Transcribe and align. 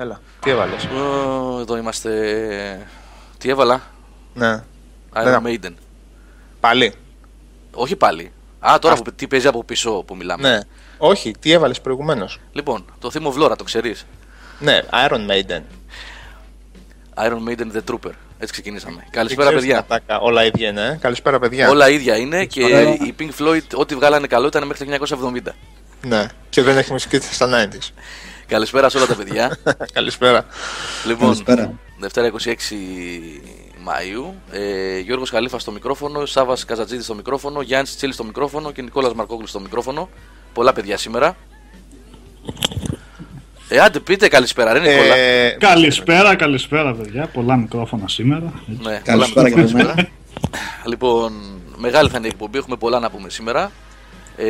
Έλα. 0.00 0.20
Τι 0.40 0.50
έβαλες; 0.50 0.88
Εδώ 1.60 1.76
είμαστε. 1.76 2.86
Τι 3.38 3.48
έβαλα; 3.48 3.82
Ναι. 4.34 4.62
Iron 5.14 5.42
Maiden. 5.46 5.72
Πάλι. 6.60 6.92
Όχι 7.72 7.96
πάλι. 7.96 8.32
Α, 8.60 8.78
τώρα 8.80 8.94
που, 8.94 9.12
τι 9.12 9.26
παίζει 9.26 9.46
από 9.46 9.64
πίσω 9.64 9.90
που 10.06 10.16
μιλάμε. 10.16 10.48
Ναι. 10.48 10.58
Όχι, 10.98 11.34
τι 11.40 11.52
έβαλες 11.52 11.80
προηγουμένως; 11.80 12.40
Λοιπόν, 12.52 12.84
το 12.98 13.10
Theme 13.14 13.32
of 13.32 13.44
Lora, 13.44 13.56
το 13.58 13.64
ξέρεις; 13.64 14.06
Ναι, 14.58 14.80
Iron 15.08 15.30
Maiden. 15.30 15.62
Iron 17.14 17.48
Maiden 17.48 17.76
The 17.76 17.90
Trooper. 17.90 18.12
Έτσι 18.38 18.52
ξεκινήσαμε. 18.52 19.04
Καλησπέρα, 19.10 19.50
παιδιά. 19.50 19.84
Τάκα, 19.88 20.18
όλα 20.20 20.44
ίδια 20.44 20.68
είναι. 20.68 20.86
ε; 20.86 20.98
Καλησπέρα, 21.00 21.38
παιδιά. 21.38 21.68
Όλα 21.68 21.90
ίδια 21.90 22.16
είναι 22.16 22.44
και 22.44 22.60
η 22.90 23.14
Pink 23.18 23.30
Floyd, 23.42 23.62
ό,τι 23.74 23.94
βγάλανε 23.94 24.26
καλό 24.26 24.46
ήταν 24.46 24.66
μέχρι 24.66 24.86
το 24.86 25.06
1970. 25.34 25.52
Ναι, 26.06 26.26
και 26.48 26.62
δεν 26.62 26.78
έχει 26.78 26.92
μουσική 26.92 27.18
στα 27.18 27.48
90s. 27.72 27.92
Καλησπέρα 28.48 28.88
σε 28.88 28.96
όλα 28.96 29.06
τα 29.06 29.14
παιδιά. 29.14 29.56
Καλησπέρα. 29.92 30.46
Λοιπόν, 31.06 31.28
Καλησπέρα. 31.28 31.72
Δευτέρα 31.98 32.32
26 32.44 32.48
Μαΐου. 33.86 34.32
Ε, 34.50 34.98
Γιώργος 34.98 35.30
Χαλίφα 35.30 35.58
στο 35.58 35.72
μικρόφωνο, 35.72 36.26
Σάβας 36.26 36.64
Καζατζίδης 36.64 37.04
στο 37.04 37.14
μικρόφωνο, 37.14 37.60
Γιάννης 37.60 37.96
Τσίλης 37.96 38.14
στο 38.14 38.24
μικρόφωνο 38.24 38.70
και 38.72 38.82
Νικόλας 38.82 39.14
Μαρκόγλου 39.14 39.46
στο 39.46 39.60
μικρόφωνο. 39.60 40.08
Πολλά 40.52 40.72
παιδιά 40.72 40.96
σήμερα. 40.96 41.36
Ε, 43.68 43.78
άντε 43.78 44.00
πείτε 44.00 44.28
καλησπέρα, 44.28 44.72
ρε 44.72 44.78
Νικόλα. 44.78 45.14
Ε, 45.14 45.56
Καλησπέρα, 45.58 46.34
καλησπέρα 46.34 46.94
παιδιά. 46.94 47.26
Πολλά 47.26 47.56
μικρόφωνα 47.56 48.08
σήμερα. 48.08 48.52
Έτσι. 48.70 48.88
ναι, 48.88 49.00
Καλησπέρα 49.04 49.48
πολλά 49.48 49.48
και 49.48 49.54
παιδιά 49.54 49.82
από 49.82 49.92
σήμερα. 49.92 50.08
λοιπόν, 50.90 51.32
μεγάλη 51.76 52.08
θα 52.08 52.16
είναι 52.18 52.26
η 52.26 52.30
εκπομπή, 52.32 52.58
έχουμε 52.58 52.76
πολλά 52.76 52.98
να 52.98 53.10
πούμε 53.10 53.30
σήμερα. 53.30 53.70
Ε, 54.36 54.46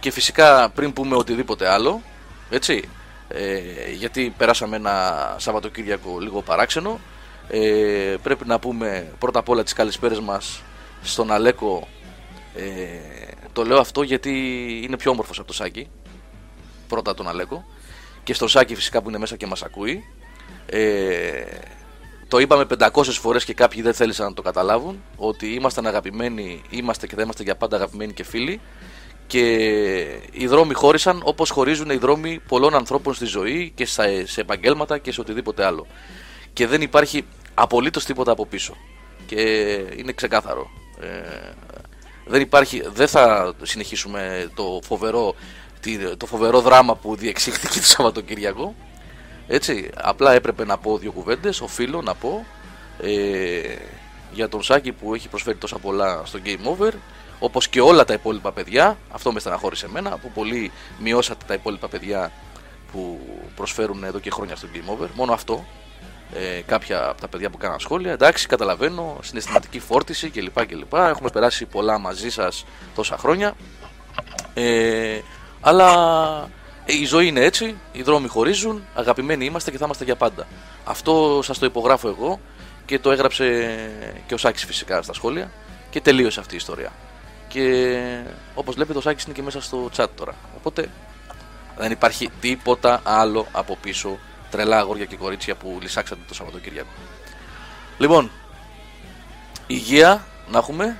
και 0.00 0.10
φυσικά 0.10 0.70
πριν 0.74 0.92
πούμε 0.92 1.16
οτιδήποτε 1.16 1.68
άλλο, 1.68 2.02
έτσι, 2.50 2.88
ε, 3.28 3.90
γιατί 3.92 4.34
περάσαμε 4.36 4.76
ένα 4.76 5.36
Σαββατοκύριακο 5.38 6.18
λίγο 6.18 6.42
παράξενο, 6.42 7.00
ε, 7.48 8.14
πρέπει 8.22 8.46
να 8.46 8.58
πούμε 8.58 9.12
πρώτα 9.18 9.38
απ' 9.38 9.48
όλα 9.48 9.62
τις 9.62 9.72
καλησπέρες 9.72 10.20
μας 10.20 10.62
στον 11.02 11.32
Αλέκο. 11.32 11.88
Ε, 12.54 12.64
το 13.52 13.64
λέω 13.64 13.78
αυτό 13.78 14.02
γιατί 14.02 14.30
είναι 14.84 14.96
πιο 14.96 15.10
όμορφος 15.10 15.38
από 15.38 15.46
το 15.46 15.52
Σάκη. 15.52 15.88
Πρώτα 16.88 17.14
τον 17.14 17.28
Αλέκο. 17.28 17.64
Και 18.22 18.34
στον 18.34 18.48
Σάκη 18.48 18.74
φυσικά 18.74 19.02
που 19.02 19.08
είναι 19.08 19.18
μέσα 19.18 19.36
και 19.36 19.46
μας 19.46 19.62
ακούει. 19.62 20.04
Ε, 20.66 21.44
το 22.28 22.38
είπαμε 22.38 22.66
500 22.78 23.02
φορές 23.04 23.44
και 23.44 23.54
κάποιοι 23.54 23.82
δεν 23.82 23.94
θέλησαν 23.94 24.26
να 24.26 24.34
το 24.34 24.42
καταλάβουν 24.42 25.02
ότι 25.16 25.46
ήμασταν 25.54 25.86
αγαπημένοι, 25.86 26.62
είμαστε 26.70 27.06
και 27.06 27.14
θα 27.14 27.22
είμαστε 27.22 27.42
για 27.42 27.56
πάντα 27.56 27.76
αγαπημένοι 27.76 28.12
και 28.12 28.24
φίλοι 28.24 28.60
και 29.26 29.40
οι 30.30 30.46
δρόμοι 30.46 30.74
χώρισαν 30.74 31.20
όπως 31.24 31.50
χωρίζουν 31.50 31.90
οι 31.90 31.96
δρόμοι 31.96 32.40
πολλών 32.48 32.74
ανθρώπων 32.74 33.14
στη 33.14 33.24
ζωή 33.24 33.72
και 33.74 33.86
σε, 33.86 34.26
σε 34.26 34.40
επαγγέλματα 34.40 34.98
και 34.98 35.12
σε 35.12 35.20
οτιδήποτε 35.20 35.64
άλλο 35.64 35.86
και 36.52 36.66
δεν 36.66 36.82
υπάρχει 36.82 37.24
απολύτως 37.54 38.04
τίποτα 38.04 38.32
από 38.32 38.46
πίσω 38.46 38.76
και 39.26 39.40
είναι 39.96 40.12
ξεκάθαρο 40.12 40.70
ε, 41.00 41.50
δεν 42.26 42.40
υπάρχει, 42.40 42.82
δεν 42.92 43.08
θα 43.08 43.54
συνεχίσουμε 43.62 44.50
το 44.54 44.80
φοβερό, 44.84 45.34
τη- 45.80 46.16
το 46.16 46.26
φοβερό 46.26 46.60
δράμα 46.60 46.96
που 46.96 47.16
διεξήχθηκε 47.16 47.78
το 47.78 47.84
Σαββατοκύριακο 47.86 48.74
έτσι, 49.48 49.90
απλά 49.96 50.32
έπρεπε 50.32 50.64
να 50.64 50.78
πω 50.78 50.98
δύο 50.98 51.12
κουβέντες. 51.12 51.60
Οφείλω 51.60 52.02
να 52.02 52.14
πω 52.14 52.46
ε, 53.00 53.76
για 54.32 54.48
τον 54.48 54.62
Σάκη 54.62 54.92
που 54.92 55.14
έχει 55.14 55.28
προσφέρει 55.28 55.56
τόσα 55.56 55.78
πολλά 55.78 56.22
στο 56.24 56.38
Game 56.44 56.76
Over. 56.76 56.90
Όπως 57.38 57.68
και 57.68 57.80
όλα 57.80 58.04
τα 58.04 58.12
υπόλοιπα 58.12 58.52
παιδιά. 58.52 58.96
Αυτό 59.10 59.32
με 59.32 59.40
στεναχώρησε 59.40 59.86
εμένα. 59.86 60.10
Που 60.10 60.30
πολύ 60.34 60.72
μειώσατε 60.98 61.44
τα 61.46 61.54
υπόλοιπα 61.54 61.88
παιδιά 61.88 62.32
που 62.92 63.20
προσφέρουν 63.56 64.04
εδώ 64.04 64.18
και 64.18 64.30
χρόνια 64.30 64.56
στο 64.56 64.68
Game 64.74 64.92
Over. 64.92 65.08
Μόνο 65.14 65.32
αυτό. 65.32 65.64
Ε, 66.34 66.60
κάποια 66.66 67.08
από 67.08 67.20
τα 67.20 67.28
παιδιά 67.28 67.50
που 67.50 67.56
κάναν 67.56 67.80
σχόλια. 67.80 68.12
Εντάξει, 68.12 68.46
καταλαβαίνω. 68.46 69.16
Συναισθηματική 69.22 69.78
φόρτιση 69.78 70.30
κλπ. 70.30 70.66
κλπ. 70.66 70.94
Έχουμε 70.94 71.30
περάσει 71.30 71.64
πολλά 71.64 71.98
μαζί 71.98 72.30
σας 72.30 72.64
τόσα 72.94 73.16
χρόνια. 73.16 73.54
Ε, 74.54 75.20
αλλά 75.60 75.90
ε, 76.84 76.92
η 76.92 77.04
ζωή 77.04 77.26
είναι 77.26 77.40
έτσι, 77.40 77.76
οι 77.92 78.02
δρόμοι 78.02 78.28
χωρίζουν, 78.28 78.84
αγαπημένοι 78.94 79.44
είμαστε 79.44 79.70
και 79.70 79.78
θα 79.78 79.84
είμαστε 79.84 80.04
για 80.04 80.16
πάντα. 80.16 80.46
Αυτό 80.84 81.40
σας 81.42 81.58
το 81.58 81.66
υπογράφω 81.66 82.08
εγώ 82.08 82.40
και 82.86 82.98
το 82.98 83.10
έγραψε 83.10 83.76
και 84.26 84.34
ο 84.34 84.36
Σάκης 84.36 84.64
φυσικά 84.64 85.02
στα 85.02 85.12
σχόλια 85.12 85.50
και 85.90 86.00
τελείωσε 86.00 86.40
αυτή 86.40 86.54
η 86.54 86.56
ιστορία. 86.56 86.92
Και 87.48 87.98
όπως 88.54 88.74
βλέπετε 88.74 88.98
ο 88.98 89.00
Σάκης 89.00 89.24
είναι 89.24 89.34
και 89.34 89.42
μέσα 89.42 89.60
στο 89.60 89.90
chat 89.96 90.06
τώρα. 90.14 90.34
Οπότε 90.56 90.88
δεν 91.76 91.90
υπάρχει 91.90 92.30
τίποτα 92.40 93.00
άλλο 93.04 93.46
από 93.52 93.76
πίσω 93.80 94.18
τρελά 94.50 94.78
αγόρια 94.78 95.04
και 95.04 95.16
κορίτσια 95.16 95.54
που 95.54 95.78
λυσάξατε 95.82 96.20
το 96.28 96.34
Σαββατοκύριακο. 96.34 96.88
Λοιπόν, 97.98 98.30
υγεία 99.66 100.26
να 100.50 100.58
έχουμε 100.58 100.96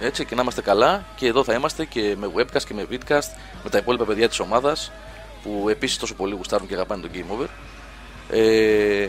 έτσι 0.00 0.24
και 0.24 0.34
να 0.34 0.42
είμαστε 0.42 0.62
καλά 0.62 1.04
και 1.16 1.26
εδώ 1.26 1.44
θα 1.44 1.54
είμαστε 1.54 1.84
και 1.84 2.16
με 2.18 2.30
webcast 2.36 2.62
και 2.62 2.74
με 2.74 2.86
vidcast 2.90 3.36
με 3.64 3.70
τα 3.70 3.78
υπόλοιπα 3.78 4.04
παιδιά 4.04 4.28
της 4.28 4.40
ομάδας 4.40 4.92
που 5.42 5.68
επίσης 5.68 5.96
τόσο 5.98 6.14
πολύ 6.14 6.34
γουστάρουν 6.34 6.68
και 6.68 6.74
αγαπάνε 6.74 7.02
το 7.02 7.08
Game 7.14 7.36
Over 7.38 7.46
ε, 8.30 9.08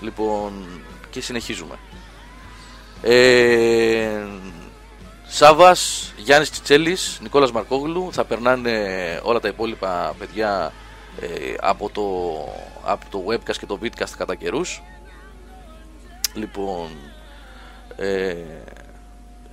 λοιπόν 0.00 0.80
και 1.10 1.20
συνεχίζουμε 1.20 1.78
ε, 3.02 4.26
Σάβας, 5.34 6.12
Γιάννης 6.16 6.50
Τσιτσέλης, 6.50 7.18
Νικόλας 7.22 7.52
Μαρκόγλου 7.52 8.08
θα 8.12 8.24
περνάνε 8.24 9.20
όλα 9.22 9.40
τα 9.40 9.48
υπόλοιπα 9.48 10.14
παιδιά 10.18 10.72
ε, 11.20 11.54
από, 11.60 11.90
το, 11.90 12.02
από 12.84 13.04
το 13.10 13.24
webcast 13.28 13.56
και 13.56 13.66
το 13.66 13.78
vidcast 13.82 14.10
κατά 14.16 14.34
καιρούς 14.34 14.82
λοιπόν 16.34 16.88
ε, 17.96 18.36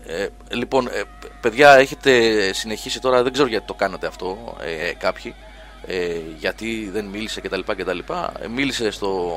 ε, 0.06 0.28
λοιπόν, 0.52 0.88
ε, 0.88 1.02
παιδιά, 1.42 1.74
έχετε 1.76 2.54
συνεχίσει 2.54 3.00
τώρα, 3.00 3.24
δεν 3.24 3.34
ξέρω 3.34 3.48
γιατί 3.48 3.66
το 3.66 3.74
κάνατε 3.74 4.08
αυτό 4.08 4.58
ε, 4.62 4.94
κάποιοι, 4.94 5.36
ε, 5.86 6.18
γιατί 6.38 6.90
δεν 6.92 7.06
μίλησε 7.06 7.42
κτλ. 7.42 7.60
κτλ. 7.66 8.00
Ε, 8.40 8.48
μίλησε 8.48 8.92
στο, 8.92 9.34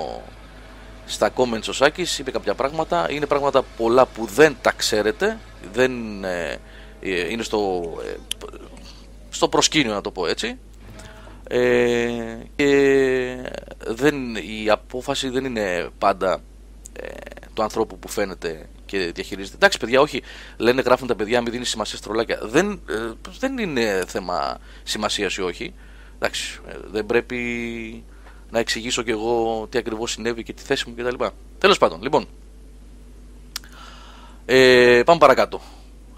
στα 1.12 1.30
comments 1.36 1.68
ο 1.68 1.72
Σάκης, 1.72 2.18
είπε 2.18 2.30
κάποια 2.30 2.54
πράγματα, 2.54 3.06
είναι 3.10 3.26
πράγματα 3.26 3.62
πολλά 3.76 4.06
που 4.06 4.26
δεν 4.26 4.56
τα 4.60 4.72
ξέρετε, 4.72 5.38
δεν 5.72 6.24
ε, 6.24 6.58
ε, 7.00 7.30
είναι 7.30 7.42
στο, 7.42 7.82
ε, 8.04 8.16
στο 9.30 9.48
προσκήνιο 9.48 9.92
να 9.92 10.00
το 10.00 10.10
πω 10.10 10.26
έτσι. 10.26 10.58
Ε, 11.48 12.36
και 12.56 13.52
δεν, 13.86 14.34
η 14.36 14.70
απόφαση 14.70 15.28
δεν 15.28 15.44
είναι 15.44 15.88
πάντα 15.98 16.42
ε, 17.00 17.06
του 17.54 17.62
ανθρώπου 17.62 17.98
που 17.98 18.08
φαίνεται 18.08 18.68
και 18.86 19.12
διαχειρίζεται. 19.14 19.56
Εντάξει, 19.56 19.78
παιδιά, 19.78 20.00
όχι. 20.00 20.22
Λένε, 20.56 20.82
γράφουν 20.82 21.06
τα 21.06 21.14
παιδιά, 21.14 21.40
μην 21.40 21.52
δίνεις 21.52 21.68
σημασία 21.68 21.96
στα 21.96 22.06
τρολάκια. 22.06 22.38
Δεν, 22.42 22.80
ε, 22.88 23.12
δεν 23.38 23.58
είναι 23.58 24.04
θέμα 24.06 24.58
σημασίας 24.82 25.36
ή 25.36 25.42
όχι. 25.42 25.74
Εντάξει, 26.14 26.60
ε, 26.68 26.74
δεν 26.90 27.06
πρέπει 27.06 28.04
να 28.52 28.58
εξηγήσω 28.58 29.02
κι 29.02 29.10
εγώ 29.10 29.66
τι 29.70 29.78
ακριβώς 29.78 30.10
συνέβη 30.10 30.42
και 30.42 30.52
τη 30.52 30.62
θέση 30.62 30.88
μου 30.88 30.94
κτλ. 30.96 31.24
Τέλος 31.58 31.78
πάντων, 31.78 32.02
λοιπόν. 32.02 32.26
Ε, 34.46 35.02
πάμε 35.04 35.18
παρακάτω. 35.18 35.60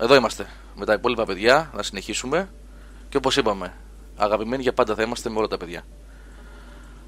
Εδώ 0.01 0.15
είμαστε 0.15 0.49
με 0.75 0.85
τα 0.85 0.93
υπόλοιπα 0.93 1.25
παιδιά 1.25 1.71
να 1.75 1.83
συνεχίσουμε. 1.83 2.49
Και 3.09 3.17
όπως 3.17 3.37
είπαμε, 3.37 3.75
αγαπημένοι 4.17 4.63
για 4.63 4.73
πάντα 4.73 4.95
θα 4.95 5.03
είμαστε 5.03 5.31
με 5.31 5.39
όλα 5.39 5.47
τα 5.47 5.57
παιδιά. 5.57 5.85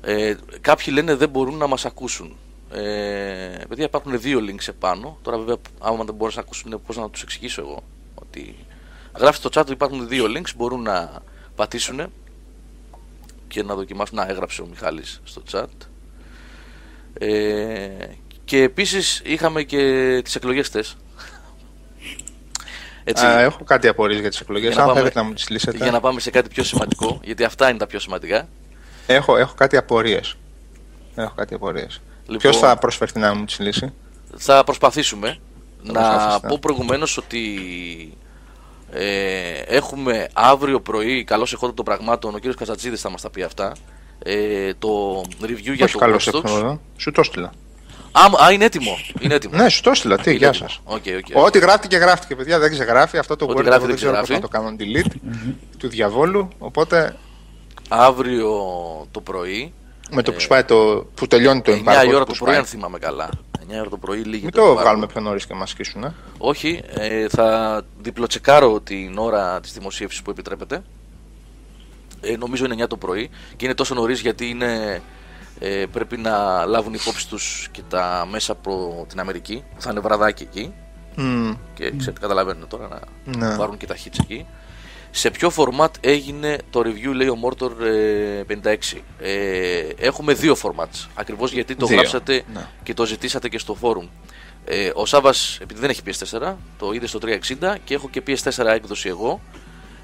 Ε, 0.01 0.35
κάποιοι 0.61 0.87
λένε 0.97 1.15
δεν 1.15 1.29
μπορούν 1.29 1.57
να 1.57 1.67
μας 1.67 1.85
ακούσουν. 1.85 2.37
Ε, 2.71 3.65
παιδιά 3.69 3.85
υπάρχουν 3.85 4.21
δύο 4.21 4.41
links 4.41 4.69
επάνω. 4.69 5.19
Τώρα 5.23 5.39
βέβαια 5.39 5.57
άμα 5.79 6.05
δεν 6.05 6.15
μπορούν 6.15 6.35
να 6.35 6.41
ακούσουν 6.41 6.81
πώς 6.87 6.97
να 6.97 7.11
τους 7.11 7.23
εξηγήσω 7.23 7.61
εγώ. 7.61 7.83
Ότι 8.15 8.55
γράφει 9.19 9.39
στο 9.39 9.49
chat 9.53 9.61
ότι 9.61 9.73
υπάρχουν 9.73 10.09
δύο 10.09 10.25
links 10.29 10.55
μπορούν 10.57 10.83
να 10.83 11.23
πατήσουν 11.55 12.13
και 13.49 13.63
να 13.63 13.75
δοκιμάσουν. 13.75 14.17
Να 14.17 14.27
έγραψε 14.29 14.63
ο 14.63 14.67
Μιχάλης 14.67 15.21
στο 15.25 15.43
chat. 15.53 15.65
Ε, 17.19 17.89
και 18.45 18.63
επίσης 18.63 19.23
είχαμε 19.25 19.63
και 19.63 20.21
τις 20.25 20.35
εκλογές 20.35 20.67
χτες. 20.67 20.97
Έτσι, 23.05 23.25
Α, 23.27 23.41
έχω 23.41 23.65
κάτι 23.65 23.89
απορίες 23.89 24.21
για 24.21 24.31
τις 24.31 24.41
εκλογές, 24.41 24.67
για 24.69 24.77
να 24.77 24.83
αν 24.83 24.87
πάμε- 24.89 25.01
θέλετε 25.01 25.21
να 25.21 25.27
μου 25.27 25.35
τις 25.35 25.49
λύσετε. 25.49 25.77
για 25.77 25.91
να 25.91 26.01
πάμε 26.01 26.21
σε 26.21 26.31
κάτι 26.31 26.49
πιο 26.49 26.65
σημαντικό, 26.65 27.21
γιατί 27.25 27.45
αυτά 27.45 27.69
είναι 27.69 27.79
τα 27.79 27.87
πιο 27.87 27.99
σημαντικά. 27.99 28.49
Έχω, 29.07 29.37
έχω 29.37 29.55
κάτι 29.55 29.77
απορίες. 29.77 30.37
Έχω 31.15 31.35
κάτι 31.37 31.55
απορίες. 31.55 32.01
Λοιπόν- 32.21 32.39
Ποιος 32.39 32.57
θα 32.59 32.77
προσφερθεί 32.79 33.19
να 33.19 33.35
μου 33.35 33.45
τις 33.45 33.59
λύσει; 33.59 33.93
Θα 34.37 34.65
προσπαθήσουμε 34.65 35.39
να 35.83 35.93
προσπαθήσετε. 35.93 36.49
πω 36.49 36.59
προηγουμένως 36.59 37.17
ότι 37.17 37.39
ε, 38.97 39.59
έχουμε 39.77 40.29
αύριο 40.33 40.81
πρωί, 40.81 41.25
καλώς 41.25 41.53
εχόντων 41.53 41.75
των 41.75 41.85
πραγμάτων, 41.85 42.35
ο 42.35 42.37
κύριος 42.37 42.57
Καζατζίδης 42.57 43.01
θα 43.01 43.11
μας 43.11 43.21
τα 43.23 43.31
πει 43.31 43.43
αυτά, 43.43 43.73
ε, 44.25 44.75
το 44.79 45.21
review 45.43 45.73
για 45.75 45.85
Όχι 45.85 45.93
το 45.93 45.99
καλώς 45.99 46.25
Watch 46.29 46.31
Dogs. 46.31 46.35
ήρθατε 46.35 46.55
εδώ. 46.59 46.81
Σου 46.97 47.11
το 47.11 47.21
έστειλα. 47.21 47.53
Α, 48.13 48.29
μ- 48.31 48.41
α, 48.43 48.53
είναι 48.53 48.65
έτοιμο. 48.65 48.99
Είναι 49.21 49.35
έτοιμο. 49.35 49.57
Ναι, 49.57 49.69
σου 49.69 49.83
το 49.83 49.91
έστειλα. 49.91 50.17
Τι, 50.17 50.31
Είναι 50.31 50.39
γεια 50.39 50.49
έτοιμο. 50.49 50.69
σας. 50.69 50.81
Οκ, 50.85 50.95
οκ, 50.95 51.37
οκ. 51.37 51.45
Ό,τι 51.45 51.59
γράφτηκε, 51.59 51.97
γράφτηκε, 51.97 52.37
παιδιά. 52.37 52.59
Δεν 52.59 52.71
ξεγράφει. 52.71 53.19
Αυτό 53.19 53.37
το 53.37 53.45
Ό,τι 53.45 53.53
Word 53.61 53.65
γράφει 53.65 53.77
εγώ 53.77 53.87
δεν 53.87 53.89
δεν 53.89 53.97
ξέρω 53.97 54.13
πώς 54.13 54.23
ξεγράφει. 54.23 54.45
να 54.45 54.49
το 54.49 54.49
κάνω 54.49 54.77
delete 54.79 55.33
του 55.79 55.89
διαβόλου. 55.89 56.49
Οπότε 56.59 57.17
Αύριο 57.89 58.51
το 59.11 59.21
πρωί 59.21 59.73
Με 60.11 60.23
το 60.23 60.33
που 60.33 60.41
σπάει 60.41 60.65
το. 60.65 61.07
που 61.15 61.27
τελειώνει 61.27 61.63
το 61.63 61.73
9 61.73 61.77
εμπάργκο. 61.79 62.11
η 62.11 62.15
ώρα 62.15 62.25
που 62.25 62.31
το 62.33 62.37
πρωί, 62.39 62.49
σπάει. 62.49 62.57
αν 62.57 62.65
θυμάμαι 62.65 62.99
καλά. 62.99 63.29
9 63.69 63.73
η 63.75 63.79
ώρα 63.81 63.89
το 63.89 63.97
πρωί 63.99 64.19
λίγη 64.19 64.43
Μην 64.43 64.51
το 64.53 64.57
το 64.59 64.63
εμπάργκο. 64.63 64.83
βγάλουμε 64.83 65.07
πιο 65.07 65.21
νωρίς 65.21 65.47
και 65.47 65.55
μας 65.55 65.71
σκίσουν. 65.71 66.05
Ε. 66.05 66.15
Όχι, 66.39 66.83
ε, 66.89 67.29
θα 67.29 67.83
διπλοτσεκάρω 68.01 68.81
την 68.81 69.19
ώρα 69.19 69.61
της 69.61 69.73
δημοσίευσης 69.73 70.23
που 70.23 70.31
επιτρέπεται. 70.31 70.83
Ε, 72.21 72.37
νομίζω 72.37 72.65
είναι 72.65 72.85
9 72.85 72.87
το 72.87 72.97
πρωί 72.97 73.31
και 73.57 73.65
είναι 73.65 73.75
τόσο 73.75 73.95
νωρίς 73.95 74.21
γιατί 74.21 74.49
είναι, 74.49 75.03
ε, 75.59 75.85
πρέπει 75.93 76.17
να 76.17 76.65
λάβουν 76.65 76.95
υπόψη 76.95 77.29
τους 77.29 77.69
και 77.73 77.83
τα 77.89 78.27
μέσα 78.31 78.53
από 78.53 79.05
την 79.09 79.21
Αμερική. 79.21 79.65
Θα 79.79 79.91
είναι 79.91 80.01
βραδάκι 80.01 80.43
εκεί 80.43 80.73
Μμ, 81.17 81.51
και 81.75 81.91
ξέρετε, 81.97 82.21
καταλαβαίνουν 82.21 82.69
τώρα 82.69 82.89
να 82.89 83.01
Ναι. 83.49 83.57
πάρουν 83.57 83.77
και 83.77 83.87
τα 83.87 83.95
hits 83.97 84.17
εκεί. 84.21 84.47
Σε 85.17 85.31
ποιο 85.31 85.53
format 85.57 85.91
έγινε 86.01 86.59
το 86.71 86.81
review, 86.81 87.13
λέει 87.15 87.29
ο 87.29 87.39
Mortor 87.43 87.71
ε, 87.81 88.43
56. 88.93 88.99
Ε, 89.19 89.89
έχουμε 89.97 90.35
δύο 90.35 90.57
formats. 90.63 91.07
Ακριβώς 91.15 91.53
γιατί 91.53 91.75
το 91.75 91.87
Δύο, 91.87 91.97
γράψατε 91.97 92.43
ναι. 92.53 92.67
και 92.83 92.95
το 92.95 93.07
ζητήσατε 93.07 93.49
και 93.49 93.59
στο 93.59 93.77
forum. 93.81 94.09
Ε, 94.65 94.91
ο 94.95 95.07
Σάβας, 95.07 95.59
επειδή 95.63 95.81
δεν 95.81 95.91
έχει 95.91 96.01
PS4, 96.07 96.55
το 96.79 96.93
είδε 96.93 97.07
στο 97.07 97.19
360 97.23 97.75
και 97.85 97.95
έχω 97.95 98.09
και 98.09 98.23
PS4 98.27 98.65
έκδοση 98.67 99.09
εγώ. 99.09 99.41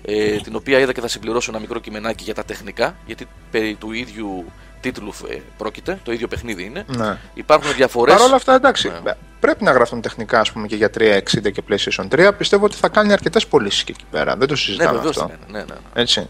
Ε, 0.05 0.37
την 0.37 0.57
οποία 0.57 0.79
είδα 0.79 0.93
και 0.93 1.01
θα 1.01 1.09
συμπληρώσω 1.09 1.51
ένα 1.51 1.61
μικρό 1.61 1.79
κειμενάκι 1.79 2.25
για 2.25 2.35
τα 2.35 2.45
τεχνικά, 2.45 2.97
γιατί 3.07 3.27
περί 3.51 3.75
του 3.75 3.93
ίδιου 3.93 4.45
τίτλου 4.83 5.13
ε, 5.31 5.37
πρόκειται, 5.59 6.01
το 6.05 6.13
ίδιο 6.13 6.29
παιχνίδι 6.29 6.65
είναι. 6.65 6.85
Ναι. 6.97 7.17
Υπάρχουν 7.35 7.73
διαφορές. 7.75 8.15
Παρ' 8.15 8.23
όλα 8.25 8.35
αυτά, 8.35 8.55
εντάξει, 8.55 8.93
Ναι. 9.05 9.13
πρέπει 9.41 9.65
να 9.65 9.71
γραφτούν 9.73 10.01
τεχνικά 10.01 10.41
ας 10.41 10.53
πούμε, 10.53 10.67
και 10.67 10.77
για 10.77 10.91
360 10.91 11.51
και 11.53 11.63
PlayStation 11.69 12.09
3. 12.09 12.31
Πιστεύω 12.39 12.65
ότι 12.65 12.77
θα 12.77 12.89
κάνει 12.89 13.13
αρκετές 13.13 13.47
πωλήσεις 13.47 13.85
και 13.85 13.93
εκεί 13.97 14.05
πέρα. 14.11 14.37
Δεν 14.37 14.47
το 14.49 14.53
Ναι, 14.53 14.59
συζητάμε 14.59 14.97
βεβαίως 14.97 15.17
αυτό. 15.17 15.29
ναι, 15.29 15.59
ναι, 15.59 15.59
ναι, 15.59 15.65
ναι. 15.65 16.01
Έτσι. 16.03 16.29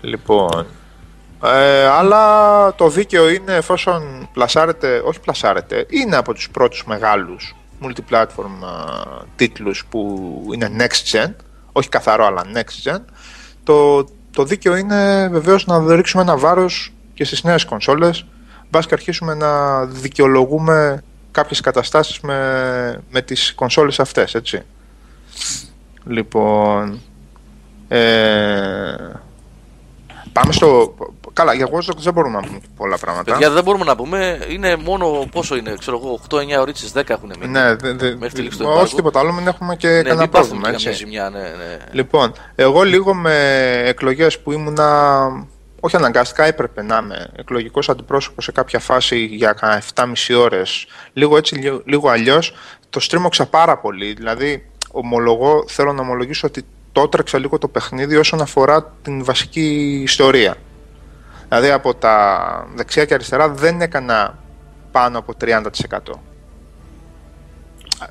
Λοιπόν. 0.00 0.66
Ε, 1.44 1.84
αλλά 1.86 2.74
το 2.74 2.88
δίκαιο 2.88 3.28
είναι 3.28 3.54
εφόσον 3.54 4.28
πλασάρεται, 4.32 5.02
όχι 5.04 5.20
πλασάρεται, 5.20 5.86
είναι 5.88 6.16
από 6.16 6.34
τους 6.34 6.50
πρώτους 6.50 6.84
μεγάλους 6.86 7.56
multiplatform 7.82 8.64
α, 8.64 9.02
τίτλους 9.36 9.84
που 9.90 10.20
είναι 10.54 10.70
next 10.78 11.12
gen, 11.16 11.30
όχι 11.72 11.88
καθαρό 11.88 12.26
αλλά 12.26 12.42
next 12.54 12.90
gen, 12.90 12.98
το, 13.64 14.04
το 14.32 14.44
δίκαιο 14.44 14.76
είναι 14.76 15.28
βεβαίως 15.32 15.66
να 15.66 15.94
ρίξουμε 15.94 16.22
ένα 16.22 16.36
βάρος 16.36 16.92
και 17.22 17.28
στις 17.28 17.44
νέες 17.44 17.64
κονσόλες, 17.64 18.24
μπας 18.70 18.86
και 18.86 18.94
αρχίσουμε 18.94 19.34
να 19.34 19.84
δικαιολογούμε 19.84 21.02
κάποιες 21.30 21.60
καταστάσεις 21.60 22.20
με, 22.20 23.02
με 23.10 23.22
τις 23.22 23.54
κονσόλες 23.54 24.00
αυτές, 24.00 24.34
έτσι. 24.34 24.62
Λοιπόν, 26.06 27.00
ε, 27.88 28.94
πάμε 30.32 30.52
στο... 30.52 30.94
Καλά, 31.32 31.54
για 31.54 31.66
Watch 31.66 31.90
Dogs 31.90 31.98
δεν 31.98 32.12
μπορούμε 32.12 32.40
να 32.40 32.46
πούμε 32.46 32.60
πολλά 32.76 32.98
πράγματα. 32.98 33.32
Παιδιά, 33.32 33.50
δεν 33.50 33.64
μπορούμε 33.64 33.84
να 33.84 33.96
πούμε, 33.96 34.46
είναι 34.48 34.76
μόνο 34.76 35.26
πόσο 35.32 35.56
είναι, 35.56 35.74
ξέρω 35.78 36.00
εγώ, 36.02 36.20
8-9 36.28 36.60
ώρες 36.60 36.92
10 36.94 37.02
έχουν 37.06 37.32
μείνει. 37.40 37.52
Ναι, 37.52 37.74
δε, 37.74 37.92
δε, 37.92 38.14
Μέχρι 38.16 38.34
τη 38.34 38.40
λήξη 38.42 38.58
του 38.58 38.64
όχι 38.64 38.74
εμπάργου. 38.74 38.96
τίποτα 38.96 39.18
άλλο, 39.18 39.32
μην 39.32 39.46
έχουμε 39.46 39.76
και 39.76 39.88
ναι, 39.88 39.94
κανένα 39.94 40.20
μην 40.20 40.30
πάθουν 40.30 40.48
πρόβλημα, 40.48 40.70
και 40.70 40.74
καμιά 40.74 40.90
έτσι. 40.90 41.04
ζημιά, 41.04 41.30
ναι, 41.30 41.38
ναι. 41.38 41.78
Λοιπόν, 41.92 42.32
εγώ 42.54 42.82
λίγο 42.82 43.14
με 43.14 43.36
εκλογές 43.84 44.38
που 44.38 44.52
ήμουνα, 44.52 45.28
όχι 45.84 45.96
αναγκαστικά 45.96 46.44
έπρεπε 46.44 46.82
να 46.82 47.00
είμαι 47.02 47.30
εκλογικός 47.36 47.88
αντιπρόσωπος 47.88 48.44
σε 48.44 48.52
κάποια 48.52 48.78
φάση 48.78 49.24
για 49.24 49.52
κανένα 49.52 49.82
7,5 49.94 50.34
ώρες, 50.38 50.86
λίγο 51.12 51.36
έτσι, 51.36 51.54
λίγο, 51.54 51.82
λίγο 51.84 52.08
αλλιώς, 52.08 52.54
το 52.90 53.00
στρίμωξα 53.00 53.46
πάρα 53.46 53.78
πολύ. 53.78 54.12
Δηλαδή, 54.12 54.66
ομολογώ, 54.90 55.64
θέλω 55.68 55.92
να 55.92 56.00
ομολογήσω 56.00 56.46
ότι 56.46 56.64
το 56.92 57.00
έτρεξα 57.02 57.38
λίγο 57.38 57.58
το 57.58 57.68
παιχνίδι 57.68 58.16
όσον 58.16 58.40
αφορά 58.40 58.92
την 59.02 59.24
βασική 59.24 60.00
ιστορία. 60.02 60.56
Δηλαδή, 61.48 61.70
από 61.70 61.94
τα 61.94 62.66
δεξιά 62.74 63.04
και 63.04 63.14
αριστερά 63.14 63.48
δεν 63.48 63.80
έκανα 63.80 64.38
πάνω 64.92 65.18
από 65.18 65.34
30%. 65.40 65.62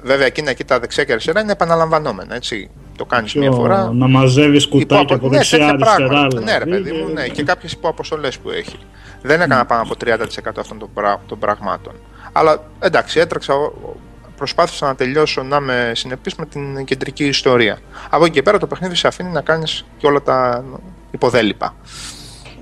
Βέβαια, 0.02 0.26
εκείνα 0.26 0.50
εκεί 0.50 0.64
τα 0.64 0.80
δεξιά 0.80 1.04
και 1.04 1.12
αριστερά 1.12 1.42
είναι 1.42 1.52
επαναλαμβανόμενα, 1.52 2.36
έτσι. 2.36 2.70
Το 3.02 3.08
κάνεις 3.08 3.34
μία 3.34 3.50
Πιο 3.50 3.58
φορά. 3.60 3.92
Να 3.94 4.08
μαζεύεις 4.08 4.64
Υπό 4.64 4.78
κουτάκια 4.78 5.16
από 5.16 5.30
ναι, 5.30 5.38
δεξιά 5.38 5.58
τέτοια 5.58 5.74
αριστερά. 5.74 6.08
πράγματα. 6.08 6.40
Ναι, 6.42 6.58
ρε 6.58 6.64
δηλαδή. 6.64 6.84
παιδί 6.84 6.98
μου, 7.02 7.14
ναι. 7.14 7.28
Και 7.28 7.44
κάποιες 7.44 7.72
υποαποστολέ 7.72 8.28
που 8.44 8.50
έχει. 8.50 8.78
Δεν 9.22 9.42
έκανα 9.42 9.66
πάνω 9.66 9.82
από 9.82 9.94
30% 10.06 10.18
αυτών 10.60 10.80
των, 10.80 10.90
πρα- 10.94 11.22
των 11.28 11.40
πραγμάτων. 11.40 11.94
Αλλά 12.32 12.64
εντάξει, 12.80 13.20
έτρεξα. 13.20 13.54
ο- 13.54 13.64
ο- 13.64 13.96
Προσπάθησα 14.38 14.86
να 14.86 14.96
τελειώσω 14.96 15.44
να 15.44 15.56
είμαι 15.58 15.92
συνεπής 15.96 16.36
με 16.36 16.46
την 16.46 16.86
κεντρική 16.86 17.26
ιστορία. 17.26 17.78
Από 18.10 18.24
εκεί 18.26 18.34
και 18.34 18.42
πέρα 18.42 18.58
το 18.58 18.68
παιχνίδι 18.68 18.96
σε 18.96 19.08
αφήνει 19.08 19.30
να 19.30 19.42
κάνεις 19.42 19.86
και 19.98 20.08
όλα 20.08 20.22
τα 20.22 20.64
υποδέλυπα 21.12 21.76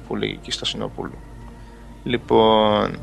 που 0.08 0.16
λέγει 0.16 0.32
εκεί 0.42 0.52
στα 0.52 0.66
Συνοπούλου. 0.66 1.18
Λοιπόν, 2.04 2.98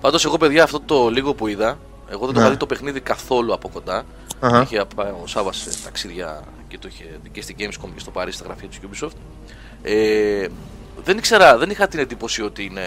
Πάντως 0.00 0.24
εγώ 0.24 0.36
παιδιά 0.36 0.62
αυτό 0.62 0.80
το 0.80 1.08
λίγο 1.08 1.34
που 1.34 1.46
είδα, 1.46 1.78
εγώ 2.10 2.24
δεν 2.24 2.28
το 2.28 2.32
Ναι. 2.32 2.40
είχα 2.40 2.50
δει 2.50 2.56
το 2.56 2.66
παιχνίδι 2.66 3.00
καθόλου 3.00 3.52
από 3.54 3.68
κοντά. 3.68 4.02
Αχα. 4.40 4.62
Είχε 4.62 4.84
πάει 4.96 5.10
ο 5.10 5.26
Σάβα 5.26 5.52
σε 5.52 5.70
ταξίδια 5.84 6.40
και 6.68 6.78
το 6.78 6.88
είχε 6.90 7.04
δει 7.22 7.28
και 7.28 7.42
στην 7.42 7.56
Gamescom 7.58 7.88
και 7.94 8.00
στο 8.00 8.10
Παρίσι 8.10 8.36
στα 8.36 8.46
γραφεία 8.46 8.68
της 8.68 8.78
Ubisoft. 8.82 9.16
Ε, 9.82 10.46
δεν 11.04 11.16
ήξερα, 11.18 11.58
δεν 11.58 11.70
είχα 11.70 11.88
την 11.88 11.98
εντύπωση 11.98 12.42
ότι 12.42 12.64
είναι 12.64 12.80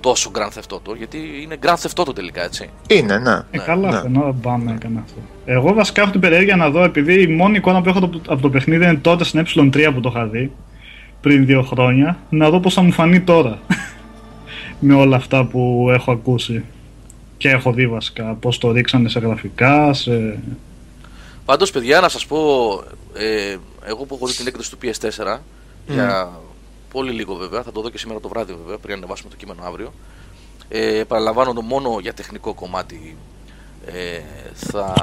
τόσο 0.00 0.30
Grand 0.34 0.58
Theft 0.58 0.76
Auto, 0.76 0.96
γιατί 0.96 1.18
είναι 1.42 1.56
Grand 1.62 1.74
Theft 1.86 2.02
Auto 2.04 2.14
τελικά, 2.14 2.42
έτσι. 2.44 2.70
είναι, 2.88 3.18
ναι. 3.18 3.40
Ε, 3.50 3.58
καλά, 3.58 3.90
ναι. 3.90 3.96
αυτό, 3.96 4.08
να 4.08 4.32
πάμε 4.34 4.72
έκανε 4.72 5.00
αυτό. 5.04 5.20
Εγώ 5.44 5.72
βασικά 5.72 6.02
έχω 6.02 6.10
την 6.10 6.20
περιέργεια 6.20 6.56
να 6.56 6.70
δω, 6.70 6.84
επειδή 6.84 7.22
η 7.22 7.26
μόνη 7.26 7.56
εικόνα 7.56 7.82
που 7.82 7.88
έχω 7.88 8.00
το- 8.08 8.20
από 8.28 8.42
το 8.42 8.50
παιχνίδι 8.50 8.84
είναι 8.84 8.94
τότε 8.96 9.24
στην 9.24 9.40
ε3 9.46 9.90
που 9.94 10.00
το 10.00 10.08
είχα 10.14 10.26
δει, 10.26 10.52
πριν 11.20 11.46
δύο 11.46 11.62
χρόνια, 11.62 12.18
να 12.30 12.50
δω 12.50 12.60
πώς 12.60 12.74
θα 12.74 12.82
μου 12.82 12.92
φανεί 12.92 13.20
τώρα. 13.20 13.58
με 14.80 14.94
όλα 14.94 15.16
αυτά 15.16 15.44
που 15.44 15.88
έχω 15.92 16.12
ακούσει. 16.12 16.64
Και 17.38 17.50
έχω 17.50 17.72
δει 17.72 17.86
βασικά, 17.88 18.34
πώς 18.34 18.58
το 18.58 18.70
ρίξανε 18.70 19.08
σε 19.08 19.18
γραφικά, 19.18 19.92
σε... 19.92 20.38
Πάντως 21.44 21.70
παιδιά 21.70 22.00
να 22.00 22.08
σας 22.08 22.26
πω, 22.26 22.38
ε, 23.14 23.56
εγώ 23.84 24.04
που 24.04 24.14
έχω 24.14 24.26
δει 24.26 24.34
την 24.34 24.46
έκδοση 24.46 24.70
του 24.70 24.78
PS4, 24.82 25.38
για 25.86 26.30
πολύ 26.90 27.12
λίγο 27.12 27.34
βέβαια, 27.34 27.62
θα 27.62 27.72
το 27.72 27.80
δω 27.80 27.90
και 27.90 27.98
σήμερα 27.98 28.20
το 28.20 28.28
βράδυ 28.28 28.52
βέβαια, 28.52 28.78
πριν 28.78 28.96
ανεβάσουμε 28.96 29.30
το 29.30 29.36
κείμενο 29.36 29.62
αύριο. 29.64 29.92
Ε, 30.68 31.02
παραλαμβάνω 31.08 31.52
το 31.52 31.62
μόνο 31.62 31.98
για 32.00 32.14
τεχνικό 32.14 32.54
κομμάτι 32.54 33.16
ε, 33.86 34.20
θα 34.54 34.94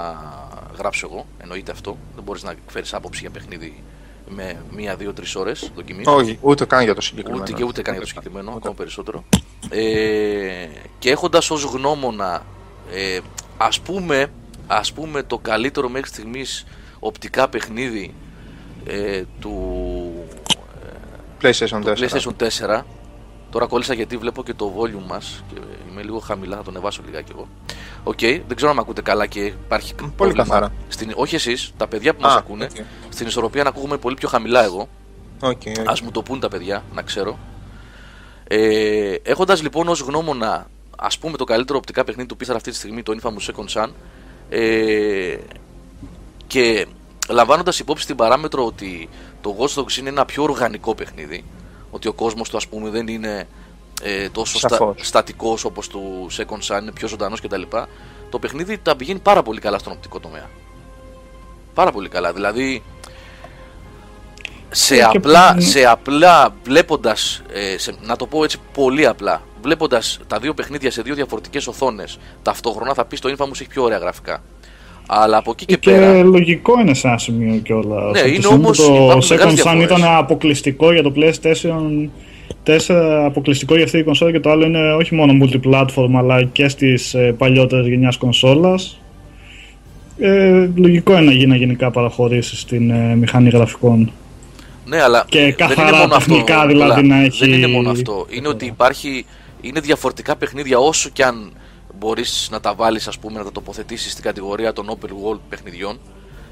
γράψω 0.78 1.08
εγώ, 1.12 1.26
εννοείται 1.42 1.72
αυτό. 1.72 1.98
Δεν 2.16 2.24
μπορείς 2.24 2.44
να 2.44 2.52
εκφέρεις 2.52 2.94
άποψη 2.94 3.22
για 3.22 3.30
παιχνίδι 3.30 3.84
με 4.30 4.62
μία, 4.72 4.96
δύο, 4.96 5.14
τρεις 5.14 5.36
ώρες 5.36 5.72
δοκιμής. 5.76 6.08
Όχι, 6.08 6.38
ούτε 6.42 6.66
καν 6.66 6.84
για 6.84 6.96
το 6.96 7.02
συγκεκριμένο. 7.02 7.44
Ούτε 7.44 7.54
και 7.54 7.64
ούτε 7.64 7.82
καν 7.82 7.94
για 7.94 8.02
το 8.02 8.08
συγκεκριμένο, 8.08 8.54
ακόμα 8.56 8.74
περισσότερο. 8.74 9.24
Ε, 9.70 10.68
και 11.00 11.10
έχοντας 11.12 11.52
ως 11.52 11.64
γνώμονα, 11.64 12.46
ε, 12.94 13.20
ας, 13.58 13.80
πούμε, 13.80 14.28
ας 14.68 14.94
πούμε 14.94 15.24
το 15.24 15.38
καλύτερο 15.38 15.90
μέχρι 15.90 16.08
στιγμής 16.10 16.66
οπτικά 17.00 17.50
παιχνίδι 17.50 18.14
ε, 18.86 19.24
του 19.40 20.14
PlayStation 21.42 21.80
4. 21.80 21.84
το 21.84 21.94
PlayStation 21.98 22.48
4. 22.78 22.82
Τώρα 23.56 23.68
κόλλησα 23.68 23.94
γιατί 23.94 24.18
βλέπω 24.18 24.44
και 24.44 24.54
το 24.54 24.74
volume 24.78 25.08
μας 25.08 25.44
και 25.54 25.60
είμαι 25.92 26.02
λίγο 26.04 26.20
χαμηλά, 26.20 26.56
θα 26.56 26.64
το 26.64 26.70
ανεβάσω 26.70 27.02
λιγάκι 27.06 27.32
εγώ. 27.32 27.48
Οκ, 28.04 28.20
δεν 28.20 28.56
ξέρω 28.56 28.70
αν 28.70 28.76
με 28.76 28.82
ακούτε 28.82 29.02
καλά 29.02 29.26
και 29.26 29.40
υπάρχει 29.40 29.94
πρόβλημα. 29.96 30.44
καθαρά. 30.44 30.72
Στην, 30.88 31.12
όχι 31.16 31.36
εσείς, 31.36 31.72
τα 31.78 31.88
παιδιά 31.88 32.14
που 32.16 32.22
μας 32.22 32.34
Α, 32.34 32.38
ακούνε. 32.38 32.66
οκ. 32.66 32.86
Στην 33.10 33.28
ισορροπία 33.28 33.64
να 33.64 33.70
ακούγομαι 33.70 33.98
πολύ 33.98 34.16
πιο 34.16 34.28
χαμηλά 34.28 34.64
εγώ. 34.64 34.88
Οκ, 35.42 35.62
οκ. 35.80 35.88
Ας 35.90 36.02
μου 36.02 36.12
το 36.12 36.22
πούν 36.22 36.40
τα 36.40 36.48
παιδιά, 36.48 36.84
να 36.94 37.02
ξέρω. 37.02 37.40
Ε, 38.48 39.16
έχοντας 39.24 39.62
λοιπόν 39.62 39.88
ως 39.88 40.00
γνώμονα 40.00 40.68
ας 40.98 41.18
πούμε 41.18 41.38
το 41.38 41.44
καλύτερο 41.44 41.78
οπτικά 41.78 42.04
παιχνίδι 42.04 42.28
του 42.28 42.38
Pixar 42.40 42.56
αυτή 42.56 42.70
τη 42.72 42.76
στιγμή, 42.76 43.04
το 43.04 43.18
Infamous 43.22 43.52
Second 43.52 43.82
Son 43.82 43.90
ε, 44.50 45.38
και 46.48 46.88
λαμβάνοντας 47.30 47.80
υπόψη 47.80 48.06
την 48.06 48.16
παράμετρο 48.16 48.66
ότι 48.66 49.10
το 49.42 49.56
Watch 49.60 49.82
Dogs 49.82 49.98
είναι 49.98 50.10
ένα 50.10 50.26
πιο 50.26 50.44
οργανικό 50.44 50.96
παιχνίδι 50.96 51.44
ότι 51.96 52.08
ο 52.08 52.14
κόσμος 52.14 52.50
του 52.50 52.58
ας 52.58 52.68
πούμε 52.68 52.90
δεν 52.90 53.08
είναι 53.08 53.48
ε, 54.02 54.30
τόσο 54.30 54.58
στα, 54.58 54.70
Σαφώς. 54.70 54.96
στατικός 55.02 55.66
όπως 55.66 55.88
του 55.88 56.28
Second 56.38 56.60
Son, 56.76 56.82
είναι 56.82 56.92
πιο 56.92 57.08
ζωντανός 57.08 57.42
κτλ. 57.42 57.62
Το 58.30 58.40
παιχνίδι 58.40 58.78
τα 58.78 58.96
πηγαίνει 58.96 59.20
πάρα 59.20 59.44
πολύ 59.44 59.60
καλά 59.60 59.78
στον 59.80 59.92
οπτικό 59.94 60.20
τομέα. 60.20 60.50
Πάρα 61.74 61.92
πολύ 61.92 62.10
καλά. 62.10 62.34
Δηλαδή 62.34 62.84
σε 64.70 64.96
Ε, 64.96 64.98
και 64.98 65.18
απλά, 65.18 65.54
που- 65.54 65.62
σε 65.62 65.86
απλά 65.86 66.56
βλέποντας, 66.64 67.42
ε, 67.52 67.78
σε, 67.78 67.96
να 68.02 68.16
το 68.16 68.28
πω 68.28 68.44
έτσι 68.44 68.58
πολύ 68.74 69.06
απλά, 69.08 69.42
βλέποντας 69.62 70.20
τα 70.28 70.40
δύο 70.40 70.54
παιχνίδια 70.54 70.92
σε 70.92 71.02
δύο 71.02 71.16
διαφορετικές 71.16 71.68
οθόνες 71.68 72.18
ταυτόχρονα 72.42 72.94
θα 72.94 73.06
πεις 73.06 73.20
το 73.20 73.36
Infamous 73.38 73.52
έχει 73.52 73.68
πιο 73.68 73.84
ωραία 73.84 73.98
γραφικά. 73.98 74.44
Αλλά 75.08 75.38
από 75.38 75.52
εκεί 75.52 75.66
και, 75.66 75.76
Και, 75.76 75.92
πέρα, 75.92 76.24
λογικό 76.24 76.80
είναι 76.80 76.94
σε 76.94 77.08
ένα 77.08 77.18
σημείο 77.18 77.56
κιόλας. 77.64 78.22
Ναι, 78.22 78.30
είναι 78.30 78.48
όμως- 78.48 78.78
Το 78.78 78.84
υπάρχουν 78.94 79.22
Second 79.22 79.30
μεγάλες 79.30 79.52
Sun 79.54 79.64
διαφορές. 79.64 79.84
ήταν 79.86 80.04
αποκλειστικό 80.18 80.92
για 80.94 81.04
το 81.04 81.14
PlayStation 81.16 82.10
4, 82.64 83.26
αποκλειστικό 83.26 83.74
για 83.76 83.84
αυτή 83.84 83.96
την 83.98 84.06
κονσόλα 84.06 84.32
και 84.32 84.40
το 84.40 84.50
άλλο 84.50 84.66
είναι 84.66 84.94
όχι 84.94 85.16
μόνο 85.16 85.34
multiplatform 85.46 86.10
αλλά 86.18 86.44
και 86.44 86.68
στις 86.68 87.14
ε, 87.14 87.36
παλιότερες 87.38 87.88
γενιάς 87.88 88.18
κονσόλας. 88.18 89.00
Ε, 90.20 90.70
λογικό 90.76 91.12
είναι 91.12 91.22
να 91.22 91.32
γίνει 91.32 91.58
γενικά 91.58 91.92
παραχωρήσεις 91.92 92.60
στην 92.60 92.90
ε, 92.90 93.16
μηχανή 93.16 93.50
γραφικών. 93.50 94.12
ναι, 94.86 95.02
αλλά 95.02 95.26
και 95.30 95.40
δεν 95.40 95.56
καθαρά 95.56 95.88
είναι 95.90 95.98
μόνο 95.98 96.16
αυτό. 96.16 96.30
τεχνικά 96.34 96.68
δηλαδή 96.68 97.02
Νικόλα. 97.02 97.16
να 97.20 97.26
έχει- 97.26 97.46
Δεν 97.46 97.54
είναι 97.58 97.68
μόνο 97.68 97.90
αυτό. 97.90 98.26
Είναι 98.30 98.48
ότι 98.48 98.66
υπάρχει, 98.66 99.26
είναι 99.62 99.80
διαφορετικά 99.80 100.36
παιχνίδια 100.36 100.78
όσο 100.80 101.10
και 101.14 101.24
αν 101.24 101.52
μπορείς 101.98 102.48
να 102.52 102.60
τα 102.60 102.74
βάλεις 102.74 103.08
ας 103.08 103.20
πούμε 103.20 103.38
να 103.38 103.44
τα 103.44 103.52
τοποθετήσεις 103.52 104.12
στην 104.12 104.24
κατηγορία 104.24 104.74
των 104.74 104.90
open 104.90 105.10
world 105.10 105.40
παιχνιδιών 105.50 106.00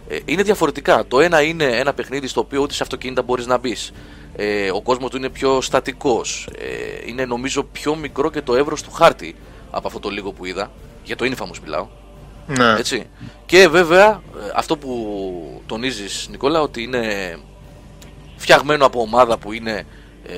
ε, 0.07 0.17
είναι 0.25 0.43
διαφορετικά. 0.43 1.05
Το 1.07 1.19
ένα 1.19 1.41
είναι 1.41 1.63
ένα 1.63 1.93
παιχνίδι 1.93 2.27
στο 2.27 2.39
οποίο 2.39 2.61
ούτε 2.61 2.73
σε 2.73 2.83
αυτοκίνητα 2.83 3.21
μπορείς 3.21 3.45
να 3.45 3.57
μπεις. 3.57 3.91
Ε, 4.35 4.71
ο 4.71 4.81
κόσμος 4.81 5.09
του 5.09 5.17
είναι 5.17 5.29
πιο 5.29 5.61
στατικός. 5.61 6.47
Ε, 6.57 7.09
είναι 7.09 7.25
νομίζω 7.25 7.63
πιο 7.63 7.95
μικρό 7.95 8.29
και 8.29 8.41
το 8.41 8.55
εύρος 8.55 8.81
του 8.81 8.91
χάρτη 8.91 9.35
από 9.71 9.87
αυτό 9.87 9.99
το 9.99 10.09
λίγο 10.09 10.31
που 10.31 10.45
είδα. 10.45 10.71
Για 11.03 11.15
το 11.15 11.25
Infamous 11.25 11.59
μιλάω. 11.63 11.87
Ναι. 12.47 12.73
Έτσι. 12.77 13.07
Και 13.45 13.67
βέβαια 13.67 14.07
ε, 14.07 14.51
αυτό 14.55 14.77
που 14.77 15.61
τονίζεις 15.65 16.27
Νικόλα 16.29 16.61
ότι 16.61 16.83
είναι 16.83 17.37
φτιαγμένο 18.35 18.85
από 18.85 19.01
ομάδα 19.01 19.37
που 19.37 19.51
είναι, 19.51 19.85
ε, 20.27 20.35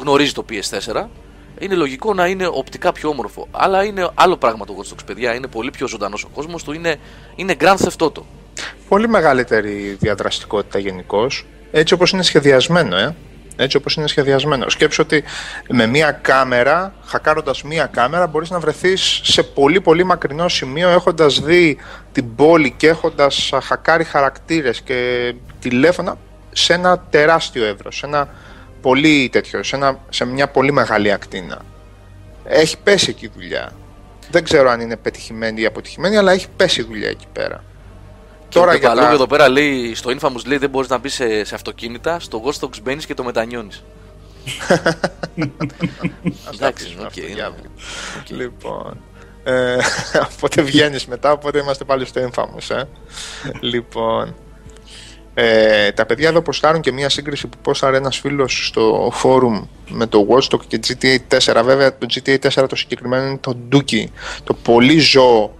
γνωρίζει 0.00 0.32
το 0.32 0.44
PS4 0.50 1.06
είναι 1.58 1.74
λογικό 1.74 2.14
να 2.14 2.26
είναι 2.26 2.46
οπτικά 2.46 2.92
πιο 2.92 3.08
όμορφο. 3.08 3.48
Αλλά 3.50 3.84
είναι 3.84 4.08
άλλο 4.14 4.36
πράγμα 4.36 4.64
το 4.64 4.74
Watch 4.78 4.92
Dogs, 4.92 5.04
παιδιά. 5.06 5.34
Είναι 5.34 5.46
πολύ 5.46 5.70
πιο 5.70 5.88
ζωντανός 5.88 6.24
ο 6.24 6.28
κόσμος 6.34 6.64
του. 6.64 6.72
Είναι, 6.72 6.96
είναι 7.34 7.54
Grand 7.60 7.76
Theft 7.76 8.06
Auto. 8.06 8.22
Πολύ 8.88 9.08
μεγαλύτερη 9.08 9.96
διαδραστικότητα 10.00 10.78
γενικώ. 10.78 11.26
Έτσι 11.70 11.94
όπως 11.94 12.10
είναι 12.10 12.22
σχεδιασμένο, 12.22 12.96
ε. 12.96 13.14
Έτσι 13.56 13.76
όπως 13.76 13.94
είναι 13.94 14.06
σχεδιασμένο. 14.06 14.68
Σκέψου 14.68 15.02
ότι 15.04 15.24
με 15.68 15.86
μία 15.86 16.10
κάμερα, 16.10 16.94
χακάροντας 17.04 17.62
μία 17.62 17.86
κάμερα, 17.86 18.26
μπορείς 18.26 18.50
να 18.50 18.58
βρεθείς 18.58 19.20
σε 19.22 19.42
πολύ 19.42 19.80
πολύ 19.80 20.04
μακρινό 20.04 20.48
σημείο 20.48 20.88
έχοντας 20.88 21.40
δει 21.40 21.78
την 22.12 22.34
πόλη 22.34 22.70
και 22.70 22.88
έχοντας 22.88 23.50
χακάρει 23.62 24.04
χαρακτήρες 24.04 24.80
και 24.80 25.32
τηλέφωνα 25.60 26.18
σε 26.52 26.72
ένα 26.72 26.98
τεράστιο 27.10 27.64
εύρος, 27.64 27.96
σε 27.96 28.06
ένα 28.06 28.28
πολύ 28.84 29.28
τέτοιο, 29.32 29.62
σε, 29.62 29.76
ένα, 29.76 29.98
σε 30.08 30.24
μια 30.24 30.48
πολύ 30.48 30.72
μεγάλη 30.72 31.12
ακτίνα. 31.12 31.64
Έχει 32.44 32.78
πέσει 32.78 33.10
εκεί 33.10 33.24
η 33.24 33.30
δουλειά. 33.34 33.72
Δεν 34.30 34.44
ξέρω 34.44 34.70
αν 34.70 34.80
είναι 34.80 34.96
πετυχημένη 34.96 35.60
ή 35.60 35.66
αποτυχημένη, 35.66 36.16
αλλά 36.16 36.32
έχει 36.32 36.46
πέσει 36.56 36.80
η 36.80 36.84
δουλειά 36.84 37.08
εκεί 37.08 37.26
πέρα. 37.32 37.64
Και 38.48 38.58
Τώρα 38.58 38.74
για 38.74 38.94
τα... 38.94 39.10
εδώ 39.10 39.26
πέρα 39.26 39.48
λέει, 39.48 39.94
στο 39.94 40.10
Infamous 40.10 40.44
λέει 40.46 40.58
δεν 40.58 40.70
μπορείς 40.70 40.88
να 40.88 40.98
μπεις 40.98 41.14
σε, 41.14 41.44
σε 41.44 41.54
αυτοκίνητα, 41.54 42.20
στο 42.20 42.42
Ghost 42.44 42.64
Dogs 42.64 42.82
μπαίνεις 42.82 43.06
και 43.06 43.14
το 43.14 43.24
μετανιώνεις. 43.24 43.84
Εντάξει, 46.54 46.96
οκ. 47.00 47.12
Λοιπόν, 48.28 49.00
ε, 49.44 49.76
οπότε 50.32 50.62
βγαίνεις 50.62 51.06
μετά, 51.06 51.32
οπότε 51.32 51.58
είμαστε 51.58 51.84
πάλι 51.84 52.04
στο 52.04 52.30
Infamous. 52.30 52.76
Ε. 52.76 52.82
λοιπόν, 53.72 54.34
ε, 55.34 55.92
τα 55.92 56.06
παιδιά 56.06 56.28
εδώ 56.28 56.40
ποστάρουν 56.40 56.80
και 56.80 56.92
μια 56.92 57.08
σύγκριση 57.08 57.46
που 57.46 57.56
πόσταρε 57.62 57.96
ένας 57.96 58.18
φίλος 58.18 58.66
στο 58.66 59.12
forum 59.22 59.62
με 59.88 60.06
το 60.06 60.26
Watch 60.30 60.47
Dogs 60.47 60.60
και 60.66 60.80
GTA 60.86 61.36
4. 61.38 61.62
Βέβαια 61.64 61.98
το 61.98 62.06
GTA 62.14 62.36
4 62.38 62.68
το 62.68 62.76
συγκεκριμένο 62.76 63.26
είναι 63.26 63.38
το 63.40 63.56
Dookie, 63.72 64.04
το 64.44 64.54
πολύ 64.54 64.98
ζώο 64.98 65.54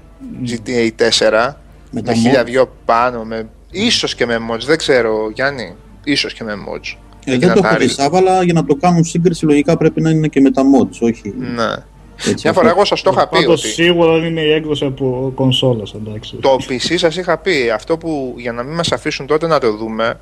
GTA 0.47 0.90
4 1.19 1.52
με, 1.90 2.02
με 2.04 2.14
χίλια 2.14 2.45
δυο 2.45 2.73
πάνω, 2.85 3.25
με, 3.25 3.49
ίσως 3.71 4.14
και 4.14 4.26
με 4.26 4.38
mods, 4.50 4.64
δεν 4.66 4.78
ξέρω 4.78 5.31
Γιάννη, 5.35 5.75
ίσως 6.04 6.33
και 6.33 6.45
με 6.45 6.52
mods. 6.69 6.97
Ε, 7.25 7.38
δεν 7.38 7.52
το 7.52 7.61
έχω 7.64 7.76
δει 7.76 8.19
αλλά 8.19 8.43
για 8.43 8.52
να 8.52 8.64
το 8.64 8.75
κάνουν 8.75 9.04
σύγκριση 9.04 9.45
λογικά 9.45 9.76
πρέπει 9.76 10.00
να 10.00 10.11
είναι 10.11 10.28
και 10.28 10.40
με 10.40 10.50
τα 10.50 10.62
mods, 10.62 10.97
όχι. 11.00 11.35
Ναι. 11.38 11.75
Έτσι, 12.16 12.35
Μια 12.42 12.52
φορά 12.52 12.68
εγώ 12.68 12.85
σας 12.85 13.02
το 13.02 13.11
είχα 13.14 13.28
πει. 13.28 13.47
Ότι... 13.47 13.68
σίγουρα 13.68 14.12
δεν 14.12 14.25
είναι 14.25 14.40
η 14.40 14.52
έκδοση 14.52 14.85
από 14.85 15.33
κονσόλας. 15.35 15.94
Το 16.40 16.56
PC 16.68 16.94
σας 16.97 17.16
είχα 17.16 17.38
πει. 17.38 17.71
Αυτό 17.71 17.97
που 17.99 18.35
για 18.37 18.52
να 18.52 18.62
μην 18.62 18.75
μας 18.75 18.92
αφήσουν 18.92 19.26
τότε 19.26 19.47
να 19.47 19.59
το 19.61 19.76
δούμε. 19.76 20.21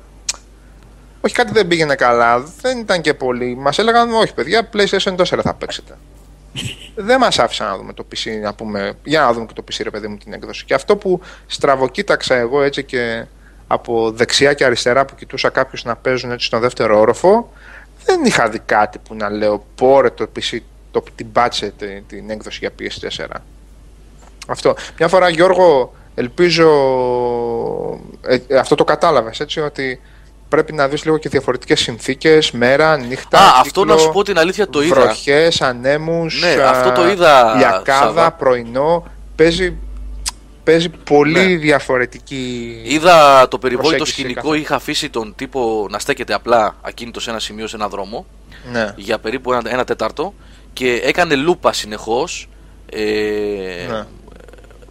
Όχι 1.21 1.33
κάτι 1.33 1.51
δεν 1.53 1.67
πήγαινε 1.67 1.95
καλά. 1.95 2.43
Δεν 2.61 2.79
ήταν 2.79 3.01
και 3.01 3.13
πολύ. 3.13 3.55
Μας 3.55 3.77
έλεγαν 3.77 4.13
όχι, 4.13 4.33
παιδιά, 4.33 4.69
PlayStation 4.73 5.15
4 5.15 5.23
θα 5.43 5.53
παίξετε. 5.53 5.97
δεν 6.95 7.19
μας 7.19 7.39
άφησαν 7.39 7.67
να 7.67 7.77
δούμε 7.77 7.93
το 7.93 8.05
PC, 8.11 8.31
να 8.41 8.53
πούμε, 8.53 8.93
για 9.03 9.21
να 9.21 9.33
δούμε 9.33 9.45
και 9.45 9.53
το 9.53 9.63
PC, 9.71 9.79
ρε 9.83 9.89
παιδί 9.89 10.07
μου, 10.07 10.17
την 10.17 10.33
έκδοση. 10.33 10.65
Και 10.65 10.73
αυτό 10.73 10.97
που 10.97 11.21
στραβοκοίταξα 11.45 12.35
εγώ 12.35 12.61
έτσι 12.61 12.83
και 12.83 13.25
από 13.67 14.11
δεξιά 14.11 14.53
και 14.53 14.65
αριστερά 14.65 15.05
που 15.05 15.15
κοιτούσα 15.15 15.49
κάποιους 15.49 15.83
να 15.83 15.95
παίζουν 15.95 16.31
έτσι 16.31 16.45
στον 16.45 16.59
δεύτερο 16.59 16.99
όροφο, 16.99 17.53
δεν 18.05 18.25
είχα 18.25 18.49
δει 18.49 18.59
κάτι 18.59 18.99
που 19.07 19.15
να 19.15 19.29
λέω 19.29 19.65
πόρε 19.75 20.09
το 20.09 20.29
PC 20.35 20.57
το, 20.93 21.03
την 21.15 21.31
πάτσε 21.31 21.73
την, 22.07 22.29
έκδοση 22.29 22.57
για 22.61 22.71
PS4. 22.79 23.27
Αυτό. 24.47 24.75
Μια 24.97 25.07
φορά 25.07 25.29
Γιώργο, 25.29 25.93
ελπίζω 26.15 26.69
ε, 28.21 28.37
ε, 28.47 28.57
αυτό 28.57 28.75
το 28.75 28.83
κατάλαβες 28.83 29.39
έτσι 29.39 29.59
ότι 29.59 30.01
πρέπει 30.49 30.73
να 30.73 30.87
δεις 30.87 31.03
λίγο 31.03 31.17
και 31.17 31.29
διαφορετικές 31.29 31.79
συνθήκες, 31.79 32.51
μέρα, 32.51 32.97
νύχτα, 32.97 33.39
Α, 33.39 33.59
αυτό 33.59 33.85
να 33.85 33.97
σου 33.97 34.11
πω 34.11 34.23
την 34.23 34.37
αλήθεια 34.37 34.69
το 34.69 34.81
είδα. 34.81 35.01
Βροχές, 35.01 35.61
ανέμους, 35.61 36.41
ναι, 36.41 36.63
αυτό 36.63 36.91
το 36.91 37.09
είδα, 37.09 37.55
λιακάδα, 37.55 38.31
πρωινό, 38.31 39.07
παίζει 39.35 39.77
παίζει 40.63 40.89
πολύ 40.89 41.47
ναι. 41.47 41.55
διαφορετική. 41.55 42.81
Είδα 42.83 43.47
το 43.47 43.57
περιβόητο 43.57 44.05
σκηνικό, 44.05 44.53
είχα 44.53 44.75
αφήσει 44.75 45.09
τον 45.09 45.33
τύπο 45.35 45.87
να 45.89 45.99
στέκεται 45.99 46.33
απλά 46.33 46.75
ακίνητος 46.81 47.23
σε 47.23 47.29
ένα 47.29 47.39
σημείο, 47.39 47.67
σε 47.67 47.75
ένα 47.75 47.87
δρόμο. 47.87 48.25
Ναι. 48.71 48.93
Για 48.95 49.19
περίπου 49.19 49.53
ένα, 49.53 49.61
ένα 49.71 49.83
τέταρτο 49.83 50.33
και 50.73 50.93
έκανε 51.03 51.35
λούπα 51.35 51.73
συνεχώς. 51.73 52.49
Ε, 52.89 53.87
ναι. 53.89 54.05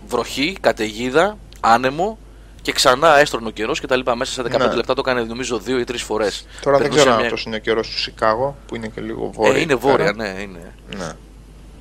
Βροχή, 0.06 0.56
καταιγίδα, 0.60 1.38
άνεμο 1.60 2.18
και 2.62 2.72
ξανά 2.72 3.18
έστρωνε 3.18 3.48
ο 3.48 3.50
καιρός 3.50 3.80
και 3.80 3.86
τα 3.86 3.96
λοιπά. 3.96 4.16
Μέσα 4.16 4.32
σε 4.32 4.42
15 4.42 4.58
ναι. 4.58 4.74
λεπτά 4.74 4.94
το 4.94 5.02
έκανε 5.06 5.22
νομίζω 5.22 5.58
δύο 5.58 5.78
ή 5.78 5.84
τρεις 5.84 6.02
φορές. 6.02 6.46
Τώρα 6.62 6.78
δεν 6.78 6.90
ξέρω 6.90 7.12
αν 7.12 7.20
αυτός 7.20 7.44
είναι 7.44 7.56
ο 7.56 7.58
καιρός 7.58 7.88
του 7.88 7.98
Σικάγο 7.98 8.56
που 8.66 8.76
είναι 8.76 8.88
και 8.88 9.00
λίγο 9.00 9.30
βόρεια. 9.34 9.58
Ε, 9.58 9.60
είναι 9.60 9.74
βόρεια, 9.74 10.12
ναι, 10.12 10.36
είναι. 10.40 10.74
Ναι. 10.96 11.12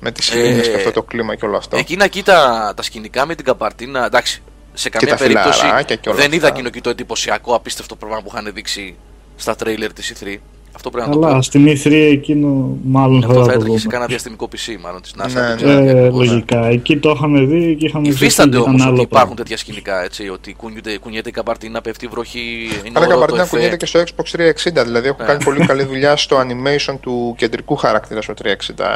Με 0.00 0.10
τις 0.10 0.24
σελήνε 0.24 0.60
ε, 0.60 0.68
και 0.68 0.74
αυτό 0.74 0.90
το 0.90 1.02
κλίμα 1.02 1.34
και 1.34 1.44
όλο 1.44 1.56
αυτό. 1.56 1.76
Εκείνα 1.76 2.06
κοίτα 2.06 2.72
τα 2.76 2.82
σκηνικά 2.82 3.26
με 3.26 3.34
την 3.34 3.44
καπαρτίνα. 3.44 4.04
Εντάξει, 4.04 4.42
σε 4.74 4.88
καμία 4.88 5.16
περίπτωση 5.16 5.66
δεν 6.04 6.32
είδα 6.32 6.46
εκείνο 6.48 6.68
και 6.68 6.80
το 6.80 6.90
εντυπωσιακό 6.90 7.54
απίστευτο 7.54 7.96
πράγμα 7.96 8.22
που 8.22 8.30
είχαν 8.32 8.52
δείξει 8.54 8.96
στα 9.36 9.54
τρέιλερ 9.54 9.92
της 9.92 10.14
E3. 10.14 10.36
Αυτό 10.74 10.90
πρέπει 10.90 11.08
να 11.08 11.14
το 11.14 11.26
Αλλά 11.26 11.42
στην 11.42 11.66
E3 11.66 11.92
εκείνο 11.92 12.78
μάλλον 12.84 13.22
θα, 13.22 13.44
θα 13.44 13.52
έτρεχε 13.52 13.78
σε 13.78 13.86
κανένα 13.86 14.08
διαστημικό 14.08 14.48
PC 14.52 14.76
μάλλον 14.82 15.02
της 15.02 15.14
NASA. 15.18 15.64
Ναι, 15.64 15.74
ναι, 15.74 16.10
λογικά. 16.10 16.66
Εκεί 16.66 16.96
το 16.96 17.10
είχαμε 17.10 17.40
δει 17.40 17.76
και 17.76 17.86
είχαμε 17.86 18.08
Υφίστανται 18.08 18.56
όμως 18.56 18.86
ότι 18.86 19.00
υπάρχουν 19.00 19.36
τέτοια 19.36 19.56
σκηνικά. 19.56 20.04
Έτσι, 20.04 20.28
ότι 20.28 20.54
κουνιέται, 20.54 20.98
κουνιέται 20.98 21.28
η 21.28 21.32
καπαρτίνα, 21.32 21.80
πέφτει 21.80 22.04
η 22.04 22.08
βροχή. 22.08 22.68
Αλλά 22.92 23.06
η 23.06 23.08
καπαρτίνα 23.08 23.46
κουνιέται 23.46 23.76
και 23.76 23.86
στο 23.86 24.00
Xbox 24.00 24.40
360. 24.40 24.84
Δηλαδή 24.84 25.08
έχουν 25.08 25.26
κάνει 25.26 25.44
πολύ 25.44 25.66
καλή 25.66 25.84
δουλειά 25.84 26.16
στο 26.16 26.36
animation 26.40 26.94
του 27.00 27.34
κεντρικού 27.38 27.76
χαρακτήρα 27.76 28.22
στο 28.22 28.34
360. 28.44 28.48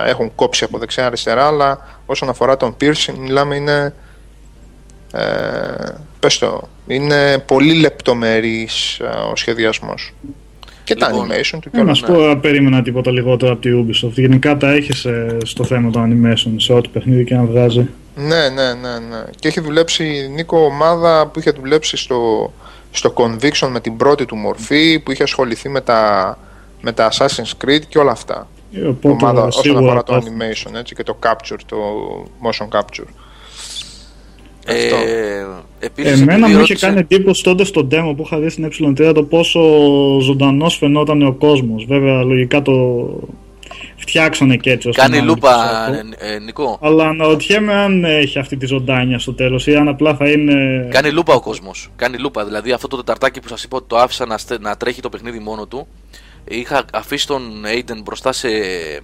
Έχουν 0.07 0.35
κόψει 0.35 0.65
από 0.65 0.79
δεξιά-αριστερά, 0.79 1.47
αλλά 1.47 1.99
όσον 2.07 2.29
αφορά 2.29 2.57
τον 2.57 2.77
Pierce, 2.81 3.15
μιλάμε 3.19 3.57
είναι. 3.57 3.95
Ε, 5.13 5.21
πες 6.21 6.39
το, 6.39 6.69
είναι 6.87 7.39
πολύ 7.39 7.73
λεπτομερής 7.75 8.99
ε, 8.99 9.05
ο 9.05 9.37
σχεδιασμός. 9.37 10.15
Και 10.87 10.95
τα 10.95 11.13
λοιπόν, 11.13 11.29
animation 11.29 11.59
του 11.61 11.71
κιόλας. 11.71 12.01
Να 12.01 12.07
σου 12.07 12.13
πω, 12.13 12.39
περίμενα 12.41 12.83
τίποτα 12.83 13.11
λιγότερο 13.11 13.53
από 13.53 13.61
τη 13.61 13.71
Ubisoft. 13.73 14.13
Γενικά 14.13 14.57
τα 14.57 14.71
έχεις 14.71 15.05
ε, 15.05 15.37
στο 15.45 15.65
θέμα 15.65 15.91
των 15.91 16.03
animation 16.11 16.53
σε 16.57 16.73
ό,τι 16.73 16.89
παιχνίδι 16.89 17.25
και 17.25 17.35
να 17.35 17.45
βγάζει. 17.45 17.89
Ναι, 18.15 18.49
ναι, 18.49 18.75
ναι, 18.75 18.99
ναι. 19.09 19.25
Και 19.39 19.49
έχει 19.49 19.61
δουλέψει, 19.61 20.31
Νίκο, 20.35 20.59
ομάδα 20.65 21.27
που 21.27 21.39
είχε 21.39 21.51
δουλέψει 21.51 21.97
στο, 21.97 22.53
στο 22.91 23.13
Conviction 23.17 23.69
με 23.69 23.81
την 23.81 23.97
πρώτη 23.97 24.25
του 24.25 24.37
μορφή, 24.37 25.01
που 25.01 25.13
είχε 25.13 25.23
ασχοληθεί 25.23 25.69
με 25.69 25.81
τα, 25.81 26.39
με 26.81 26.93
τα 26.93 27.13
Assassin's 27.13 27.65
Creed 27.65 27.83
και 27.89 27.99
όλα 27.99 28.11
αυτά. 28.11 28.49
Ε, 28.73 28.87
οπότε, 28.87 29.09
ομάδα 29.09 29.43
όσον 29.43 29.77
αφορά 29.77 30.03
το 30.03 30.15
animation 30.15 30.75
έτσι, 30.75 30.95
και 30.95 31.03
το 31.03 31.19
capture, 31.23 31.59
το 31.67 31.77
motion 32.43 32.79
capture. 32.79 33.09
Ε, 34.67 35.47
επίσης, 35.79 36.21
Εμένα 36.21 36.49
μου 36.49 36.61
είχε 36.61 36.75
κάνει 36.75 36.99
εντύπωση 36.99 37.43
τότε 37.43 37.65
στο 37.65 37.89
demo 37.91 38.13
που 38.17 38.23
είχα 38.25 38.39
δει 38.39 38.49
στην 38.49 38.95
ε3 38.99 39.13
το 39.15 39.23
πόσο 39.23 39.61
ζωντανός 40.21 40.77
φαινόταν 40.77 41.23
ο 41.23 41.33
κόσμος. 41.33 41.85
Βέβαια, 41.85 42.23
λογικά 42.23 42.63
το 42.63 42.73
φτιάξανε 43.97 44.57
και 44.57 44.71
έτσι. 44.71 44.91
Κάνει 44.91 45.21
λούπα, 45.21 45.55
ε, 46.19 46.35
ε, 46.35 46.39
Νικό. 46.39 46.79
Αλλά 46.83 47.09
αναρωτιέμαι 47.09 47.75
αν 47.75 48.05
έχει 48.05 48.39
αυτή 48.39 48.57
τη 48.57 48.67
ζωντάνια 48.67 49.19
στο 49.19 49.35
τέλος 49.35 49.67
ή 49.67 49.77
αν 49.77 49.89
απλά 49.89 50.15
θα 50.15 50.31
είναι. 50.31 50.89
Κάνει 50.91 51.11
λούπα 51.11 51.35
ο 51.35 51.41
κόσμος. 51.41 51.91
Κάνει 51.97 52.19
λούπα. 52.19 52.45
Δηλαδή 52.45 52.73
αυτό 52.73 52.89
το 52.89 52.97
τεταρτάκι 52.97 53.41
που 53.41 53.49
σας 53.49 53.65
είπα 53.65 53.77
ότι 53.77 53.87
το 53.89 53.97
άφησα 53.97 54.27
να, 54.27 54.39
να 54.61 54.77
τρέχει 54.77 55.01
το 55.01 55.09
παιχνίδι 55.09 55.39
μόνο 55.39 55.67
του. 55.67 55.87
Είχα 56.49 56.85
αφήσει 56.93 57.27
τον 57.27 57.43
Aiden 57.65 58.01
μπροστά 58.05 58.33
σε 58.33 58.49
ε, 58.49 59.01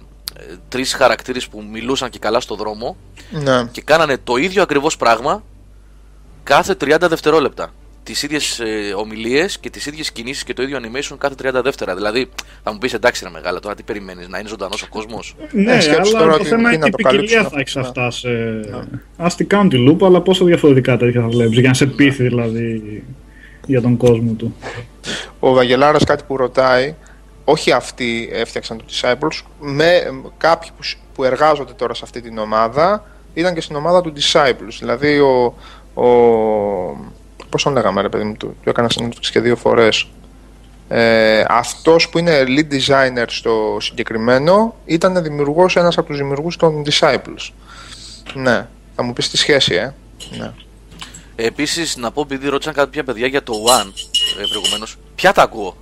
τρεις 0.69 0.93
χαρακτήρες 0.93 1.47
που 1.47 1.63
μιλούσαν 1.71 2.09
και 2.09 2.19
καλά 2.19 2.39
στο 2.39 2.55
δρόμο 2.55 2.95
ναι. 3.31 3.65
και 3.71 3.81
κάνανε 3.81 4.17
το 4.23 4.35
ίδιο 4.35 4.61
ακριβώς 4.61 4.97
πράγμα 4.97 5.43
κάθε 6.43 6.75
30 6.81 6.97
δευτερόλεπτα. 6.99 7.73
Τις 8.03 8.23
ίδιες 8.23 8.59
ε, 8.59 8.93
ομιλίες 8.95 9.59
και 9.59 9.69
τις 9.69 9.85
ίδιες 9.85 10.11
κινήσεις 10.11 10.43
και 10.43 10.53
το 10.53 10.63
ίδιο 10.63 10.79
animation 10.81 11.15
κάθε 11.17 11.35
30 11.43 11.63
δεύτερα. 11.63 11.95
Δηλαδή, 11.95 12.29
θα 12.63 12.71
μου 12.71 12.77
πεις 12.77 12.93
εντάξει, 12.93 13.23
είναι 13.25 13.33
μεγάλα 13.33 13.59
τώρα, 13.59 13.75
τι 13.75 13.83
περιμένεις, 13.83 14.27
να 14.27 14.39
είναι 14.39 14.47
ζωντανός 14.47 14.81
ο 14.81 14.87
κόσμος; 14.89 15.35
Ναι, 15.51 15.73
ε, 15.73 15.91
αλλά 15.91 16.11
τώρα 16.11 16.37
το 16.37 16.43
θέμα 16.43 16.73
είναι 16.73 16.89
τι 16.89 16.91
ποικιλία 16.91 17.43
θα 17.43 17.59
έχει 17.59 17.79
αυτά. 17.79 18.11
Σε... 18.11 18.29
Α 19.17 19.27
την 19.37 19.47
κάνουν 19.47 19.69
τη 19.69 19.77
λούπα, 19.77 20.05
αλλά 20.05 20.21
πόσο 20.21 20.45
διαφορετικά 20.45 20.97
τέτοια 20.97 21.21
θα 21.21 21.27
βλέπεις. 21.27 21.59
Για 21.59 21.67
να 21.67 21.73
σε 21.73 21.85
πείθει 21.85 22.23
δηλαδή 22.23 23.03
για 23.65 23.81
τον 23.81 23.97
κόσμο 23.97 24.31
του. 24.31 24.55
Ο 25.39 25.53
Βαγγελάρας 25.53 26.03
κάτι 26.03 26.23
που 26.27 26.37
ρωτάει, 26.37 26.95
όχι 27.43 27.71
αυτοί 27.71 28.29
έφτιαξαν 28.31 28.77
το 28.77 28.83
Disciples, 28.89 29.41
με 29.59 30.01
κάποιοι 30.37 30.69
που 30.77 30.83
που 31.13 31.23
εργάζονται 31.23 31.73
τώρα 31.73 31.93
σε 31.93 32.01
αυτή 32.03 32.21
την 32.21 32.37
ομάδα 32.37 33.05
ήταν 33.33 33.53
και 33.53 33.61
στην 33.61 33.75
ομάδα 33.75 34.01
του 34.01 34.13
Disciples. 34.15 34.75
Δηλαδή 34.79 35.19
ο. 35.19 35.55
Ο 35.93 36.03
πώς 37.49 37.63
τον 37.63 37.73
λέγαμε, 37.73 38.01
ρε 38.01 38.09
παιδί 38.09 38.23
μου, 38.23 38.33
του, 38.37 38.57
του 38.63 38.69
έκανα 38.69 38.89
συνέντευξη 38.89 39.31
και 39.31 39.39
δύο 39.39 39.55
φορές. 39.55 40.07
Ε, 40.87 41.45
αυτός 41.47 42.09
που 42.09 42.17
είναι 42.17 42.43
lead 42.47 42.73
designer 42.73 43.25
στο 43.27 43.77
συγκεκριμένο 43.81 44.75
ήταν 44.85 45.23
δημιουργός, 45.23 45.75
ένας 45.75 45.97
από 45.97 46.07
τους 46.07 46.17
δημιουργούς 46.17 46.55
των 46.57 46.83
Disciples. 46.85 47.49
Ναι, 48.33 48.67
θα 48.95 49.03
μου 49.03 49.13
πεις 49.13 49.29
τη 49.29 49.37
σχέση, 49.37 49.75
ε. 49.75 49.93
Ναι. 50.37 50.51
Επίσης, 51.35 51.95
να 51.97 52.11
πω 52.11 52.21
επειδή 52.21 52.47
ρώτησαν 52.47 52.73
κάποια 52.73 53.03
παιδιά 53.03 53.27
για 53.27 53.43
το 53.43 53.53
One 53.53 53.91
ε, 54.41 54.43
προηγουμένως. 54.49 54.95
Ποια 55.15 55.33
τα 55.33 55.41
ακούω; 55.41 55.75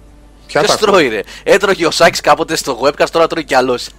Ποια 0.48 0.62
Ποιος 0.62 0.76
τα 0.78 0.84
ακούω; 0.84 0.92
τρώει, 0.98 1.08
ρε; 1.08 1.22
Έτρωγε 1.44 1.86
ο 1.86 1.92
Σάκης 1.92 2.22
κάποτε 2.22 2.56
στο 2.56 2.80
webcast, 2.84 3.10
τώρα 3.12 3.28
τρώει 3.28 3.44
κι 3.44 3.56
άλλος. 3.56 3.90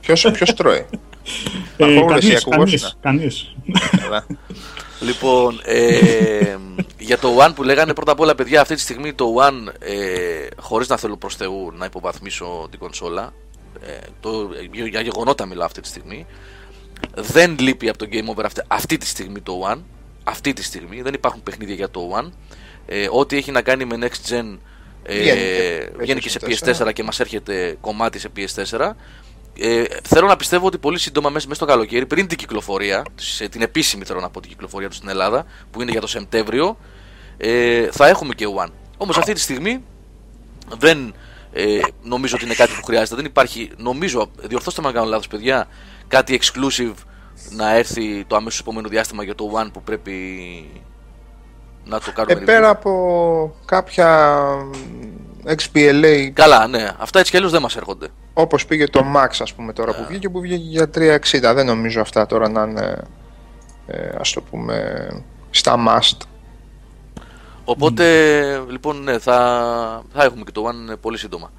Ποιος, 0.00 0.30
ποιος 0.32 0.54
τρώει; 0.54 0.86
Ε, 1.76 1.84
Μαρκόπουλος, 1.84 2.20
κανείς, 2.20 2.24
εσύ 2.34 2.44
ακουγόσουν. 2.46 2.80
κανείς, 3.00 3.00
κανείς. 3.00 3.54
Καλά. 5.02 5.10
λοιπόν, 5.10 5.60
ε, 5.64 6.56
για 6.98 7.18
το 7.18 7.36
One 7.38 7.52
που 7.54 7.62
λέγανε 7.62 7.94
πρώτα 7.94 8.12
απ' 8.12 8.20
όλα, 8.20 8.34
παιδιά, 8.34 8.60
αυτή 8.60 8.74
τη 8.74 8.80
στιγμή 8.80 9.12
το 9.12 9.34
One, 9.38 9.72
ε, 9.78 10.46
χωρίς 10.56 10.88
να 10.88 10.96
θέλω 10.96 11.16
προς 11.16 11.36
Θεού 11.36 11.72
να 11.72 11.84
υποβαθμίσω 11.84 12.66
την 12.70 12.78
κονσόλα, 12.78 13.32
ε, 13.86 13.98
το, 14.20 14.50
για 14.90 15.00
γεγονότα 15.00 15.46
μιλάω 15.46 15.66
αυτή 15.66 15.80
τη 15.80 15.88
στιγμή, 15.88 16.26
δεν 17.14 17.56
λείπει 17.58 17.88
από 17.88 17.98
το 17.98 18.06
Game 18.12 18.34
Over 18.34 18.44
αυτή, 18.44 18.62
αυτή 18.66 18.96
τη 18.96 19.06
στιγμή 19.06 19.40
το 19.40 19.60
One. 19.72 19.78
Αυτή 20.24 20.52
τη 20.52 20.62
στιγμή 20.62 21.02
δεν 21.02 21.14
υπάρχουν 21.14 21.42
παιχνίδια 21.42 21.74
για 21.74 21.90
το 21.90 22.00
One. 22.20 22.30
Ε, 22.86 23.08
ό,τι 23.10 23.36
έχει 23.36 23.50
να 23.50 23.62
κάνει 23.62 23.84
με 23.84 23.98
Next 24.00 24.32
Gen 24.32 24.58
ε, 25.02 25.14
Βγαίνει 25.14 25.34
και 25.34 25.90
βγαίνει 25.98 26.20
και 26.20 26.28
σε 26.28 26.38
PlayStation 26.42 26.86
PS4 26.86 26.92
και 26.92 27.02
μας 27.02 27.20
έρχεται 27.20 27.76
κομμάτι 27.80 28.18
σε 28.18 28.28
PS4. 28.36 28.90
Ε, 29.58 29.84
θέλω 30.02 30.26
να 30.26 30.36
πιστεύω 30.36 30.66
ότι 30.66 30.78
πολύ 30.78 30.98
σύντομα 30.98 31.30
μέσα, 31.30 31.48
μέσα 31.48 31.64
στο 31.64 31.72
καλοκαίρι, 31.72 32.06
πριν 32.06 32.26
την 32.26 32.38
κυκλοφορία, 32.38 33.02
σε 33.14 33.48
την 33.48 33.62
επίσημη 33.62 34.04
θέλω 34.04 34.20
να 34.20 34.30
πω 34.30 34.40
την 34.40 34.50
κυκλοφορία 34.50 34.88
τους 34.88 34.96
στην 34.96 35.08
Ελλάδα, 35.08 35.46
που 35.70 35.82
είναι 35.82 35.90
για 35.90 36.00
το 36.00 36.06
Σεπτέμβριο, 36.06 36.76
ε, 37.36 37.88
θα 37.90 38.08
έχουμε 38.08 38.34
και 38.34 38.46
One. 38.56 38.70
Όμως 38.96 39.18
αυτή 39.18 39.32
τη 39.32 39.40
στιγμή 39.40 39.84
δεν 40.78 41.14
ε, 41.52 41.80
νομίζω 42.02 42.34
ότι 42.36 42.44
είναι 42.44 42.54
κάτι 42.54 42.72
που 42.72 42.84
χρειάζεται. 42.84 43.16
Δεν 43.16 43.24
υπάρχει, 43.24 43.70
νομίζω, 43.76 44.30
διορθώστε 44.42 44.80
με 44.80 44.88
αν 44.88 44.94
κάνω 44.94 45.06
λάθος 45.06 45.28
παιδιά, 45.28 45.68
κάτι 46.08 46.40
exclusive 46.42 46.94
να 47.50 47.74
έρθει 47.74 48.24
το 48.24 48.36
αμέσως 48.36 48.60
επόμενο 48.60 48.88
διάστημα 48.88 49.24
για 49.24 49.34
το 49.34 49.50
One 49.54 49.68
που 49.72 49.82
πρέπει 49.82 50.12
να 51.84 52.00
το 52.00 52.12
κάνουμε 52.12 52.40
Ε, 52.40 52.44
πέρα 52.44 52.68
από 52.68 53.54
κάποια 53.64 54.46
XBLA 55.46 56.30
Καλά, 56.32 56.66
ναι. 56.66 56.88
Αυτά 56.98 57.18
έτσι 57.18 57.30
κι 57.30 57.36
αλλιώς 57.36 57.52
δεν 57.52 57.62
μας 57.62 57.76
έρχονται. 57.76 58.08
όπως 58.32 58.66
πήγε 58.66 58.86
το 58.88 59.04
Max 59.16 59.36
ας 59.40 59.54
πούμε 59.54 59.72
τώρα 59.72 59.94
που 59.94 60.04
βγήκε 60.08 60.28
που 60.28 60.40
βγήκε 60.40 60.62
για 60.64 60.90
360 61.50 61.54
δεν 61.54 61.66
νομίζω 61.66 62.00
αυτά 62.00 62.26
τώρα 62.26 62.48
να 62.48 62.62
είναι 62.62 63.02
ε, 63.86 64.08
ας 64.18 64.32
το 64.32 64.40
πούμε 64.40 65.08
στα 65.50 65.76
must 65.88 66.26
Οπότε, 67.64 68.04
λοιπόν, 68.68 69.02
ναι, 69.02 69.18
θα, 69.18 69.36
θα 70.12 70.24
έχουμε 70.24 70.44
και 70.44 70.52
το 70.52 70.66
One 70.68 70.94
πολύ 71.00 71.18
σύντομα. 71.18 71.52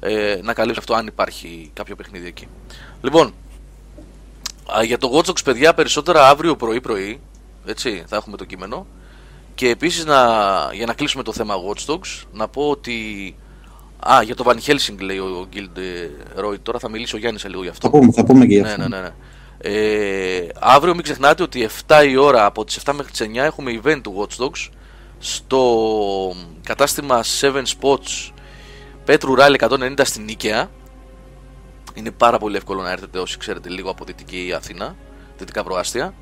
Ε, 0.00 0.38
να 0.42 0.52
καλύψει 0.52 0.78
αυτό 0.78 0.94
αν 0.94 1.06
υπάρχει 1.06 1.70
κάποιο 1.74 1.96
παιχνίδι 1.96 2.26
εκεί. 2.26 2.48
Λοιπόν, 3.00 3.34
α, 4.76 4.82
για 4.82 4.98
το 4.98 5.10
Watch 5.14 5.28
Dogs, 5.30 5.44
παιδιά, 5.44 5.74
περισσότερα 5.74 6.28
αύριο 6.28 6.56
πρωί-πρωί, 6.56 7.20
έτσι, 7.66 8.04
θα 8.06 8.16
έχουμε 8.16 8.36
το 8.36 8.44
κείμενο. 8.44 8.86
Και 9.58 9.68
επίσης, 9.68 10.04
να, 10.04 10.16
για 10.72 10.86
να 10.86 10.92
κλείσουμε 10.94 11.22
το 11.22 11.32
θέμα 11.32 11.54
Watch 11.54 11.92
Dogs, 11.92 12.22
να 12.32 12.48
πω 12.48 12.68
ότι... 12.70 12.94
Α, 13.98 14.22
για 14.22 14.34
το 14.34 14.44
Van 14.46 14.54
Helsing 14.66 14.98
λέει 15.00 15.18
ο 15.18 15.48
Guild 15.52 15.78
Roy, 16.44 16.58
τώρα 16.62 16.78
θα 16.78 16.88
μιλήσει 16.90 17.14
ο 17.14 17.18
Γιάννης 17.18 17.40
σε 17.40 17.48
λίγο 17.48 17.62
γι' 17.62 17.68
αυτό. 17.68 17.90
Θα 17.90 17.98
πούμε, 17.98 18.12
θα 18.12 18.24
πούμε 18.24 18.46
και 18.46 18.54
γι' 18.54 18.60
Ναι, 18.60 18.68
αυτό. 18.68 18.80
ναι, 18.80 18.88
ναι. 18.88 19.00
ναι. 19.00 19.10
Ε, 19.58 20.48
αύριο 20.60 20.94
μην 20.94 21.02
ξεχνάτε 21.02 21.42
ότι 21.42 21.68
7 21.86 22.04
η 22.08 22.16
ώρα 22.16 22.44
από 22.44 22.64
τις 22.64 22.80
7 22.84 22.92
μέχρι 22.96 23.12
τις 23.12 23.26
9 23.32 23.36
έχουμε 23.36 23.80
event 23.84 24.00
του 24.02 24.14
Watch 24.28 24.44
Dogs 24.44 24.68
στο 25.18 26.34
κατάστημα 26.62 27.24
7 27.40 27.62
Spots 27.80 28.30
Πέτρου 29.04 29.34
Ράλ 29.34 29.54
190 29.58 30.00
στην 30.02 30.24
Νίκαια. 30.24 30.70
Είναι 31.94 32.10
πάρα 32.10 32.38
πολύ 32.38 32.56
εύκολο 32.56 32.82
να 32.82 32.90
έρθετε 32.90 33.18
όσοι 33.18 33.38
ξέρετε 33.38 33.68
λίγο 33.68 33.90
από 33.90 34.04
Δυτική 34.04 34.52
Αθήνα, 34.56 34.96
Δυτικά 35.38 35.62
Προάστια, 35.64 36.14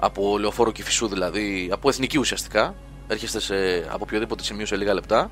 από 0.00 0.38
Λεωφόρο 0.38 0.72
Κηφισού 0.72 1.08
δηλαδή, 1.08 1.68
από 1.72 1.88
Εθνική 1.88 2.18
ουσιαστικά. 2.18 2.74
Έρχεστε 3.06 3.40
σε, 3.40 3.54
από 3.76 3.98
οποιοδήποτε 4.00 4.44
σημείο 4.44 4.66
σε 4.66 4.76
λίγα 4.76 4.94
λεπτά. 4.94 5.30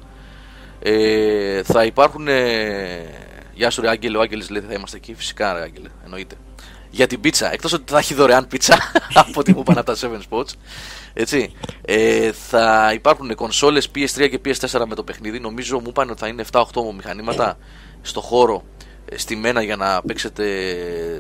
Ε, 0.83 1.63
θα 1.63 1.85
υπάρχουν. 1.85 2.29
Ε, 2.29 3.05
γεια 3.55 3.71
σου, 3.71 3.81
ρε 3.81 3.89
Άγγελε. 3.89 4.17
Ο 4.17 4.21
Άγγελε 4.21 4.45
λέει 4.51 4.63
θα 4.69 4.73
είμαστε 4.73 4.97
εκεί. 4.97 5.15
Φυσικά, 5.15 5.53
ρε 5.53 5.61
Άγγελε. 5.61 5.89
Εννοείται. 6.05 6.35
Για 6.91 7.07
την 7.07 7.21
πίτσα. 7.21 7.53
Εκτός 7.53 7.73
ότι 7.73 7.93
θα 7.93 7.99
έχει 7.99 8.15
δωρεάν 8.15 8.47
πίτσα 8.47 8.79
από 9.15 9.41
ό,τι 9.41 9.53
μου 9.53 9.61
είπαν 9.61 9.79
από 9.79 9.95
τα 9.95 9.97
7 10.01 10.19
Spots. 10.31 10.53
Έτσι. 11.13 11.53
Ε, 11.85 12.33
θα 12.33 12.91
υπάρχουν 12.95 13.35
κονσόλες 13.35 13.91
PS3 13.95 14.29
και 14.31 14.41
PS4 14.45 14.85
με 14.87 14.95
το 14.95 15.05
παιχνίδι. 15.05 15.41
Νομίζω 15.41 15.79
μου 15.79 15.89
είπαν 15.89 16.11
ότι 16.11 16.21
θα 16.21 16.27
είναι 16.27 16.45
7-8 16.53 16.63
μηχανήματα 16.97 17.59
στο 18.03 18.21
χώρο 18.21 18.63
ε, 18.65 18.78
στημένα 19.17 19.63
για 19.63 19.77
να 19.77 20.03
παίξετε 20.03 20.45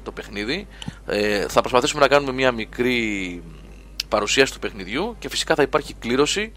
το 0.02 0.12
παιχνίδι. 0.12 0.66
Ε, 1.06 1.46
θα 1.48 1.60
προσπαθήσουμε 1.60 2.00
να 2.00 2.08
κάνουμε 2.08 2.32
μια 2.32 2.52
μικρή 2.52 3.42
παρουσίαση 4.08 4.52
του 4.52 4.58
παιχνιδιού 4.58 5.16
και 5.18 5.28
φυσικά 5.28 5.54
θα 5.54 5.62
υπάρχει 5.62 5.94
κλήρωση 5.94 6.52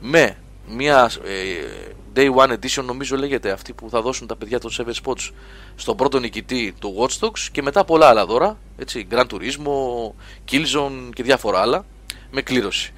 με 0.00 0.36
μια 0.68 1.10
ε, 1.24 1.86
Day 2.16 2.34
One 2.34 2.52
Edition 2.52 2.84
νομίζω 2.84 3.16
λέγεται 3.16 3.50
αυτή 3.50 3.72
που 3.72 3.90
θα 3.90 4.00
δώσουν 4.00 4.26
τα 4.26 4.36
παιδιά 4.36 4.60
των 4.60 4.70
Seven 4.76 4.92
Spots 5.04 5.30
στον 5.76 5.96
πρώτο 5.96 6.18
νικητή 6.18 6.74
του 6.78 6.94
Watch 6.98 7.26
Dogs 7.26 7.48
και 7.52 7.62
μετά 7.62 7.84
πολλά 7.84 8.08
άλλα 8.08 8.26
δώρα 8.26 8.58
έτσι, 8.78 9.06
Gran 9.10 9.24
Turismo, 9.26 10.10
Killzone 10.50 11.10
και 11.14 11.22
διάφορα 11.22 11.60
άλλα 11.60 11.84
με 12.30 12.42
κλήρωση. 12.42 12.92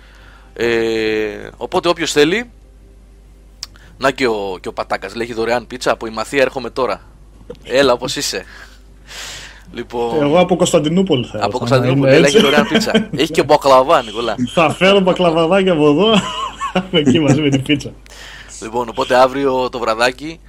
Ε, 0.55 1.51
οπότε 1.57 1.89
όποιος 1.89 2.13
θέλει 2.13 2.51
να 3.99 4.11
και 4.11 4.27
ο, 4.27 4.59
και 4.61 4.69
ο 4.69 4.73
Πατάκας 4.73 5.15
λέγει 5.15 5.33
δωρεάν 5.33 5.67
πίτσα. 5.67 5.93
Από 5.93 6.07
η 6.07 6.11
Μαθία 6.11 6.43
έρχομαι 6.43 6.71
τώρα 6.71 7.03
έλα 7.65 7.93
όπως 7.93 8.17
είσαι 8.17 8.45
λοιπόν 9.73 10.23
Εγώ 10.23 10.41
από 10.41 10.57
Κωνσταντινούπολη 10.57 11.25
θα 11.25 11.37
από 11.37 11.45
έρθω, 11.45 11.59
Κωνσταντινούπολη 11.59 12.11
να 12.11 12.17
είμαι 12.17 12.27
έχει 12.27 12.37
έτσι. 12.37 12.47
δωρεάν 12.47 12.69
πίτσα 12.69 13.09
έχει 13.17 13.33
και 13.33 13.43
μπακλαβά 13.43 14.03
Νικολά 14.03 14.35
Θα 14.55 14.71
φέρω 14.71 15.01
μπακλαβαδάκια 15.01 15.73
από 15.73 15.89
εδώ, 15.89 16.15
εκεί 16.91 17.21
μαζί 17.21 17.41
με 17.41 17.49
την 17.49 17.63
πίτσα. 17.63 17.93
Λοιπόν, 18.63 18.89
οπότε 18.89 19.15
αύριο 19.15 19.69
το 19.69 19.79
βραδάκι 19.79 20.41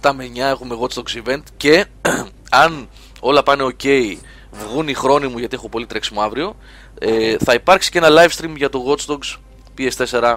7 0.00 0.10
με 0.14 0.30
9 0.34 0.38
έχουμε 0.38 0.76
Watch 0.80 0.98
Dogs 0.98 1.28
event 1.28 1.42
και 1.56 1.86
αν 2.64 2.88
όλα 3.20 3.42
πάνε 3.42 3.64
ok, 3.64 4.16
βγουν 4.50 4.88
οι 4.88 4.94
χρόνοι 4.94 5.26
μου 5.26 5.38
γιατί 5.38 5.54
έχω 5.54 5.68
πολύ 5.68 5.86
τρέξιμο 5.86 6.20
αύριο, 6.20 6.56
ε, 6.98 7.36
θα 7.44 7.54
υπάρξει 7.54 7.90
και 7.90 7.98
ένα 7.98 8.08
live 8.10 8.40
stream 8.40 8.52
για 8.56 8.70
το 8.70 8.84
Watch 8.88 9.12
Dogs 9.12 9.36
PS4 9.78 10.36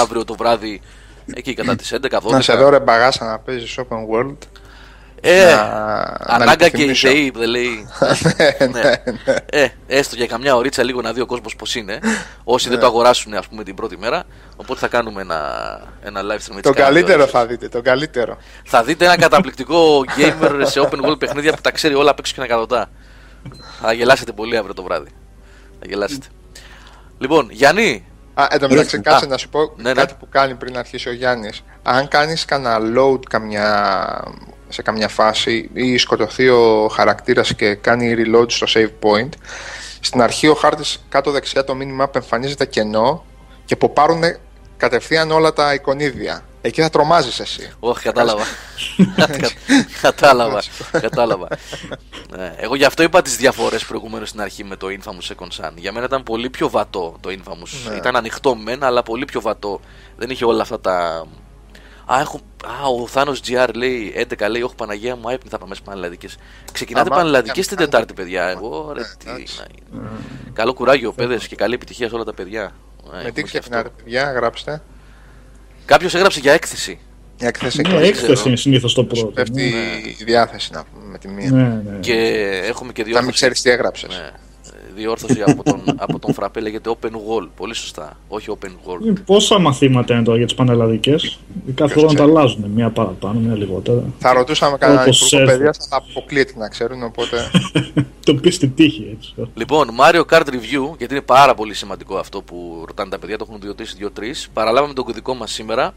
αύριο 0.00 0.24
το 0.24 0.34
βράδυ 0.34 0.80
εκεί 1.34 1.54
κατά 1.54 1.76
τις 1.76 1.94
11-12. 1.94 2.30
να 2.30 2.40
σε 2.40 2.54
δω 2.54 2.68
ρε 2.68 2.80
μπαγάσα 2.80 3.24
να 3.24 3.38
παίζεις 3.38 3.78
open 3.78 3.96
world 4.14 4.36
Ε, 5.28 5.44
να- 5.54 5.56
να 5.56 6.34
ανάγκα 6.34 6.54
και 6.56 6.64
η 6.64 6.68
επιθυμίσω. 6.68 7.08
ΔΕΗ 7.08 7.30
δεν 7.30 7.48
λέει. 7.48 7.88
ναι. 8.72 8.92
Ε, 9.46 9.68
έστω 9.86 10.16
για 10.16 10.26
καμιά 10.26 10.56
ωρίτσα 10.56 10.82
λίγο 10.82 11.00
να 11.00 11.12
δει 11.12 11.20
ο 11.20 11.26
κόσμος 11.26 11.56
πώς 11.56 11.74
είναι. 11.74 11.98
Όσοι 12.44 12.66
Ναι. 12.66 12.70
δεν 12.72 12.80
το 12.80 12.86
αγοράσουν 12.86 13.34
ας 13.34 13.46
πούμε 13.48 13.64
την 13.64 13.74
πρώτη 13.74 13.98
μέρα. 13.98 14.24
Οπότε 14.56 14.80
θα 14.80 14.88
κάνουμε 14.88 15.20
ένα, 15.20 15.40
ένα 16.02 16.20
live 16.20 16.24
stream 16.24 16.56
έτσι 16.56 16.60
το 16.60 16.72
κάνα 16.72 16.72
δύο 16.72 16.84
καλύτερο 16.84 17.20
ώρες. 17.20 17.30
θα 17.30 17.46
δείτε 17.46 17.68
το 17.68 17.82
καλύτερο 17.82 18.36
Θα 18.64 18.82
δείτε 18.84 19.04
ένα 19.04 19.16
καταπληκτικό 19.18 20.04
gamer 20.18 20.62
σε 20.64 20.80
open 20.90 21.06
world 21.10 21.18
παιχνίδια 21.18 21.52
που 21.52 21.60
τα 21.60 21.70
ξέρει 21.70 21.94
όλα 21.94 22.10
απ' 22.10 22.18
έξω 22.18 22.34
και 22.34 22.40
να 22.40 22.46
κατωτά. 22.46 22.90
Θα 23.80 23.92
γελάσετε 23.92 24.32
πολύ 24.32 24.56
αύριο 24.56 24.74
το 24.74 24.82
βράδυ. 24.82 25.08
Θα 25.80 25.86
γελάσετε. 25.88 26.26
Λοιπόν, 27.18 27.48
Γιάννη, 27.50 28.06
Α, 28.38 28.46
εν 28.50 28.58
τω 28.58 28.68
μεταξύ, 28.68 28.96
Ορίστε. 28.96 29.10
κάτσε 29.10 29.24
Α, 29.24 29.28
να 29.28 29.36
σου 29.36 29.48
πω 29.48 29.60
ναι, 29.76 29.82
ναι. 29.82 29.92
κάτι 29.92 30.14
που 30.18 30.28
κάνει 30.28 30.54
πριν 30.54 30.78
αρχίσει 30.78 31.08
ο 31.08 31.12
Γιάννης. 31.12 31.62
Αν 31.82 32.08
κάνεις 32.08 32.44
κανένα 32.44 32.78
load 32.96 33.20
καμιά, 33.28 34.24
σε 34.68 34.82
καμιά 34.82 35.08
φάση 35.08 35.70
ή 35.72 35.96
σκοτωθεί 35.96 36.48
ο 36.48 36.88
χαρακτήρας 36.92 37.54
και 37.54 37.74
κάνει 37.74 38.14
reload 38.18 38.46
στο 38.48 38.66
save 38.74 38.90
point, 39.00 39.28
στην 40.00 40.22
αρχή 40.22 40.48
ο 40.48 40.54
χάρτης 40.54 41.04
κάτω 41.08 41.30
δεξιά 41.30 41.64
το 41.64 41.74
μήνυμα 41.74 42.08
που 42.08 42.18
εμφανίζεται 42.18 42.66
κενό 42.66 43.24
και 43.64 43.76
που 43.76 43.92
πάρουν 43.92 44.22
κατευθείαν 44.76 45.30
όλα 45.30 45.52
τα 45.52 45.74
εικονίδια. 45.74 46.42
Εκεί 46.66 46.80
θα 46.82 46.90
τρομάζεις 46.90 47.40
εσύ. 47.40 47.72
όχι, 47.80 48.02
κατάλαβα. 48.02 48.44
Κα- 49.16 49.28
κατάλαβα. 50.02 50.62
κατάλαβα. 51.00 51.48
Ναι, 52.36 52.54
εγώ 52.56 52.74
γι' 52.74 52.84
αυτό 52.84 53.02
είπα 53.02 53.22
τις 53.22 53.36
διαφορές 53.36 53.84
προηγουμένως 53.84 54.28
στην 54.28 54.40
αρχή 54.40 54.64
με 54.64 54.76
το 54.76 54.86
Infamous 54.90 55.32
Second 55.34 55.64
Sun. 55.64 55.70
Για 55.74 55.92
μένα 55.92 56.04
ήταν 56.06 56.22
πολύ 56.22 56.50
πιο 56.50 56.70
βατό 56.70 57.16
το 57.20 57.30
Infamous. 57.30 57.90
Ναι. 57.90 57.96
Ήταν 57.96 58.16
ανοιχτό 58.16 58.54
μεν, 58.54 58.84
αλλά 58.84 59.02
πολύ 59.02 59.24
πιο 59.24 59.40
βατό. 59.40 59.80
Δεν 60.16 60.30
είχε 60.30 60.44
όλα 60.44 60.62
αυτά 60.62 60.80
τα. 60.80 61.26
Α, 62.12 62.20
έχω... 62.20 62.40
Α, 62.66 62.86
ο 63.02 63.06
Θάνος 63.06 63.40
GR 63.46 63.68
λέει 63.74 64.26
11 64.38 64.48
λέει: 64.50 64.62
Όχι, 64.62 64.74
Παναγία 64.74 65.16
μου, 65.16 65.28
άϊπνη 65.28 65.50
θα 65.50 65.58
πάμε 65.58 65.74
στι 65.74 65.84
πανελλαδικές. 65.84 66.36
Ξεκινάτε 66.72 67.08
Αμά, 67.10 67.16
πανελλαδικές 67.18 67.66
για 67.66 67.76
την 67.76 67.84
να 67.84 67.90
Τετάρτη, 67.90 68.14
κάνετε. 68.14 68.36
παιδιά. 68.36 68.48
Εγώ 68.62 68.92
ρε, 68.92 69.00
Ναι, 69.00 69.06
τι 69.18 69.30
εντάξει. 69.30 69.58
να 69.58 69.64
είναι. 69.98 70.08
Καλό 70.52 70.72
κουράγιο, 70.74 71.12
παιδες, 71.12 71.46
και 71.48 71.56
καλή 71.56 71.74
επιτυχία 71.74 72.08
σε 72.08 72.14
όλα 72.14 72.24
τα 72.24 72.34
παιδιά. 72.34 72.72
Με 73.24 73.30
τι 73.30 73.42
ξεκινάτε, 73.42 73.88
παιδιά, 73.96 74.32
γράψτε. 74.32 74.82
Κάποιος 75.86 76.14
έγραψε 76.14 76.40
για 76.40 76.52
έκθεση. 76.52 76.98
Η 77.40 77.46
έκθεση 77.46 77.80
Ναι, 77.80 77.94
εκεί 77.96 78.06
έκθεση 78.06 78.48
είναι 78.48 78.56
συνήθως 78.56 78.94
το 78.94 79.04
πρώτο. 79.04 79.26
πέφτει 79.26 79.62
ναι. 79.62 80.08
η 80.20 80.24
διάθεση 80.24 80.72
να 80.72 80.84
πούμε 80.84 81.04
με 81.10 81.18
τη 81.18 81.28
μία. 81.28 81.50
Ναι, 81.50 81.62
ναι. 81.90 81.98
Και 82.00 82.12
έχουμε 82.64 82.92
και 82.92 83.00
Να 83.02 83.06
μην 83.08 83.12
διόρθωση. 83.12 83.32
ξέρεις 83.34 83.62
τι 83.62 83.70
έγραψες. 83.70 84.08
Ναι. 84.08 84.30
Διόρθωση 84.96 85.42
από 85.46 85.62
τον, 85.62 85.80
από 85.96 86.18
τον 86.18 86.34
Φραπέ 86.34 86.60
λέγεται 86.60 86.90
Open 87.00 87.10
Wall. 87.10 87.48
Πολύ 87.56 87.74
σωστά. 87.74 88.16
Όχι 88.28 88.56
Open 88.60 88.66
Wall. 88.68 89.06
Ε, 89.08 89.12
Πόσα 89.26 89.58
μαθήματα 89.58 90.14
είναι 90.14 90.22
τώρα 90.22 90.36
για 90.36 90.46
τις 90.46 90.54
πανελλαδικές; 90.54 91.38
Κάθε 91.74 91.92
χρόνο 91.92 92.08
τα 92.08 92.14
ξέρει. 92.14 92.30
αλλάζουν. 92.30 92.64
Μία 92.74 92.90
παραπάνω, 92.90 93.40
μία 93.40 93.54
λιγότερα. 93.56 94.02
Θα 94.18 94.32
ρωτούσαμε 94.32 94.76
κανένα 94.78 95.00
Όπως 95.02 95.20
υπουργό 95.20 95.42
έρθει. 95.42 95.56
παιδείας, 95.56 95.88
αλλά 95.90 96.04
αποκλείεται 96.10 96.52
να 96.56 96.68
ξέρουν. 96.68 97.02
Οπότε 97.02 97.36
Το 98.26 98.34
πεις 98.34 98.54
στην 98.54 98.74
τύχη 98.74 99.16
έτσι. 99.16 99.34
Λοιπόν, 99.54 99.88
Mario 100.00 100.22
Kart 100.30 100.46
Review, 100.46 100.96
γιατί 100.98 101.14
είναι 101.14 101.22
πάρα 101.22 101.54
πολύ 101.54 101.74
σημαντικό 101.74 102.16
αυτό 102.16 102.42
που 102.42 102.84
ρωτάνε 102.86 103.10
τα 103.10 103.18
παιδιά, 103.18 103.38
το 103.38 103.46
έχουν 103.48 103.60
διωτήσει 103.60 103.96
2-3. 104.00 104.22
Παραλάβαμε 104.52 104.92
τον 104.94 105.04
κωδικό 105.04 105.34
μας 105.34 105.52
σήμερα. 105.52 105.94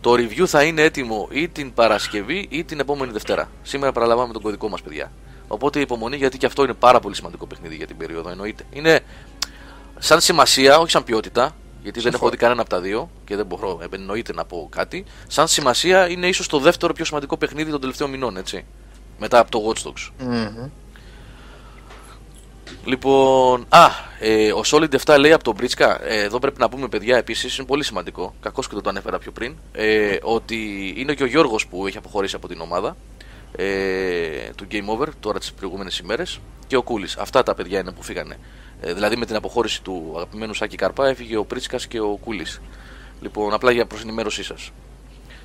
Το 0.00 0.12
review 0.12 0.44
θα 0.46 0.62
είναι 0.62 0.82
έτοιμο 0.82 1.28
ή 1.30 1.48
την 1.48 1.72
Παρασκευή 1.74 2.46
ή 2.50 2.64
την 2.64 2.80
επόμενη 2.80 3.12
Δευτέρα. 3.12 3.48
Σήμερα 3.62 3.92
παραλαμβάνουμε 3.92 4.32
τον 4.34 4.42
κωδικό 4.42 4.68
μας, 4.68 4.82
παιδιά. 4.82 5.12
Οπότε 5.48 5.80
υπομονή, 5.80 6.16
γιατί 6.16 6.38
και 6.38 6.46
αυτό 6.46 6.62
είναι 6.64 6.74
πάρα 6.74 7.00
πολύ 7.00 7.14
σημαντικό 7.14 7.46
παιχνίδι 7.46 7.76
για 7.76 7.86
την 7.86 7.96
περίοδο. 7.96 8.30
Εννοείται. 8.30 8.64
Είναι 8.70 9.00
σαν 9.98 10.20
σημασία, 10.20 10.78
όχι 10.78 10.90
σαν 10.90 11.04
ποιότητα, 11.04 11.54
γιατί 11.82 12.00
δεν 12.00 12.14
έχω 12.14 12.28
δει 12.28 12.36
κανένα 12.36 12.60
από 12.60 12.70
τα 12.70 12.80
δύο 12.80 13.10
και 13.24 13.36
δεν 13.36 13.46
μπορώ 13.46 13.78
ε, 13.82 13.96
εννοείται 13.96 14.32
να 14.32 14.44
πω 14.44 14.68
κάτι. 14.70 15.04
Σαν 15.26 15.48
σημασία 15.48 16.08
είναι 16.08 16.26
ίσως 16.26 16.46
το 16.46 16.58
δεύτερο 16.58 16.92
πιο 16.92 17.04
σημαντικό 17.04 17.36
παιχνίδι 17.36 17.70
των 17.70 17.80
τελευταίων 17.80 18.10
μηνών, 18.10 18.36
έτσι. 18.36 18.64
Μετά 19.18 19.38
από 19.38 19.50
το 19.50 19.60
Watch 19.66 19.88
Dogs. 19.88 20.08
μμμ. 20.18 20.68
Λοιπόν, 22.84 23.66
α, 23.68 23.86
ε, 24.20 24.52
ο 24.52 24.60
Solid 24.64 24.94
7 25.04 25.16
λέει 25.18 25.32
από 25.32 25.44
τον 25.44 25.54
Μπρίτσκα, 25.54 26.06
ε, 26.06 26.22
εδώ 26.22 26.38
πρέπει 26.38 26.60
να 26.60 26.68
πούμε 26.68 26.88
παιδιά 26.88 27.16
επίσης, 27.16 27.56
είναι 27.56 27.66
πολύ 27.66 27.84
σημαντικό, 27.84 28.34
κακώ 28.40 28.60
και 28.60 28.68
δεν 28.72 28.82
το 28.82 28.88
ανέφερα 28.88 29.18
πιο 29.18 29.32
πριν, 29.32 29.56
ε, 29.72 30.16
ότι 30.22 30.92
είναι 30.96 31.14
και 31.14 31.22
ο 31.22 31.26
Γιώργος 31.26 31.66
που 31.66 31.86
έχει 31.86 31.96
αποχωρήσει 31.96 32.36
από 32.36 32.48
την 32.48 32.60
ομάδα 32.60 32.96
ε, 33.56 34.50
του 34.56 34.66
Game 34.70 34.98
Over 34.98 35.06
τώρα 35.20 35.38
τις 35.38 35.52
προηγούμενες 35.52 35.98
ημέρες 35.98 36.40
και 36.66 36.76
ο 36.76 36.82
Κούλης. 36.82 37.16
Αυτά 37.16 37.42
τα 37.42 37.54
παιδιά 37.54 37.78
είναι 37.78 37.92
που 37.92 38.02
φύγανε. 38.02 38.36
Ε, 38.80 38.92
δηλαδή 38.92 39.16
με 39.16 39.26
την 39.26 39.36
αποχώρηση 39.36 39.82
του 39.82 40.12
αγαπημένου 40.16 40.54
Σάκη 40.54 40.76
Καρπά 40.76 41.08
έφυγε 41.08 41.36
ο 41.36 41.44
Μπρίτσκα 41.48 41.76
και 41.88 42.00
ο 42.00 42.18
Κούλης. 42.24 42.60
Λοιπόν, 43.20 43.54
απλά 43.54 43.70
για 43.70 43.86
προ 43.86 43.98
ενημέρωσή 44.02 44.42
σας. 44.42 44.70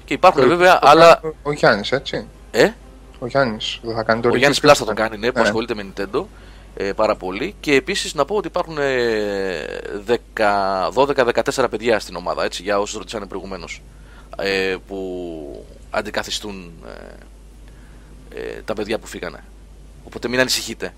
Και 0.06 0.14
υπάρχουν 0.14 0.48
βέβαια 0.48 0.80
Το 0.80 0.88
άλλα. 0.88 1.20
κάνει 1.22 1.34
Ο 1.44 1.52
Γιάννης, 1.52 1.92
έτσι. 1.92 2.28
Ε; 2.52 2.70
Ο 3.20 3.28
Γιάννης 3.28 3.80
δεν 3.84 3.96
θα 3.96 4.04
κάνει 4.04 4.22
το 4.22 4.28
Ο 4.28 4.32
review 4.32 4.38
Γιάννης 4.38 4.60
και 4.60 4.66
Πλά 4.66 4.74
θα 4.76 4.82
αυτό. 4.84 4.94
τον 4.96 5.04
κάνει, 5.04 5.18
ναι, 5.18 5.32
που 5.32 5.40
Ναι. 5.40 5.46
ασχολείται 5.46 5.74
με 5.74 5.86
Nintendo 5.96 6.24
ε, 6.76 6.92
πάρα 6.94 7.16
πολύ. 7.16 7.56
Και 7.60 7.74
επίσης 7.74 8.14
να 8.14 8.26
πω 8.26 8.36
ότι 8.36 8.48
υπάρχουν 8.48 8.78
ε, 8.78 9.64
12-14 10.94 11.66
παιδιά 11.70 12.00
στην 12.00 12.16
ομάδα, 12.16 12.44
έτσι, 12.44 12.62
για 12.64 12.80
όσους 12.80 12.98
ρωτήσανε 12.98 13.26
προηγουμένως. 13.26 13.82
Ε, 14.38 14.76
που 14.88 15.66
αντικαθιστούν 15.90 16.72
ε, 16.88 17.14
ε, 18.36 18.62
τα 18.66 18.74
παιδιά 18.74 19.00
που 19.00 19.08
φύγανε. 19.08 19.44
Οπότε 20.04 20.28
μην 20.28 20.40
ανησυχείτε. 20.40 20.94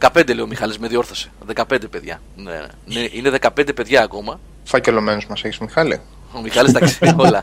15 0.00 0.26
λέει 0.26 0.40
ο 0.40 0.46
Μιχάλης, 0.46 0.78
με 0.78 0.88
διόρθωσε. 0.88 1.30
15 1.54 1.90
παιδιά. 1.90 2.20
Ναι, 2.36 2.60
ναι. 2.86 3.08
Είναι 3.12 3.30
15 3.40 3.74
παιδιά 3.74 4.02
ακόμα. 4.02 4.40
Φακελωμένους 4.64 5.26
μας 5.26 5.44
έχεις, 5.44 5.58
Μιχάλη. 5.58 6.00
Ο 6.32 6.40
Μιχάλης 6.40 6.72
τα 6.72 6.80
ξέρει 6.80 7.14
όλα. 7.16 7.42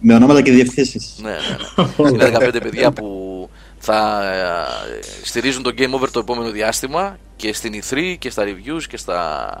Με 0.00 0.14
ονόματα 0.14 0.42
και 0.42 0.50
διευθύνσεις. 0.50 1.14
Ναι, 1.22 1.30
ναι, 1.30 2.10
ναι. 2.10 2.10
Είναι 2.10 2.38
15 2.38 2.58
παιδιά 2.62 2.92
που 2.92 3.50
θα 3.78 4.24
ε, 4.32 5.00
στηρίζουν 5.22 5.62
το 5.62 5.74
Game 5.78 5.90
Over 6.00 6.08
το 6.10 6.18
επόμενο 6.18 6.50
διάστημα 6.50 7.18
και 7.36 7.52
στην 7.52 7.82
E3 7.82 8.16
και 8.18 8.30
στα 8.30 8.44
reviews 8.44 8.82
και 8.88 8.96
στα, 8.96 9.50
ε, 9.56 9.60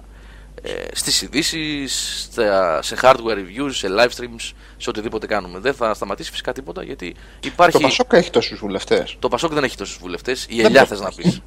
στις 0.92 1.22
ειδήσεις, 1.22 2.22
στα, 2.30 2.82
σε 2.82 2.96
hardware 3.02 3.36
reviews, 3.36 3.70
σε 3.70 3.88
live 3.90 4.08
streams, 4.20 4.52
σε 4.76 4.90
οτιδήποτε 4.90 5.26
κάνουμε. 5.26 5.58
Δεν 5.58 5.74
θα 5.74 5.94
σταματήσει 5.94 6.30
φυσικά 6.30 6.52
τίποτα 6.52 6.82
γιατί 6.82 7.14
υπάρχει... 7.44 7.72
Το 7.72 7.78
Πασόκ 7.80 8.12
έχει 8.12 8.30
τόσους 8.30 8.58
βουλευτές. 8.58 9.16
Το 9.18 9.28
Πασόκ 9.28 9.52
δεν 9.52 9.64
έχει 9.64 9.76
τόσους 9.76 9.98
βουλευτές, 10.00 10.46
η 10.50 10.60
Ελιά 10.62 10.84
θες 10.84 11.00
να 11.00 11.12
πεις. 11.12 11.40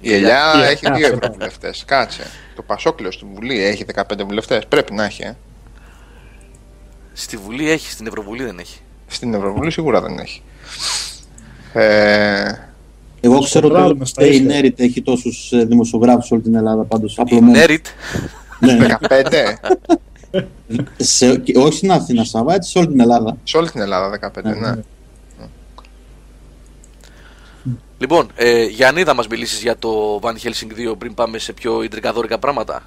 Η 0.00 0.14
Ελιά 0.14 0.52
Η 0.56 0.62
έχει 0.70 0.86
Ελιά, 0.86 0.96
δύο 0.98 1.06
αυτό. 1.06 1.18
ευρωβουλευτές. 1.18 1.82
Κάτσε. 1.86 2.26
Το 2.56 2.62
Πασόκ 2.62 3.00
λέω 3.00 3.10
στην 3.10 3.28
Βουλή 3.34 3.62
έχει 3.64 3.84
15 3.94 4.02
βουλευτές. 4.26 4.66
Πρέπει 4.66 4.94
να 4.94 5.04
έχει. 5.04 5.22
Ε. 5.22 5.36
Στη 7.12 7.36
Βουλή 7.36 7.70
έχει, 7.70 7.90
στην 7.90 8.06
Ευρωβουλή 8.06 8.44
δεν 8.44 8.58
έχει. 8.58 8.78
Στην 9.06 9.34
Ευρωβουλή 9.34 9.70
σίγουρα 9.70 10.00
δεν 10.00 10.18
έχει. 10.18 10.42
Ε, 11.72 12.52
Εγώ 13.20 13.38
ξέρω 13.40 13.66
Σκοτράδο 13.66 13.86
ότι 13.88 13.98
μες 13.98 14.08
στα 14.08 14.24
η 14.24 14.28
ίσια. 14.30 14.42
Νέριτ 14.44 14.80
έχει 14.80 15.02
τόσους 15.02 15.50
δημοσιογράφους 15.66 16.30
όλη 16.30 16.42
την 16.42 16.54
Ελλάδα 16.54 16.82
πάντως. 16.84 17.18
Η 17.26 17.40
Νέριτ, 17.40 17.86
Ναι, 17.86 18.28
15. 18.64 19.54
σε, 20.96 21.36
και 21.36 21.58
όχι 21.58 21.76
στην 21.76 21.92
Αθήνα, 21.92 22.24
Σάβα, 22.24 22.54
έτσι 22.54 22.70
σε 22.70 22.78
όλη 22.78 22.86
την 22.86 23.00
Ελλάδα. 23.00 23.36
Σε 23.44 23.56
όλη 23.56 23.70
την 23.70 23.80
Ελλάδα 23.80 24.30
15, 24.34 24.42
ναι. 24.44 24.74
Λοιπόν, 27.98 28.28
ε, 28.34 28.64
Γιάννη, 28.64 29.02
θα 29.02 29.14
μας 29.14 29.26
μιλήσεις 29.26 29.62
για 29.62 29.78
το 29.78 30.20
Van 30.22 30.32
Helsing 30.32 30.90
2 30.92 30.98
πριν 30.98 31.14
πάμε 31.14 31.38
σε 31.38 31.52
πιο 31.52 31.82
ιντρικαδόρικα 31.82 32.38
πράγματα; 32.38 32.82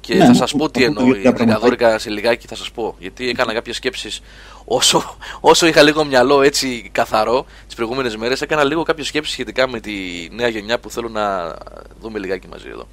Και 0.00 0.14
Ναι, 0.14 0.24
θα 0.24 0.28
ναι, 0.28 0.34
σας 0.34 0.52
πω 0.54 0.70
τι 0.70 0.80
θα 0.84 0.92
πω 0.92 1.00
εννοώ. 1.00 1.06
μερικά 1.06 1.28
Ιντρικαδόρικα 1.28 1.98
σε 1.98 2.10
λιγάκι 2.10 2.46
θα 2.46 2.54
σας 2.56 2.70
πω. 2.70 2.96
Γιατί 2.98 3.28
έκανα 3.28 3.52
κάποιες 3.52 3.76
σκέψεις. 3.76 4.20
Όσο, 4.64 5.16
όσο 5.40 5.66
είχα 5.66 5.82
λίγο 5.82 6.04
μυαλό 6.04 6.42
έτσι 6.42 6.88
καθαρό 6.92 7.46
τις 7.66 7.74
προηγούμενες 7.74 8.16
μέρες, 8.16 8.40
έκανα 8.42 8.64
λίγο 8.64 8.82
κάποιες 8.82 9.06
σκέψεις 9.06 9.32
σχετικά 9.32 9.68
με 9.68 9.80
τη 9.80 9.92
νέα 10.32 10.48
γενιά 10.48 10.78
που 10.80 10.90
θέλω 10.90 11.08
να 11.08 11.54
δούμε 12.00 12.18
λιγάκι 12.18 12.48
μαζί 12.48 12.68
εδώ. 12.68 12.86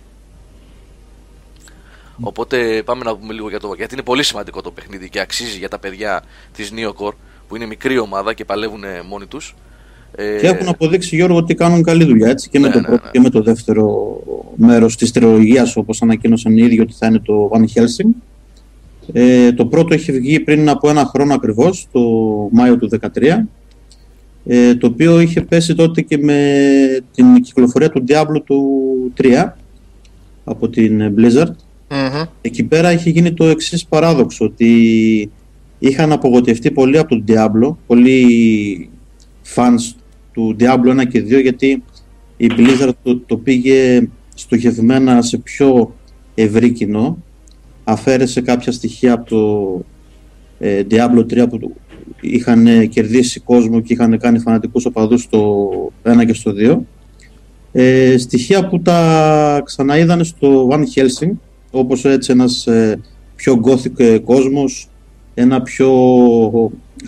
Οπότε 2.20 2.82
πάμε 2.86 3.04
να 3.04 3.16
πούμε 3.16 3.34
λίγο 3.34 3.50
για 3.50 3.60
το. 3.60 3.74
Γιατί 3.78 3.94
είναι 3.94 4.04
πολύ 4.04 4.24
σημαντικό 4.24 4.62
το 4.62 4.72
παιχνίδι 4.72 5.10
και 5.10 5.20
αξίζει 5.20 5.58
για 5.58 5.70
τα 5.70 5.80
παιδιά 5.80 6.24
της 6.56 6.72
Neocore 6.76 7.14
που 7.48 7.56
είναι 7.56 7.66
μικρή 7.66 7.98
ομάδα 7.98 8.34
και 8.34 8.46
παλεύουν 8.46 8.84
μόνοι 9.10 9.26
τους. 9.26 9.56
Ε, 10.16 10.38
Και 10.40 10.48
έχουν 10.48 10.68
αποδείξει, 10.68 11.16
Γιώργο, 11.16 11.38
ότι 11.38 11.56
κάνουν 11.56 11.84
καλή 11.84 12.04
δουλειά 12.04 12.30
έτσι, 12.30 12.50
και, 12.50 12.60
με 12.60 12.68
Ναι, 12.68 12.74
το 12.74 12.80
ναι, 12.80 12.86
πρώτο 12.86 13.06
ναι. 13.06 13.12
και 13.12 13.20
με 13.20 13.30
το 13.30 13.42
δεύτερο 13.42 14.18
μέρος 14.56 14.96
της 14.98 15.12
τριλογίας, 15.12 15.76
όπως 15.76 16.02
ανακοίνωσαν 16.02 16.58
οι 16.58 16.62
ίδιοι 16.66 16.80
ότι 16.80 16.94
θα 16.94 17.08
είναι 17.08 17.20
το 17.20 17.52
Van 17.54 17.60
Helsing. 17.60 18.10
Ε, 19.14 19.52
το 19.52 19.66
πρώτο 19.66 19.94
έχει 19.94 20.12
βγει 20.12 20.40
πριν 20.40 20.70
από 20.70 20.90
ένα 20.90 21.06
χρόνο 21.06 21.34
ακριβώς, 21.34 21.88
το 21.92 22.02
Μάιο 22.52 22.78
του 22.78 22.90
2013. 22.90 23.48
Ε, 24.48 24.76
το 24.76 24.88
οποίο 24.88 25.20
είχε 25.20 25.42
πέσει 25.42 25.76
τότε 25.76 26.02
και 26.02 26.18
με 26.18 26.70
την 27.16 27.42
κυκλοφορία 27.42 27.90
του 27.90 28.04
Diablo 28.08 28.42
του 28.46 28.64
3 29.18 29.46
από 30.44 30.70
την 30.70 31.16
Blizzard. 31.18 31.52
Μμμ. 31.90 32.24
Εκεί 32.42 32.64
πέρα 32.64 32.92
είχε 32.92 33.10
γίνει 33.10 33.34
το 33.34 33.46
εξής 33.46 33.86
παράδοξο 33.86 34.46
ότι 34.46 35.32
είχαν 35.80 36.12
απογοητευτεί 36.12 36.72
πολύ 36.72 36.98
από 36.98 37.10
τον 37.10 37.24
Diablo, 37.28 37.76
πολλοί 37.88 38.90
fans 39.56 39.96
του 40.32 40.56
Diablo 40.60 41.02
1 41.02 41.08
και 41.08 41.20
2 41.20 41.42
γιατί 41.42 41.84
η 42.38 42.48
Blizzard 42.58 42.92
το, 43.04 43.20
το 43.20 43.38
πήγε 43.38 44.08
στοχευμένα 44.36 45.22
σε 45.22 45.38
πιο 45.38 45.96
ευρύ 46.36 46.72
κοινό 46.72 47.18
αφαίρεσε 47.84 48.42
κάποια 48.42 48.72
στοιχεία 48.72 49.14
από 49.14 49.26
το 49.30 49.84
ε, 50.60 50.84
Diablo 50.90 51.44
3 51.44 51.50
που 51.50 51.76
είχαν 52.22 52.68
ε, 52.68 52.86
κερδίσει 52.86 53.40
κόσμο 53.40 53.80
και 53.80 53.94
είχαν 53.94 54.20
κάνει 54.20 54.40
φανατικούς 54.40 54.86
οπαδούς 54.86 55.22
στο 55.22 55.70
1 56.04 56.26
και 56.26 56.34
στο 56.34 56.54
2 56.58 56.78
ε, 57.72 58.18
στοιχεία 58.18 58.68
που 58.68 58.82
τα 58.82 59.62
ξαναείδανε 59.66 60.24
στο 60.24 60.68
Van 60.72 60.80
Helsing 60.80 61.32
όπως 61.80 62.06
έτσι 62.06 62.32
ένας 62.32 62.68
ε, 62.68 63.00
πιο 63.36 63.62
gothic 63.64 64.00
ε, 64.00 64.18
κόσμος, 64.18 64.90
ένα 65.34 65.62
πιο 65.62 65.92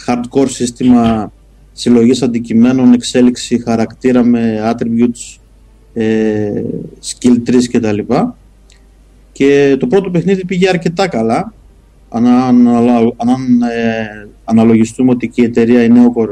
hardcore 0.05 0.47
σύστημα 0.47 1.31
συλλογής 1.71 2.21
αντικειμένων, 2.21 2.93
εξέλιξη 2.93 3.59
χαρακτήρα 3.59 4.23
με 4.23 4.73
attributes, 4.73 5.39
ε, 5.93 6.63
skill 7.03 7.49
trees 7.49 7.63
κτλ. 7.71 8.13
Και 9.31 9.77
το 9.79 9.87
πρώτο 9.87 10.09
παιχνίδι 10.09 10.45
πήγε 10.45 10.69
αρκετά 10.69 11.07
καλά. 11.07 11.53
Αν, 12.09 12.27
αν, 12.27 12.67
αν 13.17 13.61
ε, 13.61 14.27
αναλογιστούμε 14.43 15.11
ότι 15.11 15.27
και 15.27 15.41
η 15.41 15.45
εταιρεία 15.45 15.83
η 15.83 15.89
Neocore 15.93 16.31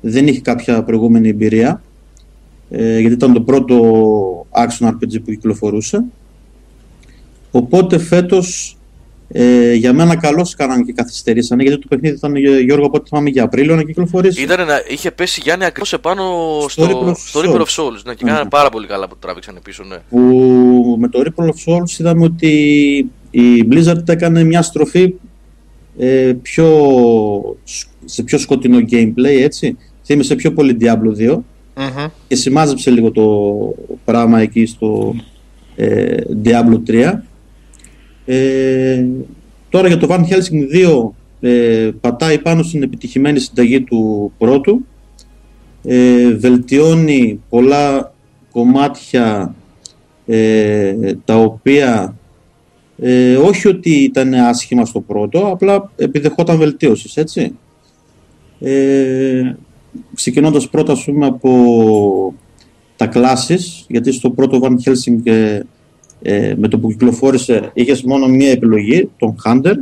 δεν 0.00 0.26
είχε 0.26 0.40
κάποια 0.40 0.82
προηγούμενη 0.82 1.28
εμπειρία 1.28 1.82
ε, 2.70 2.98
γιατί 2.98 3.14
ήταν 3.14 3.32
το 3.32 3.40
πρώτο 3.40 4.46
action 4.50 4.86
RPG 4.86 5.22
που 5.24 5.30
κυκλοφορούσε 5.30 6.04
Οπότε 7.50 7.98
φέτος 7.98 8.76
ε, 9.32 9.72
για 9.74 9.92
μένα 9.92 10.16
καλώ 10.16 10.50
κάνανε 10.56 10.82
και 10.82 10.92
καθυστερήσανε 10.92 11.62
γιατί 11.62 11.80
το 11.80 11.86
παιχνίδι 11.88 12.16
ήταν 12.16 12.36
Γιώργο 12.36 12.86
από 12.86 12.96
ό,τι 12.96 13.08
θυμάμαι 13.08 13.30
για 13.30 13.42
Απρίλιο 13.44 13.76
να 13.76 13.82
κυκλοφορήσει. 13.82 14.42
Ήταν 14.42 14.60
ένα, 14.60 14.74
είχε 14.88 15.10
πέσει 15.10 15.40
Γιάννη 15.44 15.64
ακριβώς 15.64 15.92
επάνω 15.92 16.22
Στο 16.60 16.68
στο, 16.68 16.84
Reaper 16.84 17.08
of 17.10 17.14
στο 17.16 17.40
Reaper 17.44 17.60
of 17.60 17.64
Souls. 17.64 17.84
Souls. 17.86 18.02
Ναι, 18.04 18.14
και 18.14 18.24
Ναι. 18.24 18.30
κάνανε 18.30 18.48
πάρα 18.50 18.68
πολύ 18.70 18.86
καλά 18.86 19.04
που 19.08 19.14
το 19.14 19.20
τράβηξαν 19.20 19.58
πίσω. 19.62 19.84
Ναι. 19.84 19.96
Που 20.10 20.96
με 21.00 21.08
το 21.08 21.22
Ripple 21.24 21.44
of 21.44 21.46
Souls 21.74 21.98
είδαμε 21.98 22.24
ότι 22.24 22.50
η 23.30 23.68
Blizzard 23.70 24.08
έκανε 24.08 24.44
μια 24.44 24.62
στροφή 24.62 25.14
ε, 25.98 26.32
πιο, 26.42 26.66
σε 28.04 28.22
πιο 28.22 28.38
σκοτεινό 28.38 28.78
gameplay 28.90 29.40
έτσι. 29.42 29.76
Θύμισε 30.04 30.34
πιο 30.34 30.52
πολύ 30.52 30.76
Diablo 30.80 31.30
2 31.32 31.38
Μμμ. 31.76 32.06
και 32.28 32.34
σημάζεψε 32.34 32.90
λίγο 32.90 33.10
το 33.10 33.24
πράγμα 34.04 34.40
εκεί 34.40 34.66
στο 34.66 35.14
ε, 35.76 36.16
Diablo 36.44 36.90
3. 36.90 37.12
Ε, 38.32 39.06
τώρα 39.68 39.88
για 39.88 39.96
το 39.96 40.06
Van 40.10 40.20
Helsing 40.20 40.88
2 41.04 41.10
ε, 41.40 41.90
πατάει 42.00 42.38
πάνω 42.38 42.62
στην 42.62 42.82
επιτυχημένη 42.82 43.38
συνταγή 43.38 43.80
του 43.80 44.32
πρώτου, 44.38 44.86
ε, 45.84 46.34
βελτιώνει 46.34 47.40
πολλά 47.48 48.14
κομμάτια 48.52 49.54
ε, 50.26 50.94
τα 51.24 51.36
οποία 51.36 52.16
ε, 52.98 53.36
όχι 53.36 53.68
ότι 53.68 53.90
ήταν 53.90 54.34
άσχημα 54.34 54.84
στο 54.84 55.00
πρώτο, 55.00 55.46
απλά 55.46 55.90
επιδεχόταν 55.96 56.58
βελτίωσης, 56.58 57.16
έτσι. 57.16 57.56
Ε, 58.60 59.54
ξεκινώντας 60.14 60.68
πρώτα, 60.68 60.92
ας 60.92 61.04
πούμε, 61.04 61.26
από 61.26 62.34
τα 62.96 63.10
classes, 63.14 63.84
γιατί 63.88 64.12
στο 64.12 64.30
πρώτο 64.30 64.60
Van 64.62 64.88
Helsing 64.88 65.18
ε, 66.22 66.48
ε, 66.48 66.54
με 66.56 66.68
το 66.68 66.78
που 66.78 66.88
κυκλοφόρησε 66.88 67.70
είχες 67.74 68.02
μόνο 68.02 68.26
μία 68.26 68.50
επιλογή, 68.50 69.10
τον 69.18 69.36
Hunter, 69.44 69.74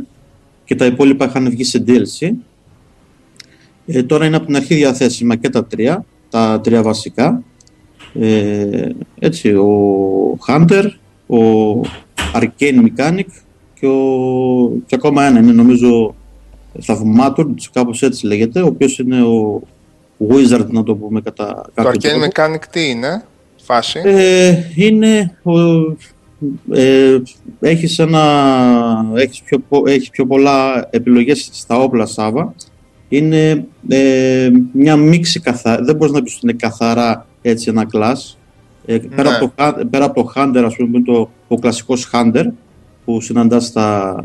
και 0.65 0.75
τα 0.75 0.85
υπόλοιπα 0.85 1.25
είχαν 1.25 1.49
βγει 1.49 1.63
σε 1.63 1.83
DLC. 1.87 2.29
Ε, 3.85 4.03
τώρα 4.03 4.25
είναι 4.25 4.35
από 4.35 4.45
την 4.45 4.55
αρχή 4.55 4.75
διαθέσιμα 4.75 5.35
και 5.35 5.49
τα 5.49 5.65
τρία, 5.65 6.05
τα 6.29 6.59
τρία 6.63 6.83
βασικά. 6.83 7.43
Ε, 8.13 8.89
έτσι, 9.19 9.53
ο 9.53 10.37
Hunter, 10.47 10.85
ο 11.27 11.81
Arcane 12.33 12.85
Mechanic 12.85 13.27
και, 13.73 13.87
ο, 13.87 14.71
και 14.85 14.95
ακόμα 14.95 15.23
ένα 15.23 15.39
είναι 15.39 15.51
νομίζω 15.51 16.15
Thaumaturge, 16.85 17.63
κάπως 17.73 18.01
έτσι 18.01 18.25
λέγεται, 18.25 18.61
ο 18.61 18.65
οποίος 18.65 18.99
είναι 18.99 19.21
ο 19.21 19.61
Wizard 20.29 20.67
να 20.67 20.83
το 20.83 20.95
πούμε 20.95 21.21
κατά 21.21 21.65
κάποιο 21.73 21.91
Το 21.91 22.09
Arcane 22.09 22.29
Mechanic 22.29 22.63
τι 22.71 22.89
είναι, 22.89 23.25
φάση; 23.61 24.01
Ε, 24.03 24.55
είναι 24.75 25.37
ο, 25.43 25.51
ε, 26.71 27.17
έχεις, 27.59 27.99
ένα, 27.99 29.05
έχεις, 29.15 29.41
πιο, 29.41 29.63
έχεις 29.85 30.09
πιο 30.09 30.25
πολλά 30.25 30.87
επιλογές 30.89 31.49
στα 31.51 31.77
όπλα 31.77 32.05
Σάβα 32.05 32.53
είναι 33.09 33.65
ε, 33.87 34.49
μια 34.71 34.95
μίξη 34.95 35.39
καθαρά, 35.39 35.83
δεν 35.83 35.95
μπορείς 35.95 36.13
να 36.13 36.21
πεις 36.21 36.35
ότι 36.35 36.41
είναι 36.43 36.57
καθαρά 36.59 37.25
έτσι 37.41 37.69
ένα 37.69 37.87
class 37.93 38.35
ε, 38.85 38.97
πέρα, 39.15 39.35
από 39.35 39.51
το, 39.55 39.75
ναι. 39.77 39.85
πέρα 39.85 40.05
από 40.05 40.23
το 40.23 40.33
Hunter 40.35 40.63
ας 40.65 40.75
πούμε 40.75 41.01
το, 41.01 41.29
ο 41.47 41.59
κλασικός 41.59 42.09
Hunter 42.13 42.45
που 43.05 43.21
συναντάς 43.21 43.65
στα 43.65 44.15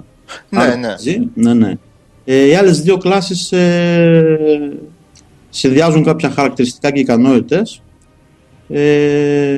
ναι, 0.48 0.64
ναι. 0.64 0.94
ναι, 1.34 1.54
ναι. 1.54 1.78
Ε, 2.24 2.46
οι 2.46 2.54
άλλες 2.54 2.82
δύο 2.82 2.96
κλάσεις 2.96 3.52
ε, 3.52 4.38
συνδυάζουν 5.50 6.04
κάποια 6.04 6.30
χαρακτηριστικά 6.30 6.90
και 6.90 7.00
ικανότητες 7.00 7.82
ε, 8.68 9.56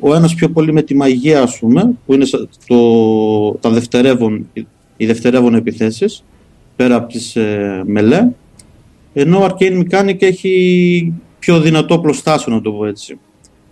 ο 0.00 0.14
ένας 0.14 0.34
πιο 0.34 0.48
πολύ 0.50 0.72
με 0.72 0.82
τη 0.82 0.94
μαγεία 0.94 1.42
ας 1.42 1.58
πούμε 1.58 1.90
που 2.06 2.14
είναι 2.14 2.24
το, 2.66 3.52
τα 3.52 3.70
δευτερεύον, 3.70 4.48
οι 4.96 5.06
δευτερεύον 5.06 5.54
επιθέσεις 5.54 6.24
πέρα 6.76 6.94
από 6.94 7.12
τις 7.12 7.36
ε, 7.36 7.82
μελέ 7.86 8.28
ενώ 9.12 9.38
ο 9.38 9.46
Arcane 9.46 9.82
Mechanic 9.84 10.22
έχει 10.22 11.12
πιο 11.38 11.60
δυνατό 11.60 11.98
πλωστάσιο 11.98 12.52
να 12.52 12.60
το 12.60 12.72
πω 12.72 12.86
έτσι. 12.86 13.18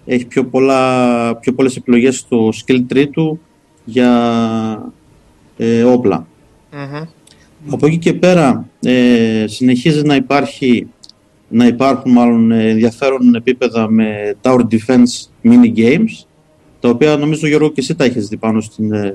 Έχει 0.05 0.27
πιο, 0.27 0.45
πολλά, 0.45 1.37
πιο 1.37 1.53
πολλές 1.53 1.77
επιλογές 1.77 2.17
στο 2.17 2.49
skill 2.49 2.81
tree 2.93 3.07
του 3.11 3.41
για 3.85 4.93
ε, 5.57 5.83
όπλα. 5.83 6.27
Από 7.71 7.87
εκεί 7.87 7.99
και 7.99 8.15
πέρα 8.15 8.69
ε, 8.81 9.45
συνεχίζεις 9.49 10.03
να 10.03 10.15
υπάρχει 10.15 10.89
να 11.49 11.67
υπάρχουν 11.67 12.13
μάλλον 12.13 12.51
ενδιαφέρον 12.51 13.35
επίπεδα 13.35 13.91
με 13.91 14.37
Tower 14.43 14.61
Defense 14.71 15.29
mini 15.45 15.77
games 15.77 16.27
τα 16.81 16.89
οποία 16.89 17.17
νομίζω 17.17 17.47
Γιώργο 17.47 17.69
και 17.69 17.81
εσύ 17.81 17.95
τα 17.95 18.05
έχεις 18.05 18.29
δει 18.29 18.37
πάνω 18.37 18.61
στην 18.61 18.93
ε, 18.93 19.15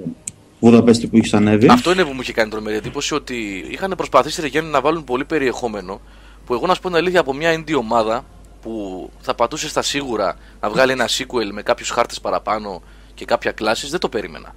Βουδαπέστη 0.60 1.08
που 1.08 1.18
έχει 1.18 1.36
ανέβει. 1.36 1.68
Αυτό 1.68 1.92
είναι 1.92 2.04
που 2.04 2.14
μου 2.14 2.22
είχε 2.22 2.34
κάνει 2.34 2.50
τρομερή 2.50 2.78
εντύπωση 2.78 3.14
ότι 3.14 3.66
είχαν 3.70 3.94
προσπαθήσει 3.98 4.42
Ρεγέννη 4.42 4.70
να 4.70 4.82
βάλουν 4.82 5.04
πολύ 5.04 5.26
περιεχόμενο 5.26 6.02
που 6.46 6.54
εγώ 6.54 6.66
να 6.66 6.74
σου 6.74 6.82
πω 6.82 6.88
την 6.88 6.98
αλήθεια 6.98 7.20
από 7.20 7.34
μια 7.34 7.60
indie 7.60 7.76
ομάδα 7.78 8.26
που 8.62 9.10
θα 9.20 9.36
πατούσε 9.36 9.70
στα 9.70 9.82
σίγουρα 9.82 10.36
να 10.62 10.70
βγάλει 10.70 10.92
ένα 10.92 11.08
sequel 11.08 11.52
με 11.54 11.62
κάποιους 11.62 11.90
χάρτες 11.90 12.22
παραπάνω 12.22 12.82
και 13.14 13.26
κάποια 13.26 13.52
κλάσει, 13.52 13.88
δεν 13.88 14.00
το 14.00 14.10
περίμενα. 14.10 14.56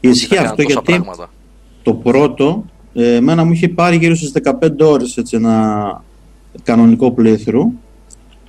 Ισχύει 0.00 0.36
αυτό 0.36 0.62
γιατί 0.62 0.82
πράγματα. 0.84 1.30
το 1.82 1.94
πρώτο 1.94 2.64
ε, 2.94 3.14
εμένα 3.14 3.44
μου 3.44 3.52
είχε 3.52 3.68
πάρει 3.68 3.96
γύρω 3.96 4.14
στις 4.14 4.32
15 4.44 4.52
ώρες 4.78 5.16
έτσι, 5.16 5.36
ένα 5.36 6.04
κανονικό 6.62 7.14
playthrough. 7.18 7.68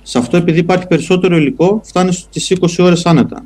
Σε 0.02 0.18
αυτό 0.18 0.36
επειδή 0.36 0.58
υπάρχει 0.58 0.86
περισσότερο 0.86 1.36
υλικό 1.36 1.80
φτάνει 1.84 2.12
στις 2.12 2.52
20 2.60 2.66
ώρες 2.78 3.06
άνετα. 3.06 3.44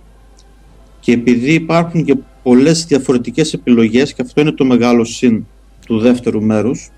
Και 1.01 1.13
επειδή 1.13 1.53
υπάρχουν 1.53 2.05
και 2.05 2.17
πολλές 2.43 2.85
διαφορετικές 2.85 3.53
επιλογές 3.53 4.15
και 4.15 4.23
αυτό 4.23 4.41
είναι 4.41 4.53
το 4.53 4.65
μεγάλο 4.65 5.05
συν 5.05 5.47
του 5.87 5.99
δεύτερου 5.99 6.43
μέρους 6.43 6.91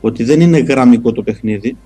ότι 0.00 0.24
δεν 0.24 0.40
είναι 0.40 0.58
γραμμικό 0.58 1.12
το 1.12 1.22
παιχνίδι 1.22 1.76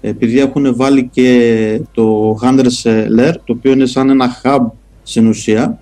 επειδή 0.00 0.40
έχουν 0.40 0.76
βάλει 0.76 1.08
και 1.12 1.80
το 1.92 2.36
Hunters 2.42 2.84
Lair 3.18 3.34
το 3.44 3.52
οποίο 3.52 3.72
είναι 3.72 3.86
σαν 3.86 4.10
ένα 4.10 4.40
hub 4.42 4.66
στην 5.02 5.26
ουσία 5.26 5.80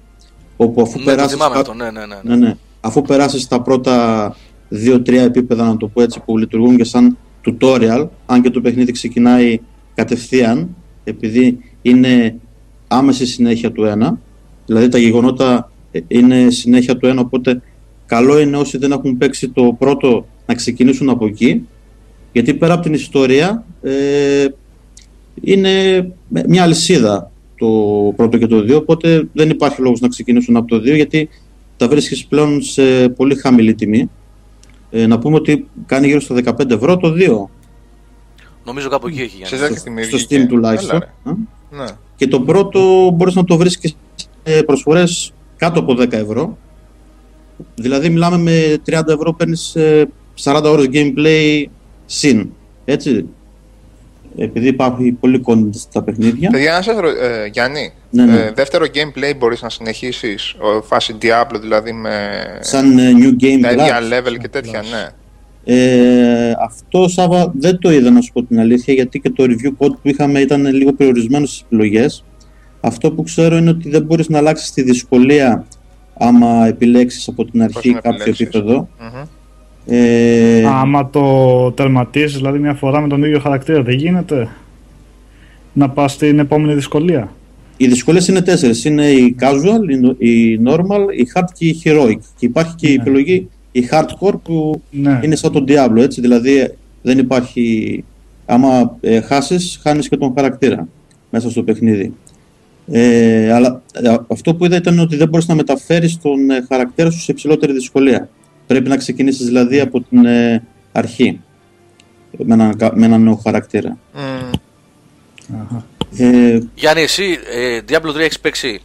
όπου 0.56 0.82
αφού 0.82 0.98
ναι, 0.98 1.04
περάσεις, 1.04 1.38
το, 1.64 1.74
ναι, 1.74 1.90
ναι, 1.90 2.06
ναι, 2.06 2.16
ναι. 2.22 2.36
ναι, 2.36 2.54
αφού 2.80 3.02
περάσεις 3.02 3.48
τα 3.48 3.62
πρώτα 3.62 4.36
2-3 4.86 5.12
επίπεδα 5.12 5.64
να 5.64 5.76
το 5.76 5.88
πω 5.88 6.02
έτσι 6.02 6.20
που 6.20 6.38
λειτουργούν 6.38 6.76
και 6.76 6.84
σαν 6.84 7.18
tutorial 7.44 8.08
αν 8.26 8.42
και 8.42 8.50
το 8.50 8.60
παιχνίδι 8.60 8.92
ξεκινάει 8.92 9.58
κατευθείαν 9.94 10.76
επειδή 11.04 11.58
είναι 11.82 12.36
άμεση 12.88 13.26
συνέχεια 13.26 13.72
του 13.72 13.84
ένα 13.84 14.20
δηλαδή 14.66 14.88
τα 14.88 14.98
γεγονότα 14.98 15.70
ε, 15.92 16.00
είναι 16.08 16.50
συνέχεια 16.50 16.96
του 16.96 17.06
ένα 17.06 17.20
οπότε 17.20 17.62
καλό 18.06 18.38
είναι 18.38 18.56
όσοι 18.56 18.78
δεν 18.78 18.92
έχουν 18.92 19.18
παίξει 19.18 19.48
το 19.48 19.76
πρώτο 19.78 20.26
να 20.46 20.54
ξεκινήσουν 20.54 21.08
από 21.08 21.26
εκεί 21.26 21.66
γιατί 22.32 22.54
πέρα 22.54 22.72
από 22.74 22.82
την 22.82 22.92
ιστορία 22.92 23.64
ε, 23.82 24.46
είναι 25.40 26.06
μια 26.46 26.62
αλυσίδα 26.62 27.30
το 27.56 27.68
πρώτο 28.16 28.38
και 28.38 28.46
το 28.46 28.62
δύο 28.62 28.76
οπότε 28.76 29.28
δεν 29.32 29.50
υπάρχει 29.50 29.80
λόγος 29.82 30.00
να 30.00 30.08
ξεκινήσουν 30.08 30.56
από 30.56 30.66
το 30.66 30.80
δύο 30.80 30.94
γιατί 30.94 31.28
τα 31.76 31.88
βρίσκεις 31.88 32.26
πλέον 32.26 32.62
σε 32.62 33.08
πολύ 33.08 33.34
χαμηλή 33.34 33.74
τιμή 33.74 34.10
ε, 34.90 35.06
να 35.06 35.18
πούμε 35.18 35.36
ότι 35.36 35.68
κάνει 35.86 36.06
γύρω 36.06 36.20
στα 36.20 36.36
15 36.44 36.70
ευρώ 36.70 36.96
το 36.96 37.14
2. 37.16 37.44
Νομίζω 38.64 38.88
κάπου 38.88 39.06
εκεί 39.06 39.20
έχει 39.20 39.46
Σε 39.46 39.56
στο, 39.56 39.74
στο 40.18 40.18
Steam 40.28 40.46
τουλάχιστον. 40.48 41.04
Ναι. 41.70 41.84
Και 42.16 42.26
το 42.28 42.40
πρώτο 42.40 43.10
μπορείς 43.10 43.34
να 43.34 43.44
το 43.44 43.56
βρεις 43.56 43.78
και 43.78 43.92
σε 44.42 44.62
προσφορές 44.62 45.32
κάτω 45.56 45.80
από 45.80 45.92
10 45.92 46.12
ευρώ. 46.12 46.56
Δηλαδή 47.74 48.08
μιλάμε 48.08 48.36
με 48.36 48.76
30 48.86 49.00
ευρώ 49.06 49.32
παίρνεις 49.32 49.76
40 50.42 50.62
ώρες 50.64 50.88
gameplay 50.92 51.64
συν. 52.06 52.50
Έτσι 52.84 53.26
επειδή 54.36 54.68
υπάρχει 54.68 55.12
πολύ 55.12 55.42
content 55.46 55.74
στα 55.74 56.02
παιχνίδια. 56.02 56.50
Παιδιά, 56.50 56.72
να 56.72 56.82
σας 56.82 56.96
ε, 57.20 57.46
Γιάννη, 57.52 57.92
ναι, 58.10 58.24
ναι. 58.24 58.40
Ε, 58.40 58.52
δεύτερο 58.52 58.84
gameplay 58.94 59.36
μπορείς 59.38 59.62
να 59.62 59.68
συνεχίσεις, 59.68 60.54
ο, 60.58 60.82
φάση 60.82 61.16
Diablo 61.22 61.60
δηλαδή 61.60 61.92
με 61.92 62.30
Σαν 62.60 62.98
ε, 62.98 63.12
new 63.16 63.44
game 63.44 63.58
τα 63.62 63.70
ίδια 63.70 63.98
level 64.00 64.38
και 64.40 64.48
τέτοια, 64.48 64.82
ναι. 64.82 65.08
Ε, 65.64 66.54
αυτό 66.64 67.08
Σάβα 67.08 67.52
δεν 67.58 67.78
το 67.78 67.92
είδα 67.92 68.10
να 68.10 68.20
σου 68.20 68.32
πω 68.32 68.42
την 68.42 68.60
αλήθεια 68.60 68.94
γιατί 68.94 69.20
και 69.20 69.30
το 69.30 69.44
review 69.44 69.86
code 69.86 69.92
που 70.02 70.08
είχαμε 70.08 70.40
ήταν 70.40 70.66
λίγο 70.66 70.92
περιορισμένο 70.92 71.46
στις 71.46 71.60
επιλογές 71.60 72.24
αυτό 72.80 73.12
που 73.12 73.22
ξέρω 73.22 73.56
είναι 73.56 73.70
ότι 73.70 73.90
δεν 73.90 74.02
μπορείς 74.02 74.28
να 74.28 74.38
αλλάξεις 74.38 74.70
τη 74.70 74.82
δυσκολία 74.82 75.66
άμα 76.18 76.66
επιλέξεις 76.66 77.28
από 77.28 77.44
την 77.44 77.62
αρχή 77.62 77.92
κάποιο 77.92 78.24
επίπεδο 78.26 78.88
mm-hmm. 79.00 79.26
Ε... 79.86 80.66
Άμα 80.66 81.10
το 81.10 81.72
τερματίσεις 81.72 82.36
δηλαδή 82.36 82.58
μια 82.58 82.74
φορά 82.74 83.00
με 83.00 83.08
τον 83.08 83.22
ίδιο 83.22 83.40
χαρακτήρα, 83.40 83.82
δεν 83.82 83.94
γίνεται 83.94 84.48
να 85.72 85.90
πας 85.90 86.12
στην 86.12 86.38
επόμενη 86.38 86.74
δυσκολία. 86.74 87.32
Οι 87.80 87.86
δυσκολίες 87.86 88.28
είναι 88.28 88.40
τέσσερις. 88.40 88.84
Είναι 88.84 89.10
η 89.10 89.36
casual, 89.40 90.14
η 90.18 90.60
normal, 90.66 91.16
η 91.16 91.26
hard 91.34 91.48
και 91.54 91.66
η 91.66 91.82
heroic. 91.84 92.18
Και 92.38 92.46
υπάρχει 92.46 92.74
και 92.74 92.88
η 92.88 92.96
ναι. 92.96 93.02
επιλογή 93.02 93.48
η 93.72 93.88
hardcore 93.90 94.34
που 94.42 94.82
ναι. 94.90 95.20
είναι 95.24 95.36
σαν 95.36 95.52
τον 95.52 95.64
Diablo. 95.68 95.96
Έτσι, 95.96 96.20
δηλαδή 96.20 96.74
δεν 97.02 97.18
υπάρχει. 97.18 98.04
Άμα 98.46 98.96
ε, 99.00 99.20
χάσεις, 99.20 99.80
χάνεις 99.82 100.08
και 100.08 100.16
τον 100.16 100.32
χαρακτήρα 100.34 100.88
μέσα 101.30 101.50
στο 101.50 101.62
παιχνίδι. 101.62 102.14
Ε, 102.86 103.52
αλλά 103.52 103.82
ε, 103.92 104.16
αυτό 104.28 104.54
που 104.54 104.64
είδα 104.64 104.76
ήταν 104.76 104.98
ότι 104.98 105.16
δεν 105.16 105.28
μπορείς 105.28 105.46
να 105.46 105.54
μεταφέρεις 105.54 106.18
τον 106.18 106.50
ε, 106.50 106.64
χαρακτήρα 106.68 107.10
σου 107.10 107.20
σε 107.20 107.32
υψηλότερη 107.32 107.72
δυσκολία. 107.72 108.28
Πρέπει 108.66 108.88
να 108.88 108.96
ξεκινήσεις 108.96 109.46
δηλαδή 109.46 109.80
από 109.80 110.00
την 110.00 110.24
ε, 110.24 110.62
αρχή 110.92 111.40
με 112.38 112.54
ένα, 112.54 112.92
με 112.94 113.06
ένα 113.06 113.18
νέο 113.18 113.34
χαρακτήρα. 113.34 113.98
Mm. 114.14 114.58
Ε, 116.16 116.58
Γιάννη, 116.74 117.02
εσύ 117.02 117.38
ε, 117.50 117.80
Diablo 117.88 118.10
3 118.10 118.16
έχεις 118.16 118.40
παίξει; 118.40 118.80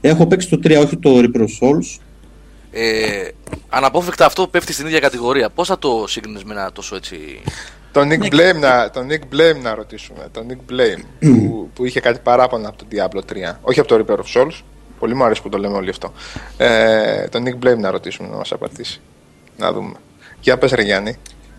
Έχω 0.00 0.26
παίξει 0.26 0.48
το 0.48 0.60
3, 0.64 0.80
όχι 0.84 0.96
το 0.96 1.18
Reaper 1.18 1.40
Souls. 1.40 1.98
Ε, 2.70 3.28
αναπόφευκτα 3.68 4.26
αυτό 4.26 4.46
πέφτει 4.46 4.72
στην 4.72 4.86
ίδια 4.86 4.98
κατηγορία. 4.98 5.50
Πώς 5.50 5.68
θα 5.68 5.78
το 5.78 6.04
σύγκρινες 6.08 6.44
με 6.44 6.52
ένα 6.54 6.72
τόσο 6.72 6.96
έτσι... 6.96 7.16
Τον 7.92 8.08
Nick, 8.10 8.34
Blame 8.34 8.60
να, 8.60 8.90
τον 8.90 9.06
Nick 9.10 9.34
Blame 9.34 9.62
να 9.62 9.74
ρωτήσουμε. 9.74 10.28
Τον 10.32 10.46
Nick 10.48 10.72
Blame 10.72 11.02
που, 11.18 11.70
που 11.74 11.84
είχε 11.84 12.00
κάτι 12.00 12.20
παράπονα 12.22 12.68
από 12.68 12.78
το 12.78 12.84
Diablo 12.92 13.18
3. 13.18 13.56
Όχι 13.60 13.80
από 13.80 13.88
το 13.88 14.04
Reaper 14.06 14.16
of 14.16 14.42
Souls. 14.42 14.60
Πολύ 14.98 15.14
μου 15.14 15.24
αρέσει 15.24 15.42
που 15.42 15.48
το 15.48 15.58
λέμε 15.58 15.76
όλοι 15.76 15.90
αυτό. 15.90 16.12
Ε, 16.56 17.28
τον 17.28 17.44
Nick 17.46 17.66
Blame 17.66 17.78
να 17.78 17.90
ρωτήσουμε 17.90 18.28
να 18.28 18.36
μας 18.36 18.52
απαντήσει. 18.52 19.00
Να 19.56 19.72
δούμε. 19.72 19.94
Για 20.40 20.58
πες 20.58 20.72
ρε 20.72 20.82
Γιάννη. 20.82 21.16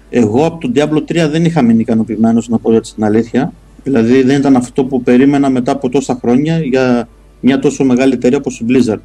Εγώ 0.10 0.46
από 0.46 0.58
τον 0.58 0.72
Diablo 0.76 1.26
3 1.26 1.30
δεν 1.30 1.46
είχα 1.46 1.62
μείνει 1.62 1.82
ικανοποιημένος 1.82 2.48
να 2.48 2.58
πω 2.58 2.74
έτσι 2.74 2.94
την 2.94 3.04
αλήθεια. 3.04 3.54
Δηλαδή 3.84 4.22
δεν 4.22 4.40
ήταν 4.40 4.56
αυτό 4.56 4.86
που 4.86 5.02
περίμενα 5.02 5.50
μετά 5.50 5.72
από 5.72 5.90
τόσα 5.90 6.18
χρόνια 6.22 6.60
για 6.60 7.08
μια 7.40 7.60
τόσο 7.60 7.84
μεγάλη 7.84 8.14
εταιρεία 8.14 8.38
όπως 8.38 8.60
η 8.60 8.66
Blizzard. 8.70 9.00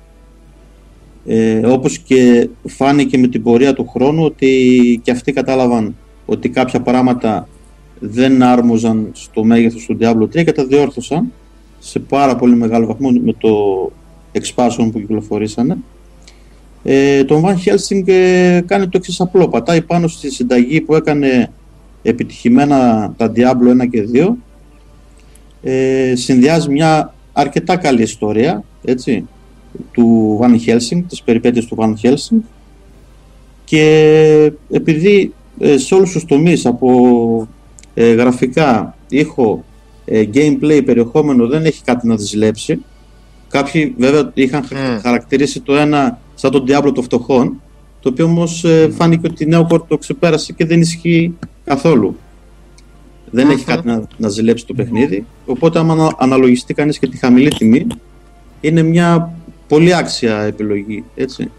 Ε, 1.27 1.67
όπως 1.67 1.99
και 1.99 2.49
φάνηκε 2.67 3.19
με 3.19 3.27
την 3.27 3.43
πορεία 3.43 3.73
του 3.73 3.89
χρόνου 3.89 4.25
ότι 4.25 5.01
και 5.03 5.11
αυτοί 5.11 5.33
κατάλαβαν 5.33 5.97
ότι 6.27 6.49
κάποια 6.49 6.81
πράγματα 6.81 7.49
δεν 7.99 8.43
άρμοζαν 8.43 9.11
στο 9.13 9.45
μέγεθος 9.45 9.85
του 9.85 9.99
Diablo 10.01 10.23
3 10.23 10.45
και 10.45 10.53
τα 10.53 10.65
διόρθωσαν 10.65 11.33
σε 11.79 11.99
πάρα 11.99 12.37
πολύ 12.37 12.55
μεγάλο 12.55 12.87
βαθμό 12.87 13.11
με 13.11 13.33
το 13.39 13.51
expansion 14.33 14.89
που 14.93 14.99
κυκλοφορήσανε. 15.01 15.77
Ε, 16.83 17.25
το 17.25 17.43
Van 17.45 17.53
Helsing 17.53 18.09
ε, 18.09 18.61
κάνει 18.67 18.85
το 18.85 18.97
εξής 18.97 19.21
απλό. 19.21 19.49
Πατάει 19.49 19.83
πάνω 19.83 20.09
στη 20.09 20.31
συνταγή 20.31 20.81
που 20.81 20.95
έκανε 20.95 21.51
επιτυχημένα 22.03 23.13
τα 23.17 23.33
Diablo 23.37 23.83
1 23.83 23.89
και 23.91 24.09
2. 24.15 24.31
Ε, 25.65 26.13
συνδυάζει 26.17 26.71
μια 26.71 27.15
αρκετά 27.33 27.77
καλή 27.77 28.03
ιστορία 28.03 28.65
έτσι, 28.85 29.29
του 29.93 30.39
Van 30.43 30.69
Helsing, 30.69 31.03
τις 31.09 31.23
περιπέτειες 31.23 31.67
του 31.67 31.77
Van 31.81 31.93
Helsing 32.03 32.39
και 33.65 34.53
επειδή 34.71 35.35
ε, 35.59 35.79
σε 35.79 35.95
όλους 35.95 36.13
τους 36.13 36.25
τομείς 36.25 36.67
από 36.67 37.49
ε, 37.95 38.13
γραφικά, 38.13 38.97
ήχο, 39.09 39.65
ε, 40.05 40.25
gameplay, 40.35 40.83
περιεχόμενο 40.85 41.47
δεν 41.47 41.65
έχει 41.65 41.83
κάτι 41.85 42.07
να 42.07 42.17
ζηλέψει. 42.17 42.85
Κάποιοι 43.49 43.95
βέβαια 43.99 44.31
είχαν 44.35 44.65
mm. 44.71 44.99
χαρακτηρίσει 45.03 45.61
το 45.61 45.75
ένα 45.75 46.19
σαν 46.35 46.51
τον 46.51 46.65
Diablo 46.69 46.95
των 46.95 47.05
φτωχών, 47.05 47.61
το 48.01 48.09
οποίο 48.09 48.25
όμως 48.25 48.65
ε, 48.65 48.91
φάνηκε 48.97 49.27
ότι 49.27 49.45
η 49.45 49.47
νέο 49.47 49.67
κόρτο 49.67 49.87
το 49.89 49.99
ξεπέρασε 49.99 50.53
και 50.53 50.65
δεν 50.65 50.81
ισχύει 50.81 51.35
καθόλου. 51.65 52.17
Δεν 53.35 53.51
έχει 53.51 53.65
κάτι 53.65 53.87
να, 53.87 54.03
να 54.17 54.29
ζηλέψει 54.29 54.67
το 54.67 54.75
παιχνίδι. 54.75 55.27
Οπότε, 55.47 55.79
άμα 55.79 56.15
αναλογιστεί 56.19 56.75
κανείς 56.75 56.99
και 56.99 57.07
τη 57.07 57.17
χαμηλή 57.17 57.49
τιμή, 57.49 57.87
είναι 58.61 58.83
μια 58.83 59.33
πολύ 59.69 59.95
άξια 59.95 60.41
επιλογή. 60.41 61.05
Έτσι. 61.15 61.51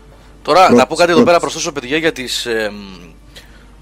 Τώρα, 0.42 0.74
να 0.74 0.88
πω 0.88 0.96
κάτι 0.96 1.12
εδώ 1.12 1.24
πέρα 1.24 1.40
προς 1.40 1.72
παιδιά 1.74 1.98
για 1.98 2.12
τις 2.12 2.46
ε, 2.46 2.72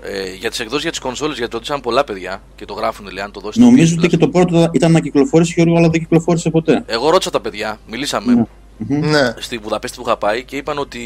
ε, 0.05 0.33
για 0.39 0.49
τις 0.49 0.59
εκδόσεις 0.59 0.81
για 0.81 0.91
τις 0.91 0.99
κονσόλες, 0.99 1.37
γιατί 1.37 1.53
ρωτήσαν 1.53 1.81
πολλά 1.81 2.03
παιδιά 2.03 2.41
και 2.55 2.65
το 2.65 2.73
γράφουν, 2.73 3.09
λέει, 3.11 3.23
αν 3.23 3.31
το 3.31 3.39
δώσεις. 3.39 3.63
Νομίζω 3.63 3.95
ότι 3.97 4.07
και 4.07 4.17
το 4.17 4.27
πρώτο 4.27 4.69
ήταν 4.71 4.91
να 4.91 4.99
κυκλοφορήσει, 4.99 5.53
Γιώργο, 5.55 5.77
αλλά 5.77 5.89
δεν 5.89 5.99
κυκλοφόρησε 5.99 6.49
ποτέ. 6.49 6.83
Εγώ 6.85 7.09
ρώτησα 7.09 7.29
τα 7.29 7.41
παιδιά, 7.41 7.79
μιλήσαμε. 7.89 8.33
Ναι. 8.33 8.97
Ναι. 8.97 9.33
Στη 9.37 9.57
Βουδαπέστη 9.57 9.97
που 9.97 10.03
είχα 10.05 10.17
πάει 10.17 10.43
και 10.43 10.55
είπαν 10.55 10.77
ότι 10.77 10.99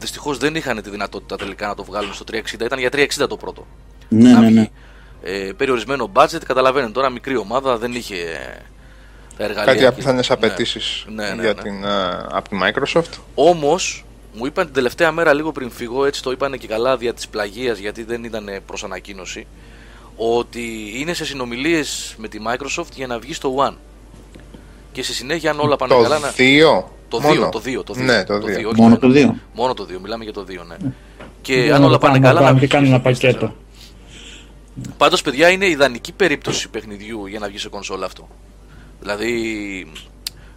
δυστυχώς 0.00 0.38
δεν 0.38 0.54
είχαν 0.54 0.82
τη 0.82 0.90
δυνατότητα 0.90 1.36
τελικά 1.36 1.66
να 1.66 1.74
το 1.74 1.84
βγάλουν 1.84 2.12
στο 2.14 2.24
360. 2.32 2.36
Ήταν 2.64 2.78
για 2.78 2.90
360 2.92 3.28
το 3.28 3.36
πρώτο. 3.36 3.66
Ναι, 4.08 4.32
ναι, 4.32 4.50
ναι. 4.50 4.68
Ε, 5.22 5.52
περιορισμένο 5.56 6.10
budget, 6.14 6.40
καταλαβαίνετε 6.46 6.92
τώρα, 6.92 7.10
μικρή 7.10 7.36
ομάδα 7.36 7.78
δεν 7.78 7.92
είχε 7.92 8.16
τα 9.36 9.44
εργαλεία. 9.44 9.72
Κάτι 9.72 9.86
απίθανε 9.86 10.22
απαιτήσει 10.28 10.80
ναι. 11.14 11.24
Ναι, 11.24 11.34
ναι, 11.34 11.42
για 11.42 11.52
ναι. 11.52 11.62
την, 11.62 11.84
uh, 11.84 12.26
από 12.30 12.48
τη 12.48 12.56
Microsoft. 12.62 13.18
Όμως 13.34 14.04
μου 14.32 14.46
είπαν 14.46 14.64
την 14.64 14.74
τελευταία 14.74 15.12
μέρα 15.12 15.32
λίγο 15.32 15.52
πριν 15.52 15.70
φύγω, 15.70 16.04
έτσι 16.04 16.22
το 16.22 16.30
είπαν 16.30 16.58
και 16.58 16.66
καλά 16.66 16.96
δια 16.96 17.14
της 17.14 17.28
πλαγίας 17.28 17.78
γιατί 17.78 18.04
δεν 18.04 18.24
ήταν 18.24 18.50
προς 18.66 18.84
ανακοίνωση, 18.84 19.46
ότι 20.16 20.92
είναι 20.96 21.12
σε 21.12 21.24
συνομιλίες 21.24 22.14
με 22.18 22.28
τη 22.28 22.38
Microsoft 22.46 22.92
για 22.94 23.06
να 23.06 23.18
βγει 23.18 23.34
στο 23.34 23.54
One. 23.58 23.74
Και 24.92 25.02
στη 25.02 25.12
συνέχεια 25.12 25.50
αν 25.50 25.60
όλα 25.60 25.76
πάνε 25.76 25.94
το 25.94 26.02
καλά... 26.02 26.18
2? 26.36 26.84
Το 27.08 27.20
2, 27.24 27.50
το 27.50 27.62
2, 27.64 27.84
το 27.84 27.94
2. 27.96 27.96
Ναι, 27.96 28.24
το 28.24 28.34
2. 28.34 28.40
όχι 28.40 28.80
Μόνο 28.80 28.98
το 28.98 29.08
2. 29.14 29.30
Μόνο 29.54 29.74
το 29.74 29.86
2, 29.90 30.00
μιλάμε 30.02 30.24
για 30.24 30.32
το 30.32 30.44
2, 30.48 30.66
ναι. 30.68 30.76
Και 31.42 31.72
αν 31.72 31.84
όλα 31.84 31.98
πάνε 31.98 32.18
καλά 32.18 32.40
να 32.40 32.54
βγει. 32.54 32.66
κάνει 32.66 32.88
ένα 32.88 33.00
πακέτο. 33.00 33.54
Πάντως, 34.96 35.22
παιδιά, 35.22 35.48
είναι 35.48 35.66
ιδανική 35.66 36.12
περίπτωση 36.12 36.68
παιχνιδιού 36.68 37.26
για 37.26 37.38
να 37.38 37.48
βγει 37.48 37.58
σε 37.58 37.68
κονσόλα 37.68 38.06
αυτό. 38.06 38.28
Δηλαδή, 39.00 39.32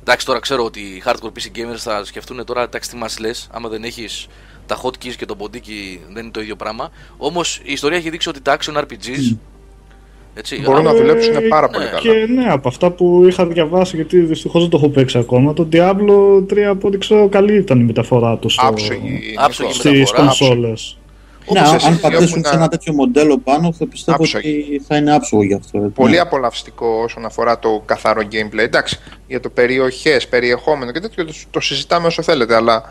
Εντάξει, 0.01 0.25
τώρα 0.25 0.39
ξέρω 0.39 0.63
ότι 0.63 0.79
οι 0.79 1.03
hardcore 1.05 1.27
PC 1.27 1.57
gamers 1.57 1.77
θα 1.77 2.05
σκεφτούν 2.05 2.45
τώρα, 2.45 2.61
εντάξει, 2.61 2.89
τι 2.89 2.95
μας 2.95 3.19
λες, 3.19 3.49
άμα 3.51 3.69
δεν 3.69 3.83
έχεις 3.83 4.27
τα 4.65 4.81
hotkeys 4.83 5.15
και 5.17 5.25
το 5.25 5.35
ποντίκι 5.35 5.99
δεν 6.13 6.23
είναι 6.23 6.31
το 6.31 6.41
ίδιο 6.41 6.55
πράγμα. 6.55 6.91
Όμως 7.17 7.61
η 7.63 7.71
ιστορία 7.71 7.97
έχει 7.97 8.09
δείξει 8.09 8.29
ότι 8.29 8.41
τα 8.41 8.57
action 8.57 8.77
RPGs. 8.77 9.37
Έτσι, 10.33 10.61
Μπορούν 10.61 10.83
να 10.83 10.93
δουλέψουν 10.93 11.47
πάρα 11.49 11.67
ναι. 11.67 11.73
πολύ 11.73 11.85
καλά. 11.85 11.99
Και 11.99 12.25
ναι, 12.33 12.45
από 12.45 12.67
αυτά 12.67 12.91
που 12.91 13.25
είχα 13.27 13.47
διαβάσει, 13.47 13.95
γιατί 13.95 14.19
δυστυχώς 14.19 14.61
δεν 14.61 14.69
το 14.69 14.77
έχω 14.77 14.89
παίξει 14.89 15.17
ακόμα, 15.17 15.53
το 15.53 15.67
Diablo 15.71 16.45
3 16.53 16.59
από 16.59 16.87
ό,τι 16.87 16.97
ξέρω 16.97 17.29
καλή 17.29 17.55
ήταν 17.55 17.79
η 17.79 17.83
μεταφορά 17.83 18.37
του 18.37 18.49
στο... 18.49 18.67
Άψογη. 18.67 19.35
Άψογη 19.35 19.67
Νίκο. 19.67 19.79
στις 19.79 19.91
μεταφορά, 19.91 20.21
κονσόλες. 20.21 20.97
Ναι, 21.49 21.59
Όπως 21.59 21.71
αν 21.71 21.75
εσείς 21.91 21.99
πατήσουν 22.01 22.23
έχουν 22.27 22.43
σε 22.45 22.55
ένα 22.55 22.67
τέτοιο 22.67 22.93
μοντέλο 22.93 23.37
πάνω, 23.37 23.73
θα 23.73 23.87
πιστεύω 23.87 24.17
Άψογη. 24.17 24.47
ότι 24.75 24.83
θα 24.87 24.95
είναι 24.95 25.13
άψογο 25.13 25.43
γι' 25.43 25.53
αυτό. 25.53 25.77
έτσι. 25.77 25.89
Πολύ 25.89 26.11
Ναι. 26.13 26.19
απολαυστικό 26.19 27.01
όσον 27.03 27.25
αφορά 27.25 27.59
το 27.59 27.81
καθαρό 27.85 28.21
gameplay. 28.31 28.57
Εντάξει, 28.57 28.99
για 29.27 29.39
το 29.39 29.49
περιοχές, 29.49 30.27
περιεχόμενο 30.27 30.91
και 30.91 30.99
τέτοιο 30.99 31.25
το, 31.25 31.33
το 31.51 31.59
συζητάμε 31.59 32.07
όσο 32.07 32.21
θέλετε, 32.21 32.55
αλλά 32.55 32.83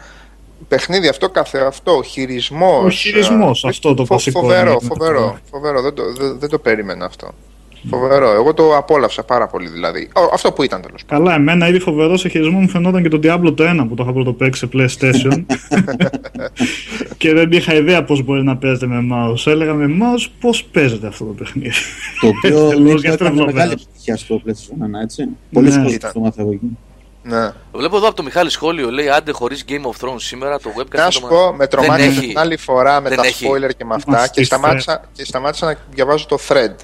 παιχνίδι 0.68 1.08
αυτό 1.08 1.28
καθε 1.28 1.58
αυτό, 1.66 2.02
χειρισμός. 2.02 2.84
Ο 2.84 2.90
χειρισμός, 2.90 3.64
αυτό 3.64 3.94
το 3.94 4.06
βασικό 4.06 4.40
Φοβερό, 4.40 4.70
είναι. 4.70 4.80
φοβερό, 4.94 5.38
φοβερό. 5.50 5.80
Δεν 5.82 5.94
το, 5.94 6.02
δεν, 6.12 6.38
δεν 6.38 6.48
το 6.48 6.58
περίμενα 6.58 7.04
αυτό. 7.04 7.30
Φοβερό. 7.88 8.31
Εγώ 8.31 8.55
το 8.55 8.77
απόλαυσα 8.77 9.23
πάρα 9.25 9.47
πολύ 9.47 9.69
δηλαδή. 9.69 10.09
Ο, 10.16 10.21
αυτό 10.33 10.53
που 10.53 10.62
ήταν 10.62 10.81
τέλος 10.83 11.05
πάντων. 11.05 11.25
Καλά, 11.25 11.37
εμένα 11.37 11.69
ήδη 11.69 11.79
φοβερό 11.79 12.16
σε 12.16 12.29
χειρισμό 12.29 12.59
μου 12.59 12.69
φαινόταν 12.69 13.03
και 13.03 13.09
το 13.09 13.16
Diablo 13.23 13.57
το 13.57 13.64
1 13.83 13.87
που 13.88 13.95
το 13.95 14.03
είχα 14.03 14.12
πρώτο 14.12 14.33
παίξει 14.33 14.61
σε 14.61 14.69
PlayStation. 14.73 15.45
και 17.19 17.33
δεν 17.35 17.53
είχα 17.53 17.75
ιδέα 17.75 18.05
πώς 18.05 18.23
μπορεί 18.23 18.43
να 18.43 18.57
παίζεται 18.57 18.87
με 18.87 19.01
mouse. 19.12 19.47
Έλεγα 19.51 19.75
με 19.75 19.87
mouse 20.01 20.27
πώς 20.40 20.64
παίζεται 20.64 21.07
αυτό 21.07 21.25
το 21.25 21.33
παιχνίδι. 21.33 21.71
Το 22.21 22.27
οποίο 22.29 22.69
Τελώς 22.69 22.75
Νίκο, 22.81 22.99
για 22.99 23.12
έκανε 23.12 23.16
τρευλωμένος. 23.16 23.53
μεγάλη 23.55 23.73
επιτυχία 23.73 24.16
στο 24.16 24.40
PlayStation 24.47 24.99
1, 24.99 25.03
έτσι. 25.03 25.29
Πολλοί 25.53 25.69
Ναι. 25.69 25.77
κόσμοι 25.77 25.93
Ήταν. 25.93 26.12
το 26.12 26.21
μάθα 26.21 26.40
εγώ 26.43 26.51
εκεί. 26.51 26.79
Ναι. 27.23 27.51
Βλέπω 27.73 27.97
εδώ 27.97 28.07
από 28.07 28.16
το 28.16 28.23
Μιχάλη 28.23 28.51
σχόλιο, 28.51 28.90
λέει 28.90 29.09
άντε 29.09 29.33
χωρίς 29.33 29.64
Game 29.69 29.73
of 29.73 30.07
Thrones 30.07 30.14
σήμερα 30.16 30.59
το 30.59 30.71
webcast. 30.79 30.97
Να 30.97 31.11
σου 31.11 31.21
πω, 31.21 31.53
με 31.57 31.66
τρομάκια 31.66 32.05
έχει. 32.05 32.27
την 32.27 32.38
άλλη 32.38 32.57
φορά 32.57 33.01
με 33.01 33.09
Δεν 33.09 33.19
τα 33.19 33.27
έχει. 33.27 33.47
spoiler 33.49 33.71
και 33.77 33.85
με 33.85 33.95
αυτά 33.95 34.11
Μας 34.11 34.31
και 34.31 34.40
τη 34.40 34.47
σταμάτησα, 34.47 35.05
και 35.12 35.25
σταμάτησα 35.25 35.66
να 35.66 35.75
διαβάζω 35.90 36.27
το 36.27 36.38
thread. 36.49 36.75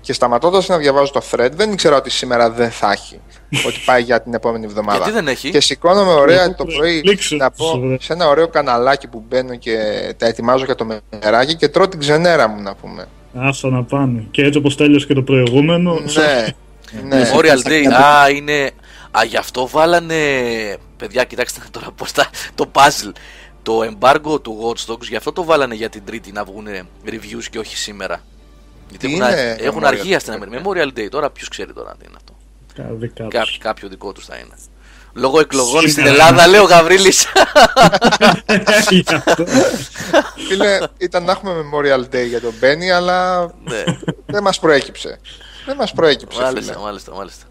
Και 0.00 0.12
σταματώντας 0.12 0.68
να 0.68 0.78
διαβάζω 0.78 1.12
το 1.12 1.20
thread, 1.30 1.50
δεν 1.52 1.72
ήξερα 1.72 1.96
ότι 1.96 2.10
σήμερα 2.10 2.50
δεν 2.50 2.70
θα 2.70 2.92
έχει. 2.92 3.20
ότι 3.66 3.82
πάει 3.84 4.02
για 4.02 4.22
την 4.22 4.34
επόμενη 4.34 4.64
εβδομάδα. 4.64 4.96
Γιατί 4.96 5.12
δεν 5.12 5.28
έχει; 5.28 5.50
Και 5.50 5.60
σηκώνομαι 5.60 6.12
ωραία 6.12 6.42
Εγώ 6.42 6.54
το 6.54 6.64
πρέπει 6.64 6.78
πρωί 6.78 7.00
κλείξω 7.00 7.36
να 7.36 7.50
στο 7.54 7.64
πω 7.64 7.80
thread. 7.84 7.96
σε 8.00 8.12
ένα 8.12 8.28
ωραίο 8.28 8.48
καναλάκι 8.48 9.06
που 9.08 9.24
μπαίνω 9.28 9.56
και 9.56 9.76
τα 10.16 10.26
ετοιμάζω 10.26 10.64
για 10.64 10.74
το 10.74 11.00
μεράκι 11.10 11.56
και 11.56 11.68
τρώω 11.68 11.88
την 11.88 11.98
ξενέρα 11.98 12.48
μου 12.48 12.62
να 12.62 12.74
πούμε. 12.74 13.08
Άστα 13.34 13.68
να 13.68 13.84
πάνε. 13.84 14.24
Και 14.30 14.42
έτσι 14.42 14.58
όπως 14.58 14.76
τέλειωσε 14.76 15.06
και 15.06 15.14
το 15.14 15.22
προηγούμενο. 15.22 15.92
ναι, 15.92 16.46
ναι. 17.02 17.30
Memorial 17.32 17.68
Day, 17.68 17.84
α, 17.92 18.30
είναι. 18.30 18.70
Α, 19.10 19.24
γι' 19.24 19.36
αυτό 19.36 19.68
βάλανε. 19.68 20.16
Παιδιά, 20.96 21.24
κοιτάξτε 21.24 21.60
τώρα 21.70 21.90
πώς 21.96 22.12
τα. 22.12 22.30
Το 22.54 22.70
puzzle. 22.72 23.12
Το 23.62 23.80
embargo 23.82 24.42
του 24.42 24.58
Watch 24.62 24.92
Dogs, 24.92 25.02
γι' 25.08 25.16
αυτό 25.16 25.32
το 25.32 25.44
βάλανε 25.44 25.74
για 25.74 25.88
την 25.88 26.02
Τρίτη 26.04 26.32
να 26.32 26.44
βγουν 26.44 26.66
reviews 27.06 27.44
και 27.50 27.58
όχι 27.58 27.76
σήμερα. 27.76 28.20
Γιατί 28.90 29.06
Τι 29.06 29.14
έχουν, 29.14 29.26
είναι 29.32 29.56
έχουν 29.60 29.82
Memorial 29.82 29.86
αργία 29.86 30.18
Day, 30.18 30.20
στην 30.20 30.32
Αμερική. 30.32 30.62
παιδιά; 30.62 30.84
Memorial 30.94 30.98
Day, 30.98 31.08
τώρα 31.10 31.30
ποιος 31.30 31.48
ξέρει 31.48 31.72
τώρα 31.72 31.96
τι 31.98 32.04
είναι 32.08 32.16
αυτό. 32.16 32.34
Δικά 32.96 33.22
τους. 33.24 33.58
Κά, 33.58 33.68
κάποιο 33.68 33.88
δικό 33.88 34.12
τους 34.12 34.24
θα 34.24 34.36
είναι. 34.36 34.54
Λόγω 35.12 35.40
εκλογών 35.40 35.80
στην 35.80 35.92
Σήμερα. 35.92 36.10
Ελλάδα, 36.10 36.46
λέει 36.46 36.60
ο 36.60 36.64
Γαβρίλης. 36.64 37.26
Γι' 38.90 39.04
αυτό. 39.14 39.44
Φίλε, 40.48 40.78
ήταν 40.98 41.24
να 41.24 41.32
έχουμε 41.32 41.52
Memorial 41.54 42.14
Day 42.14 42.26
για 42.28 42.40
τον 42.40 42.54
Μπένι, 42.58 42.90
αλλά 42.90 43.46
ναι, 43.64 43.84
δεν 44.26 44.42
μας 44.42 44.58
προέκυψε. 44.58 45.20
Δεν 45.66 45.76
μας 45.76 45.92
προέκυψε, 45.92 46.36
φίλε. 46.38 46.50
μάλιστα, 46.50 46.78
μάλιστα, 46.78 47.14
μάλιστα. 47.14 47.44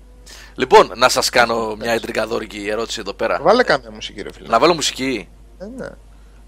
Λοιπόν, 0.56 0.92
να 0.96 1.10
σας 1.10 1.30
κάνω 1.30 1.76
μια 1.76 1.92
εντρικαδόρικη 1.92 2.68
ερώτηση 2.70 3.00
εδώ 3.00 3.14
πέρα. 3.14 3.40
Βάλε 3.42 3.64
κάμια 3.64 3.92
μουσική, 3.92 4.22
ρε 4.22 4.34
φίλε. 4.34 4.48
Να 4.48 4.60
βάλω 4.60 4.74
μουσική. 4.74 5.28
Ε, 5.60 5.66
ναι. 5.78 5.88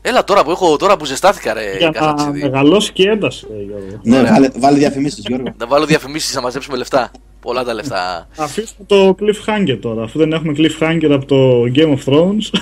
Έλα 0.02 0.24
τώρα 0.24 0.44
που 0.44 0.52
έχω, 0.52 0.76
τώρα 0.78 0.98
που 0.98 1.06
ζεστάθηκα 1.06 1.54
ρε 1.54 1.78
Για 1.78 1.86
να 1.86 1.92
Καζατσίδη. 2.00 2.42
μεγαλώσει 2.42 2.92
και 2.92 3.04
η 3.04 3.08
ένταση, 3.08 3.48
λέει, 3.52 3.64
Γιώργο. 3.64 4.00
Ναι, 4.04 4.20
Ωραία. 4.20 4.32
βάλε, 4.32 4.50
βάλε 4.58 4.78
διαφημίσεις 4.78 5.24
Γιώργο. 5.28 5.54
Να 5.58 5.68
βάλω 5.68 5.86
διαφημίσεις 5.86 6.36
να 6.36 6.42
μαζέψουμε 6.42 6.78
λεφτά. 6.78 7.12
Πολλά 7.42 7.64
τα 7.64 7.74
λεφτά. 7.74 8.28
Αφήσουμε 8.38 8.86
το 8.86 9.16
cliffhanger 9.20 9.78
τώρα, 9.82 10.04
αφού 10.04 10.20
δεν 10.20 10.34
έχουμε 10.34 10.54
cliffhanger 10.58 11.10
από 11.12 11.26
το 11.26 11.62
Game 11.76 11.98
of 11.98 12.04
Thrones. 12.06 12.60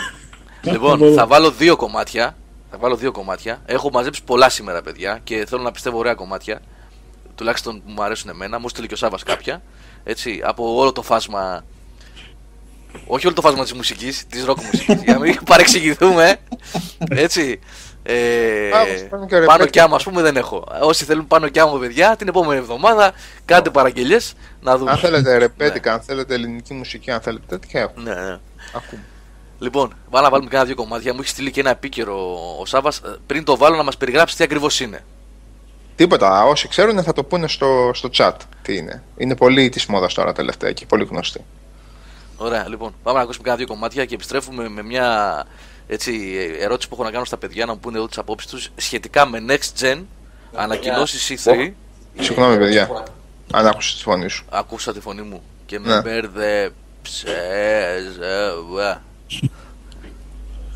λοιπόν, 0.62 1.14
θα 1.14 1.28
βάλω 1.28 1.52
δύο 1.52 1.76
κομμάτια. 1.76 2.36
Θα 2.72 2.78
βάλω 2.78 2.96
δύο 2.96 3.12
κομμάτια. 3.12 3.62
Έχω 3.66 3.90
μαζέψει 3.90 4.24
πολλά 4.24 4.50
σήμερα, 4.50 4.82
παιδιά, 4.82 5.20
και 5.24 5.46
θέλω 5.50 5.62
να 5.62 5.72
πιστεύω 5.72 5.98
ωραία 5.98 6.14
κομμάτια. 6.14 6.62
Τουλάχιστον 7.36 7.76
που 7.86 7.92
μου 7.92 8.04
αρέσουν 8.04 8.30
εμένα. 8.30 8.60
Μου 8.60 8.70
στείλει 8.70 8.88
και 8.88 8.94
ο 8.94 8.98
Σάβα 8.98 9.18
κάποια. 9.26 9.62
Έτσι, 10.04 10.42
από 10.44 10.76
όλο 10.76 10.92
το 10.92 11.02
φάσμα. 11.02 11.64
Όχι 13.08 13.26
όλο 13.26 13.36
το 13.36 13.42
φάσμα 13.42 13.64
της 13.64 13.74
μουσικής, 13.74 14.28
της 14.28 14.46
ροκ 14.46 14.58
μουσικής. 14.62 15.04
για 15.04 15.14
να 15.14 15.20
μην 15.20 15.44
παρεξηγηθούμε. 15.44 16.36
Έτσι. 17.10 17.60
Ε, 18.04 18.70
Α, 18.78 18.82
όπως 18.82 19.08
παίρνουν 19.10 19.28
και 19.28 19.34
ρεπέτια. 19.36 19.58
πάνω 19.58 19.66
κι 19.66 19.80
άμα, 19.80 19.96
ας 19.96 20.04
πούμε, 20.04 20.22
δεν 20.22 20.38
έχω. 20.38 20.68
Όσοι 20.82 21.06
θέλουν 21.06 21.28
πάνω 21.28 21.48
κι 21.50 21.60
άμα, 21.60 21.80
παιδιά, 21.80 22.16
την 22.16 22.28
επόμενη 22.28 22.60
εβδομάδα 22.60 23.14
κάντε 23.46 23.70
παραγγελίες 23.70 24.34
να 24.62 24.78
δούμε. 24.78 24.92
Αν 24.92 24.98
θέλετε 24.98 25.38
ρεπέτικα, 25.38 25.94
αν 25.94 26.02
θέλετε 26.02 26.34
ελληνική 26.34 26.74
μουσική, 26.74 27.12
αν 27.12 27.22
θέλετε 27.22 27.46
τέτοια 27.48 27.82
έχουμε. 27.82 28.14
Ναι, 28.14 28.22
ναι. 28.22 28.38
Ακούμε. 28.76 29.02
Λοιπόν, 29.60 29.94
βάλω 30.10 30.26
να 30.26 30.32
βάλουμε 30.32 30.50
κάνα 30.50 30.66
δύο 30.66 30.76
κομμάτια. 30.76 31.14
Μου 31.14 31.20
έχει 31.22 31.30
στείλει 31.30 31.52
και 31.52 31.60
ένα 31.60 31.70
επίκαιρο 31.70 32.38
ο 32.60 32.66
Σάβα. 32.66 32.92
Πριν 33.26 33.44
το 33.44 33.58
βάλω 33.58 33.76
να 33.76 33.84
μας 33.84 33.98
περιγράψει 33.98 34.38
τι 34.38 34.44
ακριβώς 34.44 34.80
είναι. 34.80 35.04
Τίποτα. 35.96 36.46
Όσοι 36.46 36.68
ξέρουν 36.68 37.04
θα 37.04 37.14
το 37.14 37.24
πούνε 37.24 37.48
στο, 37.48 37.92
στο 37.94 38.10
chat. 38.18 38.34
Τι 38.62 38.78
είναι. 38.78 39.04
Είναι 39.18 39.36
πολύ 39.36 39.70
της 39.70 39.86
μόδας 39.86 40.14
τώρα 40.14 40.34
τελευταία 40.34 40.72
και 40.72 40.86
πολύ 40.86 41.04
γνωστή. 41.04 41.46
Ωραία, 42.42 42.70
λοιπόν, 42.70 42.94
πάμε 43.04 43.18
να 43.18 43.24
ακούσουμε 43.24 43.44
κάνα 43.44 43.58
δύο 43.58 43.68
κομμάτια 43.68 44.06
και 44.06 44.14
επιστρέφουμε 44.14 44.70
με 44.70 44.84
μια 44.84 45.44
έτσι, 45.88 46.36
ερώτηση 46.60 46.88
που 46.90 46.96
έχω 46.96 47.04
να 47.04 47.12
κάνω 47.12 47.26
στα 47.26 47.38
παιδιά 47.38 47.66
να 47.66 47.74
μου 47.74 47.80
πούνε 47.80 47.98
εδώ 47.98 48.08
τις 48.08 48.18
απόψεις 48.18 48.50
τους 48.52 48.70
σχετικά 48.76 49.26
με 49.28 49.44
Next 49.48 49.82
Gen, 49.82 50.02
ανακοινώσεις 50.56 51.44
E3. 51.46 51.72
Συγγνώμη, 52.20 52.58
παιδιά. 52.58 53.06
Αν 53.54 53.68
άκουσα 53.68 53.96
τη 53.98 54.02
φωνή 54.04 54.28
σου. 54.30 54.46
Ακούσα 54.50 54.94
τη 54.94 55.00
φωνή 55.00 55.22
μου 55.22 55.42
και 55.66 55.80
με 55.80 55.88
Ναι. 55.96 56.02
μπέρδεψε. 56.02 56.74
ε, 57.52 58.54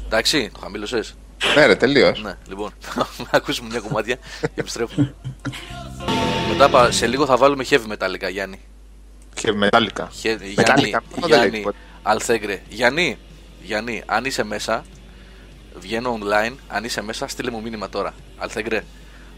Εντάξει, 0.06 0.50
το 0.54 0.60
χαμήλωσες; 0.60 1.16
Ναι, 1.56 1.66
ρε, 1.66 1.76
τελείως. 1.76 2.22
Ναι, 2.22 2.34
λοιπόν, 2.48 2.72
να 3.18 3.30
ακούσουμε 3.32 3.70
μια 3.70 3.80
κομμάτια 3.80 4.16
και 4.40 4.50
επιστρέφουμε. 4.56 5.14
Μετά 6.50 6.70
πα- 6.70 6.92
σε 6.92 7.08
λίγο 7.08 7.26
θα 7.26 7.38
βάλουμε 7.38 7.66
heavy 7.70 7.84
μετάλλικα, 7.88 8.30
Γιάννη. 8.30 8.60
Και 9.34 9.52
μετάλλικα. 9.52 10.10
Χε- 10.14 10.40
Μετάλλικα, 10.56 10.64
Γιάννη, 10.76 10.96
αυτό 10.96 11.20
δεν 11.20 11.30
λέει 11.30 11.38
Γιάννη 11.40 11.58
τίποτα. 11.58 11.78
Αλθέγκρε. 12.04 12.62
Γιάννη, 12.70 13.18
Γιάννη, 13.64 14.04
αν 14.06 14.26
είσαι 14.26 14.44
μέσα, 14.44 14.84
βγαίνω 15.80 16.18
online. 16.22 16.54
Αν 16.68 16.84
είσαι 16.84 17.02
μέσα, 17.02 17.28
στείλε 17.28 17.52
μου 17.52 17.62
μήνυμα 17.62 17.90
τώρα. 17.90 18.14
Αλθέγκρε, 18.38 18.84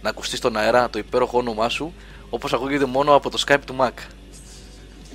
να 0.01 0.09
ακουστείς 0.09 0.37
στον 0.37 0.57
αέρα 0.57 0.89
το 0.89 0.99
υπέροχο 0.99 1.37
όνομά 1.37 1.69
σου 1.69 1.93
όπως 2.29 2.53
ακούγεται 2.53 2.85
μόνο 2.85 3.15
από 3.15 3.29
το 3.29 3.43
Skype 3.47 3.59
του 3.65 3.75
Mac. 3.79 3.91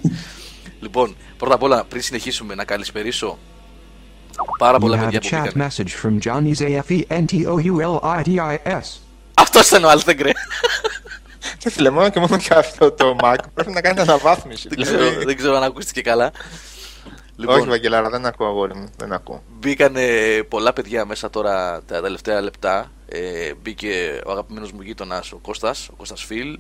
λοιπόν, 0.81 1.17
πρώτα 1.37 1.55
απ' 1.55 1.63
όλα, 1.63 1.85
πριν 1.85 2.03
συνεχίσουμε, 2.03 2.55
να 2.55 2.65
καλησπερίσω 2.65 3.39
πάρα 4.59 4.77
You 4.77 4.81
πολλά 4.81 4.97
have 4.97 5.01
παιδιά 5.05 5.19
a 5.19 5.23
που 5.23 5.29
chat 5.37 5.53
μπήκαν. 5.55 5.69
message 5.69 5.91
from 6.07 6.27
Johnny's 6.27 6.61
A 6.61 6.83
F 6.89 6.99
E 6.99 7.03
N 7.09 7.25
T 7.33 7.47
O 7.47 7.55
U 7.59 7.81
L 7.81 7.99
I 8.03 8.23
D 8.27 8.37
I 8.37 8.57
S. 8.81 8.81
Αυτός 9.35 9.69
ήταν 9.69 9.85
ο 9.85 9.89
Αλθέγκρε. 9.89 10.31
Και 11.61 11.71
φίλε, 11.71 11.91
μόνο 11.91 12.09
και 12.09 12.21
μόνο 12.21 12.37
και 12.37 12.55
αυτό 12.55 12.93
το 12.93 13.17
Mac 13.23 13.37
πρέπει 13.55 13.71
να 13.71 13.81
κάνει 13.81 14.01
αναβάθμιση. 14.01 14.69
δεν, 14.69 14.79
Δηλαδή, 14.79 14.97
ξέρω, 15.05 15.25
δεν 15.25 15.37
ξέρω 15.37 15.57
αν 15.57 15.63
ακούστηκε 15.63 16.01
καλά. 16.03 16.33
Όχι, 17.47 17.69
Βαγγελάρα, 17.69 18.11
δεν 18.11 18.27
ακούω 18.27 18.47
αγόρι 18.47 18.75
μου. 18.75 18.89
Δεν 18.97 19.13
ακούω. 19.13 19.43
Μπήκαν 19.59 19.95
πολλά 20.49 20.73
παιδιά 20.73 21.05
μέσα 21.05 21.31
τώρα 21.31 21.83
τα 21.87 22.01
τελευταία 22.03 22.41
λεπτά. 22.41 22.91
Ε, 23.09 23.53
μπήκε 23.63 24.21
ο 24.27 24.31
αγαπημένος 24.31 24.73
μου 24.73 24.81
γείτονας 24.83 25.33
ο 25.33 25.37
Κώστας, 25.37 25.89
ο 25.89 25.95
Κώστας 25.97 26.25
Φιλ. 26.25 26.59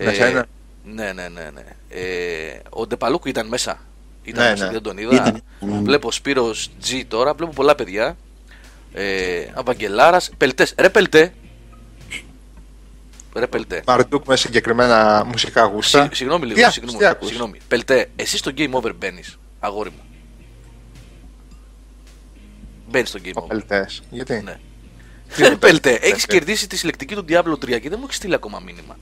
Μέσα 0.00 0.28
είναι; 0.28 0.44
ναι, 0.84 1.12
ναι, 1.12 1.28
ναι. 1.28 1.50
ναι. 1.54 1.64
Ε, 1.88 2.60
ο 2.70 2.86
Ντεπαλούκου 2.86 3.28
ήταν 3.28 3.46
μέσα. 3.48 3.78
Ήταν 4.22 4.44
Ναι, 4.44 4.50
μέσα, 4.50 4.66
ναι. 4.66 4.72
δεν 4.72 4.82
τον 4.82 4.98
είδα. 4.98 5.14
Ήταν, 5.14 5.42
ναι, 5.60 5.72
ναι. 5.74 5.80
Βλέπω 5.80 6.12
Σπύρος 6.12 6.70
G 6.86 7.02
τώρα, 7.08 7.34
βλέπω 7.34 7.52
πολλά 7.52 7.74
παιδιά. 7.74 8.16
Ε, 8.92 9.44
Αβαγγελάρας, 9.54 10.30
Πελτές. 10.36 10.74
Ρε 10.78 10.88
Πελτέ. 10.90 11.32
Ρε 13.34 13.46
Πελτέ. 13.46 13.82
Μαρντούκ 13.86 14.26
με 14.26 14.36
συγκεκριμένα 14.36 15.24
μουσικά 15.26 15.62
γούστα. 15.64 16.02
Συ- 16.02 16.14
Συγγνώμη 16.14 16.46
Τι 16.46 16.46
λίγο, 16.54 16.60
ακούς, 16.60 16.74
συγγνώμη, 16.74 16.98
τι 16.98 17.04
ακούς; 17.06 17.28
συγγνώμη. 17.28 17.58
Πελτέ, 17.68 18.10
εσύ 18.16 18.36
στο 18.36 18.50
Game 18.56 18.70
Over 18.70 18.92
μπαίνεις, 18.98 19.38
αγόρι 19.60 19.90
μου. 19.90 20.02
Μπαίνεις 22.90 23.08
στο 23.08 23.18
Game 23.24 23.32
Ο 23.34 23.40
Over. 23.40 23.46
Πελτές. 23.48 24.02
Γιατί; 24.10 24.40
Ναι. 24.44 24.58
Τι 25.34 25.40
Ρε 25.42 25.46
είναι 25.46 25.56
Πέλτε, 25.56 25.90
Πελτέ; 25.90 26.06
έχεις 26.06 26.26
κερδίσει 26.26 26.68
τη 26.68 26.76
συλλεκτική 26.76 27.14
του 27.14 27.24
Diablo 27.28 27.52
3 27.52 27.80
και 27.80 27.88
δεν 27.88 27.96
μου 27.98 28.04
έχεις 28.04 28.16
στείλει 28.16 28.34
ακόμα 28.34 28.60
μήνυμα. 28.60 28.96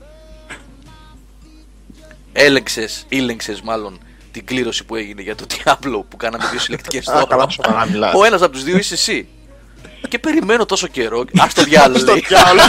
Έλεγξε, 2.32 2.88
ήλεγξες 3.08 3.60
μάλλον 3.60 3.98
την 4.32 4.44
κλήρωση 4.46 4.84
που 4.84 4.96
έγινε 4.96 5.22
για 5.22 5.34
το 5.34 5.46
Diablo 5.50 6.02
που 6.08 6.16
κάναμε 6.16 6.44
δύο 6.50 6.58
συλλεκτικές 6.64 7.08
Α, 7.08 7.12
τώρα. 7.12 7.26
καλά, 7.26 7.48
σοβαρά 7.48 7.86
μιλάς. 7.86 8.14
Ο 8.14 8.24
ένας 8.24 8.42
από 8.42 8.52
τους 8.52 8.64
δύο 8.64 8.76
είσαι 8.76 8.94
εσύ. 8.94 9.28
Και 10.08 10.18
περιμένω 10.18 10.66
τόσο 10.66 10.86
καιρό. 10.86 11.20
Α 11.20 11.46
το 11.54 11.62
διάλογο. 11.62 11.98
Στο 11.98 12.14
διάολο. 12.14 12.62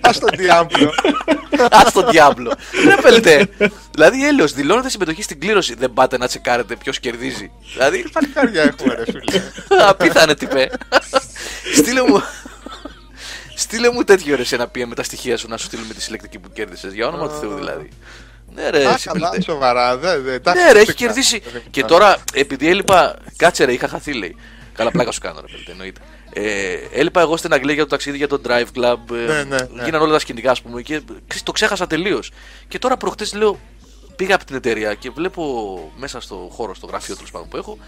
Α 0.00 0.10
το 0.20 0.26
διάμπλο. 0.36 0.92
Α 1.70 1.92
το 1.92 2.08
Diablo. 2.12 2.52
Ρε 2.86 2.96
Πέλτε. 3.02 3.48
Δηλαδή 3.90 4.26
έλεος, 4.26 4.52
δηλώνετε 4.52 4.88
συμμετοχή 4.88 5.22
στην 5.22 5.40
κλήρωση. 5.40 5.74
Δεν 5.74 5.92
πάτε 5.92 6.16
να 6.18 6.26
τσεκάρετε 6.26 6.76
ποιος 6.76 7.00
κερδίζει. 7.00 7.50
Δηλαδή 7.72 8.04
Παλικάρια 8.12 8.62
έχουμε, 8.62 8.94
ρε 8.94 9.04
φίλε. 9.04 9.42
Απίθανε 9.88 10.34
τυπέ. 10.34 10.70
Στείλε 11.74 12.02
μου. 12.02 12.22
Στείλε 13.56 13.90
μου 13.92 14.04
τέτοιο 14.04 14.36
ρε 14.36 14.44
σε 14.44 14.54
ένα 14.54 14.64
PM 14.74 14.84
με 14.86 14.94
τα 14.94 15.02
στοιχεία 15.02 15.36
σου 15.36 15.48
να 15.48 15.56
σου 15.56 15.64
στείλουμε 15.64 15.94
τη 15.94 16.02
συλλεκτική 16.02 16.38
που 16.38 16.50
κέρδισες. 16.52 16.92
Για 16.92 17.06
όνομα 17.06 17.28
του 17.28 17.38
Θεού 17.40 17.54
δηλαδή. 17.54 17.88
Ναι, 18.54 18.70
ρε, 18.70 18.86
Α, 18.86 18.98
συμπλητε. 18.98 19.26
καλά, 19.26 19.40
σοβαρά. 19.44 19.96
δε- 19.96 20.18
δε- 20.18 20.32
εντάξει, 20.34 20.62
Ναι, 20.64 20.72
ρε, 20.72 20.78
έχει 20.78 20.86
φυσικά. 20.90 21.06
κερδίσει. 21.06 21.42
Και 21.70 21.84
τώρα, 21.84 22.16
επειδή 22.32 22.68
έλειπα. 22.68 23.16
Κάτσε, 23.36 23.64
ρε, 23.64 23.72
είχα 23.72 23.88
χαθεί, 23.88 24.12
λέει. 24.12 24.36
Καλά, 24.72 24.90
πλάκα 24.90 25.10
σου 25.10 25.20
κάνω, 25.20 25.40
ρε, 25.40 25.46
παιδί, 25.46 25.64
εννοείται. 25.70 26.00
Ε, 26.32 26.74
έλειπα 26.92 27.20
εγώ 27.20 27.36
στην 27.36 27.52
Αγγλία 27.52 27.74
για 27.74 27.82
το 27.82 27.88
ταξίδι 27.88 28.16
για 28.16 28.28
το 28.28 28.40
Drive 28.46 28.66
Club. 28.76 28.96
ε, 29.10 29.14
Ναι, 29.14 29.42
ναι, 29.42 29.56
ναι. 29.72 29.84
Γίνανε 29.84 30.04
όλα 30.04 30.12
τα 30.12 30.18
σκηνικά, 30.18 30.50
ας 30.50 30.62
πούμε, 30.62 30.82
και 30.82 31.00
ξέρεις, 31.26 31.42
το 31.42 31.52
ξέχασα 31.52 31.86
τελείως. 31.86 32.30
Και 32.68 32.78
τώρα 32.78 32.96
προχτές 32.96 33.34
λέω, 33.34 33.58
πήγα 34.16 34.34
από 34.34 34.44
την 34.44 34.56
εταιρεία 34.56 34.94
και 34.94 35.10
βλέπω 35.10 35.92
μέσα 35.96 36.20
στο 36.20 36.48
χώρο, 36.52 36.74
στο 36.74 36.86
γραφείο 36.86 37.14
τέλος 37.14 37.30
πάντων 37.30 37.48
που 37.48 37.56
έχω, 37.56 37.78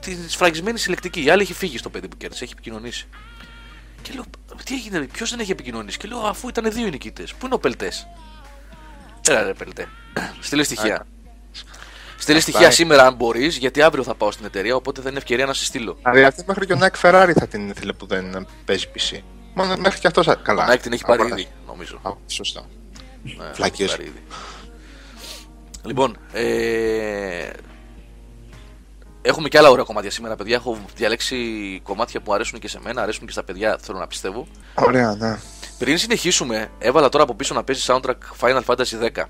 τη 0.00 0.16
σφραγισμένη 0.30 0.78
συλλεκτική. 0.78 1.24
Η 1.24 1.30
άλλη 1.30 1.42
έχει 1.42 1.54
φύγει 1.54 1.78
στο 1.78 1.90
παιδί 1.90 2.08
που 2.08 2.16
κέρδισε, 2.16 2.44
έχει 2.44 2.52
επικοινωνήσει. 2.52 3.06
Και 4.02 4.12
λέω, 4.14 4.24
τι 4.64 4.74
έγινε, 4.74 5.00
ποιος 5.00 5.30
δεν 5.30 5.40
έχει 5.40 5.50
επικοινωνήσει; 5.50 5.98
Και 5.98 6.08
λέω, 6.08 6.18
αφού 6.18 6.48
ήταν 6.48 6.72
δύο 6.72 6.86
οι 6.86 6.90
νικητές, 6.90 7.34
πού 7.34 7.46
είναι 7.46 7.54
ο 7.54 7.58
Πελτές; 7.58 8.06
Έλα, 9.28 9.42
ρε, 9.42 9.52
Πελτέ. 9.54 9.88
Στείλε 10.40 10.62
στοιχεία. 10.62 11.06
Στείλε 12.18 12.40
στοιχεία 12.40 12.60
είναι. 12.62 12.70
σήμερα 12.70 13.06
αν 13.06 13.14
μπορείς, 13.14 13.56
γιατί 13.56 13.82
αύριο 13.82 14.02
θα 14.02 14.14
πάω 14.14 14.30
στην 14.30 14.44
εταιρεία, 14.44 14.76
οπότε 14.76 15.00
θα 15.00 15.08
είναι 15.08 15.18
ευκαιρία 15.18 15.46
να 15.46 15.52
σε 15.52 15.64
στείλω. 15.64 15.96
Δηλαδή 16.02 16.22
αυτή 16.24 16.44
μέχρι 16.46 16.66
και 16.66 16.72
ο 16.72 16.76
Νάικ 16.76 16.96
Φεράρι 16.96 17.32
θα 17.32 17.46
την 17.46 17.68
ήθελε 17.68 17.92
που 17.92 18.06
δεν 18.06 18.46
παίζει 18.64 18.86
PC. 18.94 19.18
Μόνο 19.54 19.76
μέχρι 19.76 20.00
και 20.00 20.06
αυτός 20.06 20.28
καλά. 20.42 20.62
Ο 20.62 20.66
Νάικ 20.66 20.80
την 20.80 20.92
έχει 20.92 21.04
πάρει 21.04 21.20
Αγοράζει. 21.20 21.42
ήδη, 21.42 21.50
νομίζω. 21.66 22.00
Α, 22.02 22.10
Σωστά. 22.26 22.64
Ναι, 23.22 23.44
Μαλακίες. 23.52 23.88
έχει 23.88 23.96
πάρει 23.96 24.08
ήδη. 24.08 24.22
Λοιπόν, 25.84 26.16
ε... 26.32 27.50
έχουμε 29.22 29.48
και 29.48 29.58
άλλα 29.58 29.70
ωραία 29.70 29.84
κομμάτια 29.84 30.10
σήμερα, 30.10 30.36
παιδιά. 30.36 30.54
Έχω 30.56 30.78
διαλέξει 30.96 31.36
κομμάτια 31.82 32.20
που 32.20 32.34
αρέσουν 32.34 32.58
και 32.58 32.68
σε 32.68 32.78
μένα, 32.82 33.02
αρέσουν 33.02 33.26
και 33.26 33.32
στα 33.32 33.44
παιδιά, 33.44 33.78
θέλω 33.80 33.98
να 33.98 34.06
πιστεύω. 34.06 34.46
Ωραία, 34.74 35.14
ναι. 35.14 35.38
Πριν 35.78 35.98
συνεχίσουμε, 35.98 36.70
έβαλα 36.78 37.08
τώρα 37.08 37.24
από 37.24 37.34
πίσω 37.34 37.54
να 37.54 37.64
παίζει 37.64 37.84
soundtrack 37.86 38.14
Final 38.40 38.60
Fantasy 38.66 39.10
X. 39.14 39.22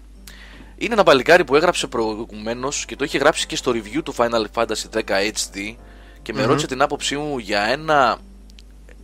Είναι 0.76 0.92
ένα 0.94 1.02
παλικάρι 1.02 1.44
που 1.44 1.56
έγραψε 1.56 1.86
προηγουμένως 1.86 2.84
και 2.84 2.96
το 2.96 3.04
είχε 3.04 3.18
γράψει 3.18 3.46
και 3.46 3.56
στο 3.56 3.72
review 3.72 4.02
του 4.04 4.14
Final 4.16 4.44
Fantasy 4.54 5.02
X 5.04 5.32
HD 5.32 5.74
και 6.22 6.32
με 6.32 6.44
ρώτησε 6.44 6.66
την 6.66 6.82
άποψή 6.82 7.16
μου 7.16 7.38
για 7.38 7.62
ένα, 7.62 8.18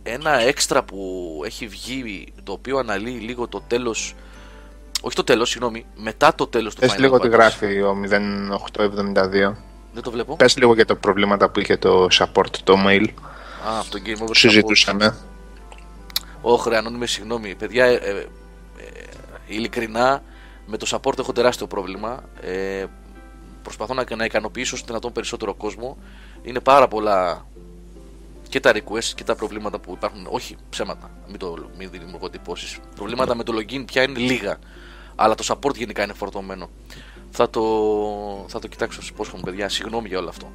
ένα 0.03 0.39
έξτρα 0.39 0.83
που 0.83 1.41
έχει 1.45 1.67
βγει 1.67 2.33
το 2.43 2.51
οποίο 2.51 2.77
αναλύει 2.77 3.19
λίγο 3.21 3.47
το 3.47 3.61
τέλος 3.67 4.15
όχι 5.01 5.15
το 5.15 5.23
τέλος, 5.23 5.49
συγγνώμη, 5.49 5.85
μετά 5.95 6.35
το 6.35 6.47
τέλος 6.47 6.75
του 6.75 6.81
Πες 6.81 6.93
Final 6.93 6.99
λίγο 6.99 7.19
τι 7.19 7.27
Fantasy. 7.27 7.31
γράφει 7.31 7.81
ο 7.81 7.97
0872. 8.75 9.55
Δεν 9.93 10.03
το 10.03 10.11
βλέπω. 10.11 10.35
Πες 10.35 10.57
λίγο 10.57 10.73
για 10.73 10.85
τα 10.85 10.95
προβλήματα 10.95 11.49
που 11.49 11.59
είχε 11.59 11.77
το 11.77 12.07
support 12.11 12.55
το 12.63 12.75
mail. 12.87 13.05
Α, 13.67 13.79
αυτό 13.79 13.97
το 13.97 14.03
Game 14.05 14.15
Over 14.15 14.25
που 14.25 14.35
συζητούσαμε. 14.35 15.17
Όχι, 16.41 16.69
ρε, 16.69 16.77
ανώνυμη, 16.77 17.07
συγγνώμη. 17.07 17.55
Παιδιά, 17.55 17.85
ε, 17.85 17.93
ε, 17.93 18.09
ε, 18.09 18.27
ειλικρινά, 19.47 20.23
με 20.71 20.77
το 20.77 20.87
support 20.89 21.19
έχω 21.19 21.31
τεράστιο 21.31 21.67
πρόβλημα. 21.67 22.23
Ε, 22.41 22.85
προσπαθώ 23.63 23.93
να, 23.93 24.05
να 24.15 24.25
ικανοποιήσω 24.25 24.75
όσο 24.75 24.83
δυνατόν 24.87 25.11
περισσότερο 25.11 25.53
κόσμο. 25.53 25.97
Είναι 26.43 26.59
πάρα 26.59 26.87
πολλά 26.87 27.45
και 28.49 28.59
τα 28.59 28.71
requests 28.73 29.11
και 29.15 29.23
τα 29.23 29.35
προβλήματα 29.35 29.79
που 29.79 29.91
υπάρχουν. 29.93 30.27
Όχι 30.29 30.55
ψέματα, 30.69 31.11
μην, 31.27 31.37
το, 31.37 31.69
μην 31.77 31.89
δημιουργώ 31.89 32.25
εντυπώσεις. 32.25 32.79
Προβλήματα 32.95 33.35
με 33.35 33.43
το 33.43 33.53
login 33.55 33.85
πια 33.85 34.03
είναι 34.03 34.19
λίγα. 34.19 34.57
Αλλά 35.15 35.35
το 35.35 35.43
support 35.47 35.75
γενικά 35.75 36.03
είναι 36.03 36.13
φορτωμένο. 36.13 36.69
Θα 37.31 37.49
το, 37.49 37.61
θα 38.47 38.59
το 38.59 38.67
κοιτάξω, 38.67 39.01
σα 39.01 39.07
υπόσχομαι, 39.07 39.41
παιδιά. 39.45 39.69
Συγγνώμη 39.69 40.07
για 40.07 40.19
όλο 40.19 40.29
αυτό. 40.29 40.51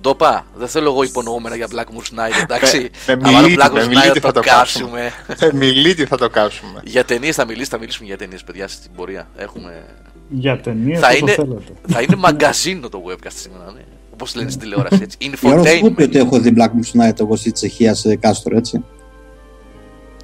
Ντόπα, 0.00 0.46
δεν 0.54 0.68
θέλω 0.68 0.90
εγώ 0.90 1.02
υπονοούμενα 1.02 1.56
για 1.56 1.68
Blackmoor 1.70 2.18
Night, 2.18 2.42
εντάξει. 2.42 2.90
Με 3.06 3.18
Αλλά 3.22 3.40
μιλίτη, 3.40 3.62
Blackmoor 3.64 3.72
με 3.72 3.82
Night 3.84 3.88
μιλίτη 3.88 4.20
θα 4.20 4.20
θα 4.20 4.32
το 4.32 4.40
το 4.40 4.40
κάψουμε. 4.40 5.12
κάψουμε. 5.26 5.48
Ε, 5.50 5.56
Μιλίτη 5.56 6.06
θα 6.06 6.16
το 6.16 6.28
κάψουμε. 6.30 6.80
Για 6.84 7.04
ταινίες 7.04 7.34
θα 7.36 7.44
μιλήσει, 7.46 7.70
θα 7.70 7.78
μιλήσουμε 7.78 8.06
για 8.06 8.16
ταινίες, 8.16 8.44
παιδιά, 8.44 8.68
στην 8.68 8.90
πορεία. 8.96 9.28
Έχουμε... 9.36 9.84
Για 10.28 10.60
ταινίες 10.60 11.00
θα, 11.00 11.06
όσο 11.08 11.16
είναι, 11.16 11.32
θέλετε. 11.32 11.62
θα 11.88 12.00
είναι 12.00 12.16
μαγκαζίνο 12.16 12.88
το 12.88 13.02
webcast 13.08 13.32
σήμερα, 13.34 13.72
ναι. 13.72 13.80
Όπως 14.12 14.34
λένε 14.34 14.48
στην 14.50 14.60
τηλεόραση, 14.62 15.00
έτσι. 15.02 15.16
Γιώργο, 15.40 15.64
σου 15.66 15.86
είπε 15.86 16.02
ότι 16.02 16.10
Infotainment. 16.12 16.24
έχω 16.26 16.38
δει 16.40 16.54
Black 16.56 16.68
Moon 16.68 17.08
Night 17.08 17.20
εγώ 17.20 17.36
στη 17.36 17.52
Τσεχία 17.52 17.94
σε 17.94 18.16
κάστρο, 18.16 18.56
έτσι. 18.56 18.84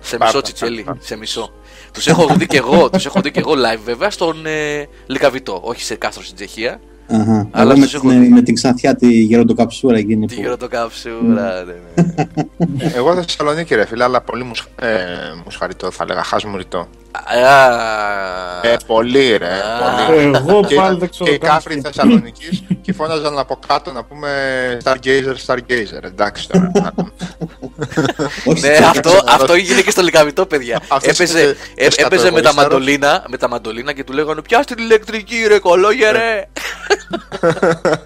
Σε 0.01 0.17
Πάρτα, 0.17 0.25
μισό 0.27 0.41
τσιτσέλι, 0.43 0.83
πάρτα. 0.83 1.01
σε 1.05 1.17
μισό. 1.17 1.51
Τους 1.93 2.07
έχω 2.07 2.35
δει 2.35 2.47
και 2.47 2.57
εγώ, 2.57 2.91
τους 2.91 3.07
έχω 3.07 3.21
δει 3.21 3.31
και 3.31 3.41
εγώ 3.41 3.53
live 3.53 3.81
βέβαια 3.85 4.11
στον 4.11 4.47
ε, 4.47 4.89
Λικαβιτό. 5.07 5.61
Όχι 5.65 5.83
σε 5.83 5.95
κάστρο 5.95 6.23
στην 6.23 6.37
Τσεχία. 6.37 6.81
Αχα. 7.09 7.49
Αλλά 7.51 7.71
Εγώ 7.71 7.79
με, 7.81 7.85
τους 7.85 7.95
έχω 7.95 8.09
την- 8.09 8.21
δει. 8.21 8.29
με 8.29 8.43
την 8.43 8.55
ξανθιά 8.55 8.95
τη 8.97 9.09
γεροντοκαψούρα 9.09 9.97
εκείνη 9.99 10.27
Τη 10.27 10.35
που... 10.35 10.41
γεροτοκαψούρα, 10.41 11.65
ναι, 11.65 11.73
ναι. 12.67 12.93
Εγώ 12.95 13.15
Θεσσαλονίκη 13.15 13.75
ρε 13.75 13.87
φίλε, 13.87 14.05
αλλά 14.05 14.21
πολύ 14.21 14.45
μουσ... 14.45 14.65
ε, 14.81 14.87
μουσχαριτό 15.45 15.91
θα 15.91 16.03
έλεγα, 16.05 16.23
χασμουριτό. 16.23 16.89
Α, 17.25 18.69
Ε, 18.69 18.77
πολύ 18.87 19.37
ρε, 19.37 19.47
Α. 19.47 20.07
πολύ. 20.13 20.31
Εγώ 20.35 20.65
Και, 20.67 20.75
πάλι 20.75 20.99
δεν 20.99 21.11
ξέρω 21.11 21.25
και 21.31 21.35
οι 21.35 21.39
καν 21.39 21.51
κάφροι 21.51 21.75
τι. 21.75 21.81
Θεσσαλονίκης 21.81 22.63
και 22.83 22.93
φώναζαν 22.93 23.39
από 23.39 23.59
κάτω 23.67 23.93
να 23.93 24.05
πούμε 24.05 24.29
Stargazer, 24.85 25.35
Stargazer. 25.47 26.03
Εντάξει 26.05 26.49
τώρα. 26.49 26.71
Όχι, 28.45 28.61
Ναι, 28.67 28.75
στο- 28.75 28.87
αυτό, 28.87 29.11
αυτό 29.29 29.53
έγινε 29.53 29.81
και 29.81 29.91
στο 29.91 30.03
λικαβιτό, 30.03 30.47
παιδιά. 30.47 30.81
Αυτός 30.89 31.13
έπαιζε, 31.21 31.41
είναι 31.41 31.57
ε, 31.75 31.89
το 31.89 31.95
έπαιζε 31.99 32.31
με 32.31 32.41
τα, 32.41 32.51
σκατοεγωίστερο. 32.51 32.55
μαντολίνα, 32.55 33.25
με 33.29 33.37
τα 33.37 33.49
μαντολίνα 33.49 33.93
και 33.93 34.05
του 34.05 34.13
λέγανε 34.13 34.43
Πιάστε 34.43 34.75
την 34.75 34.85
ηλεκτρική, 34.85 35.45
ρε 35.47 35.59
κολόγια, 35.59 36.13
ρε. 36.13 36.45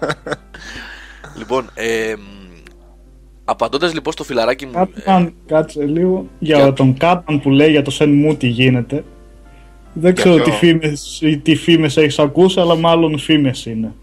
λοιπόν, 1.37 1.69
ε, 1.73 2.13
απαντώντας 3.45 3.93
λοιπόν 3.93 4.13
στο 4.13 4.23
φιλαράκι 4.23 4.65
μου. 4.65 4.71
ε, 4.75 4.77
Κάτμαν, 5.01 5.33
κάτσε 5.47 5.85
λίγο. 5.85 6.27
Για 6.39 6.55
Για- 6.57 6.73
τον 6.73 6.97
Κάτμαν 6.97 7.41
που 7.41 7.49
λέει 7.49 7.69
για 7.71 7.81
το 7.81 7.91
Σεν 7.91 8.13
Μου 8.13 8.35
τι 8.35 8.47
γίνεται. 8.47 9.03
Δεν 9.93 10.15
ξέρω 10.15 10.35
ποιο; 10.35 10.43
τι 10.43 10.51
φήμες, 10.51 11.21
τι 11.43 11.55
φήμες 11.55 11.97
έχεις 11.97 12.19
ακούσει, 12.19 12.59
αλλά 12.59 12.75
μάλλον 12.75 13.19
φήμες 13.19 13.65
είναι. 13.65 13.93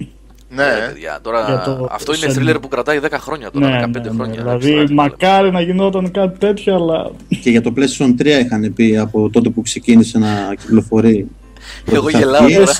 Ναι, 0.51 0.63
ε, 0.63 0.87
παιδιά, 0.89 1.19
τώρα, 1.23 1.45
Για 1.47 1.63
το- 1.65 1.89
αυτό 1.91 2.13
είναι 2.15 2.35
Shenmue. 2.35 2.57
thriller 2.57 2.61
που 2.63 2.69
κρατάει 2.69 2.99
10 2.99 3.19
χρόνια 3.19 3.51
τώρα, 3.51 3.67
15 3.67 4.11
χρόνια. 4.15 4.35
ναι. 4.35 4.41
εντάξει, 4.41 4.67
Δηλαδή, 4.69 4.89
τώρα, 4.89 5.03
μακάρι 5.03 5.51
να 5.51 5.61
γινόταν 5.61 6.11
κάτι 6.11 6.39
τέτοιο, 6.39 6.75
αλλά 6.75 7.11
Και 7.43 7.51
για 7.51 7.61
το 7.63 7.73
PlayStation 7.77 8.15
3 8.19 8.27
είχαν 8.45 8.73
πει 8.75 8.97
από 8.97 9.31
τότε 9.31 9.49
που 9.51 9.63
ξεκίνησε 9.63 10.19
να 10.19 10.55
κυκλοφορεί. 10.61 11.27
Εγώ 11.93 12.01
πρώτη 12.01 12.17
γελάω 12.17 12.43
αρχή. 12.45 12.55
τώρα. 12.57 12.73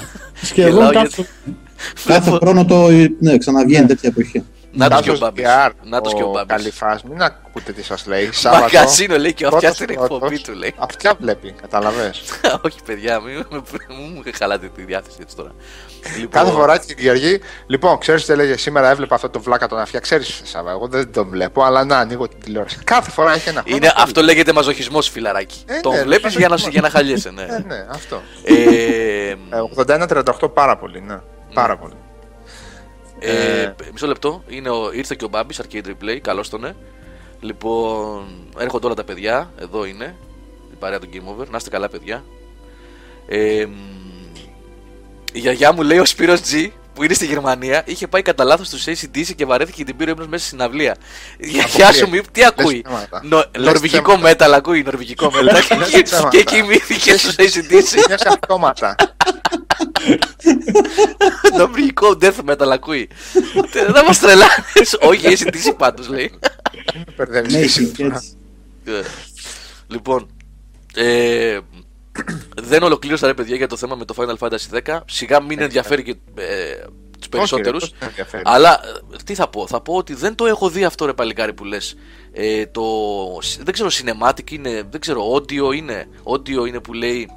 σχεδόν 0.43 0.73
Γελάω 0.73 0.91
κάθε. 0.93 1.09
γιατί- 1.17 1.31
Κάθε 2.07 2.21
Βλέπω- 2.31 2.37
χρόνο 2.47 2.65
το 2.65 2.87
ναι, 3.21 3.39
ξαναβγαίνει 3.39 3.87
τέτοια 3.87 4.09
εποχή. 4.17 4.43
Νάτος 4.73 5.01
και 5.01 5.11
ο 5.11 5.13
Τάσος 5.13 5.19
Μπάμπης. 5.19 5.45
VR, 5.47 5.71
Νάτος 5.83 6.15
και 6.15 6.23
ο 6.23 6.31
Μπάμπης. 6.31 6.57
Καλυφάς, 6.57 7.03
μην 7.03 7.23
ακούτε 7.23 7.73
τι 7.73 7.83
σας 7.83 8.07
λέει. 8.07 8.33
Σάββατο, 8.33 8.63
Μαγκαζίνο 8.63 9.17
λέει 9.17 9.33
και 9.35 9.45
ο 9.45 9.49
αυτιά 9.49 9.61
πρώτος 9.61 9.77
στην 9.77 9.95
πρώτος. 9.95 10.17
εκπομπή 10.17 10.41
του 10.41 10.53
λέει. 10.53 10.75
Αυτιά 10.79 11.15
βλέπει, 11.21 11.53
καταλαβες. 11.61 12.23
Όχι, 12.67 12.79
παιδιά, 12.87 13.21
μην 13.21 13.45
μου 13.51 13.63
μου 14.15 14.23
χαλάτε 14.39 14.71
τη 14.75 14.83
διάθεση 14.83 15.17
έτσι 15.23 15.37
τώρα. 15.37 15.51
Λοιπόν, 16.19 16.29
Κάθε 16.43 16.51
φορά 16.53 16.79
την 16.79 16.97
Κυριακή. 16.97 17.41
Λοιπόν, 17.67 17.99
ξέρεις 17.99 18.25
τι 18.25 18.33
έλεγε 18.33 18.57
σήμερα, 18.57 18.91
έβλεπα 18.91 19.15
αυτό 19.15 19.29
το 19.31 19.41
βλάκα 19.41 19.67
τον 19.69 19.79
αυτιά. 19.79 20.01
Ξέρεις, 20.01 20.41
Σάββα, 20.45 20.71
εγώ 20.71 20.87
δεν 20.89 21.13
τον 21.13 21.29
βλέπω, 21.29 21.63
αλλά 21.63 21.85
να 21.85 21.99
ανοίγω 21.99 22.29
την 22.29 22.41
τηλεόραση. 22.41 22.79
Κάθε 22.85 23.11
φορά 23.11 23.33
έχει 23.35 23.49
ένα 23.49 23.63
Είναι, 23.65 23.93
αυτό 23.97 24.23
λέγεται 24.23 24.53
μαζοχισμός, 24.53 25.09
φιλαράκι. 25.09 25.63
Ε, 25.67 25.81
Τον 25.81 25.95
ναι, 25.95 26.03
βλέπεις 26.03 26.35
για, 26.37 26.49
να, 26.49 26.55
μαζοχισμός. 26.55 26.73
για 26.73 26.83
να 26.83 26.91
χαλιέσαι, 26.91 27.31
ναι. 27.31 27.43
Ε, 27.43 27.65
ναι, 27.67 27.87
αυτό. 27.91 28.23
Ε, 28.45 29.31
Ε, 29.31 29.37
81-38 30.43 30.53
πάρα 30.55 30.77
πολύ, 30.77 31.01
ναι. 31.01 31.19
Πάρα 31.55 31.77
πολύ. 31.77 31.95
Ε, 33.19 33.63
ε, 33.63 33.75
μισό 33.93 34.07
λεπτό. 34.07 34.43
Είναι 34.49 34.71
ο, 34.71 34.93
ήρθε 34.93 35.15
και 35.19 35.25
ο 35.25 35.29
Μπάμπης, 35.29 35.61
Arcade 35.63 35.87
Replay. 35.87 36.19
Καλώς 36.23 36.49
τον 36.49 36.61
ναι. 36.61 36.75
Λοιπόν, 37.41 38.27
έρχονται 38.59 38.87
όλα 38.87 38.95
τα 38.95 39.05
παιδιά. 39.05 39.51
Εδώ 39.61 39.85
είναι. 39.85 40.17
Η 40.73 40.75
παρέα 40.79 40.99
του 40.99 41.09
Game 41.13 41.43
Over. 41.43 41.47
Να 41.51 41.57
είστε 41.57 41.71
καλά, 41.71 41.89
παιδιά. 41.89 42.25
Ε, 43.29 43.65
μ, 43.67 43.73
η 45.33 45.39
γιαγιά 45.39 45.73
μου 45.73 45.83
λέει 45.83 45.99
ο 45.99 46.05
Σπύρος 46.05 46.41
G 46.41 46.71
που 46.99 47.05
είναι 47.05 47.15
στη 47.15 47.27
Γερμανία 47.27 47.83
είχε 47.87 48.07
πάει 48.07 48.23
κατά 48.23 48.45
λάθος 48.45 48.67
στου 48.67 48.79
ACDC 48.79 49.35
και 49.37 49.45
βαρέθηκε 49.45 49.77
και 49.77 49.85
την 49.85 49.97
πήρε 49.97 50.11
ύπνος 50.11 50.27
μέσα 50.27 50.47
στην 50.47 50.63
αυλία. 50.63 50.97
Η 51.37 51.49
γιαγιά 51.49 51.93
σου 51.93 52.09
μου 52.09 52.15
είπε 52.15 52.27
τι 52.33 52.45
ακούει; 52.45 52.83
ψέματα. 52.83 53.21
Νο, 53.25 53.45
Λες 53.57 53.67
νορβηγικό 53.67 54.13
ψέματα. 54.13 54.47
metal 54.47 54.53
ακούει, 54.53 54.83
νορβηγικό 54.83 55.33
metal. 55.35 55.43
Λες 55.43 55.67
και, 55.91 56.03
ψέματα. 56.03 56.29
και 56.29 56.43
κοιμήθηκε 56.43 57.17
στους 57.17 57.35
ACDC. 57.35 58.07
Μια 58.07 58.19
σε 58.19 58.29
αυτόματα. 58.29 58.95
Νορβηγικό 61.57 62.19
death 62.21 62.51
metal 62.51 62.69
ακούει. 62.73 63.09
Τε- 63.71 63.91
Δεν 63.93 64.05
μας 64.05 64.19
τρελάνε. 64.19 64.53
Όχι, 65.01 65.27
ACDC 65.27 65.75
πάντως 65.77 66.09
λέει. 66.09 66.31
Μπερδεύεις 67.17 67.53
Ναι, 67.53 67.59
και 67.59 67.65
ισχύει 67.65 67.85
σύμφωνα. 67.85 68.15
έτσι. 68.15 68.37
Ε, 68.85 69.03
λοιπόν, 69.87 70.27
ε, 70.95 71.59
δεν 72.63 72.83
ολοκλήρωσα 72.83 73.27
ρε 73.27 73.35
παιδιά 73.35 73.57
για 73.57 73.67
το 73.69 73.77
θέμα 73.77 73.95
με 73.95 74.05
το 74.05 74.15
Final 74.19 74.37
Fantasy 74.49 74.79
10. 74.87 75.01
Σιγά 75.07 75.43
μην 75.43 75.61
ενδιαφέρει 75.61 76.03
και 76.03 76.17
ε, 76.35 76.45
τους 77.19 77.29
περισσότερου. 77.29 77.77
Όχι, 77.77 77.85
ρε, 77.85 77.91
πώς 77.91 77.99
δεν 77.99 78.09
ενδιαφέρει. 78.09 78.43
Αλλά 78.47 78.81
ε, 79.15 79.17
τι 79.25 79.35
θα 79.35 79.49
πω, 79.49 79.67
θα 79.67 79.81
πω 79.81 79.95
ότι 79.95 80.15
δεν 80.15 80.35
το 80.35 80.47
έχω 80.47 80.69
δει 80.71 80.85
αυτό 80.85 81.07
ρε 81.07 81.13
παλικάρι 81.13 81.53
που 81.53 81.65
λες 81.65 81.95
ε, 82.33 82.67
το, 82.67 82.83
Δεν 83.61 83.73
ξέρω 83.75 83.89
cinematic 83.93 84.51
είναι, 84.51 84.83
δεν 84.91 85.01
ξέρω 85.01 85.35
audio 85.35 85.75
είναι 85.75 86.09
Audio 86.25 86.67
είναι 86.69 86.81
που 86.81 86.93
λέει 86.93 87.29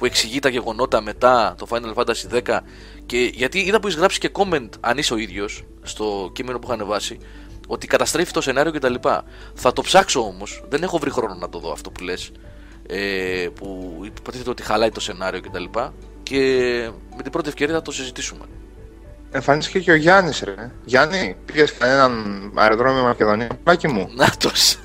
που 0.00 0.06
εξηγεί 0.06 0.38
τα 0.38 0.48
γεγονότα 0.48 1.00
μετά 1.00 1.54
το 1.58 1.66
Final 1.70 1.94
Fantasy 1.94 2.42
10 2.46 2.58
και 3.06 3.30
γιατί 3.34 3.58
είδα 3.58 3.80
που 3.80 3.86
έχεις 3.86 3.98
γράψει 3.98 4.18
και 4.18 4.30
comment 4.32 4.68
αν 4.80 4.98
είσαι 4.98 5.14
ο 5.14 5.16
ίδιος 5.16 5.64
στο 5.82 6.30
κείμενο 6.32 6.58
που 6.58 6.64
είχα 6.66 6.74
ανεβάσει 6.74 7.18
ότι 7.66 7.86
καταστρέφει 7.86 8.32
το 8.32 8.40
σενάριο 8.40 8.72
κτλ. 8.72 8.94
Θα 9.54 9.72
το 9.72 9.82
ψάξω 9.82 10.20
όμως, 10.20 10.64
δεν 10.68 10.82
έχω 10.82 10.98
βρει 10.98 11.10
χρόνο 11.10 11.34
να 11.34 11.48
το 11.48 11.58
δω 11.58 11.72
αυτό 11.72 11.90
που 11.90 12.04
λες 12.04 12.30
ε, 12.86 13.48
που 13.54 13.98
υποτίθεται 14.04 14.50
ότι 14.50 14.62
χαλάει 14.62 14.90
το 14.90 15.00
σενάριο 15.00 15.40
κτλ. 15.40 15.64
Και 16.22 16.38
με 17.16 17.22
την 17.22 17.32
πρώτη 17.32 17.48
ευκαιρία 17.48 17.74
θα 17.74 17.82
το 17.82 17.92
συζητήσουμε. 17.92 18.44
Εμφανίστηκε 19.30 19.78
και 19.78 19.90
ο 19.90 19.94
Γιάννης, 19.94 20.40
ρε. 20.40 20.70
Γιάννη, 20.84 21.36
πήγες 21.44 21.72
κανέναν 21.72 22.52
αεροδρόμιο 22.54 23.02
Μακεδονία. 23.02 23.48
Πλάκι 23.64 23.88
μου. 23.88 24.10
Νάτος. 24.14 24.78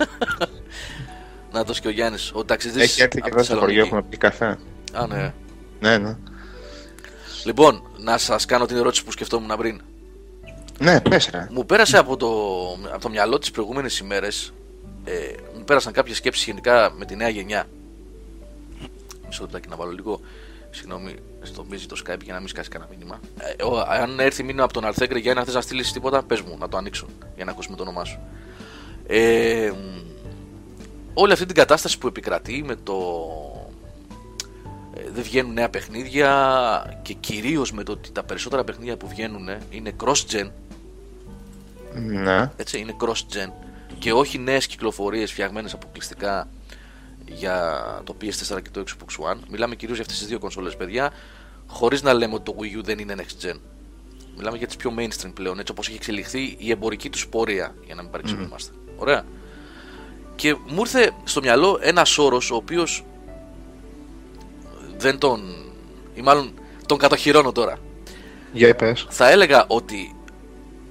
Νάτος 1.53 1.79
και 1.79 1.87
ο 1.87 1.91
Γιάννης, 1.91 2.31
ο 2.33 2.45
ταξιδής 2.45 2.83
Έχει 2.83 3.01
έρθει 3.01 3.21
και 3.21 3.27
από 3.27 3.35
εδώ 3.35 3.43
στο 3.43 3.57
χωριό, 3.57 3.83
Θεσσαλονίκη. 3.83 3.87
έχουμε 3.87 4.01
πει 4.09 4.17
καφέ. 4.17 4.57
Α, 4.95 5.07
ναι. 5.07 5.33
Ναι, 5.79 5.97
ναι. 5.97 6.17
Λοιπόν, 7.45 7.81
να 7.97 8.17
σας 8.17 8.45
κάνω 8.45 8.65
την 8.65 8.77
ερώτηση 8.77 9.03
που 9.03 9.11
σκεφτόμουν 9.11 9.57
πριν. 9.57 9.81
Ναι, 10.79 11.01
πες 11.01 11.29
ρε. 11.31 11.47
Μου 11.51 11.65
πέρασε 11.65 11.97
από 11.97 12.17
το, 12.17 12.27
από 12.91 13.01
το 13.01 13.09
μυαλό 13.09 13.39
τις 13.39 13.51
προηγούμενες 13.51 13.99
ημέρες, 13.99 14.53
ε, 15.03 15.13
μου 15.57 15.63
πέρασαν 15.63 15.93
κάποιες 15.93 16.17
σκέψεις 16.17 16.45
γενικά 16.45 16.93
με 16.97 17.05
τη 17.05 17.15
νέα 17.15 17.29
γενιά. 17.29 17.67
Μισό 19.27 19.41
λεπτάκι 19.43 19.69
να 19.69 19.75
βάλω 19.75 19.91
λίγο, 19.91 20.19
συγγνώμη, 20.69 21.15
στο 21.41 21.65
busy 21.71 21.83
το 21.87 21.95
Skype 22.05 22.23
για 22.23 22.33
να 22.33 22.39
μην 22.39 22.47
σκάσει 22.47 22.69
κανένα 22.69 22.89
μήνυμα. 22.91 23.19
Ε, 23.57 23.63
ο, 23.63 23.79
αν 23.79 24.19
έρθει 24.19 24.43
μήνυμα 24.43 24.63
από 24.63 24.73
τον 24.73 24.85
Αλθέγκρε 24.85 25.19
για 25.19 25.33
να 25.33 25.43
θες 25.43 25.53
να 25.53 25.61
στείλεις 25.61 25.91
τίποτα, 25.91 26.23
πες 26.23 26.41
μου, 26.41 26.57
να 26.59 26.69
το 26.69 26.77
ανοίξω 26.77 27.07
για 27.35 27.45
να 27.45 27.51
ακούσουμε 27.51 27.75
το 27.75 27.81
όνομά 27.81 28.05
σου. 28.05 28.19
Ε, 29.07 29.71
μ, 29.75 30.03
όλη 31.13 31.31
αυτή 31.31 31.45
την 31.45 31.55
κατάσταση 31.55 31.97
που 31.97 32.07
επικρατεί 32.07 32.63
με 32.65 32.75
το 32.75 32.93
ε, 33.64 33.64
δεν 35.15 35.23
βγαίνουν 35.23 35.53
νέα 35.53 35.69
παιχνίδια 35.69 36.99
και 37.01 37.13
κυρίως 37.13 37.71
με 37.71 37.83
το 37.83 37.91
ότι 37.91 38.11
τα 38.11 38.23
περισσότερα 38.23 38.63
παιχνίδια 38.63 38.97
που 38.97 39.07
βγαίνουν 39.07 39.49
είναι 39.69 39.95
cross-gen, 40.03 40.49
Ναι. 41.93 42.51
έτσι, 42.55 42.79
είναι 42.79 42.95
cross-gen 42.99 43.51
και 43.99 44.13
όχι 44.13 44.37
νέες 44.37 44.67
κυκλοφορίες 44.67 45.31
φτιαγμένες 45.31 45.73
αποκλειστικά 45.73 46.47
για 47.25 47.83
το 48.03 48.15
PS4 48.21 48.61
και 48.61 48.69
το 48.71 48.83
Xbox 48.87 49.31
One. 49.31 49.37
Μιλάμε 49.49 49.75
κυρίως 49.75 49.97
για 49.97 50.05
αυτές 50.05 50.19
τις 50.19 50.27
δύο 50.27 50.39
κονσόλες, 50.39 50.75
παιδιά, 50.75 51.11
χωρίς 51.67 52.01
να 52.01 52.13
λέμε 52.13 52.33
ότι 52.33 52.43
το 52.43 52.55
Wii 52.59 52.77
U 52.79 52.83
δεν 52.83 52.99
είναι 52.99 53.15
next 53.17 53.45
gen. 53.45 53.59
Μιλάμε 54.37 54.57
για 54.57 54.67
τις 54.67 54.75
πιο 54.75 54.93
mainstream 54.97 55.31
πλέον, 55.33 55.59
έτσι 55.59 55.71
όπως 55.71 55.87
έχει 55.87 55.95
εξελιχθεί 55.95 56.55
η 56.59 56.71
εμπορική 56.71 57.09
του 57.09 57.19
πορεία, 57.29 57.75
για 57.85 57.95
να 57.95 58.01
μην 58.01 58.11
παρεξηγούμαστε. 58.11 58.71
Ωραία. 58.97 59.25
Και 60.35 60.53
μου 60.67 60.79
ήρθε 60.79 61.11
στο 61.23 61.41
μυαλό 61.41 61.79
ένας 61.81 62.17
όρος 62.17 62.51
ο 62.51 62.55
οποίος 62.55 63.03
δεν 64.97 65.17
τον. 65.17 65.41
ή 66.13 66.21
μάλλον 66.21 66.53
τον 66.85 66.97
κατοχυρώνω 66.97 67.51
τώρα. 67.51 67.77
Για 68.53 68.75
πες. 68.75 69.05
Θα 69.09 69.29
έλεγα 69.29 69.65
ότι 69.67 70.15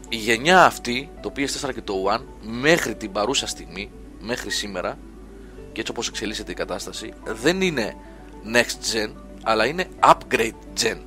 η 0.08 0.16
γενιά 0.16 0.64
αυτή, 0.64 1.10
το 1.20 1.32
PS4 1.36 1.74
και 1.74 1.82
το 1.82 1.94
One, 2.16 2.22
μέχρι 2.42 2.94
την 2.94 3.12
παρούσα 3.12 3.46
στιγμή, 3.46 3.90
μέχρι 4.20 4.50
σήμερα, 4.50 4.98
και 5.72 5.80
έτσι 5.80 5.92
όπως 5.92 6.08
εξελίσσεται 6.08 6.50
η 6.52 6.54
κατάσταση, 6.54 7.12
δεν 7.24 7.60
είναι 7.60 7.96
next 8.52 8.94
gen, 8.94 9.12
αλλά 9.42 9.66
είναι 9.66 9.86
upgrade 10.00 10.82
gen. 10.82 10.98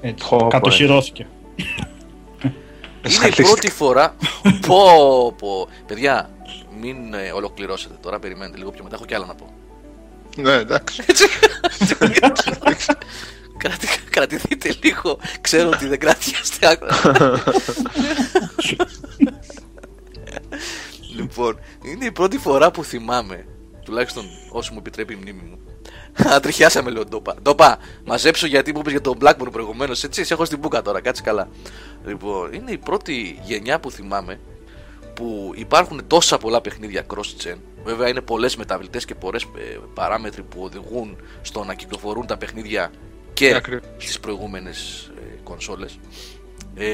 Έτσι, 0.00 0.28
Πω, 0.28 0.36
πω, 0.36 0.46
κατοχυρώθηκε. 0.48 1.26
Είναι 1.56 2.52
η 3.02 3.06
Ασφαλίστηκα. 3.06 3.48
πρώτη 3.48 3.70
φορά. 3.70 4.14
πω, 4.66 5.34
πω. 5.38 5.68
Παιδιά, 5.86 6.30
μην 6.80 7.14
ε, 7.14 7.30
ολοκληρώσετε 7.32 7.94
τώρα, 8.00 8.18
περιμένετε 8.18 8.58
λίγο 8.58 8.70
πιο 8.70 8.82
μετά. 8.82 8.94
Έχω 8.96 9.04
κι 9.04 9.14
άλλα 9.14 9.26
να 9.26 9.34
πω. 9.34 9.52
Ναι, 10.36 10.52
εντάξει. 10.52 11.02
Κρατη, 13.60 13.86
κρατηθείτε 14.10 14.76
λίγο. 14.82 15.18
Ξέρω 15.40 15.68
ότι 15.68 15.86
δεν 15.86 15.98
κρατιάστε 15.98 16.68
άκρα. 16.68 16.96
λοιπόν, 21.16 21.58
είναι 21.84 22.04
η 22.04 22.12
πρώτη 22.12 22.38
φορά 22.38 22.70
που 22.70 22.84
θυμάμαι, 22.84 23.46
τουλάχιστον 23.84 24.24
όσο 24.50 24.72
μου 24.72 24.78
επιτρέπει 24.78 25.12
η 25.12 25.16
μνήμη 25.16 25.42
μου. 25.42 25.58
Ατριχιάσαμε 26.14 26.90
λέω 26.90 27.04
ντόπα. 27.04 27.34
Ντόπα, 27.42 27.78
μαζέψω 28.04 28.46
γιατί 28.46 28.72
μου 28.72 28.78
είπες 28.78 28.92
για 28.92 29.00
τον 29.00 29.18
Blackburn 29.20 29.52
προηγουμένως. 29.52 30.04
Έτσι, 30.04 30.24
σε 30.24 30.34
έχω 30.34 30.44
στην 30.44 30.58
μπουκα 30.58 30.82
τώρα, 30.82 31.00
κάτσε 31.00 31.22
καλά. 31.22 31.48
Λοιπόν, 32.04 32.52
είναι 32.52 32.70
η 32.70 32.78
πρώτη 32.78 33.40
γενιά 33.44 33.80
που 33.80 33.90
θυμάμαι 33.90 34.40
που 35.20 35.52
υπάρχουν 35.54 36.00
τόσα 36.06 36.38
πολλά 36.38 36.60
παιχνίδια 36.60 37.02
cross-gen. 37.14 37.56
Βέβαια 37.84 38.08
είναι 38.08 38.20
πολλές 38.20 38.56
μεταβλητές 38.56 39.04
και 39.04 39.14
πολλές 39.14 39.42
ε, 39.42 39.76
παράμετροι 39.94 40.42
που 40.42 40.60
οδηγούν 40.62 41.16
στο 41.42 41.64
να 41.64 41.74
κυκλοφορούν 41.74 42.26
τα 42.26 42.36
παιχνίδια 42.36 42.90
και 43.32 43.54
Ακριβώς. 43.54 43.88
στις 43.98 44.20
προηγούμενες 44.20 45.10
ε, 45.18 45.38
κονσόλες. 45.44 45.98
Ε, 46.74 46.86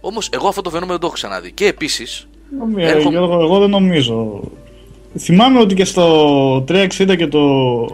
όμως 0.00 0.28
εγώ 0.32 0.48
αυτό 0.48 0.62
το 0.62 0.68
φαινόμενο 0.70 0.92
δεν 0.92 1.00
το 1.00 1.06
έχω 1.06 1.14
ξαναδεί. 1.14 1.52
Και 1.52 1.66
επίσης, 1.66 2.26
Νομίζω, 2.58 2.86
Έρχομαι- 2.88 3.10
Γιώργο, 3.10 3.40
εγώ 3.42 3.58
δεν 3.58 3.70
νομίζω. 3.70 4.40
Θυμάμαι 5.18 5.60
ότι 5.60 5.74
και 5.74 5.84
στο 5.84 6.64
360 6.68 7.16
και 7.16 7.26
το 7.26 7.84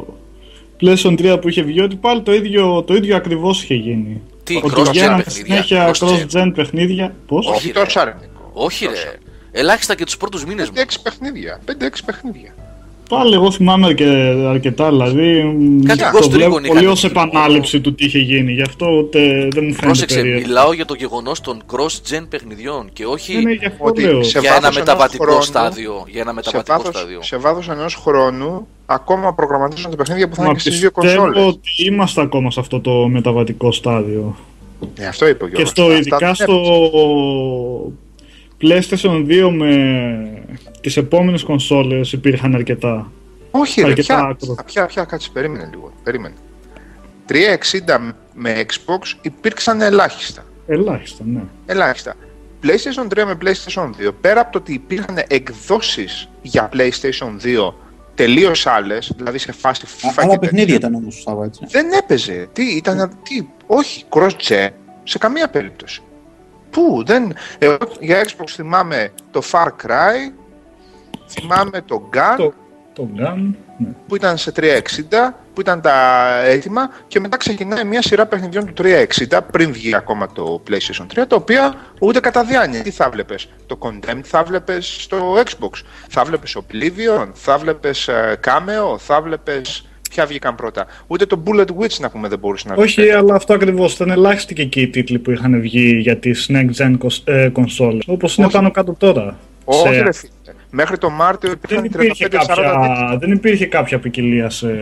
PlayStation 0.80 1.18
3 1.34 1.38
που 1.40 1.48
είχε 1.48 1.62
βγει 1.62 1.80
ότι 1.80 1.96
πάλι 1.96 2.22
το 2.22 2.34
ίδιο, 2.34 2.82
το 2.82 2.94
ίδιο 2.94 3.16
ακριβώς 3.16 3.62
είχε 3.62 3.74
γίνει. 3.74 4.20
Τι, 4.44 4.56
ότι 4.56 4.70
cross-gen 4.76 4.88
βγαίνανε 4.90 5.22
παιχνίδια, 5.22 5.62
συνέχεια 5.62 5.90
cross-gen. 5.94 6.26
cross-gen 6.44 6.52
παιχνίδια. 6.54 7.14
Πώς; 7.26 7.46
Όχι, 7.46 7.56
Όχι 7.56 7.66
ρε. 7.72 7.72
τόσο 7.84 8.00
αρνητικό. 8.00 8.37
Όχι 8.58 8.84
ρε. 8.86 9.12
Ελάχιστα 9.52 9.94
και 9.94 10.04
τους 10.04 10.16
πρώτους 10.16 10.44
μήνες 10.44 10.68
μου. 10.68 10.74
5-6 10.76 11.00
παιχνίδια. 11.02 11.60
5-6 11.66 12.04
παιχνίδια. 12.04 12.54
Πάλι 13.08 13.34
εγώ 13.34 13.50
θυμάμαι 13.50 13.86
αρκε- 13.86 14.46
αρκετά, 14.48 14.88
δηλαδή 14.90 15.42
μ, 15.42 15.82
Κάτι 15.86 15.98
το 15.98 16.06
Ghost 16.18 16.30
βλέπω 16.30 16.54
Recon 16.56 16.66
πολύ 16.66 16.78
είχαν 16.80 16.86
ως 16.86 17.04
εκεί. 17.04 17.12
επανάληψη 17.18 17.80
του 17.80 17.94
τι 17.94 18.04
είχε 18.04 18.18
γίνει, 18.18 18.52
γι' 18.52 18.62
αυτό 18.62 18.86
ούτε 18.86 19.18
δεν 19.28 19.48
μου 19.48 19.50
φαίνεται 19.52 19.76
Πρόσεξε, 19.86 20.16
περίεργο. 20.16 20.46
μιλάω 20.46 20.72
για 20.72 20.84
το 20.84 20.94
γεγονός 20.94 21.40
των 21.40 21.62
cross-gen 21.72 22.26
παιχνιδιών 22.28 22.90
και 22.92 23.06
όχι 23.06 23.34
Ναι, 23.34 23.40
ναι, 23.40 23.52
γι' 23.52 23.66
αυτό 23.66 23.84
Ότι 23.84 24.02
λέω. 24.02 24.22
σε 24.22 24.38
για 24.38 24.50
ένα 24.50 24.60
βάθος 24.60 24.76
ενός 24.76 24.78
μεταβατικό 24.78 25.24
χρόνου- 25.24 25.42
στάδιο. 25.42 26.04
Για 26.08 26.20
ένα 26.20 26.30
Σε 26.30 26.34
μεταβατικό 26.36 26.76
βάθος, 26.76 26.94
στάδιο. 26.96 27.22
σε 27.22 27.36
βάθος 27.36 27.68
ενός 27.68 27.94
χρόνου 27.94 28.66
ακόμα 28.86 29.34
προγραμματίζονται 29.34 29.96
παιχνίδια 29.96 30.28
που 30.28 30.34
θα 30.34 30.40
Μα 30.42 30.46
είναι 30.46 30.56
και 30.56 30.60
στις 30.68 30.80
δύο 30.80 30.90
πιστεύω 30.90 31.22
κονσόλες. 31.22 31.46
ότι 31.54 31.84
είμαστε 31.84 32.20
ακόμα 32.20 32.50
σε 32.50 32.60
αυτό 32.60 32.80
το 32.80 32.90
μεταβατικό 33.08 33.72
στάδιο. 33.72 34.36
Ε, 34.98 35.06
αυτό 35.06 35.28
είπε 35.28 35.44
ο 35.44 35.46
Και 35.46 35.50
Γιώργος. 35.52 35.70
στο, 35.70 35.82
Αυτά 35.82 35.96
ειδικά 35.96 36.16
δεν 36.18 36.34
στο 36.34 36.54
PlayStation 38.62 39.26
2 39.26 39.50
με 39.52 40.42
τις 40.80 40.96
επόμενες 40.96 41.42
κονσόλες 41.42 42.12
υπήρχαν 42.12 42.54
αρκετά. 42.54 43.12
Όχι, 43.50 43.80
ρε, 43.80 43.86
Αρκετά 43.86 44.14
πια, 44.14 44.24
άκρο. 44.24 44.54
πια, 44.66 44.86
πια, 44.86 45.04
κάτσε, 45.04 45.30
περίμενε 45.32 45.68
λίγο. 45.70 45.92
Περίμενε. 46.02 46.34
360 47.28 48.14
με 48.34 48.64
Xbox 48.66 49.18
υπήρξαν 49.22 49.80
ελάχιστα. 49.80 50.44
Ελάχιστα, 50.66 51.24
ναι. 51.26 51.40
Ελάχιστα. 51.66 52.14
PlayStation 52.62 53.18
3 53.20 53.24
με 53.26 53.38
PlayStation 53.42 53.90
2, 54.08 54.10
πέρα 54.20 54.40
από 54.40 54.52
το 54.52 54.58
ότι 54.58 54.72
υπήρχαν 54.72 55.18
εκδόσεις 55.28 56.28
για 56.42 56.68
PlayStation 56.72 57.30
2 57.68 57.74
τελείως 58.14 58.66
άλλες, 58.66 59.12
δηλαδή 59.16 59.38
σε 59.38 59.52
φάση 59.52 59.82
FIFA 59.86 60.08
Α- 60.08 60.12
και 60.12 60.20
Άλλα 60.20 60.26
τέτοια, 60.28 60.38
παιχνίδια 60.38 60.74
ήταν 60.74 60.94
όμως, 60.94 61.20
Σάβα, 61.22 61.44
έτσι. 61.44 61.64
δεν 61.68 61.92
έπαιζε. 61.92 62.48
Τι, 62.52 62.62
ήταν, 62.76 63.10
τι, 63.22 63.46
όχι, 63.66 64.04
cross-gen, 64.08 64.68
σε 65.04 65.18
καμία 65.18 65.48
περίπτωση. 65.48 66.02
Πού, 66.70 67.02
δεν... 67.06 67.34
Εγώ 67.58 67.76
για 68.00 68.24
Xbox 68.24 68.48
θυμάμαι 68.48 69.12
το 69.30 69.42
Far 69.50 69.66
Cry, 69.66 70.32
θυμάμαι 71.28 71.82
το 71.84 72.10
Gun, 72.14 72.34
Το, 72.36 72.52
το 72.92 73.08
Gun, 73.16 73.54
ναι. 73.78 73.88
που 74.06 74.16
ήταν 74.16 74.36
σε 74.36 74.52
360, 74.56 74.62
που 75.54 75.60
ήταν 75.60 75.80
τα 75.80 76.28
έτοιμα 76.44 76.90
και 77.06 77.20
μετά 77.20 77.36
ξεκινάει 77.36 77.84
μια 77.84 78.02
σειρά 78.02 78.26
παιχνιδιών 78.26 78.74
του 78.74 78.82
360 79.28 79.38
πριν 79.52 79.72
βγει 79.72 79.94
ακόμα 79.94 80.32
το 80.32 80.62
PlayStation 80.70 81.20
3 81.20 81.24
τα 81.28 81.36
οποία 81.36 81.74
ούτε 82.00 82.20
κατά 82.20 82.44
διάνοια. 82.44 82.82
Τι 82.82 82.90
θα 82.90 83.10
βλέπεις, 83.10 83.48
το 83.66 83.78
Condemned 83.80 84.20
θα 84.24 84.42
βλέπεις 84.42 85.02
στο 85.02 85.34
Xbox, 85.34 85.82
θα 86.08 86.24
βλέπεις 86.24 86.56
Oblivion, 86.56 87.28
θα 87.32 87.58
βλέπεις 87.58 88.08
ε, 88.08 88.40
Cameo, 88.44 88.98
θα 88.98 89.20
βλέπεις... 89.20 89.87
Ποια 90.10 90.26
βγήκαν 90.26 90.54
πρώτα. 90.54 90.86
Ούτε 91.06 91.26
το 91.26 91.42
Bullet 91.46 91.66
Witch 91.80 91.96
να 92.00 92.10
πούμε 92.10 92.28
δεν 92.28 92.38
μπορούσε 92.38 92.68
να 92.68 92.74
βγει. 92.74 92.82
Όχι, 92.82 93.10
αλλά 93.10 93.34
αυτό 93.34 93.52
ακριβώς. 93.54 93.94
Ήταν 93.94 94.10
ελάχιστοι 94.10 94.54
και 94.54 94.62
εκεί 94.62 94.80
οι 94.80 94.88
τίτλοι 94.88 95.18
που 95.18 95.30
είχαν 95.30 95.60
βγει 95.60 95.96
για 95.98 96.16
τις 96.16 96.50
next 96.52 96.82
gen 96.82 96.96
κονσόλες. 97.52 98.02
Όπως 98.06 98.36
είναι 98.36 98.46
Όχι. 98.46 98.56
πάνω 98.56 98.70
κάτω 98.70 98.94
τώρα. 98.98 99.38
Όχι, 99.64 99.94
Σε- 99.94 100.02
ρε 100.02 100.12
φίλε. 100.12 100.30
Μέχρι 100.70 100.98
το 100.98 101.10
Μάρτιο 101.10 101.48
δεν, 101.48 101.58
υπήρχαν 101.84 101.84
υπήρχε 101.84 102.28
35-40 102.28 102.30
τίτλοι. 102.30 102.64
κάποια, 102.64 103.16
δεν 103.20 103.30
υπήρχε 103.32 103.66
κάποια 103.66 103.98
ποικιλία 103.98 104.50
σε 104.50 104.80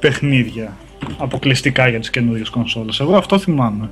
παιχνίδια 0.00 0.76
αποκλειστικά 1.18 1.88
για 1.88 1.98
τις 2.00 2.10
καινούριες 2.10 2.48
κονσόλες. 2.50 3.00
Εγώ 3.00 3.16
αυτό 3.16 3.38
θυμάμαι. 3.38 3.88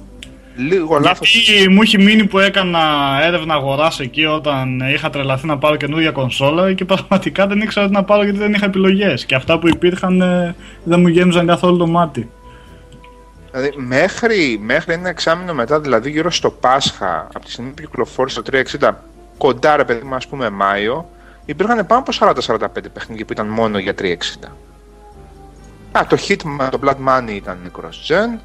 Λίγο 0.59 0.99
λάθος. 0.99 1.35
Γιατί 1.35 1.69
μου 1.69 1.83
έχει 1.83 1.99
μείνει 1.99 2.27
που 2.27 2.39
έκανα 2.39 2.79
έρευνα 3.23 3.55
αγοράς 3.55 4.01
εκεί 4.01 4.25
όταν 4.25 4.81
είχα 4.81 5.11
τρελαθεί 5.11 5.47
να 5.47 5.59
πάρω 5.59 5.77
καινούργια 5.77 6.11
κονσόλα 6.11 6.73
και 6.73 6.85
πραγματικά 6.85 7.47
δεν 7.47 7.61
ήξερα 7.61 7.87
τι 7.87 7.93
να 7.93 8.05
πάρω 8.05 8.23
γιατί 8.23 8.39
δεν 8.39 8.53
είχα 8.53 8.65
επιλογές. 8.65 9.25
Και 9.25 9.35
αυτά 9.35 9.59
που 9.59 9.69
υπήρχαν 9.69 10.21
ε, 10.21 10.55
δεν 10.85 11.01
μου 11.01 11.09
γέμιζαν 11.09 11.47
καθόλου 11.47 11.77
το 11.77 11.87
μάτι. 11.87 12.31
Δηλαδή, 13.51 13.73
μέχρι, 13.77 14.59
μέχρι 14.63 14.93
ένα 14.93 15.09
εξάμεινο 15.09 15.55
μετά, 15.55 15.81
δηλαδή 15.81 16.11
γύρω 16.11 16.31
στο 16.31 16.51
Πάσχα, 16.51 17.29
από 17.35 17.45
τη 17.45 17.51
στιγμή 17.51 17.71
που 17.71 17.83
κυκλοφόρησε 17.83 18.43
το 18.43 18.65
360, 18.81 18.91
κοντά 19.39 19.77
ρε 19.77 19.85
παιδί 19.85 20.07
μου, 20.07 20.15
ας 20.15 20.27
πούμε 20.27 20.51
Μάιο, 20.51 21.09
υπήρχαν 21.45 21.87
πάνω 21.87 22.05
από 22.07 22.33
40-45 22.47 22.67
παιχνίδια 22.93 23.25
που 23.25 23.33
ήταν 23.33 23.47
μόνο 23.47 23.79
για 23.79 23.95
360. 23.99 24.13
Α, 25.93 26.07
το 26.09 26.17
Hitman, 26.29 26.69
το 26.71 26.79
Blood 26.85 27.09
Money 27.09 27.33
ήταν 27.33 27.73
cross-gen. 27.77 28.39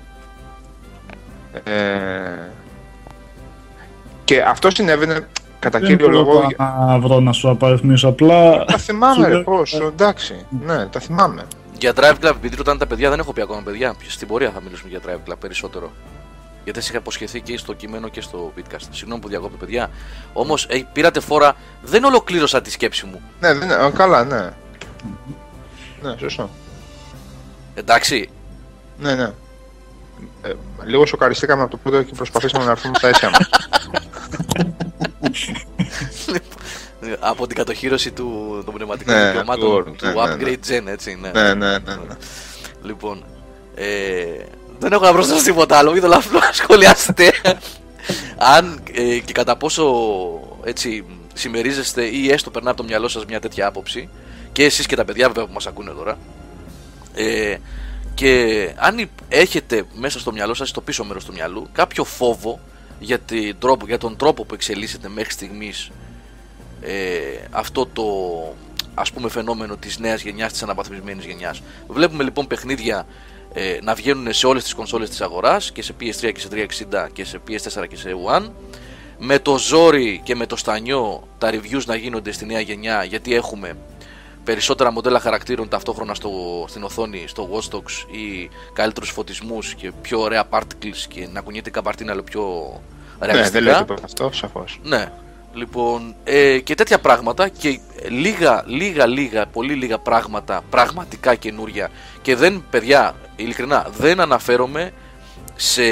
Ε, 1.64 2.49
και 4.24 4.41
αυτό 4.41 4.70
συνέβαινε 4.72 5.28
κατά 5.60 5.80
Δεν 5.80 5.88
κύριο 5.89 6.06
μπορώ 6.08 6.18
λόγο. 6.20 6.47
τώρα 6.58 6.86
να 6.86 6.99
βρω 6.99 7.20
να 7.20 7.32
σου 7.32 7.49
απαριθμίσω 7.49 8.08
απλά. 8.08 8.66
Τα 8.66 8.78
θυμάμαι, 8.78 9.14
Σου 9.16 9.22
ρε, 9.22 9.30
λέω- 9.30 9.43
πόσο, 9.43 9.86
εντάξει. 9.86 10.45
Ναι, 10.66 10.86
τα 10.86 10.99
θυμάμαι. 10.99 11.45
Για 11.80 11.93
Drive 11.95 12.14
Club, 12.24 12.30
επειδή 12.36 12.56
ρωτάνε 12.56 12.78
τα 12.80 12.88
παιδιά, 12.88 13.10
δεν 13.10 13.20
έχω 13.20 13.34
πει 13.34 13.41
ακόμα 13.41 13.62
παιδιά. 13.62 13.95
Στην 14.08 14.28
πορεία 14.28 14.51
θα 14.51 14.62
μιλήσουμε 14.62 14.89
για 14.89 14.99
Drive 15.08 15.32
Club 15.32 15.36
περισσότερο. 15.39 15.91
Γιατί 16.64 16.80
σας 16.80 16.89
είχα 16.89 16.97
υποσχεθεί 16.97 17.41
και 17.41 17.58
στο 17.58 17.74
κείμενο 17.74 18.08
και 18.08 18.22
στο 18.22 18.51
podcast. 18.58 18.88
Συγγνώμη 18.89 19.22
που 19.22 19.28
διακόπτω, 19.28 19.58
παιδιά. 19.58 19.89
Όμως 20.34 20.68
πήρατε 20.93 21.20
φόρα, 21.20 21.56
δεν 21.82 22.04
ολοκλήρωσα 22.04 22.62
τη 22.62 22.72
σκέψη 22.72 23.06
μου. 23.06 23.22
Ναι, 23.39 23.54
δεν, 23.54 23.70
ε, 23.70 23.91
καλά, 23.95 24.24
ναι. 24.24 24.49
Ναι, 26.01 26.16
σωστό. 26.20 26.49
Εντάξει. 27.76 28.30
Ναι, 28.99 29.14
ναι. 29.16 29.32
Ε, 30.41 30.51
λίγο 30.86 31.05
σοκαριστήκαμε 31.05 31.61
από 31.61 31.71
το 31.71 31.78
πρώτο 31.78 32.03
και 32.03 32.13
προσπαθήσαμε 32.15 32.65
να 32.65 32.71
έρθουμε 32.71 32.93
στα 32.95 33.07
αίσια 33.07 33.30
μας. 33.30 33.49
Ε, 37.01 37.13
Από 37.32 37.47
την 37.47 37.55
κατοχήρωση 37.55 38.11
του, 38.11 38.61
των 38.65 38.74
πνευματικών 38.74 39.15
Ναι, 39.15 39.26
δικαιωμάτων 39.26 39.59
του 39.59 39.65
του, 39.65 39.71
όρου, 39.71 39.95
ναι, 40.01 40.36
ναι, 40.36 40.36
ναι. 40.36 40.57
upgrade 40.57 40.71
gen, 40.71 40.91
έτσι. 40.91 41.17
Ναι. 41.21 41.32
ναι, 41.32 41.53
ναι, 41.53 41.71
ναι, 41.71 41.95
ναι. 41.95 42.15
Λοιπόν, 42.84 43.24
ε, 43.76 43.86
δεν 44.80 44.91
έχω 44.91 45.05
να 45.05 45.11
προσθέσω 45.11 45.43
τίποτα 45.43 45.78
άλλο. 45.78 45.91
Μην 45.91 46.01
το 46.01 46.07
λάθος 46.07 46.32
να 46.41 46.51
σχολιάσετε. 46.51 47.32
Αν 48.38 48.84
ε, 48.93 49.19
και 49.19 49.34
κατά 49.34 49.57
πόσο 49.57 49.93
έτσι 50.63 51.05
συμμερίζεστε 51.34 52.03
ή 52.03 52.32
έστω 52.32 52.49
περνά 52.49 52.69
από 52.69 52.82
το 52.82 52.88
μυαλό 52.88 53.07
σας 53.07 53.26
μια 53.26 53.39
τέτοια 53.39 53.67
άποψη 53.67 54.09
και 54.51 54.63
εσείς 54.63 54.86
και 54.86 54.95
τα 54.95 55.05
παιδιά 55.05 55.28
βέβαια 55.28 55.45
που 55.45 55.53
μας 55.53 55.67
ακούνε 55.67 55.91
τώρα 55.91 56.17
ε, 57.13 57.55
και 58.16 58.70
αν 58.76 58.97
υ- 58.97 59.09
έχετε 59.28 59.84
μέσα 59.93 60.20
στο 60.20 60.32
μυαλό 60.32 60.53
σας, 60.53 60.70
στο 60.70 60.82
πίσω 60.82 61.03
μέρος 61.03 61.26
του 61.26 61.34
μυαλού 61.34 61.68
κάποιο 61.72 62.03
φόβο 62.03 62.59
για, 62.99 63.20
την 63.20 63.55
τρόπο, 63.59 63.86
για 63.86 63.97
τον 63.97 64.16
τρόπο 64.18 64.45
που 64.45 64.53
εξελίσσεται 64.53 65.09
μέχρι 65.09 65.32
στιγμής 65.32 65.89
ε, 66.82 66.91
αυτό 67.51 67.86
το 67.86 68.03
ας 68.93 69.11
πούμε 69.11 69.30
φαινόμενο 69.30 69.78
της 69.78 69.99
νέας 69.99 70.22
γενιάς, 70.22 70.51
της 70.51 70.64
αναβαθμισμένης 70.64 71.26
γενιάς. 71.26 71.61
Βλέπουμε 71.88 72.24
λοιπόν 72.24 72.47
παιχνίδια 72.47 73.05
ε, 73.53 73.78
να 73.84 73.93
βγαίνουν 73.93 74.34
σε 74.34 74.47
όλες 74.47 74.64
τις 74.64 74.74
κονσόλες 74.74 75.09
της 75.09 75.22
αγοράς 75.22 75.72
και 75.72 75.82
σε 75.82 75.93
PS3 76.01 76.32
και 76.34 76.39
σε 76.39 76.47
360 76.91 77.07
και 77.14 77.26
σε 77.26 77.39
PS4 77.47 77.88
και 77.89 77.95
σε 77.95 78.09
One 78.26 78.49
με 79.18 79.39
το 79.39 79.57
ζόρι 79.57 80.22
και 80.24 80.36
με 80.36 80.45
το 80.45 80.55
στανιό 80.55 81.28
τα 81.38 81.49
reviews 81.51 81.86
να 81.86 81.95
γίνονται 81.95 82.32
στη 82.32 82.45
νέα 82.45 82.59
γενιά 82.59 83.03
γιατί 83.03 83.34
έχουμε 83.36 83.78
περισσότερα 84.44 84.91
μοντέλα 84.91 85.20
χαρακτήρων 85.20 85.70
ταυτόχρονα 85.70 86.14
στο, 86.14 86.32
στην 86.68 86.84
οθόνη, 86.84 87.24
στο 87.28 87.50
Watch 87.54 87.76
Dogs 87.76 88.12
ή 88.12 88.50
καλύτερους 88.74 89.10
φωτισμούς 89.10 89.74
και 89.74 89.91
πιο 90.02 90.20
ωραία 90.20 90.44
particles 90.50 91.06
και 91.08 91.28
να 91.34 91.41
κουνιέται 91.41 91.70
η 91.70 91.72
καπαρτίνα 91.72 92.12
αλλά 92.12 92.24
πιο 92.24 92.74
Ναι, 93.20 93.26
ρεαλιστικά. 93.26 93.60
δεν 93.60 93.64
λέει 93.64 93.74
τίποτα 93.82 94.02
αυτό, 94.06 94.30
σαφώς. 94.34 94.80
Ναι. 94.84 95.12
Λοιπόν, 95.56 96.16
ε, 96.24 96.60
και 96.60 96.76
τέτοια 96.76 97.00
πράγματα 97.00 97.48
και 97.48 97.80
λίγα, 98.10 98.64
λίγα, 98.68 99.06
λίγα, 99.06 99.46
πολύ 99.46 99.74
λίγα 99.74 99.98
πράγματα 99.98 100.64
πραγματικά 100.70 101.36
καινούρια. 101.36 101.89
Και 102.22 102.36
δεν, 102.36 102.64
παιδιά, 102.70 103.16
ειλικρινά, 103.36 103.88
δεν 103.98 104.20
αναφέρομαι 104.20 104.91
σε 105.56 105.84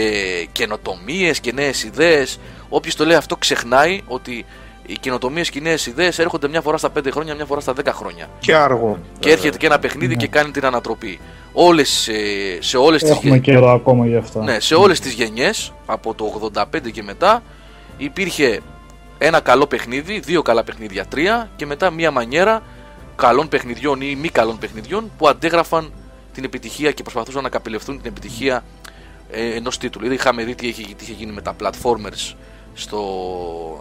καινοτομίες 0.52 1.39
και 1.39 1.52
νέες 1.52 1.84
ιδέες. 1.84 2.39
Όποιος 2.70 2.95
το 2.95 3.06
λέει 3.06 3.16
αυτό 3.18 3.36
ξεχνάει 3.36 4.02
ότι 4.08 4.45
οι 4.86 4.97
καινοτομίες 4.99 5.49
και 5.49 5.59
οι 5.59 5.61
νέες 5.61 5.86
ιδέες 5.86 6.19
έρχονται 6.19 6.47
μια 6.47 6.61
φορά 6.61 6.77
στα 6.77 6.89
5 6.99 7.11
χρόνια, 7.11 7.36
μια 7.36 7.45
φορά 7.45 7.59
στα 7.61 7.73
10 7.73 7.93
χρόνια. 7.93 8.29
Και 8.39 8.55
αργούν. 8.55 8.97
Και 9.19 9.32
έρχεται 9.32 9.57
και 9.57 9.65
ένα 9.65 9.79
παιχνίδι 9.79 10.15
και 10.15 10.27
κάνει 10.27 10.51
την 10.51 10.65
ανατροπή. 10.65 11.19
Όλες, 11.53 12.07
ε, 12.07 12.57
σε 12.59 12.77
όλες 12.77 13.01
τις 13.01 13.11
Έχουμε 13.11 13.38
καιρό 13.38 13.71
ακόμα 13.71 14.07
γι' 14.07 14.15
αυτά. 14.15 14.43
ναι, 14.43 14.59
σε 14.59 14.75
όλες 14.75 14.99
τις 14.99 15.13
γενιές 15.13 15.73
από 15.86 16.13
το 16.13 16.25
85 16.25 16.91
και 16.91 17.03
μετά 17.03 17.43
υπήρχε 17.97 18.61
ένα 19.17 19.39
καλό 19.39 19.67
παιχνίδι, 19.67 20.19
δύο 20.19 20.41
καλά 20.41 20.63
παιχνίδια, 20.63 21.05
τρία 21.05 21.49
και 21.55 21.65
μετά 21.65 21.89
μία 21.89 22.11
μανιέρα 22.11 22.61
καλών 23.15 23.47
παιχνιδιών 23.47 24.01
ή 24.01 24.15
μη 24.15 24.29
καλών 24.29 24.57
παιχνιδιών 24.57 25.11
που 25.17 25.27
αντέγραφαν 25.27 25.91
την 26.34 26.43
επιτυχία 26.43 26.91
και 26.91 27.03
προσπαθούσαν 27.03 27.43
να 27.43 27.49
καπηλευτούν 27.49 28.01
την 28.01 28.11
επιτυχία 28.11 28.63
ε, 29.32 29.55
ενός 29.55 29.77
τίτλου. 29.77 30.01
Δηλαδή 30.01 30.19
είχαμε 30.19 30.43
δει 30.43 30.55
τι 30.55 30.67
είχε, 30.67 30.82
τι 30.84 31.03
είχε 31.03 31.13
γίνει 31.13 31.32
με 31.32 31.41
τα 31.41 31.55
platformers 31.61 32.34
στο 32.74 33.01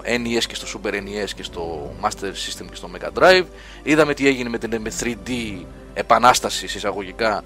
NES 0.05 0.43
και 0.49 0.55
στο 0.55 0.81
Super 0.85 0.93
NES 0.95 1.29
και 1.37 1.43
στο 1.43 1.93
Master 2.03 2.25
System 2.27 2.65
και 2.71 2.75
στο 2.75 2.91
Mega 2.97 3.19
Drive. 3.23 3.45
Είδαμε 3.83 4.15
τι 4.15 4.27
έγινε 4.27 4.49
με 4.49 4.59
την 4.59 4.81
με 4.81 4.93
3D 5.01 5.31
επανάσταση 5.95 6.65
εισαγωγικά 6.65 7.43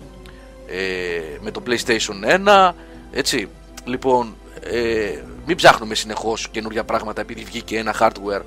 ε, 0.66 1.38
με 1.40 1.50
το 1.50 1.62
PlayStation 1.66 2.44
1 2.46 2.72
έτσι 3.12 3.48
λοιπόν 3.84 4.34
ε, 4.60 5.22
μην 5.46 5.56
ψάχνουμε 5.56 5.94
συνεχώς 5.94 6.48
καινούργια 6.48 6.84
πράγματα 6.84 7.20
επειδή 7.20 7.44
βγήκε 7.44 7.78
ένα 7.78 7.94
hardware 8.00 8.42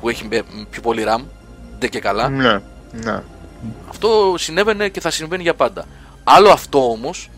που 0.00 0.08
έχει 0.08 0.26
με- 0.30 0.42
πιο 0.70 0.82
πολύ 0.82 1.04
RAM 1.06 1.20
δεν 1.78 1.90
και 1.90 2.00
καλά 2.00 2.28
Ναι, 2.28 2.60
ναι. 2.92 3.22
αυτό 3.88 4.34
συνέβαινε 4.38 4.88
και 4.88 5.00
θα 5.00 5.10
συμβαίνει 5.10 5.42
για 5.42 5.54
πάντα 5.54 5.84
άλλο 6.24 6.50
αυτό 6.50 6.90
όμως 6.90 7.30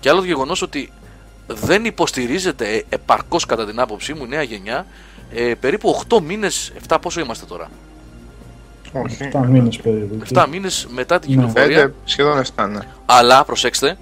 και 0.00 0.08
άλλο 0.08 0.18
το 0.20 0.26
γεγονός 0.26 0.62
ότι 0.62 0.92
δεν 1.54 1.84
υποστηρίζεται 1.84 2.84
επαρκώς 2.88 3.46
κατά 3.46 3.66
την 3.66 3.80
άποψή 3.80 4.14
μου 4.14 4.24
η 4.24 4.28
νέα 4.28 4.42
γενιά 4.42 4.86
ε, 5.34 5.54
περίπου 5.60 6.02
8 6.08 6.20
μήνες, 6.22 6.72
7 6.88 6.96
πόσο 7.00 7.20
είμαστε 7.20 7.44
τώρα. 7.46 7.70
Όχι. 8.92 9.16
7 9.32 9.46
μήνες 9.48 9.76
περίπου. 9.76 10.18
7 10.34 10.46
μήνες 10.50 10.86
μετά 10.90 11.18
την 11.18 11.30
Ναι. 11.30 11.36
κυκλοφορία. 11.36 11.76
Πέντε, 11.80 11.94
σχεδόν 12.04 12.42
7, 12.56 12.66
ναι. 12.68 12.78
Αλλά 13.06 13.44
προσέξτε, 13.44 13.98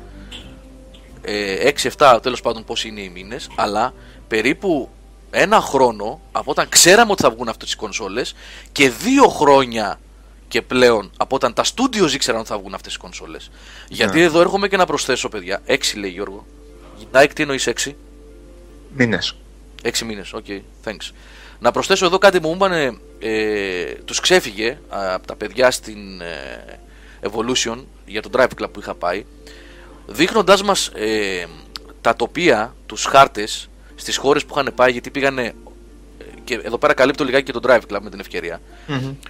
ε, 1.22 1.55
6-7 1.68 2.18
τέλος 2.22 2.40
πάντων 2.40 2.64
πόσοι 2.64 2.88
είναι 2.88 3.01
οι 3.01 3.09
μήνες, 3.09 3.48
αλλά 3.55 3.92
περίπου 4.28 4.88
ένα 5.30 5.61
χρόνο 5.61 6.20
από 6.32 6.51
όταν 6.51 6.68
ξέραμε 6.68 7.12
ότι 7.12 7.22
θα 7.22 7.30
βγουν 7.30 7.48
αυτές 7.48 7.66
τις 7.66 7.76
κονσόλες 7.76 8.34
και 8.72 8.90
δύο 8.90 9.28
χρόνια 9.28 10.01
και 10.48 10.62
πλέον 10.62 11.11
από 11.16 11.34
όταν 11.36 11.53
τα 11.53 11.64
studios 11.64 12.12
ήξεραν 12.12 12.40
ότι 12.40 12.48
θα 12.48 12.59
βγουν 12.59 12.74
αυτές 12.74 12.92
τις 12.92 12.96
κονσόλες. 13.01 13.51
Γιατί 13.88 14.18
Ναι. 14.18 14.24
εδώ 14.24 14.40
έρχομαι 14.40 14.68
και 14.68 14.76
να 14.76 14.86
προσθέσω, 14.86 15.28
παιδιά. 15.28 15.61
6 15.66 15.98
λέει 15.98 16.11
Γιώργο. 16.11 16.46
Nike 17.12 17.30
τι 17.34 17.42
εννοείς 17.42 17.66
6. 17.66 17.94
Μήνες. 18.96 19.36
6 19.82 20.05
μήνες, 20.05 20.32
οκ, 20.32 20.44
thanks. 20.84 21.11
Να 21.59 21.70
προσθέσω 21.70 22.07
εδώ 22.07 22.18
κάτι 22.18 22.40
που 22.40 22.48
μου 22.48 22.55
είπαν, 22.55 23.01
ε, 23.18 23.84
τους 24.05 24.20
ξέφυγε 24.20 24.78
α, 24.88 25.14
από 25.14 25.26
τα 25.26 25.36
παιδιά 25.36 25.70
στην 25.70 26.20
ε, 26.20 26.78
Evolution 27.30 27.84
για 28.07 28.22
τον 28.22 28.32
Drive 28.34 28.48
Club 28.61 28.72
που 28.72 28.80
είχα 28.80 28.94
πάει, 28.94 29.24
δείχνοντάς 30.07 30.62
μας 30.62 30.86
ε, 30.86 31.46
τα 32.01 32.16
τοπία, 32.16 32.74
τους 32.86 33.05
χάρτες 33.05 33.68
στις 33.94 34.16
χώρες 34.16 34.44
που 34.44 34.55
είχαν 34.59 34.72
πάει, 34.74 34.92
γιατί 34.92 35.11
πήγανε, 35.11 35.42
ε, 35.42 35.55
και 36.45 36.61
εδώ 36.62 36.78
πέρα 36.78 36.95
καλύπτω 36.95 37.24
λιγάκι 37.24 37.45
και 37.45 37.53
τον 37.53 37.62
Drive 37.66 37.95
Club 37.95 37.99
με 38.01 38.11
την 38.11 38.20
ευκαιρία, 38.20 38.61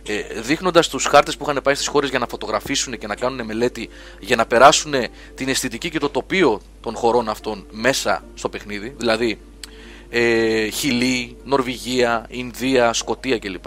ε, 0.06 0.40
δείχνοντας 0.40 0.88
τους 0.88 1.04
χάρτες 1.04 1.36
που 1.36 1.44
είχαν 1.48 1.60
πάει 1.62 1.74
στις 1.74 1.86
χώρες 1.86 2.10
για 2.10 2.18
να 2.18 2.26
φωτογραφίσουν 2.26 2.98
και 2.98 3.06
να 3.06 3.14
κάνουν 3.14 3.44
μελέτη, 3.46 3.88
για 4.20 4.36
να 4.36 4.46
περάσουν 4.46 4.94
την 5.34 5.48
αισθητική 5.48 5.90
και 5.90 5.98
το 5.98 6.08
τοπίο 6.08 6.60
των 6.80 6.94
χωρών 6.94 7.28
αυτών 7.28 7.66
μέσα 7.70 8.24
στο 8.34 8.48
παιχνίδι, 8.48 8.94
δηλαδή 8.98 9.38
ε, 10.10 10.68
Χιλή, 10.68 11.36
Νορβηγία, 11.44 12.26
Ινδία, 12.28 12.92
Σκοτία 12.92 13.38
κλπ. 13.38 13.66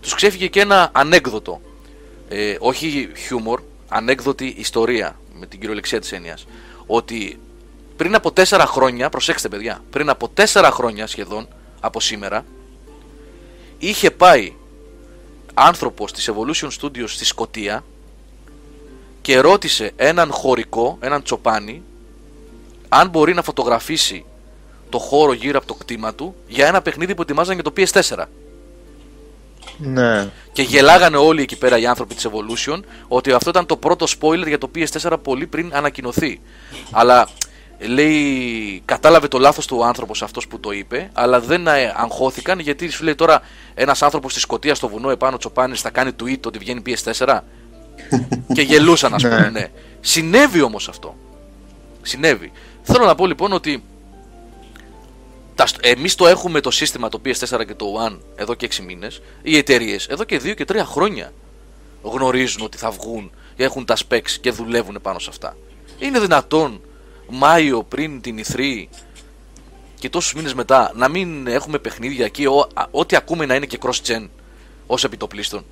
Τους 0.00 0.14
ξέφυγε 0.14 0.46
και 0.46 0.60
ένα 0.60 0.90
ανέκδοτο, 0.92 1.60
ε, 2.28 2.56
όχι 2.58 3.10
χιούμορ, 3.16 3.60
ανέκδοτη 3.88 4.54
ιστορία 4.58 5.16
με 5.38 5.46
την 5.46 5.60
κυριολεξία 5.60 6.00
της 6.00 6.12
έννοιας, 6.12 6.46
ότι 6.86 7.38
πριν 7.96 8.14
από 8.14 8.32
τέσσερα 8.32 8.66
χρόνια, 8.66 9.08
προσέξτε 9.08 9.48
παιδιά, 9.48 9.82
πριν 9.90 10.08
από 10.08 10.28
τέσσερα 10.28 10.70
χρόνια 10.70 11.06
σχεδόν 11.06 11.48
από 11.82 12.00
σήμερα, 12.00 12.44
είχε 13.78 14.10
πάει 14.10 14.52
άνθρωπος 15.54 16.12
της 16.12 16.30
Evolution 16.30 16.68
Studios 16.80 17.08
στη 17.08 17.24
Σκοτία 17.24 17.84
και 19.20 19.40
ρώτησε 19.40 19.92
έναν 19.96 20.30
χωρικό, 20.30 20.98
έναν 21.00 21.22
τσοπάνι, 21.22 21.82
αν 22.88 23.08
μπορεί 23.08 23.34
να 23.34 23.42
φωτογραφίσει 23.42 24.24
το 24.88 24.98
χώρο 24.98 25.32
γύρω 25.32 25.58
από 25.58 25.66
το 25.66 25.74
κτήμα 25.74 26.14
του 26.14 26.34
για 26.48 26.66
ένα 26.66 26.82
παιχνίδι 26.82 27.14
που 27.14 27.22
ετοιμάζαν 27.22 27.54
για 27.54 27.62
το 27.62 27.72
PS4. 27.76 28.24
Ναι. 29.78 30.30
Και 30.52 30.62
γελάγανε 30.62 31.16
όλοι 31.16 31.42
εκεί 31.42 31.58
πέρα 31.58 31.78
οι 31.78 31.86
άνθρωποι 31.86 32.14
της 32.14 32.28
Evolution 32.28 32.80
ότι 33.08 33.32
αυτό 33.32 33.50
ήταν 33.50 33.66
το 33.66 33.76
πρώτο 33.76 34.06
spoiler 34.20 34.46
για 34.46 34.58
το 34.58 34.70
PS4 34.74 35.16
πολύ 35.22 35.46
πριν 35.46 35.70
ανακοινωθεί. 35.74 36.40
Αλλά 36.90 37.28
λέει, 37.88 38.82
κατάλαβε 38.84 39.28
το 39.28 39.38
λάθος 39.38 39.66
του 39.66 39.76
ο 39.80 39.84
άνθρωπος 39.84 40.22
αυτός 40.22 40.46
που 40.48 40.60
το 40.60 40.70
είπε, 40.70 41.10
αλλά 41.12 41.40
δεν 41.40 41.66
ε, 41.66 41.92
αγχώθηκαν 41.96 42.58
γιατί 42.58 42.88
σου 42.88 43.04
λέει 43.04 43.14
τώρα 43.14 43.42
ένας 43.74 44.02
άνθρωπος 44.02 44.30
στη 44.32 44.40
Σκωτία 44.40 44.74
στο 44.74 44.88
βουνό 44.88 45.10
επάνω 45.10 45.36
τσοπάνης 45.36 45.80
θα 45.80 45.90
κάνει 45.90 46.10
tweet 46.22 46.40
ότι 46.46 46.58
βγαίνει 46.58 46.82
PS4 46.86 47.38
και 48.54 48.62
γελούσαν 48.62 49.14
ας 49.14 49.22
πούμε, 49.22 49.36
Ναι. 49.40 49.48
ναι. 49.50 49.70
Συνέβη 50.00 50.60
όμως 50.62 50.88
αυτό. 50.88 51.16
Συνέβη. 52.02 52.52
Θέλω 52.82 53.04
να 53.04 53.14
πω 53.14 53.26
λοιπόν 53.26 53.52
ότι 53.52 53.84
τα, 55.54 55.66
στ- 55.66 55.86
εμείς 55.86 56.14
το 56.14 56.26
έχουμε 56.26 56.60
το 56.60 56.70
σύστημα 56.70 57.08
το 57.08 57.20
PS4 57.24 57.66
και 57.66 57.74
το 57.74 57.86
One 58.08 58.18
εδώ 58.36 58.54
και 58.54 58.68
6 58.76 58.78
μήνες 58.84 59.22
οι 59.42 59.56
εταιρείες 59.56 60.06
εδώ 60.08 60.24
και 60.24 60.36
2 60.44 60.54
και 60.54 60.64
3 60.72 60.76
χρόνια 60.84 61.32
γνωρίζουν 62.02 62.62
ότι 62.64 62.76
θα 62.76 62.90
βγουν 62.90 63.30
έχουν 63.56 63.84
τα 63.84 63.96
specs 64.08 64.30
και 64.40 64.50
δουλεύουν 64.50 64.98
πάνω 65.02 65.18
σε 65.18 65.26
αυτά 65.30 65.56
είναι 65.98 66.20
δυνατόν 66.20 66.80
Μάιο 67.30 67.82
πριν 67.82 68.20
την 68.20 68.36
E3 68.38 68.58
και 69.98 70.08
τόσους 70.08 70.34
μήνες 70.34 70.54
μετά 70.54 70.92
να 70.96 71.08
μην 71.08 71.46
έχουμε 71.46 71.78
παιχνίδια 71.78 72.24
εκεί 72.24 72.46
ό- 72.46 72.68
α- 72.74 72.86
ό,τι 72.90 73.16
ακούμε 73.16 73.46
να 73.46 73.54
είναι 73.54 73.66
και 73.66 73.78
cross-gen 73.82 74.28
ως 74.86 75.04
επιτοπλίστων 75.04 75.62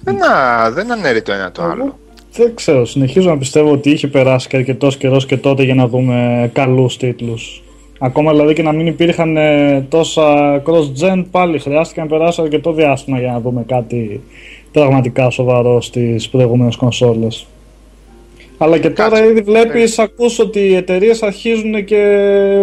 Δεν, 0.00 0.22
α, 0.24 0.70
δεν 0.70 0.92
ανέρει 0.92 1.22
το 1.22 1.32
ένα 1.32 1.52
το 1.52 1.62
άλλο. 1.62 1.98
Δεν 2.32 2.54
ξέρω, 2.54 2.84
συνεχίζω 2.84 3.28
να 3.28 3.38
πιστεύω 3.38 3.72
ότι 3.72 3.90
είχε 3.90 4.08
περάσει 4.08 4.48
και 4.48 4.56
αρκετός 4.56 4.96
καιρός 4.96 5.26
και 5.26 5.36
τότε 5.36 5.62
για 5.62 5.74
να 5.74 5.88
δούμε 5.88 6.50
καλούς 6.54 6.96
τίτλους. 6.96 7.62
Ακόμα 7.98 8.30
δηλαδή 8.32 8.52
και 8.54 8.62
να 8.62 8.72
μην 8.72 8.86
υπήρχαν 8.86 9.36
ε, 9.36 9.80
τόσα 9.88 10.62
cross-gen, 10.66 11.24
πάλι 11.30 11.58
χρειάστηκε 11.58 12.00
να 12.00 12.06
περάσει 12.06 12.40
αρκετό 12.42 12.72
διάστημα 12.72 13.18
για 13.18 13.32
να 13.32 13.40
δούμε 13.40 13.64
κάτι 13.68 14.20
πραγματικά 14.72 15.30
σοβαρό 15.30 15.80
στις 15.80 16.28
προηγούμενες 16.28 16.76
κονσόλες. 16.76 17.46
Αλλά 18.62 18.78
και 18.78 18.90
τώρα 18.90 19.08
Κάτσε. 19.08 19.26
ήδη 19.30 19.40
βλέπεις, 19.40 19.98
ακούς 19.98 20.38
ότι 20.38 20.58
οι 20.60 20.74
εταιρείες 20.76 21.22
αρχίζουν 21.22 21.84
και 21.84 21.98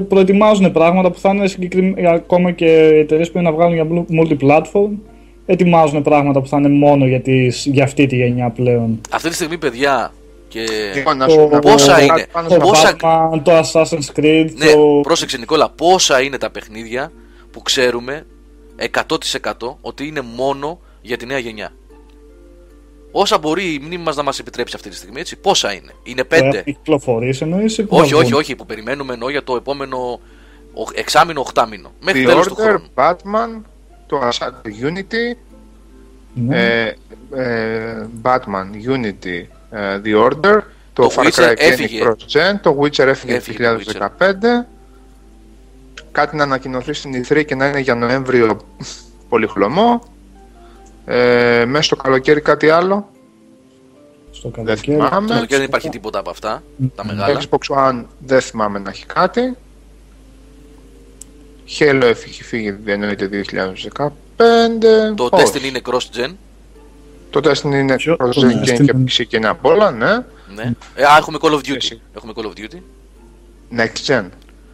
προετοιμάζουν 0.08 0.72
πράγματα 0.72 1.12
που 1.12 1.20
θα 1.20 1.30
είναι 1.30 1.48
συγκεκριμένα. 1.48 2.12
Ακόμα 2.12 2.52
και 2.52 2.66
οι 2.66 3.00
εταιρείες 3.00 3.32
που 3.32 3.38
είναι 3.38 3.50
να 3.50 3.56
βγάλουν 3.56 3.74
για 3.74 3.88
multi-platform, 4.22 4.90
ετοιμάζουν 5.46 6.02
πράγματα 6.02 6.42
που 6.42 6.48
θα 6.48 6.58
είναι 6.58 6.70
μόνο 6.70 7.06
για, 7.06 7.20
τις, 7.22 7.66
για 7.66 7.84
αυτή 7.84 8.06
τη 8.06 8.16
γενιά 8.16 8.50
πλέον. 8.50 9.02
αυτή 9.12 9.30
τη 9.30 9.36
στιγμή 9.36 9.58
παιδιά 9.58 10.14
και 10.48 10.60
Λοιπόν, 10.96 11.18
να 11.18 11.26
Το- 11.26 11.32
σου 11.32 11.40
να 11.52 11.60
πω 11.60 11.72
Πόσα 11.72 11.92
κάτι 11.92 12.04
είναι; 12.04 12.26
πάνω 12.32 12.48
Το 12.48 12.54
σε 12.54 12.60
αυτό. 12.60 12.70
Πόσα- 12.70 12.96
Batman, 13.02 13.42
το 13.44 13.52
Assassin's 13.60 14.20
Creed, 14.20 14.50
Ναι, 14.56 14.72
το... 14.72 15.00
πρόσεξε 15.02 15.38
Νικόλα, 15.38 15.70
πόσα 15.70 16.22
είναι 16.22 16.38
τα 16.38 16.50
παιχνίδια 16.50 17.12
που 17.52 17.62
ξέρουμε 17.62 18.26
100% 18.94 19.76
ότι 19.82 20.08
είναι 20.08 20.22
μόνο 20.36 20.80
για 21.02 21.18
τη 21.18 21.26
νέα 21.26 21.38
γενιά. 21.38 21.72
Όσα 23.12 23.38
μπορεί 23.38 23.74
η 23.74 23.80
μνήμη 23.80 24.04
μας 24.04 24.16
να 24.16 24.24
μας 24.24 24.40
επιτρέψει 24.40 24.76
αυτή 24.76 24.90
τη 24.90 24.96
στιγμή, 24.96 25.20
έτσι. 25.20 25.36
Πόσα 25.36 25.74
είναι. 25.74 25.92
Είναι 26.04 26.24
το 26.24 26.36
έχουν 26.36 26.50
πέντε. 26.50 26.64
κυκλοφορήσει 26.64 27.44
εννοείς 27.44 27.78
ή 27.78 27.84
που 27.84 27.98
Όχι, 27.98 28.10
θα 28.10 28.16
όχι, 28.18 28.26
βγουν; 28.26 28.40
όχι, 28.40 28.56
που 28.56 28.66
περιμένουμε 28.66 29.14
εννοώ 29.14 29.30
για 29.30 29.44
το 29.44 29.56
επόμενο 29.56 29.98
ο- 30.74 30.88
εξάμηνο, 30.94 31.40
οχτάμηνο. 31.42 31.92
Μέχρι 32.02 32.24
The 32.24 32.26
τέλος 32.26 32.48
του 32.48 32.56
Order, 32.60 32.62
χρόνου. 32.64 32.88
Batman, 32.96 33.62
το 34.08 34.20
Assassin's 34.28 34.86
Unity, 34.88 35.38
Ναι. 36.34 36.84
ε, 36.86 36.96
ε, 37.36 38.08
Batman, 38.22 38.66
Unity, 38.96 39.46
ε, 39.72 40.02
The 40.04 40.26
Order, 40.26 40.60
το, 40.94 41.08
Το 41.08 41.12
Far 41.16 41.24
Witcher 41.26 41.50
Cry 41.50 41.54
έφυγε. 41.58 42.02
Cross 42.06 42.12
Gen, 42.38 42.60
το 42.62 42.78
Witcher 42.82 43.06
έφυγε 43.06 43.32
το 43.32 43.38
Έφυγε 43.38 43.68
το 43.68 43.78
2015, 44.20 44.68
κάτι 46.12 46.36
να 46.36 46.44
ανακοινωθεί 46.44 46.94
στην 46.94 47.26
E3 47.30 47.46
και 47.46 47.56
να 47.56 47.68
είναι 47.68 47.80
για 47.80 47.96
Νοέμβριο 47.96 48.60
πολύ 49.30 49.48
χλωμό, 49.48 50.04
ε, 51.12 51.66
μέσα 51.66 51.84
στο 51.84 51.96
καλοκαίρι 51.96 52.42
κάτι 52.42 52.70
άλλο, 52.70 53.10
στο 54.32 54.50
δεν 54.56 54.66
καλοκαίρι. 54.66 54.98
Το 54.98 55.04
θυμάμαι. 55.06 55.28
καλοκαίρι 55.28 55.60
δεν 55.60 55.64
υπάρχει 55.70 55.90
τίποτα 55.90 56.20
από 56.20 56.30
αυτά. 56.30 56.64
Τα 56.96 57.06
μεγάλα. 57.06 57.42
Xbox 57.42 57.76
One 57.78 58.04
δεν 58.20 58.42
θυμάμαι 58.42 58.80
να 58.80 58.90
έχει 58.90 59.06
κάτι. 59.06 59.56
Halo 61.80 62.02
έχει 62.04 62.44
φύγει, 62.44 62.72
δεν 62.72 63.02
εννοείται 63.02 63.30
2015. 63.98 64.12
Το 65.16 65.30
Όχι. 65.32 65.44
Destiny 65.46 65.64
είναι 65.64 65.82
cross-gen. 65.90 66.34
Το 67.30 67.40
Destiny 67.50 67.64
είναι 67.74 67.96
Ποιο- 67.96 68.18
cross 68.22 68.34
το 68.34 68.42
gen 68.48 68.62
και 68.64 68.74
Destiny. 68.78 68.86
και 68.86 68.94
PC 69.24 69.28
και 69.28 69.38
είναι 69.38 69.48
απ' 69.48 69.66
όλα, 69.66 69.92
ναι. 69.92 70.16
Ναι. 70.56 70.72
Ε, 70.96 71.04
α, 71.04 71.18
έχουμε 71.18 71.38
Call 71.42 71.52
of 71.52 71.58
Duty. 71.58 71.76
Εσύ. 71.76 72.02
Έχουμε 72.16 72.34
Call 72.36 72.44
of 72.46 72.60
Duty. 72.60 72.80
Next 73.80 74.06
gen. 74.08 74.26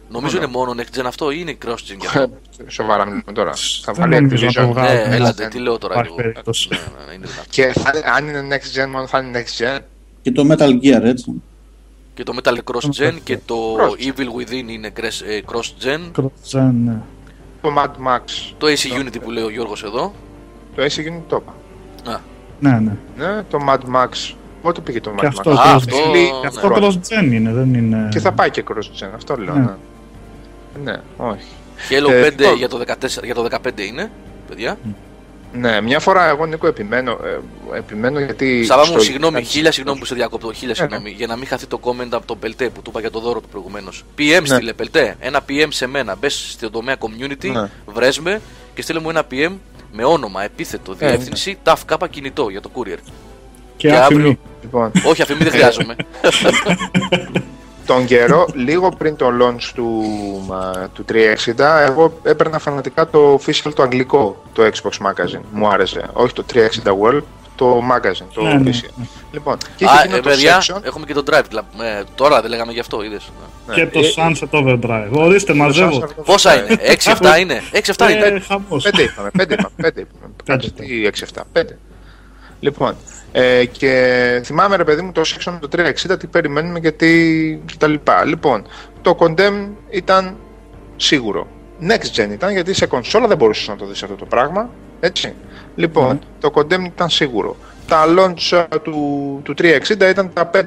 Νομίζω 0.08 0.36
είναι 0.36 0.46
μόνο 0.46 0.74
next 0.76 0.98
gen 1.00 1.04
αυτό 1.06 1.30
ή 1.30 1.36
είναι 1.40 1.56
cross-gen 1.64 1.96
για 2.00 2.08
αυτό. 2.08 2.30
Σοβαρά 2.66 3.04
μιλάμε 3.04 3.22
τώρα. 3.32 3.52
Θα 3.82 3.92
Δεν 3.92 4.10
βάλει 4.10 4.22
νομίζω 4.22 4.46
να 4.46 4.52
το 4.52 4.60
Activision. 4.60 4.72
βγάλουν. 4.72 4.94
Ναι, 5.02 5.06
ναι, 5.08 5.14
έλατε, 5.14 5.42
ναι. 5.42 5.48
τι 5.48 5.58
λέω 5.58 5.78
τώρα 5.78 5.94
Υπάρχει 5.94 6.10
εγώ. 6.12 6.22
περίπτωση. 6.22 6.68
Ναι, 6.70 6.76
ναι, 6.76 7.04
ναι, 7.06 7.12
είναι 7.14 7.26
δυνατό. 7.26 7.48
Και 7.50 7.72
θα- 7.80 8.12
αν 8.16 8.28
είναι 8.28 8.42
next 8.56 8.84
gen, 8.84 8.88
μόνο 8.90 9.06
θα 9.06 9.18
είναι 9.18 9.42
next 9.44 9.62
gen. 9.62 9.78
Και 10.22 10.32
το 10.32 10.46
Metal 10.50 10.70
Gear, 10.82 11.02
έτσι. 11.02 11.42
Και 12.14 12.22
το 12.22 12.32
Metal 12.42 12.54
Cross 12.72 13.02
Gen 13.02 13.14
και 13.24 13.38
το 13.44 13.54
Cross. 13.76 14.02
Evil 14.06 14.40
Within 14.40 14.68
είναι 14.68 14.92
cress- 14.96 15.26
ε, 15.26 15.40
Cross 15.46 15.84
Gen. 15.86 16.10
Cross-gen, 16.22 16.70
ναι. 16.84 16.96
Το 17.62 17.72
Mad 17.78 18.06
Max. 18.08 18.20
Το 18.58 18.66
AC 18.66 19.00
Unity 19.02 19.20
που 19.22 19.30
λέει 19.30 19.44
ο 19.44 19.50
Γιώργος 19.50 19.82
εδώ. 19.84 20.14
Το 20.76 20.82
AC 20.82 20.98
Unity 21.00 21.22
το 21.28 21.42
είπα. 21.42 21.54
Α, 22.12 22.20
Ναι, 22.60 22.70
ναι. 22.70 22.96
Ναι, 23.16 23.42
το 23.50 23.58
Mad 23.68 23.78
Max. 23.96 24.34
Πότε 24.62 24.80
πήγε 24.80 25.00
το 25.00 25.10
Mad 25.16 25.20
Και 25.20 25.26
Max; 25.26 25.28
αυτό, 25.28 25.50
Α, 25.50 25.54
cross- 25.54 25.74
αυτό, 25.74 25.96
Λέει- 26.12 26.30
ναι. 26.40 26.46
αυτό 26.46 26.70
cross-gen 26.74 27.24
είναι, 27.32 27.52
δεν 27.52 27.74
είναι... 27.74 28.08
Και 28.10 28.20
θα 28.20 28.32
πάει 28.32 28.50
και 28.50 28.64
cross 28.68 29.02
gen, 29.04 29.08
αυτό 29.14 29.36
λέω. 29.36 29.54
Ναι. 29.54 29.60
Ναι, 29.60 29.74
ναι 30.84 31.00
όχι. 31.16 31.46
Halo 31.90 32.10
Ε, 32.10 32.26
5 32.28 32.30
λοιπόν. 32.38 32.56
για 32.56 32.68
το 32.68 32.78
14, 32.86 33.24
για 33.24 33.34
το 33.34 33.48
15 33.50 33.80
είναι, 33.86 34.10
παιδιά; 34.48 34.78
Ναι, 35.52 35.80
μια 35.80 35.98
φορά 36.00 36.28
εγώ 36.28 36.46
Νίκο 36.46 36.66
επιμένω, 36.66 37.10
ε, 37.72 37.76
επιμένω 37.76 38.20
γιατί. 38.20 38.64
Σαββά 38.64 38.84
μου, 38.86 38.90
στο- 38.92 39.00
συγγνώμη, 39.00 39.42
χίλια 39.44 39.72
συγγνώμη 39.72 39.98
που 39.98 40.04
σε 40.04 40.14
διακόπτω. 40.14 40.52
Χίλια 40.52 40.74
Ναι, 40.78 40.82
ναι. 40.84 40.88
συγγνώμη, 40.88 41.10
για 41.16 41.26
να 41.26 41.36
μην 41.36 41.46
χαθεί 41.46 41.66
το 41.66 41.80
comment 41.82 42.08
από 42.10 42.26
τον 42.26 42.38
Πελτέ 42.38 42.68
που 42.68 42.82
του 42.82 42.90
είπα 42.90 43.00
για 43.00 43.10
το 43.10 43.20
δώρο 43.20 43.40
του 43.40 43.48
προηγουμένως. 43.48 44.04
PM 44.18 44.40
Ναι. 44.40 44.46
στείλε, 44.46 44.72
Πελτέ. 44.72 45.14
Ένα 45.20 45.40
PM 45.48 45.66
σε 45.68 45.86
μένα. 45.86 46.14
Μπες 46.20 46.46
στο 46.50 46.70
τομέα 46.70 46.96
community, 46.98 47.50
Ναι. 47.52 47.70
βρες 47.86 48.18
με 48.20 48.40
και 48.74 48.82
στείλε 48.82 49.00
μου 49.00 49.10
ένα 49.10 49.22
PM 49.30 49.52
με 49.92 50.04
όνομα, 50.04 50.42
επίθετο, 50.42 50.92
Ε, 50.98 51.08
διεύθυνση, 51.08 51.58
TAF 51.64 51.74
κάπα 51.86 52.08
κινητό 52.08 52.48
για 52.48 52.60
το 52.60 52.70
courier. 52.74 52.98
Και 53.76 53.88
και 53.88 53.94
αφημί. 53.96 54.20
αύριο- 54.20 54.38
Λοιπόν, 54.62 54.90
Όχι, 55.06 55.22
αφημί 55.22 55.42
δεν 55.42 55.52
χρειάζομαι. 55.52 55.96
τον 57.86 58.04
καιρό, 58.04 58.48
λίγο 58.54 58.88
πριν 58.98 59.16
το 59.16 59.26
launch 59.40 59.70
του, 59.74 60.02
α, 60.54 60.88
του 60.88 61.04
360, 61.08 61.58
εγώ 61.86 62.18
έπαιρνα 62.22 62.58
φανατικά 62.58 63.08
το 63.10 63.34
official 63.34 63.72
το 63.74 63.82
αγγλικό, 63.82 64.42
το 64.52 64.62
Xbox 64.62 65.06
Magazine. 65.06 65.40
Μου 65.52 65.68
άρεσε. 65.68 66.08
Όχι 66.12 66.32
το 66.32 66.44
360 66.54 66.58
World, 67.02 67.22
το 67.56 67.82
magazine, 67.92 68.26
το 68.34 68.42
Ναι, 68.42 68.52
ναι, 68.54 68.70
official. 68.70 68.90
ναι. 68.96 69.04
Λοιπόν, 69.32 69.56
και 69.76 69.84
είχε 69.84 69.94
Α, 69.94 69.98
εκείνο 70.00 70.16
ε, 70.16 70.20
το 70.20 70.28
παιδιά, 70.28 70.60
section. 70.62 70.78
έχουμε 70.84 71.06
και 71.06 71.12
το 71.14 71.22
drive. 71.30 71.44
δηλαδή, 71.48 71.66
ε, 71.80 72.02
τώρα 72.14 72.40
δεν 72.40 72.50
λέγαμε 72.50 72.72
γι' 72.72 72.80
αυτό, 72.80 73.02
είδες. 73.02 73.30
ναι, 73.66 73.74
Και 73.74 73.86
το 73.86 73.98
ε, 73.98 74.02
Sunset 74.16 74.50
Overdrive. 74.58 75.08
Ορίστε, 75.12 75.52
το 75.52 75.58
μαζεύω. 75.58 75.98
Sunset 75.98 76.24
Πόσα 76.24 76.50
Overdrive. 76.54 76.70
είναι, 76.70 76.80
6-7 77.36 77.40
είναι; 77.40 77.62
6-7 77.72 78.06
Ε, 78.06 78.12
είναι; 78.28 78.40
χαμός. 78.40 78.82
Πέντε 78.82 79.02
είπαμε, 79.02 79.30
πέντε 79.36 79.54
είπαμε, 79.54 79.70
πέντε 79.76 80.00
είπαμε. 80.10 80.32
Κάτσε, 80.44 80.70
Πέντε. 80.70 81.10
τι 81.10 81.24
6-7, 81.34 81.40
πέντε. 81.52 81.78
Λοιπόν, 82.60 82.96
ε, 83.38 83.64
και 83.64 84.40
θυμάμαι 84.44 84.76
ρε 84.76 84.84
παιδί 84.84 85.02
μου 85.02 85.12
το 85.12 85.20
section 85.24 85.52
με 85.52 85.68
το 85.68 85.68
360 86.12 86.18
τι 86.18 86.26
περιμένουμε 86.26 86.80
και 86.80 86.92
τι 86.92 87.08
και 87.66 87.74
τα 87.78 87.86
λοιπά. 87.86 88.24
Λοιπόν, 88.24 88.66
το 89.02 89.16
Condemn 89.20 89.68
ήταν 89.90 90.36
σίγουρο. 90.96 91.46
Next 91.88 92.20
gen 92.20 92.30
ήταν 92.30 92.52
γιατί 92.52 92.74
σε 92.74 92.86
κονσόλα 92.86 93.26
δεν 93.26 93.36
μπορούσες 93.36 93.68
να 93.68 93.76
το 93.76 93.86
δεις 93.86 94.02
αυτό 94.02 94.14
το 94.14 94.24
πράγμα. 94.24 94.70
Έτσι. 95.00 95.34
Λοιπόν, 95.74 96.18
το 96.40 96.50
Condemn 96.54 96.84
ήταν 96.84 97.08
σίγουρο. 97.08 97.56
Τα 97.88 98.04
launch 98.18 98.66
ε, 98.72 98.78
του, 98.78 99.40
του 99.44 99.54
360 99.58 100.08
ήταν 100.10 100.30
τα 100.32 100.50
5-6 100.54 100.58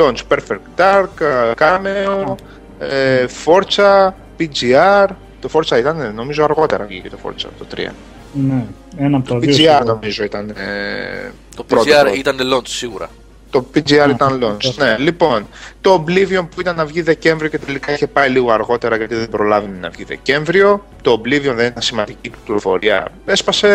launch. 0.00 0.18
Perfect 0.28 0.80
Dark, 0.80 1.20
ε, 1.20 1.52
Cameo, 1.58 2.34
ε, 2.78 3.26
Forza, 3.44 4.08
PGR. 4.38 5.06
Το 5.40 5.48
Forza 5.52 5.78
ήταν, 5.78 6.14
νομίζω 6.14 6.44
αργότερα 6.44 6.84
βγήκε 6.84 7.10
το 7.10 7.18
Forza 7.24 7.48
το 7.58 7.66
3. 7.76 7.88
Ναι, 8.32 8.64
ένα 8.96 9.16
από 9.16 9.28
τα 9.28 9.38
δύο. 9.38 9.50
PGR 9.50 9.54
σίγουρα. 9.54 9.84
νομίζω 9.84 10.24
ήταν. 10.24 10.48
Ε, 10.50 11.32
Το 11.56 11.64
πρώτο, 11.64 11.90
PCR 11.90 12.00
πρώτο. 12.02 12.14
ήταν 12.14 12.36
launch 12.54 12.66
σίγουρα. 12.68 13.08
Το 13.50 13.66
PGR 13.74 13.98
Α, 13.98 14.08
ήταν 14.10 14.40
launch. 14.44 14.66
αυτό. 14.66 14.84
Ναι, 14.84 14.96
λοιπόν, 14.98 15.46
το 15.80 16.04
Oblivion 16.06 16.46
που 16.54 16.60
ήταν 16.60 16.76
να 16.76 16.84
βγει 16.86 17.02
Δεκέμβριο 17.02 17.50
και 17.50 17.58
τελικά 17.58 17.92
είχε 17.92 18.06
πάει 18.06 18.28
λίγο 18.30 18.52
αργότερα 18.52 18.96
γιατί 18.96 19.14
δεν 19.14 19.28
προλάβει 19.28 19.68
να 19.80 19.88
βγει 19.90 20.04
Δεκέμβριο. 20.04 20.84
Το 21.02 21.20
Oblivion 21.24 21.52
δεν 21.54 21.66
ήταν 21.66 21.82
σημαντική 21.82 22.28
κυκλοφορία. 22.30 23.08
Έσπασε, 23.26 23.66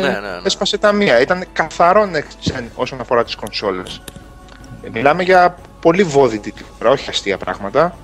Ναι, 0.00 0.08
ναι, 0.08 0.18
ναι. 0.18 0.40
έσπασε 0.44 0.78
τα 0.78 0.92
μία. 0.92 1.20
Ήταν 1.20 1.44
καθαρό 1.52 2.08
next 2.12 2.50
gen 2.52 2.62
όσον 2.74 3.00
αφορά 3.00 3.24
τις 3.24 3.34
κονσόλες. 3.34 4.02
Ε, 4.82 4.88
Μιλάμε 4.92 5.22
για 5.22 5.56
πολύ 5.80 6.02
βόδιτη 6.02 6.52
τύπρα, 6.52 6.90
όχι 6.90 7.10
αστεία 7.10 7.36
πράγματα. 7.38 7.96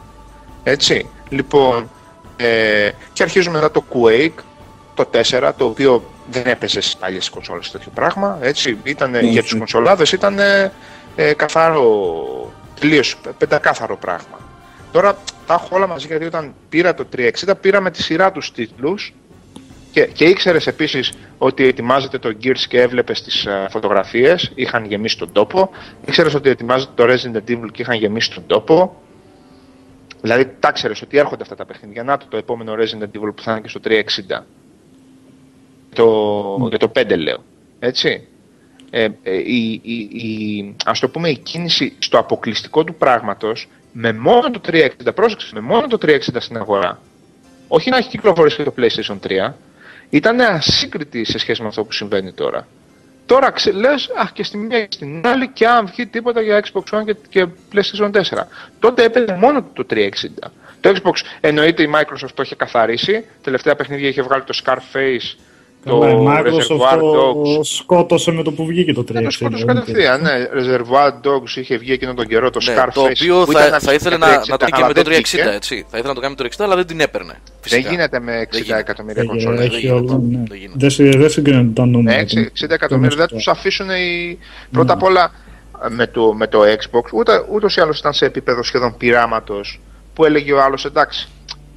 Έτσι. 0.62 1.06
Λοιπόν, 1.28 1.90
ε, 2.36 2.90
και 3.12 3.22
αρχίζουμε 3.22 3.54
μετά 3.58 3.70
το 3.70 3.84
Quake, 3.92 4.42
το 5.04 5.10
4, 5.12 5.52
το 5.56 5.64
οποίο 5.64 6.04
δεν 6.30 6.46
έπαιζε 6.46 6.80
στις 6.80 6.96
παλιές 6.96 7.28
κονσόλες 7.30 7.70
τέτοιο 7.70 7.90
πράγμα. 7.94 8.38
Έτσι. 8.40 8.78
Ήτανε, 8.82 9.20
για 9.20 9.42
τους 9.42 9.54
Mhm. 9.54 9.58
κονσολάδες 9.58 10.12
ήταν 10.12 10.38
ε, 11.16 11.32
καθαρό, 11.36 12.52
τελείως 12.80 13.16
πεντακάθαρο 13.38 13.96
πράγμα. 13.96 14.38
Τώρα 14.92 15.16
τα 15.46 15.54
έχω 15.54 15.68
όλα 15.76 15.86
μαζί 15.86 16.06
γιατί 16.06 16.24
όταν 16.24 16.54
πήρα 16.68 16.94
το 16.94 17.04
360 17.04 17.54
πήρα 17.60 17.80
με 17.80 17.90
τη 17.90 18.02
σειρά 18.02 18.32
τους 18.32 18.52
τίτλους 18.52 19.14
και, 19.92 20.04
και 20.06 20.24
ήξερες 20.24 20.66
επίσης 20.66 21.12
ότι 21.38 21.66
ετοιμάζεται 21.66 22.18
το 22.18 22.36
Gears 22.42 22.58
και 22.68 22.80
έβλεπες 22.80 23.22
τις 23.22 23.46
φωτογραφίες, 23.70 24.52
είχαν 24.54 24.84
γεμίσει 24.84 25.18
τον 25.18 25.32
τόπο. 25.32 25.70
Ήξερες 26.06 26.34
ότι 26.34 26.48
ετοιμάζεται 26.50 26.92
το 26.94 27.04
Resident 27.12 27.50
Evil 27.50 27.68
και 27.72 27.82
είχαν 27.82 27.96
γεμίσει 27.96 28.30
τον 28.34 28.46
τόπο. 28.46 29.02
Δηλαδή, 30.20 30.56
τα 30.60 30.72
ξέρει 30.72 30.94
ότι 31.02 31.18
έρχονται 31.18 31.42
αυτά 31.42 31.54
τα 31.54 31.64
παιχνίδια. 31.64 32.02
Να 32.02 32.16
το, 32.16 32.26
το 32.28 32.36
επόμενο 32.36 32.74
Resident 32.74 33.02
Evil 33.18 33.32
που 33.34 33.42
θα 33.42 33.50
είναι 33.52 33.60
και 33.60 33.68
στο 33.68 33.80
360. 33.84 34.44
Το, 35.92 36.66
Για 36.68 36.78
το 36.78 36.92
5 36.94 37.18
λέω. 37.18 37.44
Έτσι. 37.78 38.26
Ε, 38.90 39.08
ε, 39.22 39.36
η, 39.36 39.80
η, 39.82 39.92
η, 39.92 40.74
ας 40.84 41.00
το 41.00 41.08
πούμε 41.08 41.28
η 41.28 41.38
κίνηση 41.38 41.96
στο 41.98 42.18
αποκλειστικό 42.18 42.84
του 42.84 42.94
πράγματος 42.94 43.68
με 43.92 44.12
μόνο 44.12 44.50
το 44.50 44.60
360, 44.64 44.88
πρόσεξε, 45.14 45.50
με 45.54 45.60
μόνο 45.60 45.86
το 45.86 45.98
360 46.02 46.18
στην 46.38 46.56
αγορά 46.56 47.00
όχι 47.68 47.90
να 47.90 47.96
έχει 47.96 48.08
κυκλοφορήσει 48.08 48.56
και 48.56 48.62
το 48.62 48.74
PlayStation 48.76 49.18
3, 49.48 49.52
ήταν 50.10 50.40
ασύγκριτη 50.40 51.24
σε 51.24 51.38
σχέση 51.38 51.62
με 51.62 51.68
αυτό 51.68 51.84
που 51.84 51.92
συμβαίνει 51.92 52.32
τώρα. 52.32 52.66
Τώρα 53.26 53.50
ξε, 53.50 53.72
λες, 53.72 54.10
αχ 54.16 54.32
και 54.32 54.42
στη 54.42 54.56
μία 54.56 54.80
και 54.80 54.88
στην 54.90 55.26
άλλη 55.26 55.48
και 55.48 55.66
αν 55.66 55.86
βγει 55.86 56.06
τίποτα 56.06 56.40
για 56.40 56.64
Xbox 56.64 56.98
One 56.98 57.04
και, 57.04 57.16
και 57.28 57.46
PlayStation 57.72 58.10
4. 58.10 58.22
Τότε 58.78 59.04
έπαιζε 59.04 59.36
μόνο 59.40 59.62
το 59.72 59.86
360. 59.90 59.98
Το 60.80 60.92
Xbox 60.94 61.12
εννοείται 61.40 61.82
η 61.82 61.90
Microsoft 61.94 62.30
το 62.34 62.42
είχε 62.42 62.54
καθαρίσει, 62.54 63.24
τελευταία 63.42 63.76
παιχνίδια 63.76 64.08
είχε 64.08 64.22
βγάλει 64.22 64.42
το 64.42 64.60
Scarface, 64.64 65.38
το 65.88 65.98
Καλά, 65.98 66.12
η 66.12 66.24
Microsoft 66.26 66.76
Reservoir 66.76 66.98
το 66.98 67.42
Dogs. 67.42 67.64
σκότωσε 67.64 68.30
με 68.32 68.42
το 68.42 68.52
που 68.52 68.66
βγήκε 68.66 68.92
το 68.92 69.04
360. 69.12 69.14
Ε, 69.14 69.22
το 69.22 69.30
σκότωσε 69.30 69.64
δεν 69.64 69.74
κατευθείαν, 69.74 70.20
ναι. 70.22 70.30
Reservoir 70.54 71.08
Dogs 71.08 71.56
είχε 71.56 71.76
βγει 71.76 71.92
εκείνον 71.92 72.14
τον 72.16 72.26
καιρό, 72.26 72.50
το 72.50 72.58
Ναι, 72.64 72.74
Scarface. 72.76 72.88
το 72.94 73.00
οποίο 73.02 73.44
που 73.44 73.52
θα, 73.52 73.66
ήταν 73.66 73.80
θα 73.80 73.92
ήθελε 73.92 74.18
με 74.18 74.26
να, 74.26 74.32
360, 74.42 74.48
να 74.48 74.56
το 74.56 74.56
κάνει 74.56 74.70
και 74.72 74.76
αλλά 74.76 74.86
με 74.86 74.92
το 74.92 75.02
δεν 75.02 75.12
360, 75.20 75.22
βγήκε. 75.24 75.48
έτσι. 75.54 75.74
Θα 75.90 75.98
ήθελε 75.98 76.08
να 76.08 76.14
το 76.14 76.20
κάνει 76.20 76.34
με 76.38 76.42
το 76.48 76.48
360, 76.56 76.64
αλλά 76.64 76.74
δεν 76.76 76.86
την 76.86 77.00
έπαιρνε. 77.00 77.34
Φυσικά. 77.60 77.82
Δεν 77.82 77.90
γίνεται 77.90 78.20
με 78.20 78.32
60 78.32 78.46
Δεν 78.50 78.62
γίνεται. 78.62 78.80
εκατομμύρια 78.80 79.22
Έχει- 79.22 79.30
κονσόλες. 79.30 79.64
Έχει 79.66 79.78
γίνεται. 79.78 79.94
όλο, 79.94 80.22
ναι. 80.30 80.42
Δεν 80.48 80.58
γίνεται. 80.58 80.78
Δεν 80.78 80.90
συ- 80.90 81.16
Δεν 81.18 81.30
συγκρίνονται 81.30 81.72
τα 81.80 81.84
Ναι, 81.86 81.90
νούμερα. 81.90 82.18
60 82.18 82.74
εκατομμύρια 82.74 83.16
δεν 83.16 83.26
τους 83.26 83.48
αφήσουν 83.48 83.88
οι... 83.90 84.38
Πρώτα 84.70 84.92
απ' 84.92 85.02
όλα 85.02 85.32
με 85.88 86.06
το, 86.06 86.34
με 86.34 86.46
το 86.46 86.60
Xbox, 86.62 87.12
ούτε, 87.12 87.44
ούτως 87.52 87.76
ή 87.76 87.80
άλλως 87.80 87.98
ήταν 87.98 88.12
σε 88.12 88.24
επίπεδο 88.24 88.62
σχεδόν 88.62 88.96
πειράματος, 88.96 89.80
που 90.14 90.24
έλεγε 90.24 90.52
ο 90.52 90.62
άλλος 90.62 90.84
εντάξει, 90.84 91.28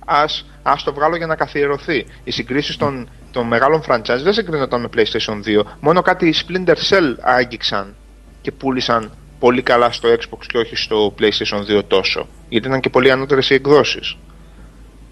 ας, 0.06 0.46
ας 0.64 0.84
το 0.84 0.94
βγάλω 0.94 1.16
για 1.16 1.26
να 1.28 1.36
καθιερωθεί. 1.36 2.06
Οι 2.24 2.32
συγκρίσεις 2.32 2.78
των, 2.78 3.10
των 3.32 3.48
μεγάλων 3.48 3.82
franchise 3.88 4.20
δεν 4.24 4.34
συγκρίνονταν 4.34 4.82
με 4.82 4.90
PlayStation 4.96 5.60
2, 5.60 5.62
μόνο 5.80 6.02
κάτι 6.02 6.28
οι 6.28 6.34
Splinter 6.48 6.76
Cell 6.90 7.16
άγγιξαν 7.22 7.96
και 8.42 8.52
πούλησαν 8.52 9.12
πολύ 9.40 9.62
καλά 9.62 9.92
στο 9.92 10.10
Xbox 10.10 10.40
και 10.48 10.58
όχι 10.58 10.76
στο 10.76 11.14
PlayStation 11.20 11.78
2 11.78 11.82
τόσο, 11.88 12.28
γιατί 12.50 12.68
ήταν 12.68 12.80
και 12.80 12.90
πολύ 12.90 13.12
ανώτερες 13.12 13.50
οι 13.50 13.54
εκδόσεις. 13.54 14.18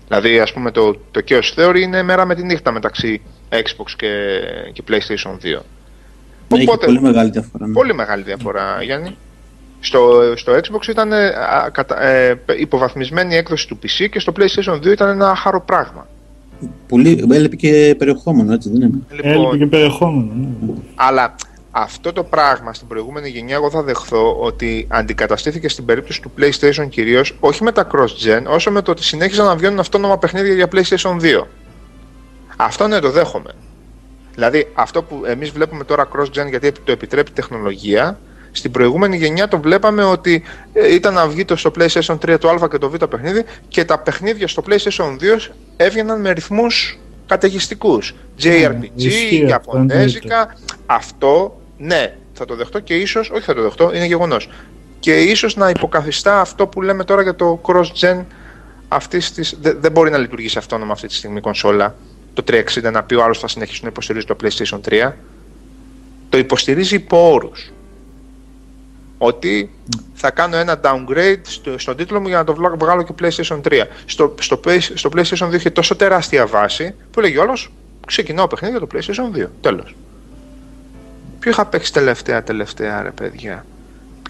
Δηλαδή, 0.07 0.39
ας 0.39 0.53
πούμε, 0.53 0.71
το, 0.71 0.93
το 1.11 1.21
Chaos 1.29 1.53
Theory 1.55 1.79
είναι 1.79 2.03
μέρα 2.03 2.25
με 2.25 2.35
τη 2.35 2.43
νύχτα 2.43 2.71
μεταξύ 2.71 3.21
Xbox 3.49 3.91
και, 3.95 4.39
και 4.73 4.83
PlayStation 4.89 5.31
2. 5.31 5.59
Ναι, 6.47 6.57
έχει 6.57 6.67
Οπότε- 6.67 6.85
πολύ 6.85 7.01
μεγάλη 7.01 7.29
διαφορά. 7.29 7.67
ναι. 7.67 7.73
Πολύ 7.73 7.93
μεγάλη 7.93 8.23
διαφορά, 8.23 8.83
Γιάννη. 8.83 9.17
Στο, 9.79 10.33
στο 10.35 10.53
Xbox 10.53 10.87
ήταν 10.87 11.11
ε, 11.11 11.25
α, 11.27 11.69
κατα- 11.71 12.01
ε, 12.03 12.39
υποβαθμισμένη 12.57 13.33
η 13.33 13.37
έκδοση 13.37 13.67
του 13.67 13.79
PC 13.83 14.07
και 14.11 14.19
στο 14.19 14.33
PlayStation 14.39 14.73
2 14.73 14.85
ήταν 14.85 15.09
ένα 15.09 15.29
άχαρο 15.29 15.61
πράγμα. 15.61 16.07
Πολύ, 16.87 17.25
έλειπε 17.31 17.55
και 17.55 17.95
περιεχόμενο, 17.97 18.53
έτσι 18.53 18.69
δεν 18.69 18.81
είναι; 18.81 18.99
Έλειπε 19.11 19.27
Λοιπόν, 19.33 19.57
και 19.57 19.65
περιεχόμενο. 19.65 20.31
ναι. 20.33 20.73
αλλά 20.95 21.35
αυτό 21.71 22.13
το 22.13 22.23
πράγμα 22.23 22.73
στην 22.73 22.87
προηγούμενη 22.87 23.29
γενιά 23.29 23.55
εγώ 23.55 23.69
θα 23.69 23.83
δεχθώ 23.83 24.37
ότι 24.39 24.87
αντικαταστήθηκε 24.89 25.69
στην 25.69 25.85
περίπτωση 25.85 26.21
του 26.21 26.31
PlayStation 26.39 26.89
κυρίως 26.89 27.35
όχι 27.39 27.63
με 27.63 27.71
τα 27.71 27.87
cross-gen, 27.91 28.43
όσο 28.47 28.71
με 28.71 28.81
το 28.81 28.91
ότι 28.91 29.03
συνέχιζαν 29.03 29.45
να 29.45 29.55
βγαίνουν 29.55 29.79
αυτόνομα 29.79 30.17
παιχνίδια 30.17 30.53
για 30.53 30.67
PlayStation 30.71 31.41
2. 31.41 31.43
Αυτό 32.57 32.87
ναι, 32.87 32.99
το 32.99 33.11
δέχομαι. 33.11 33.51
Δηλαδή, 34.35 34.71
αυτό 34.73 35.03
που 35.03 35.21
εμείς 35.25 35.49
βλέπουμε 35.49 35.83
τώρα 35.83 36.07
cross-gen 36.15 36.49
γιατί 36.49 36.71
το 36.71 36.91
επιτρέπει 36.91 37.31
η 37.31 37.33
τεχνολογία, 37.33 38.19
στην 38.51 38.71
προηγούμενη 38.71 39.17
γενιά 39.17 39.47
το 39.47 39.59
βλέπαμε 39.59 40.03
ότι 40.03 40.43
ε, 40.73 40.93
ήταν 40.93 41.13
να 41.13 41.27
βγει 41.27 41.45
το 41.45 41.55
στο 41.55 41.71
PlayStation 41.79 42.17
3 42.25 42.39
το 42.39 42.49
Α 42.49 42.67
και 42.69 42.77
το 42.77 42.89
Β 42.89 42.95
παιχνίδι 42.95 43.43
και 43.67 43.85
τα 43.85 43.99
παιχνίδια 43.99 44.47
στο 44.47 44.63
PlayStation 44.69 45.11
2 45.11 45.15
έβγαιναν 45.77 46.21
με 46.21 46.31
ρυθμούς 46.31 46.99
καταιγιστικούς. 47.27 48.15
JRPG, 48.41 48.79
Ναι, 48.79 48.87
ισχύει 48.95 49.35
αυτό, 49.35 49.47
Ιαπωνέζικα. 49.49 50.55
Αυτό, 50.85 51.59
ναι, 51.77 52.13
θα 52.33 52.45
το 52.45 52.55
δεχτώ 52.55 52.79
και 52.79 52.95
ίσως, 52.95 53.29
όχι 53.29 53.43
θα 53.43 53.53
το 53.53 53.61
δεχτώ, 53.61 53.91
είναι 53.95 54.05
γεγονός. 54.05 54.49
Και 54.99 55.15
ίσως 55.21 55.55
να 55.55 55.69
υποκαθιστά 55.69 56.39
αυτό 56.41 56.67
που 56.67 56.81
λέμε 56.81 57.03
τώρα 57.03 57.21
για 57.21 57.35
το 57.35 57.61
cross-gen 57.65 58.23
αυτής 58.87 59.31
της, 59.31 59.57
δε- 59.61 59.73
δεν 59.73 59.91
μπορεί 59.91 60.09
να 60.11 60.17
λειτουργήσει 60.17 60.57
αυτόνομα 60.57 60.91
αυτή 60.91 61.07
τη 61.07 61.13
στιγμή 61.13 61.37
η 61.37 61.41
κονσόλα 61.41 61.95
το 62.33 62.43
360 62.47 62.91
να 62.91 63.03
πει 63.03 63.15
ο 63.15 63.23
άλλος 63.23 63.39
θα 63.39 63.47
συνεχίσει 63.47 63.79
να 63.83 63.89
υποστηρίζει 63.89 64.25
το 64.25 64.35
PlayStation 64.43 64.79
3 64.89 65.11
το 66.29 66.37
υποστηρίζει 66.37 66.95
υπό 66.95 67.31
όρους 67.33 67.71
ότι 69.21 69.69
θα 70.13 70.31
κάνω 70.31 70.55
ένα 70.55 70.79
downgrade 70.83 71.39
στο, 71.41 71.79
στον 71.79 71.95
τίτλο 71.95 72.19
μου 72.19 72.27
για 72.27 72.37
να 72.37 72.43
το 72.43 72.53
βλα- 72.53 72.75
βγάλω 72.77 73.03
και 73.03 73.13
PlayStation 73.21 73.61
3 73.69 73.81
στο, 74.05 74.35
στο, 74.39 74.59
Play- 74.65 74.91
στο 74.93 75.09
PlayStation 75.15 75.49
2 75.49 75.53
είχε 75.53 75.69
τόσο 75.69 75.95
τεράστια 75.95 76.45
βάση 76.45 76.95
που 77.11 77.19
λέγει 77.19 77.37
όλος 77.37 77.71
ξεκινάω 78.07 78.47
παιχνίδι 78.47 78.77
για 78.77 78.87
το 78.87 78.87
PlayStation 78.93 79.37
2 79.43 79.45
τέλος 79.61 79.95
Ποιο 81.39 81.51
είχα 81.51 81.65
παίξει 81.65 81.93
τελευταία 81.93 82.43
τελευταία 82.43 83.01
ρε 83.01 83.11
παιδιά; 83.11 83.65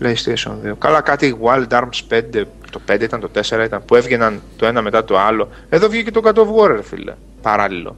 PlayStation 0.01 0.51
2. 0.71 0.73
Καλά, 0.79 1.01
κάτι 1.01 1.37
Wild 1.43 1.67
Arms 1.67 1.99
5, 2.09 2.43
το 2.71 2.81
5 2.91 3.01
ήταν, 3.01 3.19
το 3.19 3.29
4 3.49 3.63
ήταν, 3.65 3.85
που 3.85 3.95
έβγαιναν 3.95 4.41
το 4.57 4.65
ένα 4.65 4.81
μετά 4.81 5.03
το 5.03 5.19
άλλο. 5.19 5.49
Εδώ 5.69 5.87
βγήκε 5.89 6.11
το 6.11 6.21
God 6.23 6.33
of 6.33 6.45
War, 6.63 6.67
ρε 6.75 6.83
φίλε, 6.83 7.13
παράλληλο. 7.41 7.97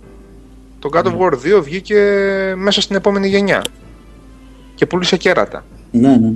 Το 0.80 0.90
God 0.94 1.04
of 1.04 1.18
War 1.18 1.58
2 1.58 1.62
βγήκε 1.64 2.00
μέσα 2.58 2.82
στην 2.82 2.96
επόμενη 2.96 3.28
γενιά. 3.28 3.62
Και 4.76 4.86
πούλησε 4.86 5.18
κέρατα. 5.18 5.64
Ναι, 5.92 6.08
ναι, 6.10 6.16
ναι. 6.18 6.32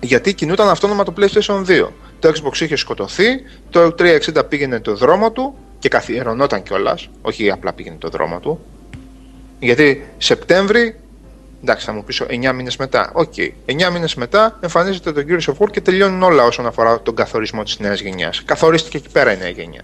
Γιατί 0.00 0.34
κινούταν 0.34 0.68
αυτόνομα 0.68 1.04
το 1.04 1.12
PlayStation 1.18 1.64
2. 1.66 1.86
Το 2.18 2.28
Xbox 2.28 2.60
είχε 2.60 2.76
σκοτωθεί, 2.76 3.24
το 3.70 3.94
360 3.98 4.42
πήγαινε 4.48 4.80
το 4.80 4.94
δρόμο 4.96 5.30
του 5.32 5.54
και 5.78 5.88
καθιερωνόταν 5.88 6.62
κιόλας, 6.62 7.08
όχι 7.22 7.50
απλά 7.50 7.72
πήγαινε 7.72 7.96
το 7.98 8.08
δρόμο 8.08 8.40
του. 8.40 8.60
Γιατί 9.58 10.04
Σεπτέμβρη 10.18 10.94
Εντάξει, 11.62 11.86
θα 11.86 11.92
μου 11.92 12.04
πεις 12.04 12.22
9 12.28 12.52
μήνες 12.52 12.76
μετά. 12.76 13.10
Οκ. 13.14 13.32
9 13.66 13.90
μήνες 13.92 14.14
μετά 14.14 14.58
εμφανίζεται 14.60 15.12
το 15.12 15.24
Gears 15.28 15.52
of 15.54 15.64
War 15.64 15.70
και 15.70 15.80
τελειώνουν 15.80 16.22
όλα 16.22 16.44
όσον 16.44 16.66
αφορά 16.66 17.00
τον 17.00 17.14
καθορισμό 17.14 17.62
της 17.62 17.78
νέας 17.78 18.00
γενιάς. 18.00 18.42
Καθορίστηκε 18.44 18.96
εκεί 18.96 19.08
πέρα 19.08 19.32
η 19.32 19.36
νέα 19.36 19.48
γενιά. 19.48 19.82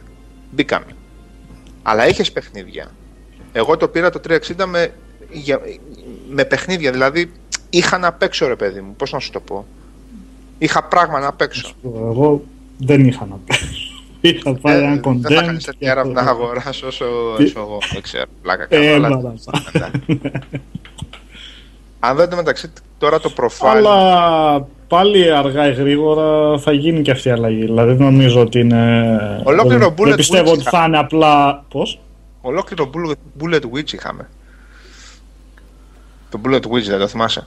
Μπήκαμε. 0.51 0.87
Αλλά 1.83 2.05
έχει 2.05 2.33
παιχνίδια. 2.33 2.91
Εγώ 3.53 3.77
το 3.77 3.89
πήρα 3.89 4.11
το 4.11 4.21
360 4.29 4.67
με, 4.67 4.93
για- 5.31 5.61
με 6.31 6.45
παιχνίδια. 6.45 6.91
Δηλαδή 6.93 7.33
είχα 7.71 7.99
να 7.99 8.13
παίξω, 8.13 8.47
ρε 8.47 8.57
παιδί 8.57 8.81
μου. 8.81 8.95
Πώς 8.97 9.13
να 9.13 9.19
σου 9.19 9.31
το 9.31 9.41
πω. 9.41 9.67
Είχα 10.59 10.85
πράγμα 10.85 11.21
να 11.21 11.33
παίξω. 11.33 11.69
Εγώ 11.85 12.43
δεν 12.79 13.07
είχα 13.07 13.27
να 13.27 13.35
πω. 13.35 13.55
Είχα 14.21 14.55
πάρει 14.55 14.83
ένα 14.83 14.93
Ε, 14.93 15.01
δεν 15.03 15.21
θα 15.21 15.29
κάνει 15.29 15.45
Condemned. 15.47 15.57
τέτοια 15.57 15.91
έρευνα 15.91 16.21
αγορά 16.21 16.63
όσο, 16.87 16.87
Τι- 17.37 17.45
όσο 17.45 17.61
εγώ. 17.61 17.79
Δεν 17.93 18.03
ξέρω. 18.03 18.25
Πλάκα 18.43 18.67
κάνω. 18.67 18.95
αλλά- 18.95 19.07
Έλα, 19.09 19.35
θα. 19.73 19.91
Αν 22.01 22.17
δείτε 22.17 22.37
μεταξύ 22.37 22.73
τώρα 22.99 23.21
το 23.21 23.33
profile. 23.37 23.67
Αλλά 23.69 24.67
πάλι 24.89 25.33
αργά 25.33 25.69
ή 25.69 25.73
γρήγορα 25.73 26.59
θα 26.59 26.73
γίνει 26.73 27.03
και 27.03 27.11
αυτή 27.11 27.29
η 27.29 27.31
αλλαγή. 27.31 27.61
Δηλαδή 27.65 27.93
δεν 27.95 28.03
νομίζω 28.07 28.41
ότι 28.41 28.59
είναι. 28.61 29.07
Ολόκληρο 29.45 29.79
δεν- 29.89 29.95
bullet 29.99 30.07
Δεν 30.09 30.17
πιστεύω 30.17 30.51
witch 30.51 30.55
ότι 30.55 30.63
θα 30.63 30.85
είναι 30.87 30.99
απλά. 30.99 31.65
Πώς; 31.69 32.01
Ολόκληρο 32.41 32.91
bullet, 32.95 33.43
bullet 33.45 33.61
Witch 33.75 33.93
είχαμε. 33.93 34.29
Το 36.31 36.41
Bullet 36.45 36.61
Witch 36.77 36.83
δεν 36.87 36.99
το 36.99 37.07
θυμάσαι; 37.09 37.47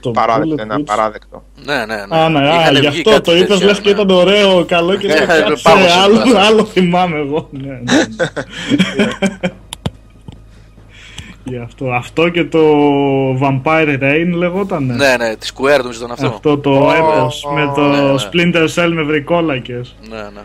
Το 0.00 0.10
Παράδεκτο, 0.10 0.54
Bullet 0.54 0.58
ένα 0.58 0.76
Witch. 0.76 0.84
παράδεκτο. 0.84 1.44
Ναι, 1.64 1.76
ναι, 1.86 1.96
ναι. 2.08 2.16
Α, 2.18 2.28
ναι, 2.28 2.38
α, 2.50 2.60
Είχανε 2.60 2.78
γι' 2.78 2.88
βγει 2.88 2.98
αυτό 2.98 3.10
κάτι 3.10 3.22
το 3.22 3.36
είπες, 3.36 3.48
τέτοια, 3.48 3.66
λες 3.66 3.80
και 3.80 3.92
ναι. 3.94 4.00
ήταν 4.02 4.10
ωραίο, 4.16 4.64
καλό 4.64 4.96
και 4.96 5.06
Ναι, 5.06 5.14
λέω, 5.14 5.26
ναι, 5.26 5.34
κάτσε, 5.42 5.62
πάμε 5.62 5.88
σε 5.88 5.98
άλλο, 5.98 6.18
αυτό. 6.18 6.38
άλλο 6.38 6.64
θυμάμαι 6.64 7.18
εγώ. 7.18 7.48
Ναι, 7.50 7.66
ναι, 7.66 7.80
ναι. 8.16 8.28
Γι' 11.44 11.58
αυτό. 11.58 11.90
Αυτό 11.92 12.28
και 12.28 12.44
το 12.44 12.60
Vampire 13.42 13.98
Rain 14.02 14.30
λεγόταν. 14.34 14.84
Ναι, 14.84 15.16
ναι, 15.18 15.36
τη 15.36 15.48
Square 15.54 15.78
νομίζω 15.82 15.98
ήταν 15.98 16.10
αυτό. 16.10 16.26
Αυτό 16.26 16.58
το 16.58 16.70
Ω, 16.70 16.92
έπος 16.92 17.44
ω, 17.44 17.52
με 17.52 17.72
το 17.74 17.80
ναι, 17.82 18.00
ναι. 18.00 18.14
Splinter 18.14 18.66
Cell 18.74 18.90
με 18.94 19.02
βρικόλακες. 19.02 19.96
Ναι, 20.08 20.16
ναι. 20.16 20.40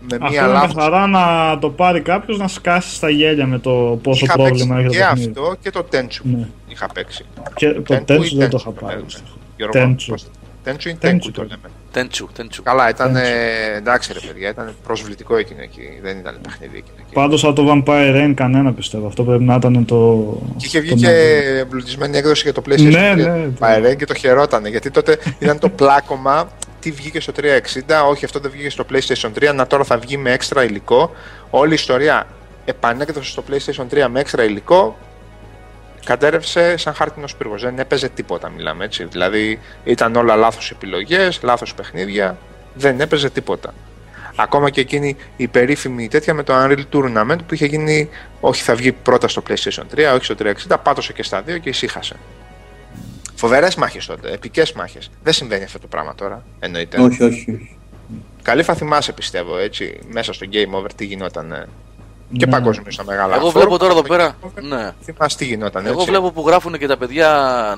Με 0.00 0.08
Αυτό 0.20 0.28
μία 0.30 0.38
είναι 0.40 0.48
με 0.48 0.52
λάθος. 0.54 0.82
χαρά 0.82 1.06
να 1.06 1.58
το 1.58 1.70
πάρει 1.70 2.00
κάποιος 2.00 2.38
να 2.38 2.48
σκάσει 2.48 2.94
στα 2.94 3.10
γέλια 3.10 3.46
με 3.46 3.58
το 3.58 3.98
πόσο 4.02 4.24
Είχα 4.24 4.34
πρόβλημα 4.34 4.74
παίξει 4.76 4.98
έχει 4.98 4.98
και 4.98 5.04
το 5.04 5.14
παιχνίδι. 5.14 5.30
αυτό 5.40 5.56
και 5.62 5.70
το 5.70 5.86
Tenchu. 5.92 6.20
Ναι. 6.38 6.46
Είχα 6.68 6.86
παίξει. 6.94 7.24
Και 7.54 7.68
το 7.72 7.94
Tenchu 7.94 8.10
Tenchu 8.12 8.24
ή 8.32 8.36
δεν 8.36 8.50
το 8.50 8.56
Tenchu, 8.56 8.60
είχα 8.60 8.72
το 8.72 8.80
πάρει. 8.80 8.94
λέμε. 8.94 9.04
δυστυχώς. 9.06 9.36
Γιώργο, 9.56 9.80
Tenchu. 9.82 10.04
πώς- 10.08 10.26
Tenchu 10.64 10.84
ή 10.84 10.96
Tenchu 11.02 11.06
Tenku 11.06 11.18
το 11.20 11.30
το 11.30 11.42
λέμε. 11.42 11.62
Τέντσου, 11.92 12.28
τέντσου. 12.34 12.62
Καλά, 12.62 12.88
ήταν 12.88 13.14
Tenchu. 13.16 13.20
ε, 13.20 13.76
εντάξει 13.76 14.12
ρε 14.12 14.18
παιδιά, 14.26 14.48
ήταν 14.48 14.74
προσβλητικό 14.86 15.36
εκείνο 15.36 15.60
εκεί. 15.62 15.82
Δεν 16.02 16.18
ήταν 16.18 16.38
παιχνίδι 16.42 16.76
εκείνο 16.76 16.94
εκεί. 16.98 17.12
Πάντως 17.14 17.44
από 17.44 17.52
το 17.54 17.64
Vampire 17.86 18.14
Rain 18.16 18.32
κανένα 18.34 18.72
πιστεύω. 18.72 19.06
Αυτό 19.06 19.22
πρέπει 19.24 19.42
να 19.44 19.54
ήταν 19.54 19.84
το. 19.84 20.26
Και 20.56 20.66
είχε 20.66 20.80
βγει 20.80 20.88
το 20.90 20.96
και 20.96 21.06
νέο. 21.06 21.56
εμπλουτισμένη 21.58 22.16
έκδοση 22.16 22.42
για 22.42 22.52
το 22.52 22.62
PlayStation 22.68 22.90
Ναι, 22.90 23.12
3. 23.12 23.16
ναι. 23.16 23.46
Πάει 23.58 23.96
και 23.96 24.04
το 24.06 24.14
χαιρότανε. 24.14 24.68
Γιατί 24.68 24.90
τότε 24.90 25.18
ήταν 25.38 25.58
το 25.58 25.68
πλάκωμα. 25.68 26.48
Τι 26.88 26.94
βγήκε 26.94 27.20
στο 27.20 27.32
360, 27.36 28.08
όχι 28.08 28.24
αυτό 28.24 28.38
δεν 28.38 28.50
βγήκε 28.50 28.70
στο 28.70 28.84
PlayStation 28.92 29.50
3, 29.50 29.54
να 29.54 29.66
τώρα 29.66 29.84
θα 29.84 29.98
βγει 29.98 30.16
με 30.16 30.32
έξτρα 30.32 30.64
υλικό. 30.64 31.14
Όλη 31.50 31.70
η 31.70 31.74
ιστορία 31.74 32.26
επανέκδοση 32.64 33.30
στο 33.30 33.44
PlayStation 33.50 33.86
3 34.04 34.06
με 34.10 34.20
έξτρα 34.20 34.44
υλικό. 34.44 34.98
Κατέρευσε 36.04 36.76
σαν 36.76 36.94
χάρτινος 36.94 37.36
πύργος. 37.36 37.62
Δεν 37.62 37.78
έπαιζε 37.78 38.08
τίποτα, 38.08 38.48
μιλάμε 38.48 38.84
έτσι. 38.84 39.04
Δηλαδή 39.04 39.60
ήταν 39.84 40.16
όλα 40.16 40.36
λάθος 40.36 40.70
επιλογές, 40.70 41.40
λάθος 41.42 41.74
παιχνίδια. 41.74 42.38
Δεν 42.74 43.00
έπαιζε 43.00 43.30
τίποτα. 43.30 43.74
Ακόμα 44.36 44.70
και 44.70 44.80
εκείνη 44.80 45.16
η 45.36 45.48
περίφημη 45.48 46.08
τέτοια 46.08 46.34
με 46.34 46.42
το 46.42 46.52
Unreal 46.56 46.84
Tournament 46.92 47.38
που 47.46 47.54
είχε 47.54 47.66
γίνει, 47.66 48.08
όχι 48.40 48.62
θα 48.62 48.74
βγει 48.74 48.92
πρώτα 48.92 49.28
στο 49.28 49.42
PlayStation 49.48 49.84
3, 49.94 50.14
όχι 50.14 50.24
στο 50.24 50.34
360, 50.68 50.76
πάτωσε 50.82 51.12
και 51.12 51.22
στα 51.22 51.42
δύο 51.42 51.58
και 51.58 51.68
ησύχασε. 51.68 52.16
Φοβερέ 53.38 53.68
μάχε 53.78 53.98
τότε, 54.06 54.32
επικέ 54.32 54.62
μάχε. 54.76 54.98
Δεν 55.22 55.32
συμβαίνει 55.32 55.64
αυτό 55.64 55.78
το 55.78 55.86
πράγμα 55.86 56.14
τώρα, 56.14 56.42
εννοείται. 56.58 57.00
Όχι, 57.00 57.22
όχι. 57.22 57.50
όχι. 57.52 57.76
Καλή 58.42 58.62
θα 58.62 58.74
θυμάσαι, 58.74 59.12
πιστεύω, 59.12 59.58
έτσι, 59.58 59.98
μέσα 60.10 60.32
στο 60.32 60.46
Game 60.52 60.78
Over 60.78 60.90
τι 60.96 61.04
γινόταν. 61.04 61.52
ε, 61.52 61.66
Και 62.38 62.44
Ναι. 62.46 62.50
παγκοσμίω 62.52 62.90
στα 62.90 63.04
μεγάλα. 63.04 63.36
Εγώ 63.36 63.48
forum, 63.48 63.52
βλέπω 63.52 63.78
τώρα 63.78 63.92
εδώ 63.92 64.00
στο 64.00 64.08
πέρα. 64.08 64.32
Game 64.42 64.46
Over, 64.46 64.62
Ναι. 64.62 64.90
Θυμάσαι 65.00 65.36
τι 65.36 65.44
γινόταν, 65.44 65.86
Εγώ 65.86 65.94
έτσι. 65.94 66.06
βλέπω 66.10 66.30
που 66.30 66.44
γράφουν 66.46 66.78
και 66.78 66.86
τα 66.86 66.96
παιδιά 66.96 67.28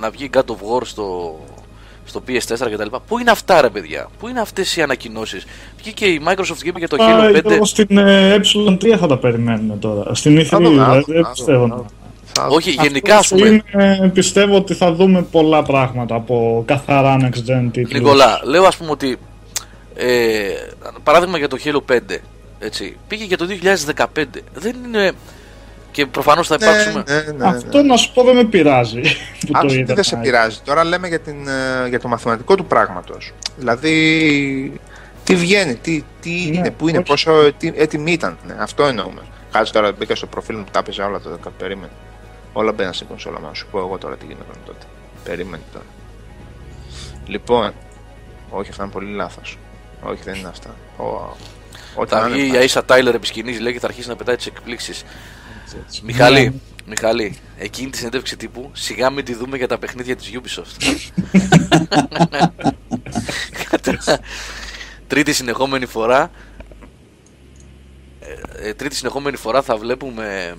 να 0.01 0.11
βγει 0.11 0.31
God 0.35 0.39
of 0.39 0.77
War 0.79 0.81
στο, 0.85 1.39
στο 2.05 2.23
PS4 2.29 2.71
κτλ. 2.73 2.97
Πού 3.07 3.19
είναι 3.19 3.31
αυτά, 3.31 3.61
ρε 3.61 3.69
παιδιά, 3.69 4.09
Πού 4.19 4.29
είναι 4.29 4.41
αυτέ 4.41 4.65
οι 4.77 4.83
ανακοινώσει. 4.83 5.41
Βγήκε 5.79 6.07
η 6.07 6.23
Microsoft 6.29 6.59
και 6.63 6.69
είπε 6.69 6.79
για 6.79 6.89
το 6.89 7.03
Α, 7.03 7.07
Halo 7.09 7.37
5. 7.37 7.41
Γιώργο, 7.45 7.65
στην 7.65 7.99
ε, 7.99 8.35
ε3 8.37 8.97
θα 8.99 9.07
τα 9.07 9.19
περιμένουμε 9.19 9.77
τώρα. 9.77 10.15
Στην 10.15 10.39
E3 10.39 10.45
Θα 10.45 10.57
δούμε, 10.57 10.69
δηλαδή, 10.69 11.01
θα 11.01 11.13
δεν 11.13 11.17
δούμε, 11.23 11.29
πιστεύω. 11.33 11.87
Θα 12.33 12.43
να- 12.43 12.49
δούμε. 12.49 12.49
Θα 12.49 12.49
δούμε. 12.49 12.55
Όχι, 12.57 12.71
γενικά 12.71 13.15
ας 13.19 13.21
Αυτό 13.33 13.37
πούμε. 13.37 13.63
είναι, 13.75 14.09
πιστεύω 14.15 14.57
ότι 14.57 14.75
θα 14.75 14.93
δούμε 14.93 15.23
πολλά 15.23 15.63
πράγματα 15.63 16.15
από 16.15 16.63
καθαρά 16.67 17.17
next 17.21 17.51
gen 17.51 17.69
τίτλους. 17.73 17.93
Νικολά, 18.01 18.41
λέω 18.45 18.65
ας 18.65 18.77
πούμε 18.77 18.91
ότι. 18.91 19.17
Ε, 19.95 20.49
παράδειγμα 21.03 21.39
για 21.39 21.49
το 21.49 21.57
Halo 21.65 21.93
5. 21.93 21.99
Έτσι, 22.59 22.97
πήγε 23.09 23.25
για 23.25 23.37
το 23.37 23.47
2015. 23.47 24.43
Δεν 24.55 24.77
είναι. 24.87 25.13
Και 25.93 26.07
προφανώς 26.07 26.47
θα 26.47 26.57
υπάρξουμε. 26.61 27.03
Ναι, 27.09 27.15
ναι, 27.15 27.23
ναι, 27.23 27.33
ναι. 27.33 27.47
Αυτό 27.47 27.83
να 27.83 27.97
σου 27.97 28.13
πω 28.13 28.23
δεν 28.23 28.35
με 28.37 28.45
πειράζει. 28.45 29.01
Που 29.47 29.51
Αν 29.53 29.63
το 29.63 29.69
σου 29.69 29.79
είδα. 29.79 29.95
δεν 29.95 30.05
σε 30.05 30.17
πειράζει. 30.17 30.59
Τώρα 30.65 30.85
λέμε 30.85 31.09
για, 31.09 31.19
την, 31.21 31.49
ε, 31.85 31.89
για 31.89 32.01
το 32.01 32.09
μαθηματικό 32.09 32.55
του 32.55 32.65
πράγματος. 32.65 33.33
Δηλαδή, 33.57 34.81
τι 35.25 35.35
βγαίνει, 35.35 35.75
τι, 35.75 36.05
τι 36.21 36.31
Ναι, 36.31 36.57
είναι, 36.57 36.71
πού 36.71 36.89
είναι, 36.89 36.99
όχι. 36.99 37.07
πόσο 37.07 37.33
τι, 37.59 37.73
έτοιμη 37.77 38.13
ήταν. 38.13 38.39
Ναι, 38.47 38.55
αυτό 38.59 38.85
εννοούμε. 38.87 39.21
Κάτσε 39.53 39.73
τώρα, 39.73 39.93
μπήκα 39.99 40.15
στο 40.15 40.27
προφίλ 40.27 40.57
μου, 40.57 40.65
τα 40.71 40.79
έπαιζα 40.79 41.07
όλα 41.07 41.21
τότε. 41.21 41.37
κα- 41.43 41.51
Περίμενε. 41.59 41.91
Όλα 42.53 42.73
μπαίναν 42.73 42.93
στην 42.93 43.07
κονσόλα 43.07 43.41
μου. 43.41 43.47
Να 43.47 43.55
σου 43.55 43.67
πω 43.71 43.79
εγώ 43.79 43.99
τώρα 43.99 44.17
τι 44.17 44.27
γινόταν 44.27 44.57
τότε. 44.67 44.87
Περίμενε 45.25 45.63
τώρα. 45.73 45.85
Λοιπόν, 47.27 47.73
όχι, 48.51 48.71
αυτά 48.71 48.83
είναι 48.83 48.93
πολύ 48.93 49.13
λάθος. 49.13 49.59
Όχι, 50.03 50.23
δεν 50.23 50.35
είναι 50.35 50.49
αυτά. 50.49 50.75
Ο, 50.97 51.37
ό,τι 51.95 52.11
Θα 52.11 52.21
να 52.21 52.27
είναι, 52.27 52.37
βγει 52.37 52.47
η 52.47 52.51
πάει. 52.51 52.67
Αΐσα 52.69 52.83
Τάιλερ 52.87 53.15
επί 53.15 53.27
σκηνής, 53.27 53.61
λέει 53.61 53.73
και 53.73 53.79
θα 53.79 53.87
αρχίσει 53.87 54.09
να 54.09 54.17
πετάει 54.17 54.37
τις 54.37 54.47
εκπλήξεις. 54.47 55.05
Μιχαλή, 56.03 56.45
Ναι. 56.45 56.53
Μιχαλή, 56.87 57.39
εκείνη 57.59 57.91
τη 57.91 57.97
συνέντευξη 57.97 58.37
τύπου 58.37 58.71
σιγά 58.73 59.11
μην 59.11 59.25
τη 59.25 59.35
δούμε 59.35 59.57
για 59.57 59.69
τα 59.69 59.79
παιχνίδια 59.79 60.17
της 60.17 60.31
Ubisoft. 60.35 61.03
τρίτη 65.07 65.33
συνεχόμενη 65.33 65.87
φορά 65.87 66.31
ε, 68.21 68.69
ε, 68.69 68.75
τρίτη 68.75 68.95
συνεχόμενη 68.95 69.37
φορά 69.37 69.63
θα 69.63 69.77
βλέπουμε 69.77 70.57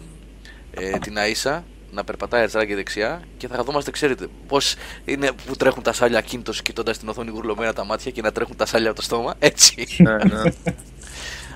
ε, 0.72 0.98
την 1.00 1.16
Αΐσα 1.18 1.62
να 1.92 2.04
περπατάει 2.04 2.42
αριστερά 2.42 2.66
και 2.66 2.76
δεξιά 2.76 3.22
και 3.38 3.48
θα 3.48 3.64
δόμαστε, 3.64 3.92
ξέρετε, 3.92 4.28
πώς 4.48 4.76
είναι 5.06 5.30
που 5.46 5.56
τρέχουν 5.56 5.84
τα 5.84 5.94
σάλια 5.94 6.22
κίνητος 6.22 6.62
κοιτώντας 6.62 6.98
την 6.98 7.10
οθόνη 7.10 7.30
γουρλωμένα 7.30 7.74
τα 7.74 7.86
μάτια 7.86 8.12
και 8.12 8.22
να 8.22 8.32
τρέχουν 8.32 8.56
τα 8.56 8.66
σάλια 8.66 8.88
από 8.90 8.98
το 8.98 9.04
στόμα, 9.04 9.34
έτσι. 9.40 9.88
Ναι, 9.98 10.12
ναι. 10.14 10.42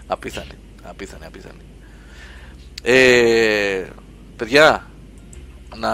Απίθανη, 0.07 0.47
απίθανη, 0.83 1.25
απίθανη. 1.25 1.59
Ε, 2.83 3.85
παιδιά, 4.35 4.85
να... 5.77 5.89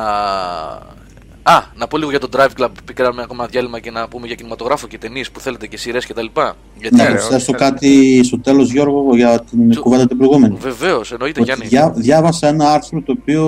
Α, 1.44 1.64
να 1.76 1.88
πω 1.88 1.98
λίγο 1.98 2.10
για 2.10 2.20
το 2.20 2.30
Drive 2.34 2.50
Club 2.62 2.68
που 2.86 2.94
κάναμε 2.94 3.22
ακόμα 3.22 3.44
ένα 3.44 3.52
διάλειμμα 3.52 3.80
και 3.80 3.92
να 3.92 4.08
πούμε 4.08 4.28
για 4.28 4.36
κινηματογράφο 4.36 4.88
και 4.88 4.98
ταινίες 4.98 5.32
που 5.32 5.40
θέλετε 5.40 5.68
και 5.68 5.78
σειρές 5.78 6.06
και 6.06 6.14
τα 6.14 6.22
λοιπά. 6.22 6.56
Γιατί 6.78 6.96
Να 6.96 7.04
ρε, 7.06 7.12
προσθέσω 7.12 7.52
όχι, 7.52 7.64
κάτι 7.64 8.22
στο 8.24 8.40
τέλος 8.40 8.72
Γιώργο 8.72 9.16
για 9.16 9.40
την 9.44 9.70
Του- 9.70 9.82
κουβέντα 9.82 10.08
την 10.08 10.18
προηγούμενη. 10.18 10.56
βεβαίως, 10.60 11.12
εννοείται 11.12 11.40
Ότι 11.42 11.50
Γιάννη. 11.50 11.68
διά- 11.68 11.94
διάβασα 11.96 12.48
ένα 12.48 12.72
άρθρο 12.74 13.02
το 13.02 13.16
οποίο 13.22 13.44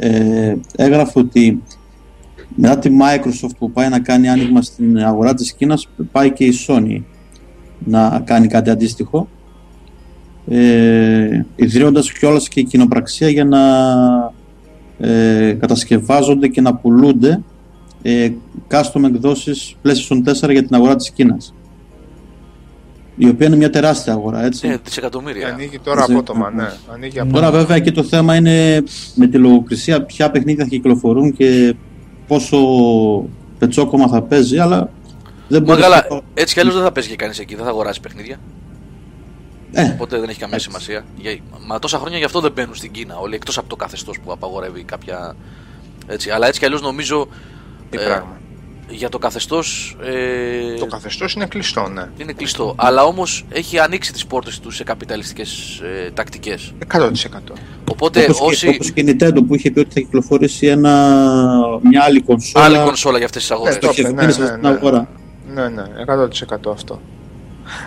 ε, 0.00 0.56
έγραφε 0.76 1.18
ότι 1.18 1.62
μετά 2.56 2.78
τη 2.78 2.90
Microsoft 3.00 3.56
που 3.58 3.70
πάει 3.70 3.88
να 3.88 4.00
κάνει 4.00 4.28
άνοιγμα 4.28 4.62
στην 4.62 4.98
αγορά 4.98 5.34
της 5.34 5.52
Κίνας 5.52 5.88
πάει 6.12 6.32
και 6.32 6.44
η 6.44 6.52
Sony 6.66 7.00
να 7.84 8.22
κάνει 8.24 8.46
κάτι 8.46 8.70
αντίστοιχο 8.70 9.28
ε, 10.48 11.44
ιδρύοντας 11.56 12.12
κιόλας 12.12 12.48
και 12.48 12.60
η 12.60 12.64
κοινοπραξία 12.64 13.28
για 13.28 13.44
να 13.44 13.60
ε, 14.98 15.52
κατασκευάζονται 15.52 16.48
και 16.48 16.60
να 16.60 16.74
πουλούνται 16.74 17.42
ε, 18.02 18.30
custom 18.70 19.04
εκδόσεις 19.04 19.76
PlayStation 19.84 20.46
4 20.46 20.50
για 20.50 20.64
την 20.64 20.74
αγορά 20.74 20.96
της 20.96 21.10
Κίνας 21.10 21.54
η 23.22 23.28
οποία 23.28 23.46
είναι 23.46 23.56
μια 23.56 23.70
τεράστια 23.70 24.12
αγορά 24.12 24.44
έτσι 24.44 24.68
Ε, 24.68 24.76
δισεκατομμύρια. 24.84 25.48
Ανοίγει 25.48 25.78
τώρα 25.78 26.06
Δεν- 26.06 26.16
απότομα, 26.16 26.50
ναι. 26.50 26.68
Ανοίγει 26.92 27.18
απότομα. 27.20 27.40
Τώρα 27.46 27.58
βέβαια 27.58 27.78
και 27.78 27.92
το 27.92 28.02
θέμα 28.02 28.34
είναι 28.34 28.82
με 29.14 29.26
τη 29.26 29.38
λογοκρισία 29.38 30.02
ποια 30.02 30.30
παιχνίδια 30.30 30.64
θα 30.64 30.70
κυκλοφορούν 30.70 31.32
και 31.32 31.74
πόσο 32.26 32.58
πετσόκομα 33.58 34.08
θα 34.08 34.22
παίζει, 34.22 34.58
αλλά 34.58 34.90
δεν 35.48 35.62
Μα 35.62 35.66
μπορεί 35.66 35.80
καλά, 35.80 36.06
να- 36.10 36.20
έτσι 36.34 36.54
κι 36.54 36.60
αλλιώς 36.60 36.74
δεν 36.74 36.84
θα 36.84 36.92
παίζει 36.92 37.08
και 37.08 37.16
κανείς 37.16 37.38
εκεί, 37.38 37.54
δεν 37.54 37.64
θα 37.64 37.70
αγοράσει 37.70 38.00
παιχνίδια. 38.00 38.36
Ε, 39.72 39.82
Οπότε 39.84 40.18
δεν 40.20 40.28
έχει 40.28 40.38
καμία 40.38 40.54
έτσι. 40.56 40.68
σημασία. 40.68 41.04
Για... 41.16 41.36
Μα 41.66 41.78
τόσα 41.78 41.98
χρόνια 41.98 42.18
γι' 42.18 42.24
αυτό 42.24 42.40
δεν 42.40 42.52
μπαίνουν 42.54 42.74
στην 42.74 42.90
Κίνα 42.92 43.16
όλοι, 43.16 43.34
εκτός 43.34 43.58
από 43.58 43.68
το 43.68 43.76
καθεστώς 43.76 44.18
που 44.24 44.32
απαγορεύει 44.32 44.82
κάποια. 44.82 45.34
Έτσι. 46.06 46.30
Αλλά 46.30 46.46
έτσι 46.46 46.58
κι 46.60 46.66
αλλιώς 46.66 46.82
νομίζω 46.82 47.28
Τι 47.90 47.98
ε, 47.98 48.04
πράγμα. 48.04 48.39
Για 48.90 49.08
το 49.08 49.18
καθεστώς. 49.18 49.96
Ε, 50.04 50.78
Το 50.78 50.86
καθεστώς 50.86 51.32
είναι 51.32 51.46
κλειστό, 51.46 51.88
ναι. 51.88 52.08
είναι 52.16 52.32
κλειστό. 52.32 52.74
Αλλά 52.76 53.02
όμως 53.04 53.44
έχει 53.48 53.78
ανοίξει 53.78 54.12
τις 54.12 54.26
πόρτες 54.26 54.60
του 54.60 54.70
σε 54.70 54.84
καπιταλιστικές 54.84 55.80
ε, 56.06 56.10
τακτικές. 56.10 56.74
100%. 56.92 57.00
Οπότε 57.90 58.22
όπως, 58.22 58.40
όσοι. 58.40 58.66
και, 58.66 58.74
όπως 58.74 58.90
και 58.90 59.00
η 59.00 59.16
Nintendo 59.20 59.38
που 59.46 59.54
είχε 59.54 59.70
πει 59.70 59.78
ότι 59.78 59.92
θα 59.94 60.00
κυκλοφορήσει 60.00 60.66
ένα, 60.66 60.92
μια 61.82 62.02
άλλη 62.02 62.20
κονσόλα 62.22 62.64
Άλλη 62.64 62.78
κονσόλα 62.84 63.16
για 63.16 63.26
αυτές 63.26 63.42
τις 63.42 63.50
αγορές. 63.50 63.74
Ναι, 63.74 63.80
το- 63.80 63.86
στοχευμένη 63.92 64.26
ναι, 64.26 64.32
στην 64.32 64.60
ναι. 64.60 64.68
αγορά. 64.68 65.08
Ναι, 65.54 65.68
ναι, 65.68 65.82
100% 66.68 66.72
αυτό. 66.72 67.00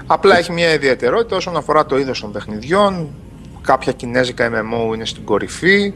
Απλά 0.05 0.37
έχει 0.37 0.51
μια 0.51 0.73
ιδιαιτερότητα 0.73 1.35
όσον 1.35 1.57
αφορά 1.57 1.85
το 1.85 1.97
είδος 1.97 2.19
των 2.19 2.31
παιχνιδιών. 2.31 3.07
Κάποια 3.61 3.91
κινέζικα 3.91 4.49
MMO 4.49 4.93
είναι 4.95 5.05
στην 5.05 5.23
κορυφή. 5.23 5.93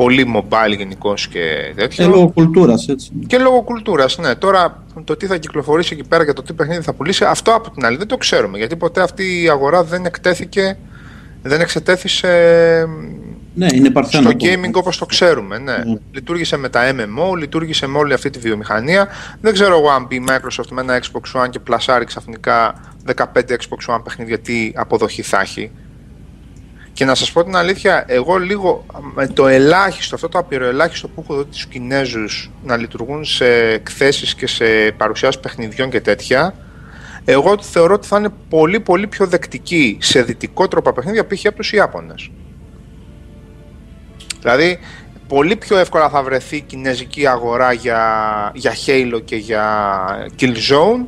Πολύ 0.00 0.32
mobile 0.36 0.76
γενικώς 0.76 1.28
και 1.28 1.72
τέτοιο. 1.76 2.04
Ε, 2.04 2.08
λόγω 2.08 2.30
κουλτούρας, 2.30 2.88
έτσι. 2.88 3.10
Και 3.26 3.38
λόγω 3.38 3.62
κουλτούρας, 3.62 4.18
ναι. 4.18 4.34
Τώρα 4.34 4.82
το 5.04 5.16
τι 5.16 5.26
θα 5.26 5.36
κυκλοφορήσει 5.36 5.94
εκεί 5.94 6.08
πέρα 6.08 6.24
και 6.24 6.32
το 6.32 6.42
τι 6.42 6.52
παιχνίδι 6.52 6.82
θα 6.82 6.92
πουλήσει, 6.92 7.24
αυτό 7.24 7.54
από 7.54 7.70
την 7.70 7.84
άλλη 7.84 7.96
δεν 7.96 8.06
το 8.06 8.16
ξέρουμε. 8.16 8.58
Γιατί 8.58 8.76
ποτέ 8.76 9.02
αυτή 9.02 9.42
η 9.42 9.48
αγορά 9.48 9.84
δεν 9.84 10.04
εκτέθηκε, 10.04 10.78
δεν 11.42 11.60
εξετέθησε 11.60 12.28
Ναι, 13.54 13.66
είναι 13.72 13.90
παρθένο. 13.90 14.30
στο 14.30 14.38
gaming 14.40 14.72
όπως 14.72 14.98
το 14.98 15.06
ξέρουμε. 15.06 15.58
Ναι. 15.58 15.72
Ναι. 15.72 15.98
Λειτουργήσε 16.12 16.56
με 16.56 16.68
τα 16.68 16.80
MMO, 16.92 17.36
λειτουργήσε 17.38 17.86
με 17.86 17.98
όλη 17.98 18.12
αυτή 18.12 18.30
τη 18.30 18.38
βιομηχανία. 18.38 19.08
Δεν 19.40 19.52
ξέρω 19.52 19.78
εγώ 19.78 19.90
αν 19.90 20.06
μπει 20.06 20.16
η 20.16 20.24
Microsoft 20.28 20.68
με 20.70 20.80
ένα 20.80 21.00
Xbox 21.02 21.42
One 21.42 21.50
και 21.50 21.58
πλασάρει 21.58 22.04
ξαφνικά 22.04 22.74
15 23.16 23.22
Xbox 23.48 23.94
One 23.94 24.00
παιχνίδια, 24.04 24.38
τι 24.38 24.72
αποδοχή 24.74 25.22
θα 25.22 25.40
έχει. 25.40 25.70
Και 27.00 27.06
να 27.06 27.14
σας 27.14 27.32
πω 27.32 27.44
την 27.44 27.56
αλήθεια, 27.56 28.04
εγώ 28.06 28.36
λίγο 28.36 28.86
με 29.14 29.26
το 29.26 29.46
ελάχιστο, 29.46 30.14
αυτό 30.14 30.28
το 30.28 30.38
απειροελάχιστο 30.38 31.08
που 31.08 31.20
έχω 31.22 31.36
δει 31.36 31.50
τους 31.50 31.66
Κινέζους 31.66 32.50
να 32.64 32.76
λειτουργούν 32.76 33.24
σε 33.24 33.46
εκθέσεις 33.72 34.34
και 34.34 34.46
σε 34.46 34.64
παρουσιάσεις 34.96 35.40
παιχνιδιών 35.40 35.90
και 35.90 36.00
τέτοια, 36.00 36.54
εγώ 37.24 37.62
θεωρώ 37.62 37.94
ότι 37.94 38.06
θα 38.06 38.18
είναι 38.18 38.28
πολύ 38.48 38.80
πολύ 38.80 39.06
πιο 39.06 39.26
δεκτικοί 39.26 39.98
σε 40.00 40.22
δυτικό 40.22 40.68
τρόπο 40.68 40.92
παιχνίδια 40.92 41.26
π.χ. 41.26 41.46
από 41.46 41.56
τους 41.56 41.72
Ιάπωνες. 41.72 42.30
Δηλαδή, 44.40 44.78
πολύ 45.28 45.56
πιο 45.56 45.78
εύκολα 45.78 46.08
θα 46.08 46.22
βρεθεί 46.22 46.56
η 46.56 46.60
κινέζικη 46.60 47.26
αγορά 47.26 47.72
για, 47.72 48.02
για 48.54 48.72
Halo 48.86 49.20
και 49.24 49.36
για 49.36 50.28
Killzone 50.40 51.04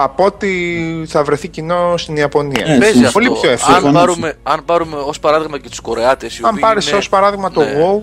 από 0.00 0.24
ότι 0.24 1.04
θα 1.08 1.24
βρεθεί 1.24 1.48
κοινό 1.48 1.96
στην 1.96 2.16
Ιαπωνία. 2.16 2.66
Ε, 2.66 2.78
Παίζει 2.78 2.98
αυτό. 2.98 3.12
πολύ 3.12 3.30
πιο 3.40 3.50
εύκολο. 3.50 3.76
αν, 3.76 3.82
Συμφωνώ. 3.82 3.98
πάρουμε, 3.98 4.34
αν 4.42 4.64
πάρουμε 4.64 4.96
ως 4.96 5.20
παράδειγμα 5.20 5.58
και 5.58 5.68
τους 5.68 5.80
Κορεάτες. 5.80 6.40
Αν 6.42 6.58
πάρεις 6.58 6.92
ως 6.92 7.08
παράδειγμα 7.08 7.50
το 7.50 7.60
ναι. 7.60 7.72
WoW 7.76 8.02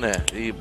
Ναι, 0.00 0.10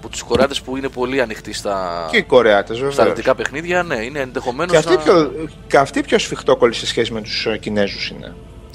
τους 0.09 0.23
Κορεάτες 0.23 0.61
που 0.61 0.77
είναι 0.77 0.89
πολύ 0.89 1.21
ανοιχτοί 1.21 1.53
στα, 1.53 2.07
και 2.11 2.17
οι 2.17 2.23
Κορεάτες, 2.23 2.77
στα 2.77 2.85
βέβαια. 2.87 3.05
δυτικά 3.05 3.35
παιχνίδια, 3.35 3.83
ναι, 3.83 3.95
είναι 3.95 4.19
ενδεχομένως. 4.19 4.71
Και 4.71 4.77
αυτοί, 4.77 4.97
πιο, 4.97 5.31
και 5.67 5.77
αυτοί 5.77 6.01
πιο 6.01 6.19
σφιχτόκολλοι 6.19 6.73
σε 6.73 6.85
σχέση 6.85 7.13
με 7.13 7.21
τους 7.21 7.47
Κινέζους 7.59 8.09
είναι. 8.09 8.33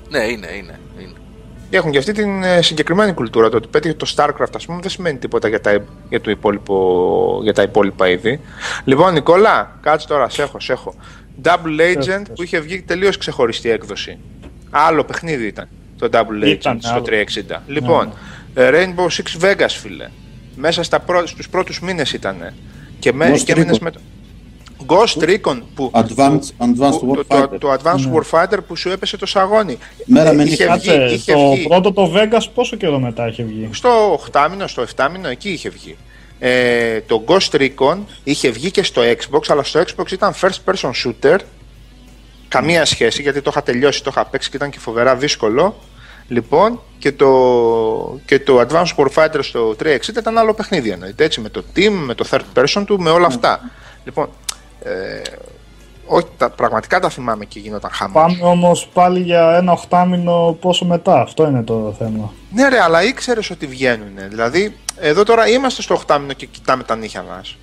Ναι, 0.09 0.18
είναι, 0.18 0.49
είναι. 0.53 0.78
είναι. 0.99 1.14
Και 1.70 1.76
έχουν 1.76 1.91
και 1.91 1.99
αυτή 1.99 2.12
την 2.12 2.43
ε, 2.43 2.62
συγκεκριμένη 2.62 3.12
κουλτούρα. 3.12 3.49
Το 3.49 3.57
ότι 3.57 3.68
πέτυχε 3.68 3.95
το 3.95 4.12
StarCraft, 4.16 4.55
ας 4.55 4.66
πούμε, 4.66 4.78
δεν 4.81 4.91
σημαίνει 4.91 5.18
τίποτα 5.18 5.49
για 5.49 5.61
τα, 5.61 5.85
για, 6.09 6.20
το 6.20 6.31
υπόλοιπο, 6.31 7.41
για 7.43 7.53
τα 7.53 7.62
υπόλοιπα 7.62 8.09
είδη. 8.09 8.41
Λοιπόν, 8.85 9.12
Νικόλα, 9.12 9.78
κάτσε 9.81 10.07
τώρα, 10.07 10.28
σε 10.28 10.43
έχω, 10.43 10.61
σε 10.61 10.72
έχω. 10.72 10.95
Double 11.45 11.80
Agent 11.97 12.05
πες. 12.07 12.22
που 12.34 12.43
είχε 12.43 12.59
βγει 12.61 12.82
τελείως 12.82 13.16
ξεχωριστή 13.16 13.70
έκδοση. 13.70 14.18
Άλλο 14.70 15.05
παιχνίδι 15.05 15.47
ήταν 15.47 15.68
το 15.99 16.09
Double 16.12 16.45
Agent 16.45 16.49
Ήταν 16.49 16.78
στο 16.82 16.93
άλλο. 16.95 17.05
360. 17.05 17.62
Λοιπόν, 17.66 18.12
ε, 18.55 18.70
Rainbow 18.72 19.07
Six 19.07 19.45
Vegas, 19.45 19.66
φίλε. 19.68 20.09
Μέσα 20.57 20.82
στα 20.82 21.01
πρω... 21.01 21.26
στους 21.26 21.49
πρώτους 21.49 21.80
μήνες 21.80 22.12
ήτανε. 22.12 22.55
Και, 22.99 23.12
με... 23.12 23.30
Ghost 23.34 23.38
και 23.45 23.55
μήνες 23.57 23.76
Recon. 23.76 23.80
με 23.82 23.91
το... 23.91 24.01
Ghost 24.86 25.22
Recon 25.22 25.61
που, 25.74 25.91
Advanced, 25.95 26.38
Advanced 26.59 26.99
που- 27.01 27.14
το, 27.16 27.24
Warfighter. 27.28 27.49
το, 27.51 27.59
το 27.59 27.72
Advanced 27.72 28.01
Ναι. 28.11 28.18
Warfighter 28.30 28.59
που 28.66 28.76
σου 28.76 28.88
έπεσε 28.91 29.16
το 29.16 29.26
σαγόνι. 29.26 29.78
Μέρα 30.05 30.30
Ε, 30.30 30.32
με 30.34 30.43
είχε 30.43 30.64
νύχτα. 30.64 30.76
βγει, 30.78 30.88
Κάτσε, 30.88 31.14
είχε 31.14 31.32
το 31.32 31.51
βγει. 31.51 31.62
πρώτο 31.68 31.93
το 31.93 32.12
Vegas 32.16 32.45
πόσο 32.55 32.76
καιρό 32.76 32.99
μετά 32.99 33.28
είχε 33.28 33.43
βγει; 33.43 33.68
Στο 33.72 34.20
8μηνο, 34.32 34.64
στο 34.66 34.84
7μηνο, 34.97 35.30
εκεί 35.30 35.49
είχε 35.51 35.68
βγει. 35.68 35.97
Ε, 36.43 37.01
το 37.01 37.24
Ghost 37.26 37.51
Recon 37.51 37.99
είχε 38.24 38.51
βγει 38.51 38.70
και 38.70 38.82
στο 38.82 39.03
Xbox, 39.03 39.41
αλλά 39.49 39.62
στο 39.62 39.80
Xbox 39.80 40.12
ήταν 40.12 40.34
first 40.41 40.59
person 40.64 40.91
shooter. 41.05 41.38
Καμία 42.49 42.84
σχέση, 42.84 43.22
γιατί 43.22 43.41
το 43.41 43.51
είχα 43.53 43.62
τελειώσει, 43.62 44.03
το 44.03 44.11
είχα 44.12 44.24
παίξει 44.24 44.51
και 44.51 44.57
ήταν 44.57 44.70
και 44.70 44.78
φοβερά 44.78 45.16
δύσκολο. 45.16 45.76
Λοιπόν, 46.28 46.80
και 46.99 47.12
το, 47.12 48.20
και 48.24 48.38
το 48.38 48.61
Advanced 48.61 48.95
Warfighter 48.97 49.38
στο 49.41 49.76
360 49.82 50.09
ήταν 50.09 50.38
άλλο 50.38 50.55
παιχνίδι 50.55 50.91
εννοείται, 50.91 51.24
έτσι, 51.24 51.41
με 51.41 51.49
το 51.49 51.64
team, 51.76 51.91
με 51.91 52.14
το 52.14 52.26
third 52.30 52.59
person 52.59 52.82
του, 52.86 53.01
με 53.01 53.11
όλα 53.11 53.26
αυτά. 53.26 53.70
Λοιπόν, 54.05 54.28
ε, 54.82 55.20
όχι, 56.11 56.26
τα, 56.36 56.50
πραγματικά 56.50 57.00
τα 57.00 57.08
θυμάμαι 57.08 57.44
και 57.44 57.58
γινόταν 57.58 57.90
χαμός. 57.90 58.22
Πάμε 58.22 58.38
όμως 58.42 58.88
πάλι 58.92 59.20
για 59.20 59.56
ένα 59.56 59.72
οχτάμινο 59.72 60.56
πόσο 60.61 60.84
μετά. 60.84 61.20
Αυτό 61.20 61.46
είναι 61.46 61.62
το 61.62 61.94
θέμα. 61.98 62.32
Ναι, 62.52 62.68
ρε, 62.68 62.80
αλλά 62.82 63.02
ήξερες 63.02 63.50
ότι 63.50 63.66
βγαίνουν. 63.66 64.08
Δηλαδή, 64.28 64.76
εδώ 64.96 65.24
τώρα 65.24 65.48
είμαστε 65.48 65.82
στο 65.82 66.02
8 66.06 66.18
μήνο 66.20 66.32
και 66.32 66.46
κοιτάμε 66.46 66.82
τα 66.82 66.96
νύχια 66.96 67.22
μας. 67.22 67.56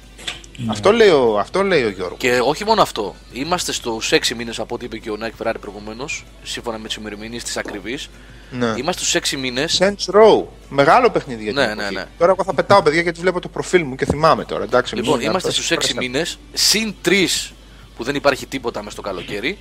Αυτό, 0.67 0.91
λέει 0.91 1.09
ο, 1.09 1.37
αυτό 1.39 1.63
λέει 1.63 1.83
ο 1.83 1.89
Γιώργος. 1.89 2.17
Και 2.19 2.39
όχι 2.43 2.65
μόνο 2.65 2.81
αυτό. 2.81 3.15
Είμαστε 3.33 3.71
στους 3.71 4.09
6 4.11 4.33
μήνες 4.37 4.59
από 4.59 4.75
ό,τι 4.75 4.85
είπε 4.85 4.97
και 4.97 5.09
ο 5.11 5.15
Νάικ 5.17 5.33
Φεράρι 5.35 5.59
προηγουμένως, 5.59 6.25
σύμφωνα 6.43 6.77
με 6.77 6.87
τις 6.87 6.95
ημερομηνίες 6.95 7.43
της 7.43 7.57
ακριβής. 7.57 8.09
Ναι. 8.51 8.73
Είμαστε 8.77 9.01
στους 9.03 9.15
6 9.15 9.37
μήνες. 9.37 9.81
Saints 9.81 10.13
Row. 10.15 10.43
Μεγάλο 10.69 11.09
παιχνίδι 11.09 11.43
για 11.43 11.53
την 11.53 11.61
Ναι, 11.61 11.71
εποχή. 11.71 11.93
ναι, 11.93 11.99
ναι. 11.99 12.05
Τώρα 12.17 12.31
εγώ 12.31 12.43
θα 12.43 12.53
πετάω 12.53 12.81
παιδιά 12.81 13.01
γιατί 13.01 13.19
βλέπω 13.19 13.39
το 13.39 13.47
προφίλ 13.47 13.83
μου 13.83 13.95
και 13.95 14.05
θυμάμαι 14.05 14.45
τώρα. 14.45 14.63
Εντάξει, 14.63 14.95
Λοιπόν, 14.95 15.17
μην- 15.17 15.27
είμαστε 15.29 15.47
να- 15.47 15.53
στους 15.53 15.71
6 15.71 15.93
μήνες, 15.97 16.39
συν 16.53 16.93
3 17.05 17.53
που 17.97 18.03
δεν 18.03 18.15
υπάρχει 18.15 18.45
τίποτα 18.47 18.83
μες 18.83 18.93
στο 18.93 19.01
καλοκαίρι. 19.01 19.57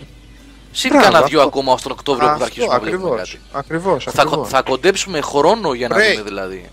Συν 0.73 0.91
Μπράβο, 0.91 1.05
κανένα 1.07 1.27
δυο 1.27 1.39
αυτό. 1.39 1.49
ακόμα 1.49 1.73
ω 1.73 1.77
τον 1.83 1.93
Οκτώβριο 1.93 2.29
που 2.33 2.39
θα 2.39 2.45
αρχίσουμε 2.45 2.73
να 2.73 2.81
βλέπουμε 2.81 3.09
ακριβώς, 3.09 3.31
κάτι. 3.31 3.59
ακριβώς, 3.59 4.05
Θα, 4.05 4.23
ακριβώς. 4.23 4.49
θα 4.49 4.63
κοντέψουμε 4.63 5.21
χρόνο 5.21 5.73
για 5.75 5.89
να 5.89 5.97
Break. 5.97 6.11
δούμε 6.13 6.23
δηλαδή. 6.23 6.71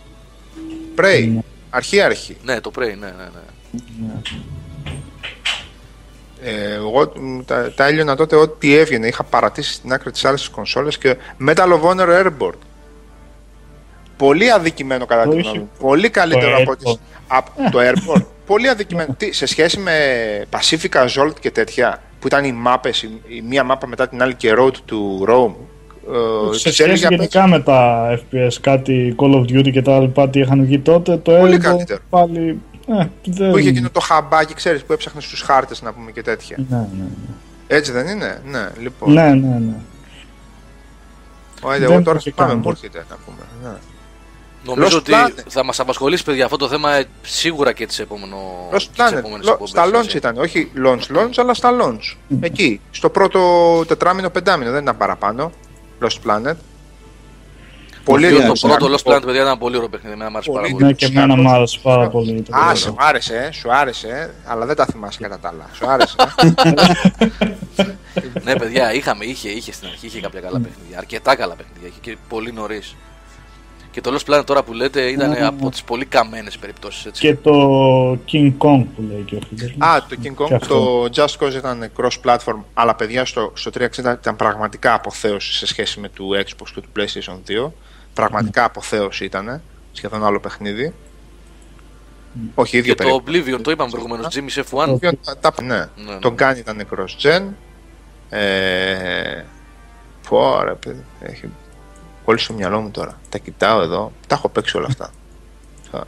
Prey. 0.98 1.30
Ναι. 1.34 1.40
Αρχή 1.70 2.02
αρχή. 2.02 2.38
Ναι, 2.44 2.62
το 2.62 2.72
Prey, 2.76 2.80
ναι, 2.80 2.94
ναι, 2.96 3.30
ναι. 3.34 3.42
Ε, 6.42 6.74
εγώ 6.74 7.12
μ, 7.20 7.40
τα, 7.46 7.74
τα 7.76 7.86
έλειωνα 7.86 8.16
τότε 8.16 8.36
ό,τι 8.36 8.76
έβγαινε. 8.76 9.08
Είχα 9.08 9.24
παρατήσει 9.24 9.74
στην 9.74 9.94
άκρη 9.94 10.12
τι 10.12 10.28
άλλε 10.28 10.38
κονσόλες 10.52 10.98
και 10.98 11.18
Metal 11.48 11.80
of 11.80 11.82
Honor 11.82 12.26
Airborne. 12.26 12.58
Πολύ 14.18 14.52
αδικημένο 14.52 15.06
κατά 15.06 15.24
Το 15.24 15.30
τη 15.30 15.38
είχε- 15.38 15.48
γνώμη 15.50 15.60
μου. 15.60 15.70
Πολύ 15.80 16.10
καλύτερο 16.10 16.58
από, 16.58 16.76
τις, 16.76 16.94
Airborne. 16.94 17.24
από 17.28 17.52
το 17.72 17.80
Airborne. 17.82 18.26
Πολύ 18.46 18.70
αδικημένο. 18.70 19.14
Τι, 19.18 19.32
σε 19.32 19.46
σχέση 19.46 19.80
με 19.80 19.94
Pacifica 20.50 21.06
Zolt 21.08 21.34
και 21.40 21.52
τέτοια, 21.52 22.02
που 22.20 22.28
ήταν 22.28 22.44
οι 22.46 22.52
μάπες, 22.52 23.04
η, 23.04 23.22
η 23.28 23.42
μία 23.42 23.64
μάπα 23.64 23.88
μετά 23.88 24.08
την 24.08 24.22
άλλη 24.22 24.34
και 24.36 24.54
Road 24.58 24.72
to 24.72 25.30
Rome. 25.30 25.54
Ε, 26.52 26.58
Σε 26.58 26.70
τις 26.70 26.80
έλεγε 26.80 26.96
σχέση 26.98 27.06
απ' 27.06 27.12
γενικά 27.12 27.48
με 27.48 27.60
τα 27.60 28.10
FPS, 28.20 28.54
κάτι 28.62 29.16
Call 29.20 29.34
of 29.36 29.40
Duty 29.42 29.72
και 29.72 29.82
τα 29.82 30.00
λοιπά, 30.00 30.30
τι 30.30 30.40
είχαν 30.40 30.66
βγει 30.66 30.80
τότε, 30.80 31.18
το 31.18 31.32
Πολύ 31.32 31.56
Airborne 31.56 31.62
καλύτερο. 31.62 32.00
πάλι. 32.10 32.60
Ε, 32.88 33.06
δεν... 33.26 33.52
Που 33.52 33.58
είχε 33.58 33.70
εκείνο 33.70 33.90
το 33.90 34.00
χαμπάκι, 34.00 34.54
ξέρεις, 34.54 34.84
που 34.84 34.94
έψαχνε 34.94 35.22
στους 35.22 35.42
χάρτες 35.42 35.82
να 35.82 35.94
πούμε 35.94 36.12
και 36.12 36.22
τέτοια. 36.22 36.58
Ναι, 36.70 36.78
ναι, 36.78 37.06
Έτσι 37.68 37.92
δεν 37.92 38.08
είναι, 38.08 38.42
ναι, 38.46 38.68
λοιπόν. 38.82 39.14
ναι. 39.14 39.24
ναι, 39.30 39.58
ναι. 39.60 39.74
Ωραία, 41.62 41.80
Δεν 41.80 41.88
εγώ 41.90 41.98
το 41.98 42.04
τώρα 42.04 42.18
είχε 42.18 42.32
θυμάμαι, 42.32 42.52
κάνει 42.54 42.66
μου 42.66 42.74
τότε. 42.74 42.88
έρχεται 42.88 43.06
να 43.10 43.18
πούμε. 43.26 43.38
Ναι. 43.64 43.78
Νομίζω 44.66 44.98
Lost 44.98 45.00
ότι 45.00 45.12
Planet. 45.16 45.44
θα 45.48 45.64
μας 45.64 45.80
απασχολήσει, 45.80 46.24
παιδιά, 46.24 46.46
αυτό 46.46 46.58
το 46.58 46.68
θέμα 46.68 46.92
ε, 46.94 47.06
σίγουρα 47.22 47.74
και 47.74 47.86
τις 47.86 48.00
επόμενο. 48.00 48.38
Lost 48.72 48.78
τις 48.78 48.90
Planet. 48.98 49.18
επόμενες 49.18 49.46
Lo- 49.46 49.50
εκπομπές, 49.52 49.70
στα 49.70 49.86
launch 49.86 50.04
έτσι. 50.04 50.18
ήταν, 50.18 50.38
όχι 50.38 50.72
launch 50.86 51.18
launch, 51.18 51.32
αλλά 51.36 51.54
στα 51.54 51.70
launch. 51.82 52.16
Εκεί, 52.42 52.82
στο 52.92 53.10
πρώτο 53.10 53.40
τετράμινο, 53.88 54.30
πεντάμινο, 54.30 54.72
δεν 54.72 54.82
ήταν 54.84 54.98
παραπάνω. 54.98 55.52
Lost 56.02 56.30
Planet. 56.32 56.54
Πολύ 58.04 58.28
Το, 58.30 58.36
το 58.36 58.40
εντυπωσιακό. 58.40 58.76
πρώτο 58.78 58.96
Lost 58.96 59.12
Planet, 59.16 59.22
παιδιά, 59.26 59.42
ήταν 59.42 59.58
πολύ 59.58 59.76
ωραίο 59.76 59.90
παιχνίδι. 59.90 60.14
Εμένα 60.14 60.30
μου 60.30 60.38
άρεσε 60.38 60.52
πάρα 60.52 60.62
Πολύ. 60.62 60.74
πολύ. 60.74 60.86
Ναι, 60.86 60.94
και 60.94 61.06
εμένα 61.06 61.36
μου 61.36 61.50
άρεσε 61.50 61.80
πάρα 61.84 62.08
πολύ. 62.10 62.42
το 62.42 62.52
Α, 62.56 62.60
πρώτο. 62.64 62.76
σου 62.76 62.96
άρεσε, 63.00 63.36
ε, 63.38 63.52
σου 63.52 63.74
άρεσε, 63.74 64.08
ε, 64.08 64.30
αλλά 64.52 64.66
δεν 64.66 64.76
τα 64.76 64.86
θυμάσαι 64.86 65.20
κατά 65.22 65.40
τα 65.40 65.48
άλλα. 65.50 65.70
Σου 65.74 65.90
άρεσε. 65.90 66.16
ε. 67.76 67.84
ναι, 68.44 68.56
παιδιά, 68.56 68.94
είχαμε, 68.94 69.26
είχε, 69.26 69.50
είχε 69.50 69.72
στην 69.72 69.88
αρχή 69.88 70.06
είχε 70.06 70.20
κάποια 70.22 70.40
καλά 70.40 70.60
παιχνίδια. 70.60 70.98
Αρκετά 70.98 71.36
καλά 71.36 71.56
παιχνίδια. 71.56 71.88
Είχε 71.88 71.98
και 72.02 72.18
πολύ 72.30 72.52
νωρίς. 72.54 72.96
Και 73.94 74.02
το 74.02 74.16
Lost 74.18 74.32
Planet 74.40 74.46
τώρα 74.46 74.64
που 74.64 74.74
λέτε 74.74 75.02
ήταν 75.02 75.30
Ναι, 75.30 75.34
ναι, 75.34 75.40
ναι. 75.40 75.46
από 75.48 75.70
τις 75.70 75.84
πολύ 75.84 76.06
καμένες 76.06 76.58
περιπτώσεις. 76.58 77.12
Και 77.20 77.36
το 77.36 77.52
King 78.12 78.52
Kong 78.58 78.86
που 78.96 79.02
λέει 79.10 79.22
και 79.26 79.36
ο 79.36 79.40
φίλος 79.50 79.72
μου. 79.76 79.86
Α, 79.86 80.00
το 80.10 80.16
King 80.20 80.22
Και 80.22 80.32
Kong, 80.38 80.54
αυτό. 80.54 81.08
το 81.08 81.10
Just 81.16 81.46
Cause 81.48 81.54
ήταν 81.54 81.92
cross-platform, 81.98 82.60
αλλά 82.74 82.96
παιδιά 82.96 83.26
στο, 83.26 83.52
στο 83.56 83.72
360 83.74 83.88
ήταν 84.20 84.36
πραγματικά 84.36 84.94
αποθέωση 84.94 85.54
σε 85.54 85.66
σχέση 85.66 86.00
με 86.00 86.10
του 86.10 86.30
Xbox 86.36 86.68
και 86.76 86.82
του 86.82 86.90
PlayStation 86.98 87.68
2. 87.68 87.72
Πραγματικά 88.14 88.64
αποθέωση 88.64 89.26
ήταν, 89.26 89.62
σχεδόν 89.92 90.26
άλλο 90.26 90.40
παιχνίδι. 90.40 90.94
Όχι, 92.56 92.78
ίδιο 92.78 92.94
Και 92.94 93.04
το 93.04 93.22
περίπου. 93.22 93.52
Oblivion, 93.58 93.62
το 93.64 93.72
είπαμε 93.72 93.90
προηγουμένως. 93.90 94.36
Jimmy's 94.36 94.60
F1. 94.60 94.86
Το 94.86 94.92
οποίο 94.92 95.12
τα- 95.26 95.38
τα- 95.38 95.64
ναι. 95.64 95.76
Ναι, 95.76 96.18
Το 96.20 96.30
ναι. 96.30 96.36
Gun 96.52 96.58
ήταν 96.58 96.88
cross-gen. 96.96 97.42
Ε, 98.30 99.44
πω, 100.30 100.64
ρε, 100.64 100.74
παιδί, 100.74 101.04
έχει 101.22 101.50
πολύ 102.26 102.40
στο 102.40 102.54
μυαλό 102.54 102.80
μου 102.82 102.92
τώρα. 102.92 103.20
Τα 103.30 103.38
κοιτάω 103.38 103.82
εδώ, 103.82 104.12
τα 104.28 104.36
έχω 104.36 104.50
παίξει 104.50 104.78
όλα 104.78 104.88
αυτά. 104.90 105.12
Α. 105.92 106.02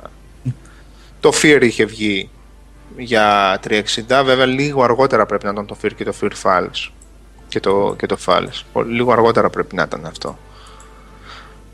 το 1.20 1.32
Fear 1.42 1.60
είχε 1.62 1.86
βγει 1.86 2.30
για 2.98 3.60
360, 3.68 3.82
βέβαια 4.26 4.46
λίγο 4.46 4.84
αργότερα 4.84 5.26
πρέπει 5.26 5.46
να 5.46 5.52
ήταν 5.52 5.66
το 5.66 5.78
Fear 5.84 5.92
και 5.96 6.04
το 6.04 6.14
Fear 6.22 6.32
Files. 6.44 6.90
Και 7.48 7.60
το, 7.60 7.96
και 7.98 8.06
το 8.06 8.18
Files. 8.26 8.62
Πολύ- 8.74 8.96
Λίγο 8.96 9.12
αργότερα 9.12 9.50
πρέπει 9.50 9.76
να 9.76 9.84
ήταν 9.84 10.06
αυτό. 10.06 10.38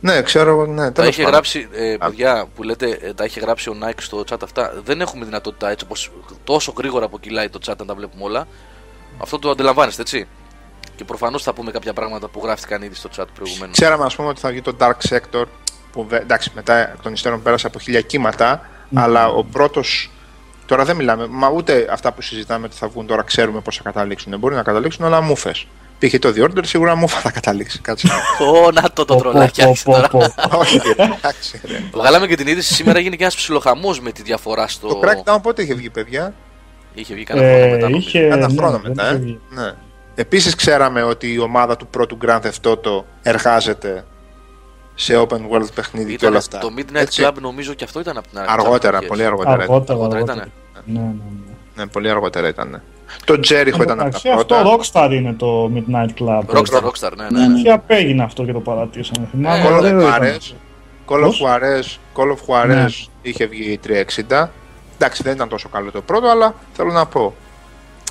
Ναι, 0.01 0.21
ξέρω 0.21 0.49
εγώ, 0.49 0.65
ναι. 0.65 0.85
Τα 0.85 0.91
τέλος 0.91 1.09
είχε 1.09 1.17
πάντων. 1.17 1.33
γράψει, 1.33 1.67
ε, 1.71 1.95
παιδιά 1.99 2.47
που 2.55 2.63
λέτε, 2.63 2.97
ε, 3.01 3.13
τα 3.13 3.25
είχε 3.25 3.39
γράψει 3.39 3.69
ο 3.69 3.75
Nike 3.83 3.97
στο 3.99 4.23
chat 4.29 4.37
αυτά. 4.43 4.73
Δεν 4.85 5.01
έχουμε 5.01 5.25
δυνατότητα 5.25 5.69
έτσι 5.69 5.85
όπως 5.85 6.11
τόσο 6.43 6.73
γρήγορα 6.77 7.07
που 7.07 7.19
κυλάει 7.19 7.49
το 7.49 7.59
chat 7.65 7.73
να 7.77 7.85
τα 7.85 7.95
βλέπουμε 7.95 8.23
όλα. 8.23 8.47
Αυτό 9.17 9.39
το 9.39 9.49
αντιλαμβάνεστε, 9.49 10.01
έτσι; 10.01 10.27
Και 11.01 11.07
προφανώς 11.07 11.43
θα 11.43 11.53
πούμε 11.53 11.71
κάποια 11.71 11.93
πράγματα 11.93 12.27
που 12.27 12.41
γράφτηκαν 12.43 12.81
ήδη 12.81 12.95
στο 12.95 13.09
chat 13.17 13.25
προηγουμένως. 13.35 13.77
Ξέραμε, 13.77 14.05
ας 14.05 14.15
πούμε, 14.15 14.27
ότι 14.27 14.39
θα 14.39 14.49
βγει 14.49 14.61
το 14.61 14.75
Dark 14.79 14.97
Sector, 15.09 15.43
που 15.91 16.05
βε- 16.07 16.21
εντάξει, 16.21 16.51
μετά 16.55 16.77
εκ 16.91 17.01
των 17.01 17.13
υστέρων 17.13 17.41
πέρασε 17.41 17.67
από 17.67 17.79
χίλια 17.79 18.01
κύματα, 18.01 18.69
αλλά 18.93 19.27
ο 19.27 19.43
πρώτος, 19.43 20.09
τώρα 20.65 20.85
δεν 20.85 20.95
μιλάμε, 20.95 21.27
μα 21.29 21.49
ούτε 21.49 21.87
αυτά 21.91 22.11
που 22.11 22.21
συζητάμε 22.21 22.65
ότι 22.65 22.75
θα 22.75 22.87
βγουν 22.87 23.05
τώρα 23.07 23.21
ξέρουμε 23.21 23.59
πώς 23.61 23.75
θα 23.77 23.83
καταλήξουν. 23.83 24.39
Μπορεί 24.39 24.55
να 24.55 24.63
καταλήξουν, 24.63 25.05
αλλά 25.05 25.21
μούφες. 25.21 25.67
Π.χ. 25.99 26.19
το 26.19 26.33
The 26.35 26.43
Order 26.43 26.65
σίγουρα 26.65 26.95
μούφα 26.95 27.19
θα 27.19 27.31
καταλήξει. 27.31 27.79
Κάτσε. 27.81 28.07
Ω, 28.65 28.71
να 28.71 28.91
το 28.93 29.05
το 29.05 29.15
τρολάκι 29.15 29.61
άρχισε 29.63 29.83
Πω, 29.83 29.91
τώρα. 29.91 30.07
πω, 30.07 30.19
πω. 30.49 30.57
Όχι, 30.59 30.77
ρε, 30.77 31.03
εντάξει. 31.03 31.61
ρε. 31.65 31.83
Βγάλαμε 31.93 32.27
και 32.27 32.35
την 32.35 32.47
είδηση 32.47 32.73
σήμερα, 32.73 32.99
έγινε 32.99 33.15
και 33.15 33.23
ένας 33.23 33.35
ψιλοχαμός 33.35 33.99
με 33.99 34.11
τη 34.11 34.21
διαφορά 34.21 34.67
στο. 34.67 34.87
Το 34.87 34.99
Crackdown 35.03 35.37
πότε 35.41 35.61
είχε 35.61 35.73
βγει, 35.73 35.89
παιδιά; 35.89 36.33
Είχε 36.93 37.13
βγει 37.13 37.23
κανένα 37.23 37.47
χρόνο 37.49 37.65
Ε, 37.65 37.69
μετά. 37.71 37.89
νομίζω. 37.89 38.07
είχε- 38.07 38.25
Ένα 38.25 38.47
ναι, 38.47 38.55
χρόνο 38.57 38.71
δεν 38.79 38.81
μετά, 38.87 39.11
είχε 39.23 39.39
ε. 39.61 39.73
Βγει. 40.11 40.15
Ναι. 40.15 40.21
Επίσης 40.21 40.55
ξέραμε 40.55 41.03
ότι 41.03 41.33
η 41.33 41.39
ομάδα 41.39 41.77
του 41.77 41.87
πρώτου 41.87 42.17
Grand 42.25 42.39
Theft 42.41 42.71
Auto 42.71 43.03
εργάζεται 43.21 44.05
σε 44.95 45.17
open 45.17 45.37
world 45.51 45.73
παιχνίδι 45.75 46.07
και 46.09 46.13
Ήταν 46.13 46.29
όλα 46.29 46.37
αυτά. 46.37 46.57
το 46.57 46.69
Midnight 46.77 46.95
Έτσι. 46.95 47.23
Club 47.25 47.33
νομίζω 47.41 47.73
και 47.73 47.83
αυτό 47.83 47.99
ήταν 47.99 48.17
από 48.17 48.27
την 48.27 48.37
αρχή. 48.39 48.51
Αργότερα, 48.53 48.99
τις 48.99 49.07
πολύ 49.07 49.23
αρχές. 49.25 49.39
αργότερα. 49.39 49.63
Αργότερα, 49.63 49.93
Αργότερα 49.99 50.19
αργότερα. 50.19 50.41
ήτανε. 50.41 50.51
Ναι, 50.85 50.99
ναι, 50.99 51.05
ναι. 51.05 51.53
Ναι, 51.75 51.85
πολύ 51.87 52.09
αργότερα 52.09 52.47
ήταν. 52.47 52.81
Το 53.25 53.33
Jericho 53.33 53.81
ήταν 53.81 53.91
από 53.99 54.01
Εντάξει, 54.07 54.23
τα 54.27 54.33
αυτό 54.33 54.55
πρώτα. 54.55 54.77
Rockstar 54.77 55.11
είναι 55.11 55.33
το 55.33 55.71
Midnight 55.75 56.09
Club. 56.23 56.57
Rockstar, 56.57 56.81
Rockstar, 56.83 57.11
ναι, 57.17 57.23
ναι. 57.29 57.39
Ναι, 57.39 57.47
ναι. 57.47 57.61
Και 57.61 57.71
απέγινε 57.71 58.23
αυτό 58.23 58.45
και 58.45 58.51
το 58.51 58.59
παρατήσαμε. 58.59 59.27
Θυμάμαι. 59.31 59.57
Ε, 59.57 59.63
Call 59.67 59.73
of 59.73 59.77
ωραίο 59.77 59.99
ήταν 59.99 60.21
Juarez, 60.21 60.35
αυτό. 60.37 60.55
Call 61.07 61.17
of 61.17 61.21
Πώς; 61.21 61.43
Juarez, 61.45 61.97
Call 62.21 62.27
of 62.31 62.37
Juarez 62.47 62.67
Ναι. 62.67 62.85
είχε 63.21 63.45
βγει 63.45 63.79
360. 63.87 64.49
Εντάξει, 64.97 65.23
δεν 65.23 65.33
ήταν 65.33 65.49
τόσο 65.49 65.69
καλό 65.69 65.91
το 65.91 66.01
πρώτο, 66.01 66.27
αλλά 66.27 66.55
θέλω 66.73 66.91
να 66.91 67.05
πω. 67.05 67.33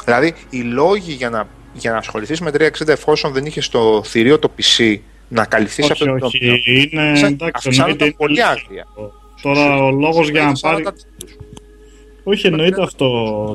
Δηλαδή, 0.05 0.35
οι 0.51 0.61
λόγοι 0.61 1.13
για 1.13 1.31
να, 1.31 1.47
για 1.73 1.91
να 1.91 1.97
ασχοληθείς 1.97 2.41
με 2.41 2.51
360 2.51 2.89
εφόσον 2.89 3.33
δεν 3.33 3.47
είχες 3.47 3.65
στο 3.65 4.03
θηρίο 4.05 4.39
το 4.39 4.51
PC 4.59 4.97
να 5.29 5.45
καλυφθείς 5.45 5.85
Όχι, 5.85 5.93
αυτό 5.93 6.05
το 6.19 6.27
όχι. 6.27 6.39
τομέα. 6.39 6.57
Είναι 6.65 7.17
Σαν- 7.17 7.33
εντάξει, 7.33 7.51
αυξάνονταν 7.55 7.81
εννοείται. 7.91 8.05
είναι 8.05 8.15
πολύ 8.17 8.43
αλήθεια 8.43 8.65
άγρια. 8.67 8.87
αυτό. 8.89 9.13
Τώρα 9.43 9.77
ο 9.85 9.91
λόγος 9.91 10.29
για 10.29 10.43
να 10.45 10.51
Έχει 10.51 10.61
πάρει. 10.61 10.83
40 10.85 10.93
τίτλους. 11.19 11.37
Όχι, 12.25 12.47
εννοείται 12.47 12.83
αυτό. 12.83 13.07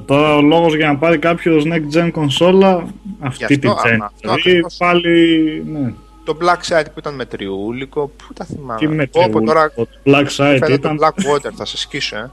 Τώρα 0.08 0.36
ο 0.36 0.42
λόγος 0.42 0.76
για 0.76 0.88
να 0.88 0.98
πάρει 0.98 1.18
κάποιος 1.18 1.64
next 1.68 1.98
gen 1.98 2.10
κονσόλα 2.12 2.88
αυτή 3.20 3.46
Γι' 3.50 3.60
την 3.60 3.70
αυτό, 3.70 3.82
gen. 3.90 3.92
άμα, 3.94 4.06
αυτό 4.06 4.18
Δηλαδή 4.22 4.40
ακριβώς. 4.50 4.76
πάλι. 4.78 5.64
Ναι. 5.72 5.94
Το 6.24 6.38
Black 6.42 6.76
Side 6.78 6.86
που 6.86 7.00
ήταν 7.00 7.16
με 7.16 7.26
τριούλικο, 7.26 8.08
πού 8.08 8.34
τα 8.34 8.46
θυμάμαι. 8.46 8.80
Τι 8.80 8.88
με 8.88 9.10
Όπου 9.12 9.44
τώρα 9.44 9.72
το 9.72 9.88
Black 10.06 10.24
Side 10.24 10.28
φαίνεται 10.28 10.74
ήταν. 10.74 10.98
το 10.98 11.06
Black 11.06 11.32
Water, 11.36 11.52
θα 11.56 11.66
σε 11.66 11.78
σκίσω, 11.78 12.16
ε. 12.18 12.32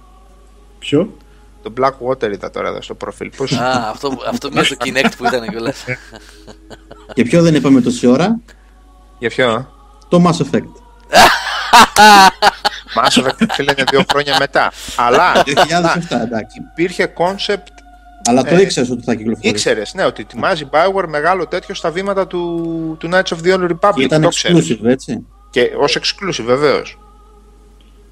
Ποιο; 0.79 1.09
Το 1.63 1.73
Black 1.81 1.93
Water 2.09 2.33
είδα 2.33 2.51
τώρα 2.51 2.69
εδώ 2.69 2.83
στο 2.83 2.95
προφίλ. 2.95 3.31
Πώς... 3.37 3.53
Α, 3.53 3.89
αυτό, 3.91 4.19
αυτό 4.29 4.49
με 4.53 4.63
το 4.63 4.77
Kinect 4.85 5.11
που 5.17 5.27
ήταν 5.27 5.49
κιόλας. 5.49 5.85
Και 7.15 7.25
ποιο 7.25 7.43
δεν 7.43 7.55
είπαμε 7.55 7.81
τόση 7.81 8.07
ώρα, 8.07 8.41
Για 9.19 9.29
ποιο, 9.29 9.51
ε; 9.51 9.67
το 10.09 10.25
Mass 10.27 10.43
Effect. 10.43 10.69
Mass 12.97 13.23
Effect 13.23 13.47
φίλε 13.53 13.73
είναι 13.73 13.85
δύο 13.91 14.05
χρόνια 14.13 14.37
μετά. 14.39 14.73
Αλλά 14.97 15.33
2007, 15.37 15.43
εντάξει. 16.23 16.61
υπήρχε 16.73 17.13
concept, 17.17 17.67
Αλλά 18.29 18.43
το 18.45 18.55
Ε, 18.55 18.61
ήξερες 18.61 18.91
ότι 18.91 19.03
θα 19.05 19.15
κυκλοφορήσει. 19.15 19.53
ήξερες, 19.55 19.95
ναι, 19.95 20.05
ότι 20.05 20.23
ετοιμάζει 20.23 20.69
Bioware 20.73 21.07
μεγάλο 21.09 21.47
τέτοιο 21.47 21.75
στα 21.75 21.91
βήματα 21.91 22.27
του, 22.27 22.97
του 23.01 23.09
Knights 23.13 23.37
of 23.37 23.45
the 23.45 23.55
Old 23.55 23.71
Republic. 23.71 23.93
Και 23.95 24.03
ήταν 24.03 24.23
το 24.23 24.29
ξέρεις. 24.29 24.71
exclusive, 24.73 24.85
έτσι. 24.89 25.27
Και 25.51 25.71
ως 25.79 25.99
exclusive, 25.99 26.45
βεβαίως. 26.45 26.99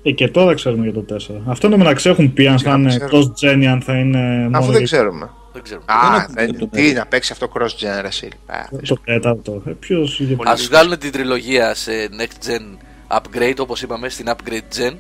Ε, 0.03 0.11
και 0.11 0.29
τώρα 0.29 0.55
ξέρουμε 0.55 0.85
για 0.89 0.93
το 0.93 1.05
4. 1.15 1.41
Αυτό 1.47 1.67
είναι 1.67 1.77
μεταξύ 1.77 2.09
έχουν 2.09 2.33
πει 2.33 2.47
αν 2.47 2.59
θα 2.59 2.75
είναι 2.75 2.89
ξέρω. 2.89 3.09
cross 3.13 3.25
gen 3.47 3.59
ή 3.61 3.67
αν 3.67 3.81
θα 3.83 3.99
είναι 3.99 4.19
Αφού 4.19 4.51
μόνο 4.51 4.65
δεν 4.67 4.77
για 4.77 4.81
ξέρουμε. 4.85 5.31
Δεν 5.53 5.63
ξέρω. 5.63 5.81
Α, 5.85 6.17
έχουμε 6.17 6.47
δεν- 6.47 6.59
το 6.59 6.67
τι 6.69 6.93
να 6.93 7.07
παίξει 7.07 7.33
αυτό 7.33 7.51
cross 7.55 7.67
gen, 7.67 7.99
ρε 8.01 8.11
Σιλ. 8.11 8.31
Α, 8.47 8.57
το 8.87 8.97
τέταρτο. 9.05 9.63
Ε, 9.67 9.71
ποιος 9.71 10.21
για 10.21 10.37
Α 10.51 10.55
βγάλουν 10.55 10.99
την 10.99 11.13
τριλογία 11.13 11.75
σε 11.75 11.93
next 12.19 12.49
gen 12.51 12.77
upgrade, 13.19 13.57
όπως 13.59 13.83
είπαμε, 13.83 14.09
στην 14.09 14.27
upgrade 14.29 14.79
gen. 14.79 14.95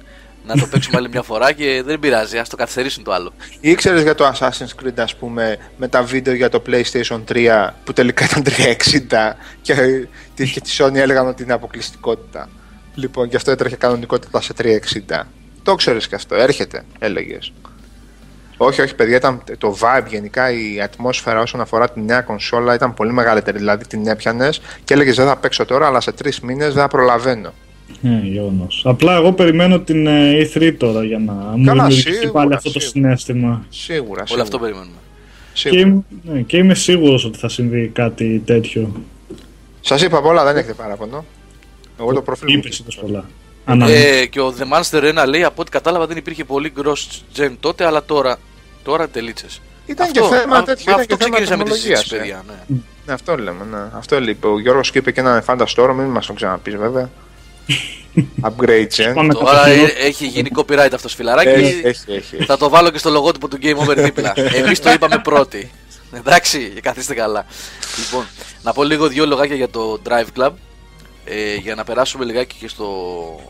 Να 0.46 0.56
το 0.56 0.66
παίξουμε 0.70 0.96
άλλη 0.96 1.08
μια 1.08 1.22
φορά 1.22 1.52
και 1.52 1.82
δεν 1.86 1.98
πειράζει, 1.98 2.38
ας 2.38 2.48
το 2.48 2.56
καθυστερήσουν 2.56 3.04
το 3.04 3.12
άλλο. 3.12 3.32
Ήξερες 3.60 4.02
για 4.02 4.14
το 4.14 4.32
Assassin's 4.34 4.82
Creed, 4.84 4.98
ας 4.98 5.16
πούμε, 5.16 5.56
με 5.76 5.88
τα 5.88 6.02
βίντεο 6.02 6.34
για 6.34 6.48
το 6.48 6.62
PlayStation 6.66 7.20
3 7.32 7.74
που 7.84 7.92
τελικά 7.92 8.24
ήταν 8.24 8.42
360 8.42 9.36
και, 9.62 9.74
και 10.34 10.60
τη 10.60 10.76
Sony 10.78 10.94
έλεγαν 10.94 11.26
ότι 11.26 11.42
είναι 11.42 11.52
αποκλειστικότητα. 11.52 12.48
Λοιπόν, 13.00 13.28
και 13.28 13.36
αυτό 13.36 13.50
έτρεχε 13.50 13.76
κανονικότητα 13.76 14.40
σε 14.40 14.52
360. 14.56 15.26
Το 15.62 15.74
ξέρεις 15.74 16.08
και 16.08 16.14
αυτό, 16.14 16.34
έρχεται, 16.34 16.82
έλεγες. 16.98 17.52
Όχι, 18.56 18.80
όχι, 18.80 18.94
παιδιά, 18.94 19.16
ήταν 19.16 19.42
το 19.58 19.76
vibe 19.80 20.06
γενικά, 20.08 20.50
η 20.52 20.80
ατμόσφαιρα 20.82 21.40
όσον 21.40 21.60
αφορά 21.60 21.90
τη 21.90 22.00
νέα 22.00 22.20
κονσόλα 22.20 22.74
ήταν 22.74 22.94
πολύ 22.94 23.12
μεγαλύτερη. 23.12 23.58
Δηλαδή 23.58 23.86
την 23.86 24.06
έπιανες 24.06 24.60
και 24.84 24.94
έλεγες 24.94 25.16
Δεν 25.16 25.26
θα 25.26 25.36
παίξω 25.36 25.64
τώρα, 25.64 25.86
αλλά 25.86 26.00
σε 26.00 26.12
τρεις 26.12 26.40
μήνες 26.40 26.66
δεν 26.72 26.82
θα 26.82 26.88
προλαβαίνω. 26.88 27.52
Ναι, 28.00 28.20
γεγονός. 28.24 28.82
Απλά 28.86 29.14
εγώ 29.16 29.32
περιμένω 29.32 29.80
την 29.80 30.06
ε, 30.06 30.48
E3 30.54 30.74
τώρα 30.78 31.04
για 31.04 31.18
να 31.18 31.32
μου 31.32 31.64
Καλά, 31.64 31.72
δημιουργηθεί 31.84 32.12
σίγουρα, 32.12 32.30
πάλι 32.32 32.54
αυτό 32.54 32.72
το 32.72 32.80
σίγουρα. 32.80 33.00
συνέστημα. 33.16 33.64
Σίγουρα. 33.68 34.10
Όλο 34.10 34.24
σίγουρα, 34.26 34.42
αυτό 34.42 34.58
περιμένουμε. 34.58 34.96
Και, 35.52 35.58
σίγουρα. 35.68 35.80
είμαι- 35.80 36.02
ναι, 36.22 36.40
και 36.40 36.56
είμαι 36.56 36.74
σίγουρος 36.74 37.24
ότι 37.24 37.38
θα 37.38 37.48
συμβεί 37.48 37.90
κάτι 37.94 38.42
τέτοιο. 38.44 38.92
Σας 39.80 40.02
είπα 40.02 40.18
απ' 40.18 40.26
όλα, 40.26 40.44
δεν 40.44 40.56
έχετε 40.56 40.72
παράπονο. 40.72 41.24
Εγώ 42.00 42.12
το 42.12 42.22
προφίλ 42.22 42.52
μου. 42.52 42.58
Είπες 42.58 42.82
τόσο 42.84 43.00
πολλά. 43.00 43.24
Αναμένω. 43.64 43.98
Ε, 43.98 44.26
και 44.26 44.40
ο 44.40 44.54
The 44.58 44.62
Monster 44.62 45.22
1 45.22 45.28
λέει 45.28 45.44
από 45.44 45.60
ό,τι 45.62 45.70
κατάλαβα 45.70 46.06
δεν 46.06 46.16
υπήρχε 46.16 46.44
πολύ 46.44 46.72
cross 46.82 47.38
gen 47.38 47.52
τότε, 47.60 47.84
αλλά 47.84 48.04
τώρα, 48.04 48.38
τώρα 48.82 49.08
τελίτσε. 49.08 49.46
Ήταν 49.86 50.10
και 50.10 50.20
θέμα 50.20 50.62
τέτοιο, 50.62 50.82
ήταν 50.82 51.00
Αυτό 51.00 51.16
και 51.16 51.24
θέμα 51.24 51.36
ξεκινήσαμε 51.36 51.64
τη 51.64 51.70
συζήτηση, 51.70 52.08
τεχνολογίας, 52.08 52.12
ε. 52.12 52.16
παιδιά. 52.16 52.44
Ναι. 52.68 52.76
Ναι, 53.06 53.12
αυτό 53.12 53.36
λέμε, 53.36 53.64
ναι. 53.70 53.78
Αυτό 53.92 54.22
είπε. 54.22 54.46
Ο 54.46 54.60
Γιώργος 54.60 54.90
και 54.90 54.98
είπε 54.98 55.12
και 55.12 55.20
ένα 55.20 55.42
φανταστόρο, 55.44 55.94
μην 55.94 56.06
μας 56.06 56.26
το 56.26 56.32
ξαναπείς 56.32 56.76
βέβαια. 56.76 57.10
Upgrade 58.46 58.88
gen. 58.96 59.12
Πάμε 59.14 59.34
Τώρα 59.34 59.50
κατά 59.50 59.68
ε, 59.68 59.74
καιρό. 59.74 59.92
έχει 59.98 60.26
γίνει 60.26 60.48
copyright 60.54 60.90
αυτός 60.94 61.14
φιλαράκι. 61.14 61.48
Έχει, 61.48 61.80
έχει, 61.84 62.12
έχει. 62.12 62.44
Θα 62.44 62.56
το 62.56 62.68
βάλω 62.68 62.90
και 62.90 62.98
στο 62.98 63.10
λογότυπο 63.10 63.48
του 63.48 63.58
Game 63.62 63.76
Over 63.76 63.94
δίπλα. 63.96 64.32
Εμείς 64.64 64.80
το 64.80 64.90
είπαμε 64.90 65.18
πρώτοι. 65.18 65.70
Εντάξει, 66.12 66.58
καθίστε 66.82 67.14
καλά. 67.14 67.46
Λοιπόν, 67.98 68.26
να 68.62 68.72
πω 68.72 68.82
λίγο 68.82 69.08
δύο 69.08 69.26
λογάκια 69.26 69.56
για 69.56 69.68
το 69.68 70.00
Drive 70.08 70.40
Club. 70.40 70.50
Ε, 71.32 71.54
για 71.54 71.74
να 71.74 71.84
περάσουμε 71.84 72.24
λιγάκι 72.24 72.56
και 72.58 72.68
στο, 72.68 72.88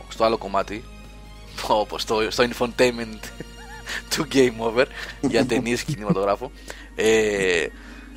στο 0.09 0.25
άλλο 0.25 0.39
κομμάτι. 0.39 0.85
Όπως 1.69 2.03
στο, 2.03 2.31
στο 2.31 2.45
infotainment 2.45 3.21
του 4.17 4.27
Game 4.33 4.53
Over 4.59 4.85
για 5.21 5.47
ταινίες 5.47 5.83
και 5.83 5.93
κινηματογράφο. 5.93 6.51
Ε, 6.95 7.67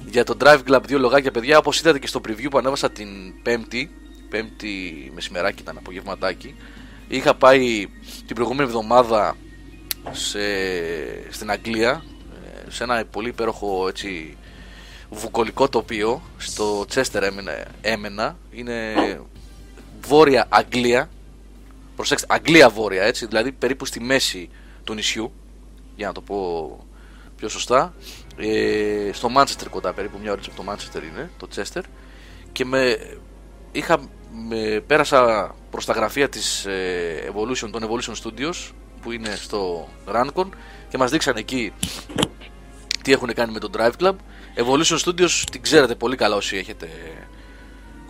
για 0.05 0.23
το 0.23 0.37
Drive 0.39 0.59
Club 0.67 0.79
δύο 0.85 0.99
λογάκια 0.99 1.31
παιδιά 1.31 1.57
όπως 1.57 1.79
είδατε 1.79 1.99
και 1.99 2.07
στο 2.07 2.21
preview 2.27 2.47
που 2.49 2.57
ανέβασα 2.57 2.91
την 2.91 3.07
πέμπτη 3.41 3.91
πέμπτη 4.29 5.11
μεσημεράκι 5.15 5.61
ήταν 5.61 5.77
απογευματάκι 5.77 6.55
είχα 7.07 7.35
πάει 7.35 7.87
την 8.25 8.35
προηγούμενη 8.35 8.69
εβδομάδα 8.69 9.37
σε, 10.11 10.39
στην 11.29 11.51
Αγγλία 11.51 12.03
ε, 12.67 12.71
σε 12.71 12.83
ένα 12.83 13.05
πολύ 13.05 13.29
υπέροχο 13.29 13.87
έτσι 13.87 14.37
βουκολικό 15.09 15.69
τοπίο 15.69 16.21
στο 16.37 16.85
Τσέστερ 16.85 17.23
έμενα, 17.23 17.65
έμενα 17.81 18.37
είναι 18.51 18.93
βόρεια 20.05 20.45
Αγγλία. 20.49 21.09
Προσέξτε 21.95 22.27
Αγγλία 22.29 22.69
βόρεια 22.69 23.03
έτσι 23.03 23.25
δηλαδή 23.25 23.51
περίπου 23.51 23.85
στη 23.85 23.99
μέση 23.99 24.49
του 24.83 24.93
νησιού 24.93 25.31
για 25.95 26.07
να 26.07 26.13
το 26.13 26.21
πω 26.21 26.79
πιο 27.35 27.49
σωστά. 27.49 27.93
Ε, 28.37 29.09
στο 29.13 29.29
Μάντσεστερ 29.29 29.69
κοντά 29.69 29.93
περίπου 29.93 30.17
μια 30.21 30.31
ώρα 30.31 30.41
από 30.47 30.55
το 30.55 30.63
Μάντσεστερ 30.63 31.03
είναι 31.03 31.29
το 31.37 31.47
Τσέστερ. 31.47 31.83
Και 32.51 32.65
με, 32.65 32.97
είχα, 33.71 33.97
με, 34.47 34.83
πέρασα 34.87 35.55
προς 35.69 35.85
τα 35.85 35.93
γραφεία 35.93 36.29
της 36.29 36.65
ε, 36.65 37.31
Evolution, 37.33 37.69
των 37.71 37.89
Evolution 37.89 38.13
Studios 38.23 38.71
που 39.01 39.11
είναι 39.11 39.35
στο 39.35 39.87
Rancon 40.13 40.49
και 40.89 40.97
μας 40.97 41.11
δείξαν 41.11 41.35
εκεί 41.35 41.73
τι 43.01 43.11
έχουν 43.11 43.33
κάνει 43.33 43.51
με 43.51 43.59
το 43.59 43.69
Drive 43.77 43.91
Club. 43.99 44.15
Evolution 44.55 44.97
Studios 44.97 45.43
την 45.51 45.61
ξέρετε 45.61 45.95
πολύ 45.95 46.15
καλά 46.15 46.35
όσοι 46.35 46.57
έχετε 46.57 46.89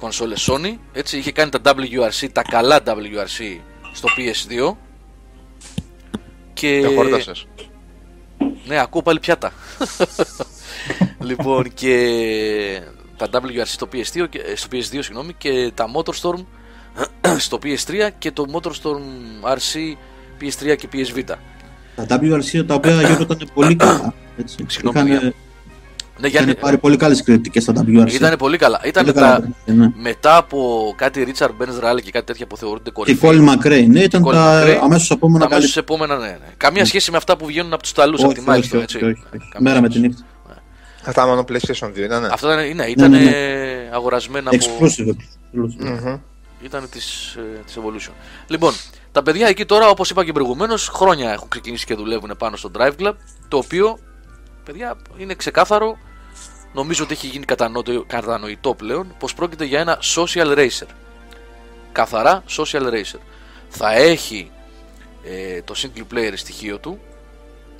κονσόλες 0.04 0.50
Sony 0.52 0.78
έτσι 0.94 1.18
είχε 1.18 1.32
κάνει 1.32 1.50
τα 1.52 1.60
WRC, 1.66 2.28
τα 2.32 2.42
καλά 2.42 2.80
WRC 2.86 3.60
στο 3.94 4.08
PS2 4.18 4.76
και 6.54 6.80
Δεν 6.82 6.96
χόρτασες. 6.96 7.48
ναι, 8.66 8.80
ακούω 8.80 9.02
πάλι 9.02 9.20
πιάτα. 9.20 9.52
λοιπόν, 11.30 11.74
και 11.74 12.82
τα 13.18 13.28
WRC 13.32 13.66
στο 13.66 13.88
PS2, 13.94 14.26
και- 14.30 14.40
ε, 14.40 14.56
στο 14.56 14.68
PS2 14.72 14.82
συγγνώμη, 14.82 15.34
και 15.34 15.72
τα 15.76 15.86
Motorstorm 15.96 16.44
στο 17.46 17.60
PS3 17.64 18.10
και 18.18 18.32
το 18.32 18.46
Motorstorm 18.54 19.02
RC 19.58 19.96
PS3 20.42 20.76
και 20.78 20.88
PSV. 20.94 21.24
Τα 22.08 22.20
WRC 22.22 22.66
τα 22.68 22.74
οποία 22.74 23.02
Γιώργο 23.02 23.22
ήταν 23.24 23.50
πολύ 23.54 23.76
καλά. 23.76 24.14
Έτσι. 24.38 24.66
Συγγνώμη, 24.68 25.12
Είχαν, 25.12 25.34
παιδιά. 26.22 26.22
Ναι, 26.22 26.28
Είχαν 26.28 26.46
γιατί 26.46 26.60
πάρει 26.60 26.78
πολύ 26.78 26.98
καλές 26.98 27.24
κριτικές 27.24 27.64
στα 27.64 27.74
WRC. 27.88 28.14
ήταν 28.14 28.36
πολύ 28.38 28.58
καλά. 28.58 28.82
Ήταν 28.86 29.04
Πολύ 29.06 29.16
τα, 29.16 29.22
καλά 29.22 29.40
παιχνίδια, 29.42 29.86
ναι. 29.96 30.02
μετά 30.02 30.38
από 30.38 30.94
κάτι 30.98 31.34
Richard 31.36 31.48
Benz 31.62 31.84
Rally 31.84 32.02
και 32.04 32.12
κάτι 32.12 32.26
τέτοια 32.26 32.48
που 32.48 32.58
θεωρούνται 32.58 32.84
Και 32.84 32.92
κορυφή. 32.92 33.20
Colin 33.28 33.50
McRae, 33.50 33.86
ναι, 33.88 34.00
ήταν 34.00 34.24
Colin 34.26 34.32
τα 34.32 34.64
McRae, 34.64 34.80
αμέσως 34.84 35.10
επόμενα 35.12 35.48
Τα 35.48 35.56
αμέσως 35.56 35.74
καλύτερα. 35.74 35.96
επόμενα, 36.08 36.26
ναι, 36.26 36.32
ναι. 36.32 36.54
Καμία 36.58 36.86
σχέση 36.86 37.12
με 37.12 37.18
αυτά 37.18 37.38
που 37.38 37.46
βγαίνουν 37.46 37.74
από 37.74 37.82
τους 37.82 37.92
ταλούς 37.92 38.20
από 38.24 38.30
Όχι, 38.30 38.40
τη 38.40 38.50
όχι, 38.50 38.60
Milestone, 38.60 38.76
όχι, 38.76 38.84
έτσι. 38.84 38.98
όχι, 38.98 39.06
όχι. 39.06 39.24
Καμία 39.30 39.50
Μέρα 39.60 39.82
με 39.82 39.88
σχέση. 39.90 40.02
τη 40.02 40.08
νύχτα. 40.08 40.24
Αυτά 41.06 41.26
μόνο 41.28 41.44
PlayStation 41.50 41.88
2 41.88 41.98
ήταν. 41.98 42.26
Αυτά 42.26 42.54
ήταν, 42.66 42.76
ναι, 42.76 42.86
ήταν 42.86 43.12
ναι, 43.12 43.18
ναι. 43.20 43.32
αγορασμένα 43.94 44.50
από. 44.50 44.66
Exclusive. 44.66 45.08
exclusive. 45.10 46.00
Μμμ. 46.02 46.18
ήταν 46.64 46.90
της, 46.90 47.36
ε, 47.38 47.42
της 47.66 47.78
Evolution. 47.78 48.12
Λοιπόν, 48.48 48.74
τα 49.12 49.24
παιδιά 49.24 49.48
εκεί 49.48 49.66
τώρα, 49.66 49.88
όπως 49.90 50.10
είπα 50.10 50.26
και 50.26 50.32
προηγουμένως, 50.32 50.88
χρόνια 50.88 51.32
έχουν 51.32 51.48
ξεκινήσει 51.48 51.86
και 51.86 51.96
δουλεύουν 51.96 52.36
πάνω 52.38 52.56
στο 52.56 52.72
Drive 52.78 52.92
Club, 53.02 53.14
το 53.48 53.58
οποίο, 53.58 54.00
παιδιά, 54.64 54.98
είναι 55.18 55.34
ξεκάθαρο, 55.36 55.98
νομίζω 56.74 57.04
ότι 57.04 57.14
έχει 57.14 57.28
γίνει 57.28 57.46
κατανό- 57.46 58.06
κατανοητό 58.08 58.74
πλέον, 58.74 59.16
πως 59.20 59.34
πρόκειται 59.34 59.66
για 59.66 59.80
ένα 59.80 60.00
social 60.16 60.58
racer. 60.58 60.88
Καθαρά 61.92 62.44
social 62.50 62.84
racer. 62.94 63.20
Θα 63.70 63.94
έχει 63.94 64.52
ε, 65.24 65.62
το 65.62 65.74
single 65.78 66.14
player 66.14 66.34
στοιχείο 66.36 66.78
του, 66.78 67.00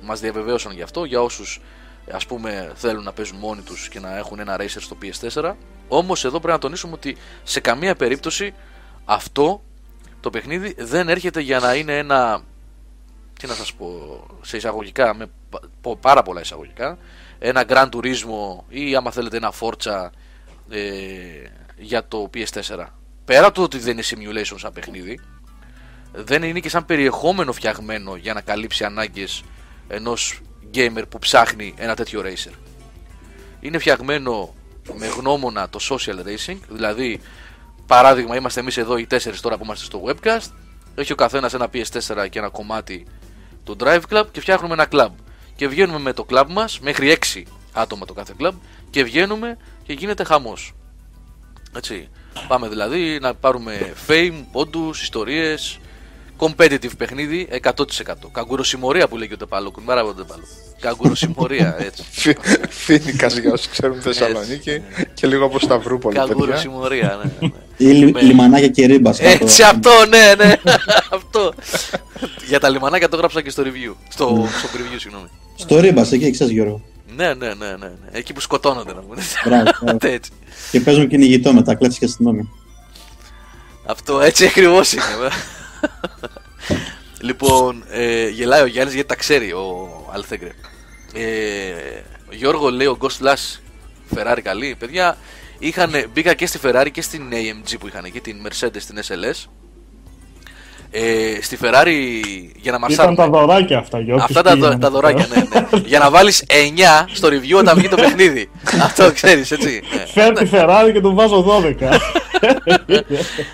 μας 0.02 0.20
διαβεβαίωσαν 0.20 0.72
γι' 0.72 0.82
αυτό, 0.82 1.04
για 1.04 1.20
όσους 1.22 1.60
ας 2.12 2.26
πούμε 2.26 2.72
θέλουν 2.74 3.04
να 3.04 3.12
παίζουν 3.12 3.38
μόνοι 3.38 3.60
τους 3.62 3.88
και 3.88 4.00
να 4.00 4.16
έχουν 4.16 4.38
ένα 4.38 4.56
racer 4.60 4.76
στο 4.80 4.96
PS4 5.02 5.52
όμως 5.88 6.24
εδώ 6.24 6.36
πρέπει 6.38 6.52
να 6.52 6.58
τονίσουμε 6.58 6.92
ότι 6.92 7.16
σε 7.42 7.60
καμία 7.60 7.94
περίπτωση 7.96 8.54
αυτό 9.04 9.62
το 10.20 10.30
παιχνίδι 10.30 10.74
δεν 10.78 11.08
έρχεται 11.08 11.40
για 11.40 11.58
να 11.58 11.74
είναι 11.74 11.98
ένα 11.98 12.40
τι 13.38 13.46
να 13.46 13.54
σας 13.54 13.72
πω 13.72 14.20
σε 14.42 14.56
εισαγωγικά 14.56 15.14
με 15.14 15.26
πα- 15.26 15.30
πο- 15.30 15.43
πάρα 16.00 16.22
πολλά 16.22 16.40
εισαγωγικά 16.40 16.98
ένα 17.38 17.64
Gran 17.68 17.88
Turismo 17.88 18.62
ή 18.68 18.94
άμα 18.94 19.10
θέλετε 19.10 19.36
ένα 19.36 19.52
Forza 19.60 20.10
ε, 20.70 20.80
για 21.76 22.06
το 22.08 22.30
PS4 22.34 22.86
πέρα 23.24 23.52
του 23.52 23.62
ότι 23.62 23.78
δεν 23.78 23.92
είναι 23.92 24.02
simulation 24.10 24.54
σαν 24.56 24.72
παιχνίδι 24.72 25.20
δεν 26.16 26.42
είναι 26.42 26.60
και 26.60 26.68
σαν 26.68 26.84
περιεχόμενο 26.86 27.52
φτιαγμένο 27.52 28.16
για 28.16 28.34
να 28.34 28.40
καλύψει 28.40 28.84
ανάγκες 28.84 29.42
ενός 29.88 30.40
gamer 30.74 31.02
που 31.08 31.18
ψάχνει 31.18 31.74
ένα 31.76 31.94
τέτοιο 31.94 32.22
racer. 32.24 32.52
Είναι 33.60 33.78
φτιαγμένο 33.78 34.54
με 34.94 35.06
γνώμονα 35.06 35.68
το 35.68 35.78
social 35.90 36.26
racing, 36.26 36.58
δηλαδή 36.68 37.20
παράδειγμα 37.86 38.36
είμαστε 38.36 38.60
εμείς 38.60 38.76
εδώ 38.76 38.96
οι 38.96 39.06
τέσσερις 39.06 39.40
τώρα 39.40 39.56
που 39.56 39.64
είμαστε 39.64 39.84
στο 39.84 40.02
webcast, 40.06 40.50
έχει 40.94 41.12
ο 41.12 41.14
καθένας 41.14 41.54
ένα 41.54 41.68
PS4 41.72 42.26
και 42.30 42.38
ένα 42.38 42.48
κομμάτι 42.48 43.06
του 43.64 43.76
Drive 43.80 44.02
Club 44.10 44.24
και 44.30 44.40
φτιάχνουμε 44.40 44.74
ένα 44.74 44.86
club. 44.90 45.10
Και 45.56 45.68
βγαίνουμε 45.68 45.98
με 45.98 46.12
το 46.12 46.26
club 46.30 46.44
μας, 46.48 46.80
μέχρι 46.80 47.10
6 47.34 47.42
άτομα 47.72 48.06
το 48.06 48.12
κάθε 48.12 48.32
club, 48.40 48.52
και 48.90 49.04
βγαίνουμε 49.04 49.56
και 49.86 49.92
γίνεται 49.92 50.24
χαμός. 50.24 50.74
Έτσι. 51.76 52.08
Πάμε 52.48 52.68
δηλαδή 52.68 53.18
να 53.20 53.34
πάρουμε 53.34 53.92
fame, 54.06 54.44
πόντους, 54.52 55.02
ιστορίες, 55.02 55.78
competitive 56.38 56.96
παιχνίδι 56.98 57.48
100%. 57.62 57.74
Καγκουροσημωρία 58.32 59.08
που 59.08 59.16
λέγει 59.16 59.32
ο 59.32 59.36
Τεπάλο. 59.36 59.70
Κουνμάρα 59.70 60.00
από 60.00 60.14
τον 60.14 60.26
Τεπάλο. 60.26 60.44
Καγκουροσημωρία, 60.80 61.76
έτσι. 61.78 62.04
Φίνικα 62.68 63.26
για 63.26 63.52
όσου 63.52 63.70
ξέρουν 63.70 64.00
Θεσσαλονίκη 64.02 64.82
και 65.14 65.26
λίγο 65.26 65.44
από 65.44 65.58
Σταυρούπολη. 65.58 66.14
παιδιά. 66.18 66.34
Καγκουροσημωρία, 66.34 67.20
ναι. 67.40 67.46
ναι. 67.46 67.52
Ή 67.76 67.84
λι- 67.84 68.12
Με- 68.12 68.20
λιμανάκια 68.20 68.68
και 68.68 68.86
ρίμπα. 68.86 69.10
Έτσι, 69.18 69.62
αυτό, 69.72 69.90
ναι, 70.08 70.44
ναι. 70.44 70.54
αυτό. 71.18 71.52
Για 72.46 72.60
τα 72.60 72.68
λιμανάκια 72.68 73.08
το 73.08 73.16
γράψα 73.16 73.42
και 73.42 73.50
στο 73.50 73.62
review. 73.62 73.94
Στο, 74.08 74.48
στο 74.58 74.68
preview, 74.74 74.96
συγγνώμη. 74.98 75.28
Στο 75.56 75.80
ρίμπα, 75.80 76.00
εκεί 76.00 76.30
ξέρεις 76.30 76.52
Γιώργο. 76.52 76.80
Ναι, 77.16 77.34
ναι, 77.34 77.46
ναι, 77.46 77.54
ναι, 77.54 77.76
ναι. 77.76 77.90
Εκεί 78.12 78.32
που 78.32 78.40
σκοτώνονται 78.40 78.92
να 78.94 79.00
πούνε. 79.00 79.22
Μπράβο, 79.44 79.62
μπράβο. 79.82 79.98
Έτσι. 80.02 80.30
Και 80.70 80.80
παίζουν 80.80 81.08
κυνηγητό 81.08 81.52
μετά, 81.52 81.74
κλέφτη 81.74 81.98
και 81.98 82.04
αστυνόμοι. 82.04 82.48
Αυτό 83.86 84.20
έτσι 84.20 84.46
ακριβώς 84.46 84.92
είναι. 84.92 85.02
λοιπόν, 87.20 87.84
ε, 87.90 88.28
γελάει 88.28 88.62
ο 88.62 88.66
Γιάννης 88.66 88.94
γιατί 88.94 89.08
τα 89.08 89.14
ξέρει 89.16 89.52
ο 89.52 89.88
Αλθέγκρε. 90.12 90.50
Ε, 91.14 91.22
ο 92.30 92.34
Γιώργο 92.34 92.70
λέει 92.70 92.86
ο 92.86 92.98
Ghost 93.00 93.24
Flash 93.26 93.58
Ferrari 94.16 94.38
καλή. 94.42 94.76
Παιδιά, 94.78 95.16
είχαν, 95.58 95.90
μπήκα 96.12 96.34
και 96.34 96.46
στη 96.46 96.58
Ferrari 96.62 96.88
και 96.92 97.02
στην 97.02 97.22
AMG 97.32 97.74
που 97.80 97.86
είχαν 97.86 98.04
εκεί, 98.04 98.20
την 98.20 98.36
Mercedes, 98.46 98.82
την 98.86 98.98
SLS. 99.08 99.48
Ε, 100.96 101.38
στη 101.42 101.58
Ferrari 101.62 102.20
για 102.56 102.72
να 102.72 102.76
Ήταν 102.76 102.80
μασάρουν. 102.80 103.14
τα 103.14 103.28
δωράκια 103.28 103.78
αυτά, 103.78 104.00
για 104.00 104.14
όποιους 104.14 104.28
Αυτά 104.28 104.42
τα, 104.42 104.52
πήγαιναν. 104.54 104.80
τα 104.80 104.90
δωράκια, 104.90 105.26
ναι, 105.26 105.60
ναι. 105.60 105.78
για 105.84 105.98
να 105.98 106.10
βάλεις 106.10 106.44
9 106.48 106.52
στο 107.12 107.28
review 107.28 107.58
όταν 107.58 107.76
βγει 107.78 107.88
το 107.88 107.96
παιχνίδι. 107.96 108.50
Αυτό 108.86 109.12
ξέρεις, 109.12 109.50
έτσι. 109.50 109.82
Ναι. 109.96 110.06
Φέρ 110.06 110.32
τη 110.32 110.48
Ferrari 110.52 110.90
και 110.92 111.00
τον 111.00 111.14
βάζω 111.14 111.44
12. 111.48 111.74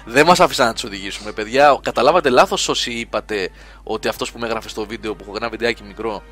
Δεν 0.05 0.27
μας 0.27 0.41
άφησαν 0.41 0.67
να 0.67 0.73
τους 0.73 0.85
οδηγήσουμε, 0.85 1.33
παιδιά. 1.33 1.79
Καταλάβατε 1.83 2.29
λάθος 2.29 2.69
όσοι 2.69 2.91
είπατε 2.91 3.49
ότι 3.83 4.09
αυτός 4.09 4.33
που 4.33 4.39
με 4.39 4.47
έγραφε 4.47 4.69
στο 4.69 4.87
βίντεο 4.87 5.15
που 5.15 5.25
έχω 5.27 5.37
ένα 5.37 5.49
βιντεάκι 5.49 5.83
μικρό, 5.87 6.23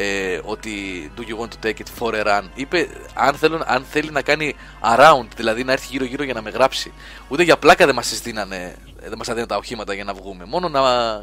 ε, 0.00 0.40
ότι 0.44 0.72
do 1.16 1.20
you 1.20 1.38
want 1.38 1.48
to 1.48 1.66
take 1.66 1.78
it 1.78 1.98
for 1.98 2.14
a 2.14 2.24
run, 2.24 2.42
είπε 2.54 2.88
αν, 3.14 3.34
θέλω, 3.34 3.62
αν 3.66 3.84
θέλει 3.84 4.10
να 4.10 4.22
κάνει 4.22 4.54
around, 4.96 5.26
δηλαδή 5.36 5.64
να 5.64 5.72
έρθει 5.72 5.86
γύρω-γύρω 5.90 6.22
για 6.22 6.34
να 6.34 6.42
με 6.42 6.50
γράψει. 6.50 6.92
Ούτε 7.28 7.42
για 7.42 7.56
πλάκα 7.56 7.86
δεν 7.86 7.94
μας 7.94 8.06
συστήνανε, 8.06 8.74
δεν 9.00 9.18
μας 9.18 9.28
έδιναν 9.28 9.48
τα 9.48 9.56
οχήματα 9.56 9.94
για 9.94 10.04
να 10.04 10.14
βγούμε. 10.14 10.44
Μόνο 10.44 10.68
να 10.68 10.80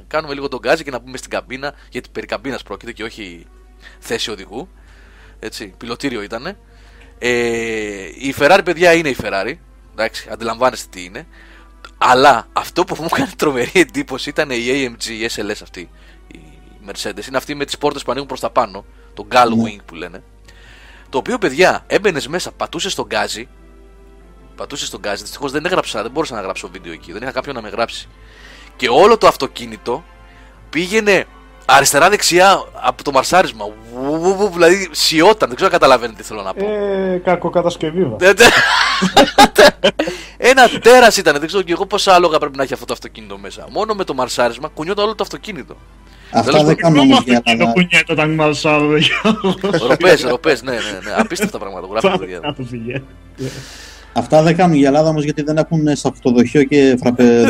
κάνουμε 0.07 0.34
λίγο 0.34 0.47
τον 0.47 0.60
γκάζι 0.60 0.84
και 0.84 0.91
να 0.91 1.02
πούμε 1.02 1.18
στην 1.18 1.30
καμπίνα, 1.30 1.73
γιατί 1.89 2.10
περί 2.11 2.26
καμπίνας 2.26 2.64
πρόκειται 2.64 2.91
και 2.91 3.03
όχι 3.03 3.47
θέση 3.99 4.31
οδηγού. 4.31 4.69
Έτσι, 5.39 5.73
πιλωτήριο 5.77 6.22
ήτανε. 6.22 6.57
Ε, 7.19 7.30
η 8.06 8.35
Ferrari, 8.39 8.61
παιδιά, 8.64 8.93
είναι 8.93 9.10
η 9.10 9.15
Ferrari. 9.22 9.53
Εντάξει, 9.91 10.27
αντιλαμβάνεστε 10.31 10.88
τι 10.91 11.03
είναι. 11.03 11.27
Αλλά 11.97 12.47
αυτό 12.53 12.84
που 12.84 12.95
μου 12.99 13.07
έκανε 13.11 13.31
τρομερή 13.38 13.72
εντύπωση 13.73 14.30
ήταν 14.30 14.49
η 14.49 14.65
AMG, 14.68 15.06
η 15.06 15.30
SLS 15.35 15.60
αυτή, 15.64 15.80
η 15.80 15.89
Mercedes. 16.91 17.27
Είναι 17.27 17.37
αυτή 17.37 17.55
με 17.55 17.65
τις 17.65 17.77
πόρτες 17.77 18.03
που 18.03 18.11
ανοίγουν 18.11 18.27
προς 18.27 18.39
τα 18.39 18.49
πάνω, 18.49 18.85
το 19.13 19.27
Gull 19.31 19.47
Ναι. 19.55 19.63
Wing 19.65 19.79
που 19.85 19.95
λένε. 19.95 20.23
Το 21.09 21.17
οποίο, 21.17 21.37
παιδιά, 21.37 21.83
έμπαινε 21.87 22.21
μέσα, 22.27 22.51
πατούσε 22.51 22.89
στον 22.89 23.05
γκάζι. 23.05 23.47
Πατούσε 24.55 24.85
στον 24.85 24.99
γκάζι. 24.99 25.21
Δυστυχώς 25.21 25.51
δεν 25.51 25.65
έγραψα, 25.65 26.01
δεν 26.01 26.11
μπορούσα 26.11 26.35
να 26.35 26.41
γράψω 26.41 26.69
βίντεο 26.71 26.91
εκεί. 26.93 27.11
Δεν 27.11 27.21
είχα 27.21 27.31
κάποιον 27.31 27.55
να 27.55 27.61
με 27.61 27.69
γράψει. 27.69 28.07
Και 28.75 28.89
όλο 28.89 29.17
το 29.17 29.27
αυτοκίνητο 29.27 30.03
πήγαινε 30.69 31.25
αριστερά-δεξιά 31.65 32.63
από 32.73 33.03
το 33.03 33.11
μαρσάρισμα. 33.11 33.65
Βου, 33.93 34.19
βου, 34.19 34.35
βου, 34.35 34.49
Δηλαδή 34.49 34.87
σιώταν. 34.91 35.47
Δεν 35.47 35.55
ξέρω 35.55 35.71
αν 35.73 35.79
καταλαβαίνετε 35.79 36.21
τι 36.21 36.27
θέλω 36.27 36.41
να 36.41 36.53
πω. 36.53 36.65
ε, 36.69 37.21
κακοκατασκευή 37.23 38.05
βα. 38.05 38.15
Δεν- 38.15 38.35
δεν- 38.35 38.51
Ένα 40.37 40.69
τέρας 40.69 41.17
ήταν, 41.17 41.37
δεν 41.39 41.47
ξέρω 41.47 41.63
και 41.63 41.71
εγώ 41.71 41.85
πόσα 41.85 42.13
άλογα 42.13 42.37
πρέπει 42.37 42.57
να 42.57 42.63
έχει 42.63 42.73
αυτό 42.73 42.85
το 42.85 42.93
αυτοκίνητο 42.93 43.37
μέσα. 43.37 43.67
Μόνο 43.69 43.93
με 43.93 44.03
το 44.03 44.13
μαρσάρισμα 44.13 44.67
κουνιόταν 44.67 45.05
όλο 45.05 45.15
το 45.15 45.23
αυτοκίνητο. 45.23 45.75
Αυτά 46.37 46.51
Τέλος 46.51 46.65
δεν 46.65 46.75
κάνουν 46.75 46.99
όμω 46.99 47.21
για 47.25 47.41
το 47.41 47.55
να. 47.55 47.65
κουνιέται 47.71 48.11
όταν 48.11 48.33
μαλσάρω. 48.33 48.89
Ροπέ, 49.87 50.17
ροπέ, 50.29 50.57
ναι, 50.63 50.71
ναι, 50.71 50.77
ναι. 50.77 51.13
Απίστευτα 51.17 51.57
πράγματα 51.59 51.87
γράφουν 51.91 52.19
παιδιά. 52.19 52.35
εδώ. 53.37 53.49
Αυτά 54.13 54.41
δεν 54.41 54.55
κάνουν 54.55 54.75
για 54.77 54.87
Ελλάδα 54.87 55.09
όμως 55.09 55.23
γιατί 55.23 55.41
δεν 55.41 55.57
έχουν 55.57 55.95
σε 55.95 56.07
αυτοδοχείο 56.07 56.63
και 56.63 56.97
φραπε. 56.99 57.23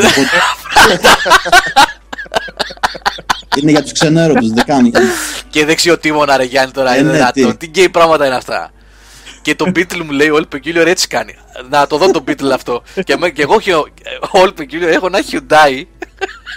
είναι 3.62 3.72
για 3.72 3.82
τους 3.82 3.92
ξενέρωτου, 3.92 4.54
δεν 4.54 4.66
κάνουν. 4.66 4.94
Και 5.50 5.66
δεξιοτήμωνα 5.66 6.38
ρε 6.38 6.44
Γιάννη 6.44 6.72
τώρα 6.72 6.94
Ε, 6.96 7.00
είναι 7.00 7.08
ναι, 7.12 7.14
δυνατόν. 7.18 7.52
τι. 7.52 7.58
Τι 7.58 7.66
γκέι 7.66 7.90
πράγματα 7.90 8.26
είναι 8.26 8.36
αυτά. 8.36 8.70
Και 9.42 9.56
το 9.56 9.66
Beatle 9.76 10.02
μου 10.06 10.12
λέει 10.12 10.30
All 10.34 10.44
Peculiar 10.56 10.86
έτσι 10.86 11.08
κάνει. 11.08 11.36
Να 11.70 11.88
το 11.88 11.98
δω 11.98 12.12
το 12.12 12.24
Beatle 12.28 12.52
αυτό. 12.54 12.84
και, 13.04 13.18
με, 13.18 13.30
και 13.30 13.42
εγώ 13.42 13.58
έχω 13.66 13.88
All 14.32 14.48
Peculiar 14.60 14.88
έχω 14.94 15.06
ένα 15.06 15.20
Hyundai 15.32 15.84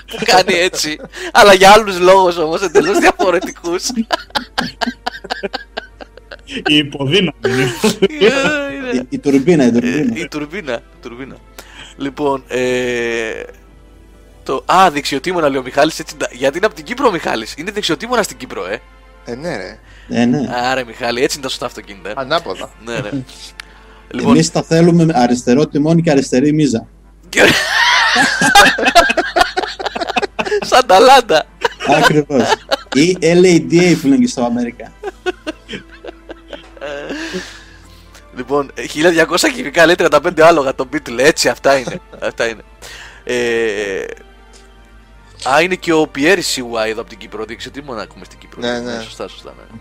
που 0.06 0.18
κάνει 0.24 0.54
έτσι. 0.54 1.00
αλλά 1.32 1.54
για 1.54 1.70
άλλους 1.70 1.98
λόγους 1.98 2.36
όμως 2.36 2.62
εντελώς 2.62 2.98
διαφορετικούς. 2.98 3.88
Η 6.66 6.76
υποδύναμη. 6.76 7.32
Είναι- 8.08 8.32
Η, 8.92 9.06
η 9.08 9.18
τουρμπίνα, 9.18 9.64
η 9.64 9.66
Ε, 9.66 9.70
τουρμπίνα. 9.70 10.16
η 10.20 10.28
τουρμπίνα, 10.28 10.72
η 10.74 11.00
τουρμπίνα. 11.02 11.36
Λοιπόν, 11.96 12.42
ε, 12.48 13.42
το, 14.42 14.62
α, 14.66 14.90
δεξιοτήμωνα 14.90 15.48
λέει 15.48 15.58
ο 15.60 15.62
Μιχάλης, 15.62 15.98
έτσι, 15.98 16.14
γιατί 16.32 16.56
είναι 16.56 16.66
από 16.66 16.74
την 16.74 16.84
Κύπρο 16.84 17.08
ο 17.08 17.10
Μιχάλης; 17.10 17.54
Είναι 17.56 17.70
δεξιοτήμωνα 17.70 18.22
στην 18.22 18.36
Κύπρο, 18.36 18.66
ε. 18.66 18.80
Ε, 19.24 19.34
ναι, 19.34 19.56
ρε. 19.56 19.78
Ε, 20.08 20.24
ναι. 20.24 20.48
Άρα, 20.54 20.84
Μιχάλη, 20.84 21.22
έτσι 21.22 21.36
είναι 21.36 21.44
τα 21.46 21.50
σωστά 21.50 21.66
αυτοκίνητα. 21.66 22.08
ε. 22.10 22.12
Ανάποδα. 22.16 22.70
ναι, 22.84 22.92
ναι. 22.98 23.10
λοιπόν, 24.10 24.32
Εμείς 24.34 24.50
τα 24.52 24.62
θέλουμε 24.62 25.04
με 25.04 25.12
αριστερό 25.16 25.66
τιμόνι 25.66 26.02
και 26.02 26.10
αριστερή 26.10 26.52
μίζα. 26.52 26.86
και- 30.78 30.86
Σαν 30.86 30.86
τα 30.86 30.98
λάντα. 30.98 31.46
Ακριβώ. 31.88 32.36
Ή 32.94 33.16
LADA 33.20 33.96
που 34.00 34.06
λένε 34.08 34.16
και 34.20 34.26
στο 34.26 34.44
Αμέρικα. 34.44 34.92
Λοιπόν, 38.36 38.70
1200 38.94 39.48
κυβικά 39.54 39.86
λέει 39.86 39.94
35 39.98 40.40
άλογα 40.40 40.74
το 40.74 40.88
Beatle. 40.92 41.18
Έτσι, 41.18 41.48
αυτά 41.48 41.78
είναι. 41.78 42.00
αυτά 42.20 42.48
είναι. 42.48 42.62
Ε, 43.24 44.04
α, 45.50 45.60
είναι 45.62 45.74
και 45.74 45.92
ο 45.92 46.06
Πιέρη 46.06 46.42
CY 46.42 46.86
εδώ 46.88 47.00
από 47.00 47.08
την 47.10 47.18
Κύπρο. 47.18 47.44
Δείξε 47.44 47.70
τι 47.70 47.82
μόνο 47.82 48.00
ακούμε 48.00 48.24
στην 48.24 48.38
Κύπρο. 48.38 48.60
Ναι, 48.60 48.78
ναι. 48.80 49.00
Σωστά, 49.00 49.28
σωστά. 49.28 49.54
Ναι. 49.56 49.78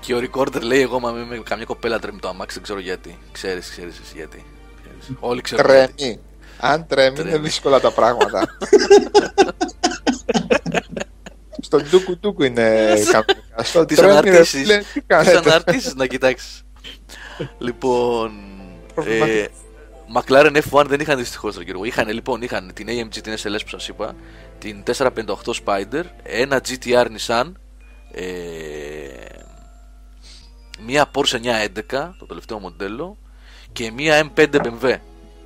Και 0.00 0.14
ο 0.14 0.18
recorder 0.32 0.60
λέει: 0.62 0.80
Εγώ, 0.80 1.00
μα 1.00 1.10
με, 1.10 1.24
με 1.24 1.36
καμιά 1.44 1.64
κοπέλα 1.64 1.98
τρέμει 1.98 2.18
το 2.18 2.28
αμάξι, 2.28 2.54
δεν 2.54 2.62
ξέρω 2.62 2.78
γιατί. 2.80 3.18
Ξέρεις, 3.32 3.70
ξέρεις 3.70 3.98
εσύ 3.98 4.12
γιατί. 4.14 4.44
Ξέρεις. 4.82 5.16
Όλοι 5.20 5.40
ξέρουν. 5.40 5.66
γιατί. 5.74 5.94
Τρέμει. 5.96 6.18
Αν 6.64 6.86
τρέμει 6.86 7.20
είναι 7.20 7.28
Τρέμει. 7.28 7.44
δύσκολα 7.44 7.80
τα 7.80 7.90
πράγματα. 7.92 8.44
Στον 11.60 11.90
τούκου 11.90 12.18
τούκου 12.18 12.42
είναι 12.42 12.62
κανονικά. 13.10 13.24
Στο 13.62 13.84
Τις 13.84 13.96
τρέμει, 13.96 14.12
ρε 14.12 14.18
αναρτήσεις. 14.18 14.60
φίλε, 14.60 14.78
τι 14.78 14.84
Τις 14.92 15.02
κάνετε. 15.06 15.36
αναρτήσεις 15.38 15.94
να 15.94 16.06
κοιτάξεις. 16.06 16.62
λοιπόν. 17.58 18.32
Προβληματικό. 18.94 19.38
Ε, 19.38 19.48
McLaren 20.14 20.60
F1 20.70 20.84
δεν 20.86 21.00
είχαν 21.00 21.18
δυστυχώς 21.18 21.54
τον 21.54 21.62
Γιώργο. 21.64 21.84
Είχαν 21.84 22.08
λοιπόν 22.08 22.42
είχαν 22.42 22.70
την 22.74 22.86
AMG, 22.90 23.16
την 23.22 23.32
SLS 23.34 23.60
που 23.62 23.68
σας 23.68 23.88
είπα, 23.88 24.14
την 24.58 24.82
458 24.86 25.34
Spider, 25.64 26.02
ένα 26.22 26.60
GTR 26.68 27.06
Nissan, 27.06 27.52
ε, 28.12 28.22
μία 30.86 31.10
Porsche 31.14 31.38
911, 31.40 32.14
το 32.18 32.26
τελευταίο 32.26 32.58
μοντέλο, 32.58 33.18
και 33.72 33.90
μία 33.90 34.30
M5 34.34 34.46
BMW. 34.52 34.94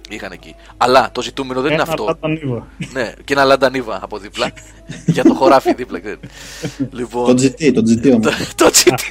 Είχαν 0.08 0.32
εκεί. 0.32 0.54
Αλλά 0.76 1.10
το 1.12 1.22
ζητούμενο 1.22 1.60
δεν 1.60 1.72
είναι 1.72 1.82
Ένα 1.82 1.90
αυτό. 1.90 2.18
Tata 2.20 2.26
Niva. 2.28 2.62
ναι, 2.92 3.12
και 3.24 3.34
ένα 3.34 3.56
Lada 3.60 3.66
Niva 3.76 3.98
από 4.00 4.18
δίπλα. 4.18 4.50
για 5.06 5.24
το 5.24 5.34
χωράφι 5.34 5.74
δίπλα. 5.74 6.00
ξέρετε. 6.00 6.28
λοιπόν, 6.92 7.36
Το 7.36 7.42
GT, 7.42 7.72
το 7.74 7.82
GT 7.86 8.12
όμως. 8.14 8.54
το, 8.54 8.64
το 8.64 8.70
GT. 8.84 9.02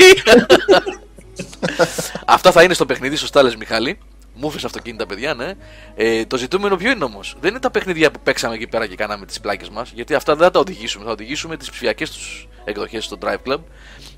Αυτά 2.26 2.52
θα 2.52 2.64
είναι 2.64 2.74
στο 2.74 2.86
παιχνίδι, 2.86 3.16
σωστά 3.16 3.44
λες 3.44 3.56
Μιχάλη. 3.56 3.98
Μου 4.38 4.48
έφερε 4.48 4.66
αυτοκίνητα, 4.66 5.06
παιδιά, 5.06 5.34
ναι. 5.34 5.52
Ε, 5.96 6.26
το 6.26 6.38
ζητούμενο 6.38 6.76
ποιο 6.76 6.92
είναι 6.92 7.04
όμως; 7.04 7.36
Δεν 7.40 7.50
είναι 7.50 7.60
τα 7.60 7.72
παιχνίδια 7.72 8.12
που 8.12 8.20
παίξαμε 8.24 8.56
εκεί 8.56 8.68
πέρα 8.68 8.88
και 8.88 8.96
κάναμε 8.96 9.26
τις 9.26 9.40
πλάκες 9.40 9.70
μας. 9.70 9.92
Γιατί 9.96 10.14
αυτά 10.14 10.36
δεν 10.36 10.44
θα 10.46 10.52
τα 10.52 10.60
οδηγήσουμε. 10.60 11.06
Θα 11.06 11.12
οδηγήσουμε 11.12 11.58
τις 11.58 11.70
ψηφιακές 11.70 12.12
τους 12.12 12.48
εκδοχές 12.66 13.04
στο 13.06 13.18
Drive 13.22 13.50
Club. 13.52 13.58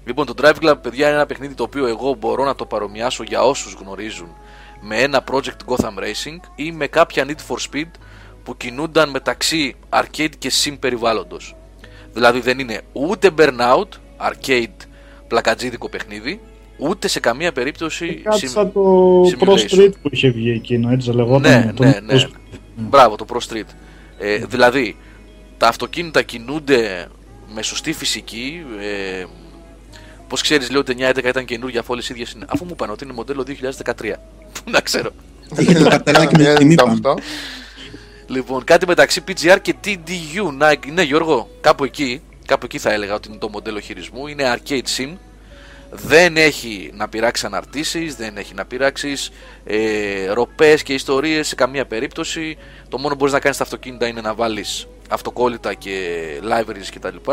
Λοιπόν, 0.06 0.26
το 0.26 0.34
Drive 0.42 0.56
Club, 0.62 0.76
παιδιά, 0.82 1.06
είναι 1.08 1.16
ένα 1.16 1.26
παιχνίδι 1.26 1.54
το 1.54 1.64
οποίο 1.64 1.86
εγώ 1.88 2.14
μπορώ 2.14 2.44
να 2.44 2.56
το 2.56 2.66
παρομοιάσω 2.66 3.24
για 3.24 3.44
όσους 3.44 3.74
γνωρίζουν 3.82 4.36
με 4.82 4.96
ένα 4.98 5.24
Project 5.32 5.66
Gotham 5.76 6.00
Racing 6.00 6.40
ή 6.56 6.72
με 6.72 6.88
κάποια 6.88 7.26
Need 7.28 7.54
for 7.54 7.58
Speed 7.72 7.90
που 8.44 8.58
κινούνταν 8.58 9.10
μεταξύ 9.10 9.76
arcade 9.90 10.30
και 10.38 10.52
sim 10.64 10.76
περιβάλλοντος. 10.80 11.56
Δηλαδή 12.14 12.40
δεν 12.40 12.60
είναι 12.60 12.82
ούτε 12.92 13.30
burnout, 13.38 13.88
arcade, 14.18 14.76
πλακατζίδικο 15.28 15.90
παιχνίδι, 15.90 16.40
ούτε 16.78 17.08
σε 17.08 17.20
καμία 17.20 17.52
περίπτωση 17.52 18.14
Κάτι 18.24 18.40
sim- 18.48 18.50
σαν 18.50 18.72
το 18.72 19.22
Pro 19.24 19.46
simulation. 19.48 19.78
Street 19.78 19.92
που 20.02 20.10
είχε 20.12 20.30
βγει 20.30 20.52
εκείνο, 20.52 20.92
έτσι 20.92 21.12
λεγόταν. 21.12 21.66
Ναι, 21.66 21.74
το 21.74 21.84
ναι, 21.84 22.00
ναι. 22.04 22.14
Pro 22.14 22.18
Street. 22.22 22.58
Μπράβο, 22.76 23.16
το 23.16 23.26
Pro 23.34 23.54
Street. 23.54 23.68
Ε, 24.20 24.38
δηλαδή, 24.38 24.98
τα 25.58 25.68
αυτοκίνητα 25.68 26.22
κινούνται 26.22 27.08
με 27.54 27.62
σωστή 27.62 27.94
φυσική. 27.94 28.66
Ε, 28.82 29.26
Πώς 30.28 30.42
ξέρεις, 30.42 30.70
λέω 30.72 30.80
ότι 30.80 30.96
911 31.00 31.24
ήταν 31.28 31.46
καινούργια 31.46 31.80
αφού 31.80 31.94
όλες 31.94 32.10
οι 32.10 32.14
ίδιες 32.14 32.32
είναι. 32.32 32.46
Αφού 32.50 32.64
μου 32.66 32.70
είπαν 32.74 32.90
ότι 32.90 33.04
είναι 33.04 33.14
μοντέλο 33.14 33.44
2013. 33.44 34.20
Πού 34.54 34.70
να 34.76 34.82
ξέρω. 34.82 35.12
Είχε 35.58 35.74
το 35.74 35.90
καρτελάκι 35.90 36.36
με 36.38 36.44
την 36.44 36.56
τιμή 36.56 36.76
πάνω. 36.76 36.92
Αυτό. 36.92 37.16
Λοιπόν, 38.28 38.64
κάτι 38.64 38.88
μεταξύ 38.88 39.24
PGR 39.28 39.58
και 39.62 39.76
TDU. 39.84 40.54
Να, 40.54 40.74
ναι, 40.94 41.02
Γιώργο, 41.02 41.50
κάπου 41.62 41.84
εκεί, 41.84 42.22
κάπου 42.46 42.66
εκεί 42.66 42.78
θα 42.78 42.92
έλεγα 42.92 43.14
ότι 43.14 43.28
είναι 43.30 43.38
το 43.38 43.50
μοντέλο 43.50 43.80
χειρισμού. 43.80 44.28
Είναι 44.28 44.56
arcade 44.56 44.98
sim. 44.98 45.14
Δεν 45.92 46.38
έχει 46.38 46.92
να 46.94 47.10
πειράξει 47.10 47.46
αναρτήσεις, 47.46 48.16
δεν 48.16 48.38
έχει 48.38 48.54
να 48.54 48.66
πειράξεις 48.66 49.32
ε, 49.64 50.28
ροπές 50.28 50.84
και 50.84 50.94
ιστορίες 50.94 51.48
σε 51.48 51.56
καμία 51.56 51.86
περίπτωση. 51.86 52.58
Το 52.90 52.98
μόνο 52.98 53.10
που 53.10 53.16
μπορείς 53.16 53.34
να 53.34 53.40
κάνεις 53.40 53.56
στα 53.56 53.66
αυτοκίνητα 53.66 54.08
είναι 54.08 54.22
να 54.22 54.34
βάλεις 54.34 54.88
αυτοκόλλητα 55.10 55.74
και 55.74 56.26
libraries 56.44 56.96
κτλ. 56.96 57.32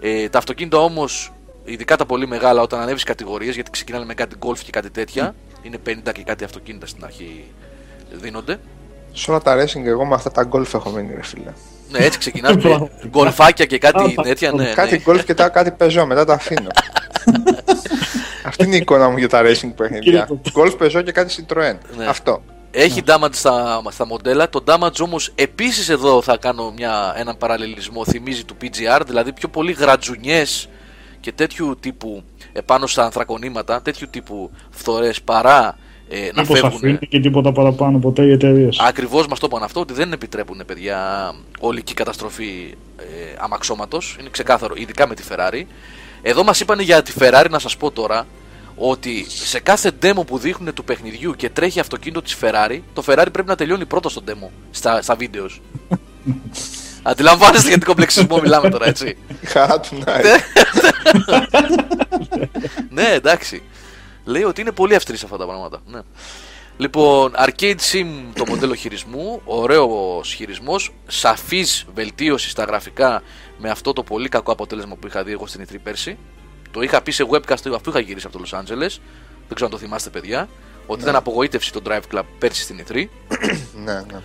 Ε, 0.00 0.28
τα 0.28 0.38
αυτοκίνητα 0.38 0.78
όμως, 0.78 1.32
ειδικά 1.64 1.96
τα 1.96 2.06
πολύ 2.06 2.26
μεγάλα, 2.26 2.62
όταν 2.62 2.80
ανέβεις 2.80 3.02
κατηγορίες, 3.02 3.54
γιατί 3.54 3.70
ξεκινάνε 3.70 4.04
με 4.04 4.14
κάτι 4.14 4.36
golf 4.40 4.58
και 4.58 4.70
κάτι 4.70 4.90
τέτοια, 4.90 5.34
είναι 5.66 5.78
50 5.86 6.12
και 6.12 6.22
κάτι 6.22 6.44
αυτοκίνητα 6.44 6.86
στην 6.86 7.04
αρχή 7.04 7.44
δίνονται. 8.12 8.58
Σε 9.12 9.30
όλα 9.30 9.40
τα 9.40 9.62
racing, 9.62 9.84
εγώ 9.84 10.04
με 10.04 10.14
αυτά 10.14 10.30
τα 10.30 10.48
golf 10.52 10.74
έχω 10.74 10.90
μείνει, 10.90 11.14
ρε 11.14 11.22
φίλε. 11.22 11.52
Ναι, 11.90 11.98
έτσι 11.98 12.18
ξεκινάς 12.18 12.54
με 12.54 12.60
Πραγματικά. 12.60 13.08
γκολφάκια 13.08 13.64
και 13.64 13.78
κάτι 13.78 14.02
Α, 14.18 14.22
τέτοια. 14.22 14.52
Ναι, 14.52 14.72
κάτι 14.72 15.02
ναι. 15.06 15.14
golf 15.14 15.24
και 15.24 15.34
τα, 15.34 15.48
κάτι 15.48 15.70
πεζό, 15.70 16.06
μετά 16.06 16.24
τα 16.24 16.34
αφήνω. 16.34 16.70
Αυτή 18.48 18.64
είναι 18.64 18.74
η 18.74 18.78
εικόνα 18.78 19.08
μου 19.08 19.16
για 19.16 19.28
τα 19.28 19.42
racing 19.42 19.72
παιχνίδια. 19.76 20.28
Golf, 20.54 20.78
πεζό 20.78 21.02
και 21.02 21.12
κάτι 21.12 21.34
Citroën. 21.48 21.76
Ναι. 21.96 22.06
Αυτό. 22.06 22.42
Έχει 22.70 23.02
damage 23.06 23.28
στα, 23.32 23.82
στα 23.90 24.06
μοντέλα. 24.06 24.48
Το 24.48 24.64
damage 24.66 25.00
όμως 25.00 25.32
επίσης 25.34 25.88
εδώ 25.88 26.22
θα 26.22 26.36
κάνω 26.36 26.72
μια, 26.76 27.14
έναν 27.16 27.36
παραλληλισμό. 27.36 28.04
Θυμίζει 28.04 28.44
του 28.44 28.56
PGR, 28.62 29.00
δηλαδή 29.06 29.32
πιο 29.32 29.48
πολύ 29.48 29.72
γρατζουνιές 29.72 30.68
και 31.26 31.32
τέτοιου 31.32 31.76
τύπου 31.80 32.22
επάνω 32.52 32.86
στα 32.86 33.04
ανθρακονήματα, 33.04 33.82
τέτοιου 33.82 34.08
τύπου 34.10 34.50
φθορές 34.70 35.22
παρά 35.22 35.78
ε, 36.08 36.30
να 36.34 36.40
Μήπως 36.40 36.60
φεύγουν. 36.60 36.76
αφήνει 36.76 36.98
και 37.08 37.20
τίποτα 37.20 37.52
παραπάνω 37.52 37.98
ποτέ 37.98 38.22
οι 38.22 38.32
εταιρείες. 38.32 38.78
Ακριβώς 38.80 39.26
μα 39.26 39.36
το 39.36 39.46
είπαν 39.50 39.62
αυτό 39.62 39.80
ότι 39.80 39.92
δεν 39.92 40.12
επιτρέπουν 40.12 40.62
παιδιά 40.66 41.32
ολική 41.60 41.94
καταστροφή 41.94 42.74
ε, 42.96 43.04
αμαξώματος. 43.38 44.16
Είναι 44.20 44.28
ξεκάθαρο, 44.28 44.74
ειδικά 44.76 45.08
με 45.08 45.14
τη 45.14 45.22
Ferrari. 45.30 45.62
Εδώ 46.22 46.44
μας 46.44 46.60
είπαν 46.60 46.80
για 46.80 47.02
τη 47.02 47.12
Ferrari 47.18 47.46
να 47.50 47.58
σας 47.58 47.76
πω 47.76 47.90
τώρα 47.90 48.26
ότι 48.76 49.24
σε 49.28 49.60
κάθε 49.60 49.90
demo 50.02 50.26
που 50.26 50.38
δείχνουν 50.38 50.74
του 50.74 50.84
παιχνιδιού 50.84 51.32
και 51.36 51.50
τρέχει 51.50 51.80
αυτοκίνητο 51.80 52.22
της 52.22 52.36
Ferrari, 52.40 52.80
το 52.94 53.02
Ferrari 53.06 53.28
πρέπει 53.32 53.48
να 53.48 53.54
τελειώνει 53.56 53.86
πρώτο 53.86 54.08
στο 54.08 54.22
demo, 54.26 54.48
στα, 54.70 55.02
στα 55.02 55.14
βίντεος. 55.14 55.60
Αντιλαμβάνεστε 57.06 57.68
για 57.68 57.78
τι 57.78 57.84
κομπλεξισμό 57.84 58.40
μιλάμε 58.40 58.70
τώρα, 58.70 58.86
έτσι. 58.86 59.16
Η 59.40 59.46
χαρά 59.46 59.80
του 59.80 59.98
να 60.06 60.20
ναι, 62.88 63.08
εντάξει. 63.12 63.62
Λέει 64.24 64.42
ότι 64.42 64.60
είναι 64.60 64.72
πολύ 64.72 64.94
αυστηρή 64.94 65.18
σε 65.18 65.24
αυτά 65.24 65.36
τα 65.36 65.46
πράγματα. 65.46 65.80
Ναι. 65.86 66.00
Λοιπόν, 66.76 67.32
Arcade 67.46 67.76
Sim 67.92 68.06
το 68.34 68.44
μοντέλο 68.48 68.74
χειρισμού, 68.74 69.40
ωραίος 69.44 70.32
χειρισμός, 70.34 70.94
σαφής 71.06 71.86
βελτίωση 71.94 72.48
στα 72.48 72.64
γραφικά 72.64 73.22
με 73.58 73.70
αυτό 73.70 73.92
το 73.92 74.02
πολύ 74.02 74.28
κακό 74.28 74.52
αποτέλεσμα 74.52 74.94
που 74.94 75.06
είχα 75.06 75.22
δει 75.22 75.32
εγώ 75.32 75.46
στην 75.46 75.66
E3 75.68 75.76
πέρσι. 75.82 76.18
Το 76.70 76.82
είχα 76.82 77.02
πει 77.02 77.10
σε 77.10 77.26
webcast 77.30 77.70
αφού 77.74 77.90
είχα 77.90 77.98
γυρίσει 78.00 78.26
από 78.26 78.38
το 78.38 78.44
Los 78.46 78.58
Angeles. 78.58 78.98
Δεν 79.46 79.54
ξέρω 79.54 79.64
αν 79.64 79.70
το 79.70 79.78
θυμάστε, 79.78 80.10
παιδιά. 80.10 80.48
Ότι 80.86 81.02
ήταν 81.02 81.16
απογοήτευση 81.16 81.72
το 81.72 81.82
Drive 81.86 82.14
Club 82.14 82.22
πέρσι 82.38 82.62
στην 82.62 82.84
E3. 82.88 83.04
Ναι, 83.84 83.92
ναι. 83.92 84.20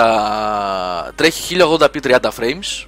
Τα... 0.00 1.12
Τρέχει 1.14 1.56
1080p 1.60 2.00
30 2.02 2.18
frames. 2.38 2.86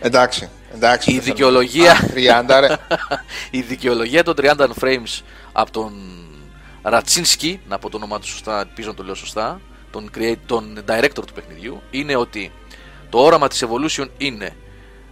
Εντάξει. 0.00 0.48
εντάξει 0.74 1.10
Η 1.10 1.14
δεν 1.14 1.22
θέλω. 1.22 1.34
δικαιολογία- 1.34 1.92
Α, 1.92 2.44
30 2.46 2.60
ρε. 2.60 2.76
Η 3.58 3.60
δικαιολογία 3.60 4.22
των 4.22 4.34
30 4.40 4.66
frames 4.80 5.20
από 5.52 5.70
τον 5.70 5.92
Ρατσίνσκι, 6.82 7.60
να 7.68 7.78
πω 7.78 7.90
το 7.90 7.96
όνομά 7.96 8.18
του 8.20 8.26
σωστά, 8.26 8.60
ελπίζω 8.60 8.88
να 8.88 8.94
το 8.94 9.02
λέω 9.02 9.14
σωστά, 9.14 9.60
τον, 9.90 10.10
create, 10.18 10.36
τον 10.46 10.84
director 10.88 11.10
του 11.26 11.32
παιχνιδιού, 11.34 11.82
είναι 11.90 12.16
ότι 12.16 12.52
το 13.10 13.18
όραμα 13.18 13.48
της 13.48 13.64
Evolution 13.66 14.06
είναι 14.18 14.56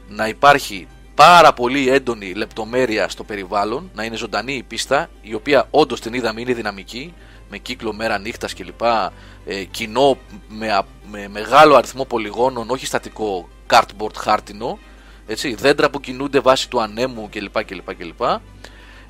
να 0.08 0.28
υπάρχει 0.28 0.86
πάρα 1.14 1.52
πολύ 1.52 1.88
έντονη 1.90 2.32
λεπτομέρεια 2.32 3.08
στο 3.08 3.24
περιβάλλον, 3.24 3.90
να 3.94 4.04
είναι 4.04 4.16
ζωντανή 4.16 4.52
η 4.54 4.62
πίστα, 4.62 5.10
η 5.22 5.34
οποία 5.34 5.66
όντως 5.70 6.00
την 6.00 6.12
είδαμε 6.14 6.40
είναι 6.40 6.52
δυναμική, 6.52 7.14
με 7.50 7.58
κύκλο 7.58 7.92
μέρα 7.92 8.18
νύχτας 8.18 8.54
κλπ. 8.54 8.82
Ε, 9.46 9.64
κοινό 9.64 10.18
με, 10.48 10.72
α- 10.72 10.86
με 11.10 11.28
μεγάλο 11.28 11.74
αριθμό 11.74 12.04
πολυγόνων, 12.04 12.70
όχι 12.70 12.86
στατικό 12.86 13.48
cardboard 13.70 14.14
χάρτινο, 14.16 14.78
έτσι, 15.26 15.54
δέντρα 15.54 15.90
που 15.90 16.00
κινούνται 16.00 16.40
βάσει 16.40 16.68
του 16.68 16.80
ανέμου 16.80 17.28
κλπ. 17.30 17.64
κλπ, 17.64 17.94
κλπ. 17.94 18.20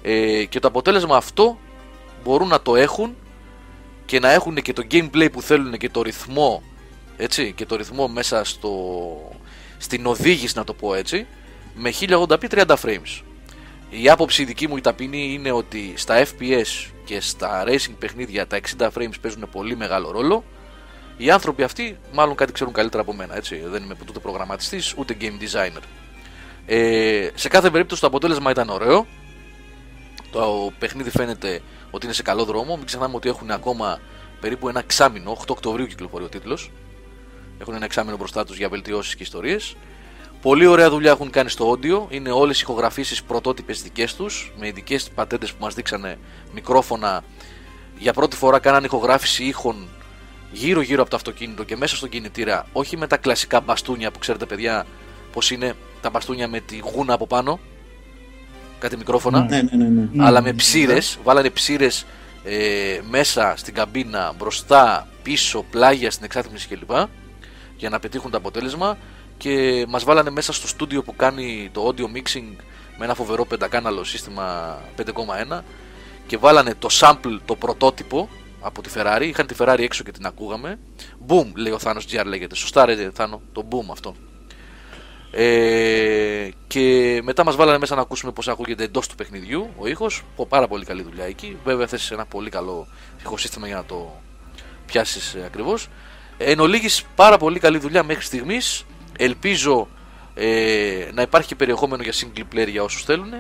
Ε, 0.03 0.45
και 0.45 0.61
το 0.61 0.69
αποτέλεσμα 0.69 1.17
αυτό 1.17 1.59
μπορούν 2.25 2.49
να 2.49 2.61
το 2.61 2.77
έχουν 2.77 3.17
και 4.07 4.19
να 4.19 4.31
έχουν 4.31 4.55
και 4.55 4.73
το 4.73 4.87
gameplay 4.91 5.29
που 5.33 5.43
θέλουν 5.43 5.79
και 5.79 5.91
το 5.91 6.03
ρυθμό 6.03 6.63
έτσι, 7.17 7.53
και 7.53 7.67
το 7.67 7.77
ρυθμό 7.77 8.09
μέσα 8.09 8.45
στο, 8.45 8.73
στην 9.79 10.07
οδήγηση 10.07 10.57
να 10.57 10.65
το 10.65 10.75
πω 10.75 10.95
έτσι 10.95 11.27
με 11.75 11.93
1080p 12.01 12.45
30 12.51 12.75
frames 12.83 13.23
η 13.91 14.09
άποψη 14.09 14.45
δική 14.45 14.69
μου 14.69 14.77
η 14.77 14.81
ταπεινή 14.81 15.33
είναι 15.33 15.51
ότι 15.51 15.93
στα 15.97 16.25
FPS 16.25 16.91
και 17.05 17.21
στα 17.21 17.65
racing 17.67 17.95
παιχνίδια 17.99 18.47
τα 18.47 18.61
60 18.79 18.89
frames 18.89 19.21
παίζουν 19.21 19.49
πολύ 19.53 19.77
μεγάλο 19.77 20.11
ρόλο 20.11 20.45
οι 21.17 21.31
άνθρωποι 21.31 21.63
αυτοί 21.63 21.99
μάλλον 22.13 22.35
κάτι 22.35 22.53
ξέρουν 22.53 22.73
καλύτερα 22.73 23.03
από 23.03 23.15
μένα 23.15 23.37
έτσι. 23.37 23.63
δεν 23.67 23.83
είμαι 23.83 23.97
ούτε 24.09 24.19
προγραμματιστής 24.19 24.95
ούτε 24.97 25.17
game 25.21 25.25
designer 25.43 25.83
ε, 26.67 27.29
σε 27.35 27.49
κάθε 27.49 27.71
περίπτωση 27.71 28.01
το 28.01 28.07
αποτέλεσμα 28.07 28.51
ήταν 28.51 28.69
ωραίο 28.69 29.07
το 30.31 30.73
παιχνίδι 30.79 31.11
φαίνεται 31.11 31.61
ότι 31.91 32.05
είναι 32.05 32.15
σε 32.15 32.23
καλό 32.23 32.45
δρόμο. 32.45 32.77
Μην 32.77 32.87
ξεχνάμε 32.87 33.17
ότι 33.17 33.29
έχουν 33.29 33.51
ακόμα 33.51 34.01
περίπου 34.41 34.69
ένα 34.69 34.79
εξάμηνο. 34.79 35.37
8 35.41 35.45
Οκτωβρίου 35.49 35.87
κυκλοφορεί 35.87 36.25
ο 36.25 36.29
τίτλος. 36.29 36.71
Έχουν 37.59 37.75
ένα 37.75 37.85
εξάμηνο 37.85 38.17
μπροστά 38.17 38.45
τους 38.45 38.57
για 38.57 38.69
βελτιώσεις 38.69 39.15
και 39.15 39.23
ιστορίες. 39.23 39.77
Πολύ 40.43 40.67
ωραία 40.67 40.91
δουλειά 40.91 41.11
έχουν 41.11 41.31
κάνει 41.31 41.51
στο 41.51 41.73
audio. 41.73 42.13
Είναι 42.13 42.31
όλες 42.31 42.59
οι 42.59 42.61
ηχογραφήσεις 42.63 43.23
πρωτότυπες 43.23 43.83
δικές 43.83 44.15
τους. 44.15 44.53
Με 44.59 44.67
ειδικές 44.67 45.11
πατέντες 45.15 45.53
που 45.53 45.65
μας 45.65 45.75
δείξανε 45.75 46.19
μικρόφωνα. 46.55 47.23
Για 47.99 48.13
πρώτη 48.13 48.37
φορά 48.37 48.59
κάνανε 48.59 48.87
ηχογράφηση 48.87 49.45
ήχων 49.45 49.89
γύρω-γύρω 50.53 51.01
από 51.01 51.11
το 51.11 51.17
αυτοκίνητο 51.17 51.65
και 51.65 51.77
μέσα 51.77 51.97
στον 51.97 52.09
κινητήρα. 52.09 52.67
Όχι 52.73 52.97
με 52.97 53.07
τα 53.07 53.17
κλασικά 53.17 53.61
μπαστούνια 53.61 54.11
που 54.11 54.19
ξέρετε, 54.19 54.47
παιδιά, 54.47 54.87
πώς 55.33 55.51
είναι 55.51 55.75
τα 56.01 56.11
μπαστούνια 56.11 56.49
με 56.49 56.61
τη 56.61 56.79
γούνα 56.79 57.15
από 57.15 57.27
πάνω. 57.27 57.61
κάτι 58.79 58.97
μικρόφωνα. 58.97 59.41
Ναι, 59.41 59.63
ναι, 59.63 59.77
ναι. 59.77 59.89
ναι. 59.89 60.09
Ναι. 60.13 60.25
αλλά 60.25 60.43
με 60.43 60.53
ψήρες. 60.53 61.19
Βάλανε 61.25 61.51
ψήρες 61.51 62.07
ε, 62.45 63.01
μέσα 63.11 63.55
στην 63.57 63.75
καμπίνα, 63.75 64.35
μπροστά, 64.39 65.09
πίσω, 65.23 65.65
πλάγια 65.71 66.11
στην 66.11 66.25
εξάτμιση 66.25 66.69
κλπ. 66.69 66.91
Για 67.77 67.89
να 67.89 67.99
πετύχουν 67.99 68.31
το 68.31 68.37
αποτέλεσμα. 68.37 68.99
Και 69.41 69.87
μας 69.89 70.05
βάλανε 70.05 70.31
μέσα 70.31 70.53
στο 70.53 70.67
στούντιο 70.69 71.03
που 71.03 71.17
κάνει 71.17 71.69
το 71.73 71.89
audio 71.89 72.03
mixing 72.17 72.57
με 72.99 73.05
ένα 73.05 73.15
φοβερό 73.15 73.45
πεντακάναλο 73.45 74.05
σύστημα 74.05 74.79
5,1 74.97 75.61
και 76.27 76.37
βάλανε 76.37 76.75
το 76.75 76.89
sample, 77.01 77.39
το 77.45 77.57
πρωτότυπο 77.57 78.29
από 78.61 78.83
τη 78.83 78.91
Ferrari. 78.95 79.23
Είχαν 79.23 79.47
τη 79.47 79.55
Ferrari 79.59 79.81
έξω 79.81 80.05
και 80.05 80.13
την 80.13 80.27
ακούγαμε. 80.27 80.79
Boom, 81.29 81.47
λέει 81.55 81.73
ο 81.73 81.79
Θάνος 81.79 82.07
GR 82.11 82.25
λέγεται. 82.25 82.55
Σωστά 82.55 82.85
ρε 82.85 83.11
Θάνο, 83.15 83.41
το 83.53 83.69
boom 83.71 83.91
αυτό. 83.91 84.15
Ε, 85.31 86.49
και 86.67 87.21
μετά 87.23 87.45
μας 87.45 87.57
βάλανε 87.57 87.79
μέσα 87.79 87.95
να 87.95 88.01
ακούσουμε 88.01 88.33
πώς 88.33 88.49
ακούγεται 88.49 88.85
εντός 88.85 89.09
του 89.09 89.15
παιχνιδιού 89.15 89.71
ο 89.77 89.87
ήχος. 89.87 90.23
Πω, 90.37 90.47
Πάρα 90.47 90.69
πολύ 90.69 90.85
καλή 90.85 91.03
δουλειά 91.03 91.25
εκεί. 91.25 91.57
Βέβαια 91.65 91.87
θες 91.87 92.11
ένα 92.11 92.27
πολύ 92.27 92.51
καλό 92.51 92.87
ηχοσύστημα 93.21 93.67
για 93.67 93.77
να 93.77 93.85
το 93.85 94.21
πιάσεις 94.87 95.35
ε, 95.35 95.43
ακριβώς. 95.45 95.89
Εν 96.37 96.61
ολίγης 96.61 97.05
πάρα 97.15 97.37
πολύ 97.37 97.59
καλή 97.59 97.79
δουλειά 97.79 98.03
μέχρι 98.03 98.25
στιγμής. 98.25 98.85
Ελπίζω 99.23 99.89
ε, 100.35 101.11
να 101.15 101.23
υπάρχει 101.23 101.49
και 101.49 101.55
περιεχόμενο 101.55 102.03
για 102.03 102.13
single 102.13 102.55
player 102.55 102.69
για 102.69 102.83
όσους 102.83 103.05
θέλουν. 103.05 103.33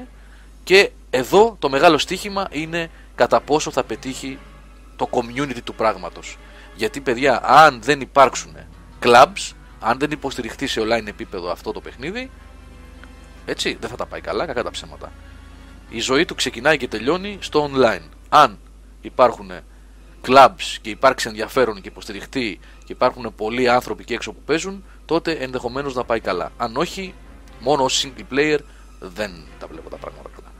Και 0.64 0.90
εδώ 1.10 1.56
το 1.58 1.68
μεγάλο 1.68 1.98
στοίχημα 1.98 2.48
είναι 2.50 2.90
κατά 3.14 3.40
πόσο 3.40 3.70
θα 3.70 3.84
πετύχει 3.84 4.38
το 4.96 5.08
community 5.10 5.62
του 5.64 5.74
πράγματος. 5.74 6.38
Γιατί 6.76 7.00
παιδιά, 7.00 7.40
αν 7.44 7.82
δεν 7.82 8.00
υπάρξουν 8.00 8.56
clubs, 9.02 9.52
αν 9.80 9.98
δεν 9.98 10.10
υποστηριχθεί 10.10 10.66
σε 10.66 10.80
online 10.80 11.06
επίπεδο 11.06 11.50
αυτό 11.50 11.72
το 11.72 11.80
παιχνίδι, 11.80 12.30
έτσι 13.46 13.76
δεν 13.80 13.90
θα 13.90 13.96
τα 13.96 14.06
πάει 14.06 14.20
καλά, 14.20 14.46
κακά 14.46 14.62
τα 14.62 14.70
ψέματα. 14.70 15.12
Η 15.88 16.00
ζωή 16.00 16.24
του 16.24 16.34
ξεκινάει 16.34 16.76
και 16.76 16.88
τελειώνει 16.88 17.38
στο 17.40 17.70
online. 17.72 18.08
Αν 18.28 18.58
υπάρχουν 19.00 19.50
clubs 20.26 20.78
και 20.80 20.90
υπάρξει 20.90 21.28
ενδιαφέρον 21.28 21.80
και 21.80 21.88
υποστηριχτεί 21.88 22.60
και 22.84 22.92
υπάρχουν 22.92 23.32
πολλοί 23.36 23.68
άνθρωποι 23.68 24.04
και 24.04 24.14
έξω 24.14 24.32
που 24.32 24.40
παίζουν, 24.44 24.84
τότε 25.10 25.32
ενδεχομένως 25.32 25.94
να 25.94 26.04
πάει 26.04 26.20
καλά. 26.20 26.52
Αν 26.56 26.76
όχι, 26.76 27.14
μόνο 27.60 27.84
ως 27.84 28.04
single 28.04 28.34
player 28.34 28.58
δεν 28.98 29.30
τα 29.58 29.66
βλέπω 29.70 29.90
τα 29.90 29.96
πράγματα 29.96 30.28
καλά. 30.36 30.52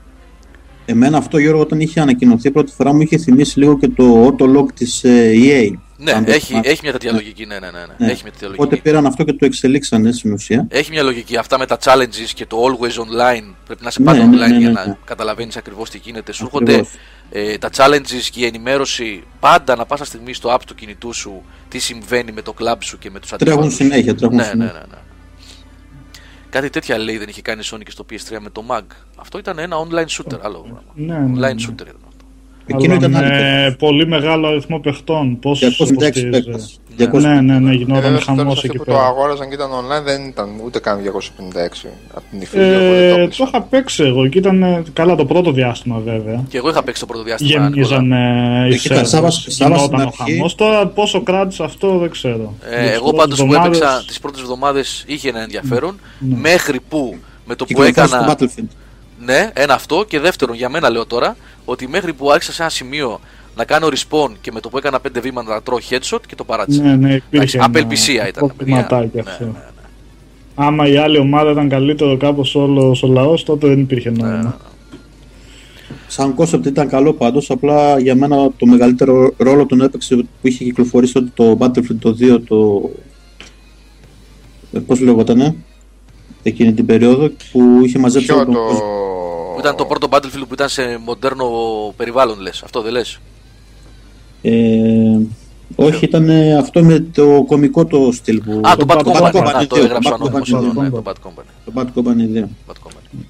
Εμένα 0.85 1.17
αυτό 1.17 1.37
Γιώργο 1.37 1.61
όταν 1.61 1.79
είχε 1.79 1.99
ανακοινωθεί 1.99 2.51
πρώτη 2.51 2.71
φορά 2.71 2.93
μου 2.93 3.01
είχε 3.01 3.17
θυμίσει 3.17 3.59
λίγο 3.59 3.77
και 3.77 3.87
το 3.87 4.25
auto 4.25 4.57
log 4.57 4.65
της 4.73 5.03
ε, 5.03 5.33
EA. 5.35 5.73
Ναι, 6.03 6.11
Αν 6.11 6.25
το 6.25 6.31
έχει, 6.31 6.45
θυμάσαι. 6.45 6.69
έχει 6.69 6.79
μια 6.83 6.91
τέτοια 6.91 7.11
λογική. 7.11 7.45
Ναι, 7.45 7.59
ναι, 7.59 7.71
ναι. 7.71 7.79
ναι. 7.79 8.05
Ναι. 8.05 8.11
Έχει 8.11 8.21
μια 8.23 8.31
τέτοια 8.31 8.47
Οπότε 8.47 8.63
λογική. 8.69 8.81
πήραν 8.81 9.05
αυτό 9.05 9.23
και 9.23 9.33
το 9.33 9.45
εξελίξανε 9.45 10.11
στην 10.11 10.33
ουσία. 10.33 10.65
Έχει 10.69 10.91
μια 10.91 11.03
λογική. 11.03 11.37
Αυτά 11.37 11.57
με 11.57 11.65
τα 11.65 11.77
challenges 11.83 12.29
και 12.33 12.45
το 12.45 12.57
always 12.65 12.99
online. 13.01 13.53
Πρέπει 13.65 13.81
να 13.83 13.87
είσαι 13.87 13.99
Ναι, 14.01 14.05
πάντα 14.05 14.25
ναι, 14.25 14.35
online 14.37 14.49
ναι, 14.49 14.57
για 14.57 14.67
ναι, 14.67 14.73
να 14.73 14.85
ναι. 14.87 14.97
καταλαβαίνεις 15.05 15.57
ακριβώς 15.57 15.89
τι 15.89 15.97
γίνεται. 15.97 16.31
Σου 16.31 16.49
Ακριβώς. 16.55 16.75
έρχονται 16.75 17.51
ε, 17.53 17.57
τα 17.57 17.69
challenges 17.75 18.27
και 18.31 18.39
η 18.39 18.45
ενημέρωση 18.45 19.23
πάντα 19.39 19.75
να 19.75 19.85
πάσα 19.85 20.05
στιγμή 20.05 20.33
στο 20.33 20.53
app 20.55 20.59
του 20.67 20.75
κινητού 20.75 21.13
σου 21.13 21.43
τι 21.67 21.79
συμβαίνει 21.79 22.31
με 22.31 22.41
το 22.41 22.53
club 22.59 22.75
σου 22.79 22.97
και 22.97 23.09
με 23.11 23.19
τους 23.19 23.33
αντιπάλους. 23.33 23.59
Τρέχουν 23.59 23.75
συνέχεια, 23.77 24.15
τρέχουν 24.15 24.35
Ναι, 24.35 24.43
ναι, 24.43 24.49
συνέχεια. 24.49 24.73
ναι, 24.73 24.79
ναι. 24.79 24.97
Κάτι 26.49 26.69
τέτοια 26.69 26.97
λέει 26.97 27.17
δεν 27.17 27.27
είχε 27.29 27.41
κάνει 27.41 27.61
η 27.61 27.67
Sony 27.71 27.81
και 27.85 27.91
στο 27.91 28.05
PS3 28.09 28.37
με 28.39 28.49
το 28.49 28.63
MAG. 28.69 28.81
Αυτό 29.15 29.37
ήταν 29.37 29.59
ένα 29.59 29.77
online 29.77 30.05
shooter. 30.17 30.39
Άλλο 30.41 30.59
πράγμα. 30.59 30.83
Ναι, 30.95 31.17
ναι, 31.17 31.25
Online 31.35 31.55
ναι. 31.55 31.63
shooter 31.67 31.81
ήταν 31.81 31.95
αυτό. 32.07 32.10
Εκείνο 32.65 32.93
Αλλά 32.93 33.05
ήταν 33.05 33.15
άλλη 33.15 33.25
με 33.29 33.37
κατάσταση. 33.37 33.75
πολύ 33.75 34.07
μεγάλο 34.07 34.47
αριθμό 34.47 34.79
παιχτών. 34.79 35.39
Πόσους 35.39 35.77
256 35.77 35.91
υποστήριζε. 35.91 36.29
παίκτες. 36.29 36.79
Ναι. 36.97 37.05
200 37.05 37.19
Ναι, 37.21 37.41
ναι, 37.41 37.59
ναι, 37.59 37.71
Ε, 37.71 37.73
γινόταν 37.73 38.01
βέβαια, 38.01 38.19
χαμός 38.19 38.53
αυτοί 38.55 38.67
εκεί 38.67 38.77
που 38.77 38.83
το 38.85 38.91
πέρα. 38.91 39.03
αγόραζαν 39.05 39.47
και 39.49 39.53
ήταν 39.53 39.69
online 39.71 40.03
δεν 40.05 40.25
ήταν 40.25 40.49
ούτε 40.65 40.79
καν 40.79 40.99
256 41.01 41.87
από 42.13 42.23
την 42.29 42.41
υφή. 42.41 42.57
Ε, 42.59 43.27
το 43.27 43.45
είχα 43.47 43.61
παίξει 43.61 44.03
εγώ 44.03 44.27
και 44.27 44.37
ήταν 44.37 44.63
ε, 44.63 44.83
καλά 44.93 45.15
το 45.15 45.25
πρώτο 45.25 45.51
διάστημα 45.51 45.97
βέβαια. 46.05 46.43
Και 46.49 46.57
εγώ 46.57 46.69
είχα 46.69 46.83
παίξει 46.83 47.01
το 47.01 47.07
πρώτο 47.07 47.23
διάστημα. 47.23 47.49
Νικόλα. 47.69 47.69
Γεμίζαν 47.87 48.11
οι 48.69 48.73
Ε, 48.73 48.77
κοίτα, 48.77 48.95
σερβers, 48.95 49.07
Σάββας- 49.07 49.45
Σάββας 49.47 49.57
γινόταν 49.57 49.79
στην 49.79 49.97
ο 49.99 50.01
αρχή- 50.01 50.35
χαμός. 50.35 50.55
Τώρα 50.55 50.87
πόσο 50.87 51.21
κράτησε 51.21 51.63
αυτό 51.63 51.97
δεν 51.97 52.09
ξέρω. 52.09 52.53
Ε, 52.69 52.81
Τις 52.81 52.91
εγώ 52.91 52.99
πρώτες 53.03 53.19
πάντως 53.19 53.37
που 53.39 53.45
εβδομάδες- 53.45 53.77
έπαιξα 53.79 54.03
τις 54.07 54.19
πρώτες 54.19 54.41
εβδομάδες 54.41 55.03
είχε 55.07 55.29
ένα 55.29 55.41
ενδιαφέρον 55.41 55.99
Ναι. 56.19 56.35
μέχρι 56.37 56.79
που 56.89 57.15
με 57.45 57.55
το 57.55 57.65
που 57.65 57.73
Κυκλοφόρησε 57.73 58.15
έκανα 58.15 58.35
στο 58.37 58.45
Battlefield. 58.45 58.67
Ναι 59.25 59.49
ένα 59.53 59.73
αυτό 59.73 60.05
και 60.07 60.19
δεύτερον 60.19 60.55
για 60.55 60.69
μένα 60.69 60.89
λέω 60.89 61.05
τώρα 61.05 61.35
ότι 61.65 61.87
μέχρι 61.87 62.13
που 62.13 62.31
άρχισα 62.31 62.51
σε 62.51 62.61
ένα 62.61 62.71
σημείο 62.71 63.19
να 63.55 63.65
κάνω 63.65 63.87
respawn 63.87 64.31
και 64.41 64.51
με 64.51 64.59
το 64.59 64.69
που 64.69 64.77
έκανα 64.77 64.99
πέντε 64.99 65.19
βήματα 65.19 65.53
να 65.53 65.61
τρώω 65.61 65.77
headshot 65.89 66.19
και 66.27 66.35
το 66.35 66.43
παράτησα. 66.43 66.83
Ναι, 66.83 66.95
ναι, 66.95 67.07
υπήρχε 67.07 67.25
Εντάξει, 67.31 67.57
ένα 67.57 67.65
απελπισία 67.65 68.27
ήταν, 68.27 68.41
παιδιά. 68.47 68.55
προβληματάκι 68.55 69.15
Ναι, 69.15 69.21
αυτό. 69.21 69.43
ναι, 69.43 69.51
ναι. 69.51 69.59
Άμα 70.55 70.87
η 70.87 70.97
άλλη 70.97 71.17
ομάδα 71.17 71.51
ήταν 71.51 71.69
καλύτερο 71.69 72.17
κάπως 72.17 72.55
όλο 72.55 72.97
ο 73.03 73.07
λαός, 73.07 73.43
τότε 73.43 73.67
δεν 73.67 73.79
υπήρχε 73.79 74.09
Ναι, 74.09 74.27
νόημα. 74.27 74.57
Σαν 76.07 76.35
concept 76.37 76.65
ήταν 76.65 76.87
καλό 76.87 77.13
πάντως, 77.13 77.49
απλά 77.49 77.99
για 77.99 78.15
μένα 78.15 78.51
το 78.57 78.65
μεγαλύτερο 78.65 79.33
ρόλο 79.37 79.65
τον 79.65 79.81
έπαιξε 79.81 80.15
που 80.15 80.47
είχε 80.47 80.63
κυκλοφορήσει 80.63 81.13
τότε 81.13 81.29
το 81.33 81.57
Battlefield 81.59 81.97
το 81.99 82.17
2, 82.19 82.39
το... 82.47 82.89
ε, 84.73 84.79
πώς 84.79 84.99
λεγότανε, 84.99 85.55
εκείνη 86.43 86.73
την 86.73 86.85
περίοδο 86.85 87.29
που 87.51 87.79
είχε 87.83 87.99
μαζέψει 87.99 88.25
Ποιο 88.27 88.35
όλο 88.35 88.45
τον 88.45 88.53
το. 88.53 88.59
κόσμο. 88.59 88.79
Που 89.53 89.59
ήταν 89.59 89.75
το 89.75 89.85
πρώτο 89.85 90.07
Battlefield 90.11 90.43
που 90.47 90.53
ήταν 90.53 90.69
σε 90.69 90.99
μοντέρνο 91.05 91.45
περιβάλλον 91.97 92.39
λες. 92.39 92.61
Αυτό 92.63 92.81
δεν 92.81 92.91
λες; 92.91 93.19
Ε, 94.41 94.51
όχι, 95.75 96.05
ήταν 96.05 96.29
ε, 96.29 96.57
αυτό 96.57 96.83
με 96.83 96.99
το 96.99 97.43
κομικό 97.47 97.85
το 97.85 98.11
στυλ 98.11 98.41
που... 98.41 98.61
Α, 98.63 98.75
το 98.75 98.85
Bad 98.87 98.97
Bad 98.97 99.05
Company. 99.05 99.31
Company 99.31 99.53
Α, 99.55 99.67
το 99.67 99.75
2, 99.75 99.79
έγραψα 99.83 100.09
Bad 100.09 100.13
ανώνυμος 100.13 100.53
Company 100.53 100.57
εδώ. 100.57 100.71
2, 100.71 100.73
ναι, 100.83 100.89
Company. 100.89 100.91
Το 100.91 101.01
Bad 101.05 101.27
Company. 101.27 101.45
Το 101.65 101.71
Bad 101.75 101.85
Company 101.99 102.37
2. 102.37 102.43
Bad 102.67 102.87
Company. 102.87 103.25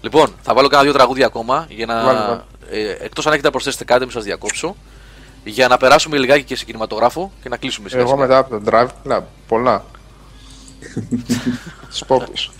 Λοιπόν, 0.00 0.28
θα 0.42 0.54
βάλω 0.54 0.68
κάνα 0.68 0.82
δύο 0.82 0.92
τραγούδια 0.92 1.26
ακόμα 1.26 1.66
για 1.70 1.86
να. 1.86 2.02
Βάλε, 2.04 2.18
βάλε. 2.18 2.40
Ε, 2.70 3.04
εκτός 3.04 3.26
αν 3.26 3.32
έχετε 3.32 3.46
να 3.46 3.52
προσθέσετε 3.52 3.84
κάτι, 3.84 4.00
μην 4.00 4.10
σας 4.10 4.24
διακόψω. 4.24 4.76
Για 5.44 5.68
να 5.68 5.76
περάσουμε 5.76 6.18
λιγάκι 6.18 6.42
και 6.44 6.56
σε 6.56 6.64
κινηματογράφο 6.64 7.32
και 7.42 7.48
να 7.48 7.56
κλείσουμε 7.56 7.88
σιγά 7.88 8.00
Εγώ 8.00 8.10
σιγά. 8.10 8.20
μετά 8.20 8.38
από 8.38 8.58
το 8.58 8.62
Drive 8.70 8.88
Club. 9.12 9.20
Πολλά. 9.48 9.84
Σπόπης. 11.88 12.50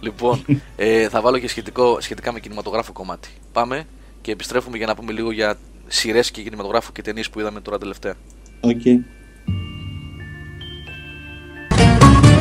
Λοιπόν, 0.00 0.44
ε, 0.76 1.08
θα 1.08 1.20
βάλω 1.20 1.38
και 1.38 1.48
σχετικό, 1.48 2.00
σχετικά 2.00 2.32
με 2.32 2.40
κινηματογράφο 2.40 2.92
κομμάτι. 2.92 3.28
Πάμε 3.52 3.86
και 4.20 4.32
επιστρέφουμε 4.32 4.76
για 4.76 4.86
να 4.86 4.94
πούμε 4.94 5.12
λίγο 5.12 5.32
για 5.32 5.56
σειρές 5.86 6.30
και 6.30 6.42
κινηματογράφο 6.42 6.92
και 6.92 7.02
ταινίες 7.02 7.30
που 7.30 7.40
είδαμε 7.40 7.60
τώρα 7.60 7.78
τελευταία. 7.78 8.14
Οκ. 8.60 8.80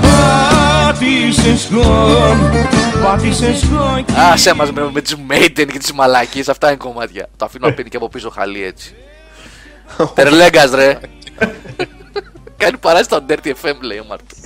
Πάτησες 0.01 1.69
χαμ, 1.72 2.39
πάτησες 3.03 3.63
χαμ 3.63 4.19
Α, 4.19 4.38
σε 4.38 4.53
μας 4.53 4.72
με, 4.72 4.89
με 4.91 5.01
τις 5.01 5.15
Maiden 5.30 5.68
και 5.72 5.80
τις 5.80 5.93
μαλακίες, 5.93 6.49
αυτά 6.49 6.68
είναι 6.68 6.77
κομμάτια. 6.77 7.30
Το 7.38 7.45
αφήνω 7.45 7.68
να 7.68 7.73
πίνει 7.73 7.89
και 7.89 7.97
από 7.97 8.09
πίσω 8.09 8.30
χαλί 8.30 8.63
έτσι. 8.63 8.95
Τερλέγκας 10.15 10.72
ρε. 10.72 10.99
Κάνει 12.61 12.77
παράσταση 12.77 13.23
στο 13.23 13.25
Dirty 13.27 13.53
FM 13.65 13.77
λέει 13.81 13.97
ο 13.97 14.05
Μάρτιν. 14.07 14.38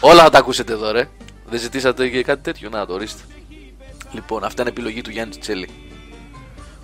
Όλα 0.00 0.22
θα 0.22 0.30
τα 0.30 0.38
ακούσετε 0.38 0.72
εδώ 0.72 0.90
ρε. 0.90 1.08
Δεν 1.48 1.60
ζητήσατε 1.60 2.08
και 2.08 2.22
κάτι 2.22 2.42
τέτοιο, 2.42 2.68
να 2.68 2.86
το 2.86 2.92
ορίστε. 2.92 3.22
Λοιπόν, 4.12 4.44
αυτά 4.44 4.62
είναι 4.62 4.70
επιλογή 4.70 5.00
του 5.00 5.10
Γιάννη 5.10 5.36
Τσέλη. 5.36 5.68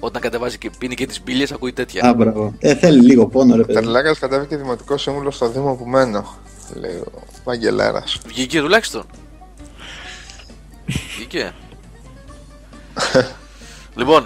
Όταν 0.00 0.22
κατεβάζει 0.22 0.58
και 0.58 0.70
πίνει 0.78 0.94
και 0.94 1.06
τις 1.06 1.22
μπύλιες 1.22 1.52
ακούει 1.52 1.72
τέτοια. 1.72 2.08
Α, 2.08 2.14
μπράβο. 2.14 2.54
Ε, 2.58 2.74
θέλει 2.74 3.00
λίγο 3.00 3.26
πόνο, 3.26 3.56
ρε 3.56 3.62
παιδί. 3.62 3.80
Τερλάκα 3.80 4.14
κατέβηκε 4.14 4.56
δημοτικό 4.56 4.96
σύμβουλο 4.96 5.30
στο 5.30 5.48
Δήμο 5.48 5.74
που 5.74 5.84
μένω. 5.84 6.36
Λέει 6.74 6.96
ο 6.96 7.22
Βαγγελέρα. 7.44 8.04
Βγήκε 8.26 8.60
τουλάχιστον. 8.60 9.06
Βγήκε. 10.86 11.52
λοιπόν, 13.98 14.24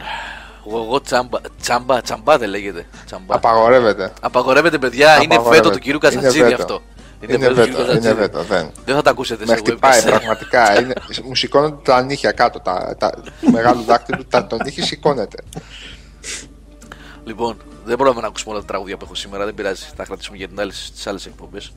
εγώ, 0.69 0.83
εγώ 0.83 1.01
τσάμπα, 1.01 1.39
τσάμπα, 1.61 2.01
τσάμπα 2.01 2.39
δεν 2.39 2.49
λέγεται. 2.49 2.87
Τσάμπα. 3.07 3.35
Απαγορεύεται. 3.35 4.13
Απαγορεύεται, 4.21 4.79
παιδιά. 4.79 5.15
Είναι 5.23 5.35
Απαγορεύεται. 5.35 5.57
βέτο 5.63 5.71
του 5.71 5.79
κυρίου 5.79 5.99
Είναι 6.03 6.15
Καζατζίδη 6.15 6.45
βέτο. 6.49 6.63
αυτό. 6.63 6.81
Είναι 7.21 7.37
βέτο 7.37 7.55
του 7.55 7.61
κυρίου 7.61 7.77
βέτο, 7.77 7.79
είναι 7.81 7.87
Καζατζίδη. 8.01 8.15
βέτο, 8.15 8.43
δεν. 8.43 8.71
Δεν 8.85 8.95
θα 8.95 9.03
τα 9.03 9.11
ακούσετε 9.11 9.45
Με 9.47 9.53
σε 9.53 9.57
χτυπάει 9.57 10.01
webcast. 10.01 10.07
πραγματικά. 10.09 10.81
Είναι, 10.81 10.93
μου 11.25 11.35
σηκώνονται 11.35 11.77
τα 11.83 12.03
νύχια 12.03 12.33
κάτω. 12.33 12.61
Τα, 12.61 12.95
τα, 12.99 13.11
του 13.41 13.51
μεγάλου 13.51 13.83
δάκτυλου, 13.83 14.27
τα, 14.27 14.47
το 14.47 14.57
νύχι 14.65 14.83
σηκώνεται. 14.83 15.37
Λοιπόν, 17.25 17.57
δεν 17.85 17.97
μπορούμε 17.97 18.21
να 18.21 18.27
ακούσουμε 18.27 18.53
όλα 18.53 18.61
τα 18.61 18.67
τραγούδια 18.67 18.97
που 18.97 19.05
έχω 19.05 19.15
σήμερα, 19.15 19.45
δεν 19.45 19.55
πειράζει. 19.55 19.85
Θα 19.97 20.05
κρατήσουμε 20.05 20.37
για 20.37 20.49
την 20.49 20.61
άλλη 20.61 20.73
στι 20.73 21.09
άλλες 21.09 21.27
εκπομπές. 21.27 21.73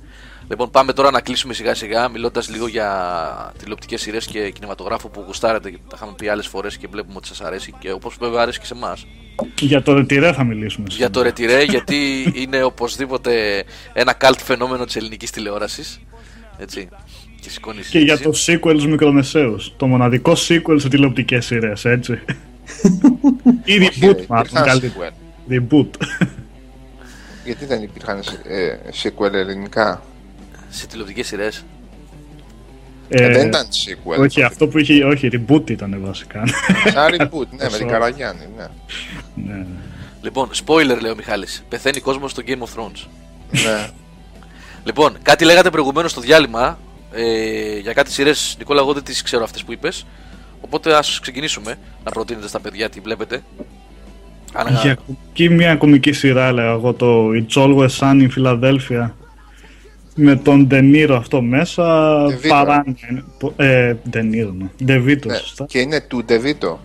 Λοιπόν, 0.50 0.70
πάμε 0.70 0.94
τώρα 0.94 1.12
να 1.12 1.22
κλείσουμε 1.22 1.54
σιγά 1.54 1.74
σιγά 1.76 2.10
μιλώντας 2.10 2.50
λίγο 2.50 2.68
για 2.68 3.54
τηλεοπτικές 3.58 4.02
σειρές 4.02 4.26
και 4.26 4.50
κινηματογράφο 4.50 5.10
που 5.10 5.24
γουστάρετε 5.26 5.70
και 5.72 5.78
τα 5.90 5.96
είχαμε 5.96 6.14
πει 6.18 6.28
άλλες 6.28 6.48
φορές 6.48 6.78
και 6.78 6.88
βλέπουμε 6.92 7.14
ότι 7.18 7.28
σας 7.28 7.42
αρέσει 7.42 7.74
και 7.80 7.92
όπως 7.92 8.16
βέβαια 8.20 8.42
αρέσει 8.42 8.60
και 8.60 8.66
σε 8.66 8.74
εμάς. 8.74 9.06
Για 9.60 9.82
το 9.82 9.94
ρετυρέ 9.94 10.34
θα 10.34 10.44
μιλήσουμε. 10.44 10.88
Για 10.90 11.10
το 11.10 11.22
ρετυρέ, 11.22 11.64
γιατί 11.64 12.32
είναι 12.36 12.64
οπωσδήποτε 12.64 13.64
ένα 13.94 14.18
cult 14.22 14.38
φαινόμενο 14.44 14.86
της 14.86 14.96
ελληνικής 14.96 15.32
τηλεόρασης. 15.32 16.00
Έτσι. 16.58 16.90
Και 17.42 17.50
σηκώνει 17.50 17.82
Και 17.90 18.00
για 18.00 18.20
το 18.20 18.30
sequel 18.30 18.70
στους 18.70 18.88
μικρομεσαίους. 18.88 19.74
Το 19.78 19.88
μοναδικό 19.88 20.34
sequel 20.48 20.76
σε 20.76 20.90
τηλεοπτικές 20.90 21.46
σειρές, 21.46 21.86
έτσι. 21.86 22.14
Ή 23.64 23.78
reboot, 23.78 24.26
μάλλον 24.28 24.46
Υπήρχαν 24.46 24.64
καλύτερα. 24.66 25.10
sequel. 25.10 25.52
Reboot. 25.52 25.90
Γιατί 27.46 27.66
δεν 27.66 27.84
υπήρχαν 27.84 28.20
ε, 28.44 28.78
sequel 29.04 29.34
ελληνικά; 29.34 30.04
Σε 30.70 30.88
τηλεοπτικές 30.88 31.28
σειρές. 31.28 31.66
Ε, 33.10 33.24
Ε, 33.26 33.32
δεν 33.32 33.48
ήταν 33.48 33.66
sequel. 33.66 34.20
Όχι, 34.20 34.44
αυτό 34.44 34.68
που 34.68 34.78
είχε. 34.78 35.04
Όχι, 35.04 35.30
reboot 35.32 35.70
ήταν 35.70 35.98
βασικά. 36.06 36.44
Σαν 36.94 37.16
reboot, 37.18 37.48
ναι, 37.58 37.70
με 37.72 37.78
την 37.78 37.88
Sorry. 37.88 37.90
Καραγιάννη, 37.92 38.48
ναι. 38.58 38.68
ναι. 39.54 39.66
Λοιπόν, 40.22 40.50
spoiler 40.66 40.98
λέει 41.02 41.12
ο 41.12 41.16
Μιχάλης. 41.16 41.64
Πεθαίνει 41.70 42.00
κόσμος 42.00 42.32
στο 42.32 42.42
Game 42.46 42.52
of 42.60 42.80
Thrones. 42.80 43.08
ναι. 43.52 43.90
Λοιπόν, 44.84 45.18
κάτι 45.22 45.46
λέγατε 45.46 45.70
προηγουμένως 45.70 46.12
στο 46.12 46.22
διάλειμμα 46.22 46.80
ε, 47.12 47.78
για 47.80 47.94
κάτι 47.94 48.12
σειρές. 48.12 48.56
Νικόλα, 48.58 48.82
εγώ 48.82 48.94
δεν 48.94 49.04
τις 49.04 49.22
ξέρω 49.22 49.44
αυτές 49.44 49.64
που 49.64 49.72
είπες. 49.72 50.06
Οπότε 50.62 50.94
ας 50.98 51.20
ξεκινήσουμε 51.20 51.76
να 52.04 52.12
προτείνετε 52.12 52.48
στα 52.48 52.60
παιδιά 52.60 52.90
τι 52.90 53.00
βλέπετε. 53.00 53.44
Αν, 54.54 54.78
Για 54.82 54.98
κομική, 55.06 55.50
μια 55.50 55.76
κομική 55.76 56.12
σειρά 56.12 56.48
έλεγα 56.48 56.70
εγώ 56.70 56.94
το 56.94 57.30
It's 57.30 57.54
Always 57.64 57.90
Sunny 58.00 58.28
in 58.28 58.30
Philadelphia 58.38 59.10
με 60.16 60.36
τον 60.36 60.68
Ντενίρο 60.68 61.16
αυτό 61.16 61.42
μέσα 61.42 61.84
De 62.26 62.30
Vito. 62.32 62.48
παρά 62.50 62.84
ε, 63.56 63.96
Ντενίρο, 64.10 64.52
ναι. 64.58 64.66
Ντεβίτο, 64.86 65.28
ναι. 65.30 65.36
σωστά. 65.36 65.66
Και 65.66 65.80
είναι 65.80 66.02
του 66.02 66.24
Ντεβίτο. 66.26 66.80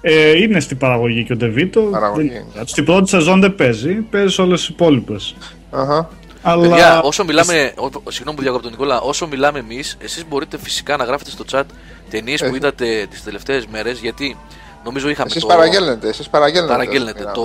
Ε, 0.00 0.30
είναι 0.42 0.60
στην 0.60 0.78
παραγωγή 0.78 1.24
και 1.24 1.32
ο 1.32 1.36
Ντεβίτο. 1.36 1.80
Παραγωγή 1.80 2.28
Δεν- 2.28 2.36
είναι. 2.36 2.64
Στην 2.66 2.84
πρώτη 2.84 3.08
σεζόν 3.08 3.40
δεν 3.40 3.54
παίζει, 3.54 3.92
παίζει 3.94 4.34
σε 4.34 4.42
όλες 4.42 4.60
τις 4.60 4.68
υπόλοιπες. 4.68 5.34
Αχα. 5.70 6.08
Αλλά... 6.42 6.68
Παιδιά, 6.68 7.02
όσο 7.02 7.24
μιλάμε. 7.24 7.72
Ο, 7.76 8.10
συγγνώμη 8.10 8.36
που 8.36 8.42
διακόπτω, 8.42 8.70
Νικόλα. 8.70 9.00
Όσο 9.00 9.26
μιλάμε 9.26 9.58
εμείς, 9.58 9.96
εσείς 10.00 10.24
μπορείτε 10.28 10.58
φυσικά 10.58 10.96
να 10.96 11.04
γράφετε 11.04 11.30
στο 11.30 11.44
chat 11.52 11.62
ταινίες 12.10 12.40
που 12.40 12.52
Ε. 12.52 12.56
είδατε 12.56 13.06
τις 13.10 13.22
τελευταίες 13.22 13.66
μέρες. 13.66 13.98
Γιατί 14.00 14.36
νομίζω 14.84 15.08
είχαμε 15.08 15.28
Εσείς 15.30 15.42
το. 15.42 15.46
παραγγέλνετε, 15.46 16.08
εσείς 16.08 16.28
παραγγέλνετε. 16.28 16.72
Παραγγέλνετε. 16.72 17.18
Μιλάμε, 17.18 17.34
Το, 17.34 17.42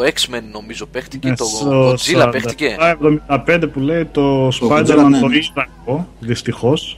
ναι. 0.00 0.06
το 0.06 0.12
X-Men 0.14 0.42
νομίζω 0.52 0.86
παίχτηκε. 0.86 1.28
Ναι, 1.28 1.36
το 1.36 1.44
στο 1.44 1.90
Godzilla 1.92 2.28
παίχτηκε. 2.32 2.76
47-75 3.46 3.68
που 3.72 3.80
λέει 3.80 4.04
το 4.04 4.48
Godzilla, 4.48 4.68
Spider-Man 4.70 5.06
ναι, 5.08 5.20
το 5.20 5.26
ναι. 5.28 5.36
είδα 5.36 5.68
εγώ, 5.86 6.08
δυστυχώς. 6.20 6.96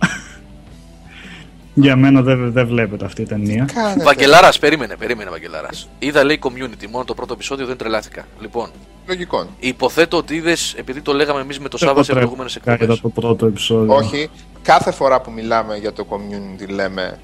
Για 1.74 1.96
μένα 1.96 2.22
δεν, 2.22 2.52
δεν 2.52 2.66
βλέπετε 2.66 3.04
αυτή 3.04 3.22
η 3.22 3.26
ταινία. 3.26 3.68
Κάνετε; 3.74 4.04
Βαγγελάρας, 4.04 4.58
περίμενε, 4.58 4.96
περίμενε 4.96 5.30
Βαγγελάρας. 5.30 5.88
Είδα 5.98 6.24
λέει 6.24 6.38
community, 6.42 6.86
μόνο 6.90 7.04
το 7.04 7.14
πρώτο 7.14 7.32
επεισόδιο 7.32 7.66
δεν 7.66 7.76
τρελάθηκα. 7.76 8.24
Λοιπόν, 8.40 8.68
Λογικό. 9.06 9.46
υποθέτω 9.58 10.16
ότι 10.16 10.34
είδες, 10.34 10.74
επειδή 10.78 11.00
το 11.00 11.12
λέγαμε 11.12 11.40
εμείς 11.40 11.58
με 11.58 11.68
το 11.68 11.78
Σάββα 11.78 11.94
Εγώ 11.94 12.02
σε 12.02 12.12
προηγούμενες 12.12 12.52
τρέχα, 12.52 12.70
εκπομπές. 12.72 12.96
είδα 12.98 13.02
το 13.14 13.20
πρώτο 13.20 13.46
επεισόδιο. 13.46 13.94
Όχι, 13.94 14.30
κάθε 14.62 14.90
φορά 14.90 15.20
που 15.20 15.30
μιλάμε 15.30 15.76
για 15.76 15.92
το 15.92 16.06
community 16.10 16.68
λέμε. 16.68 17.18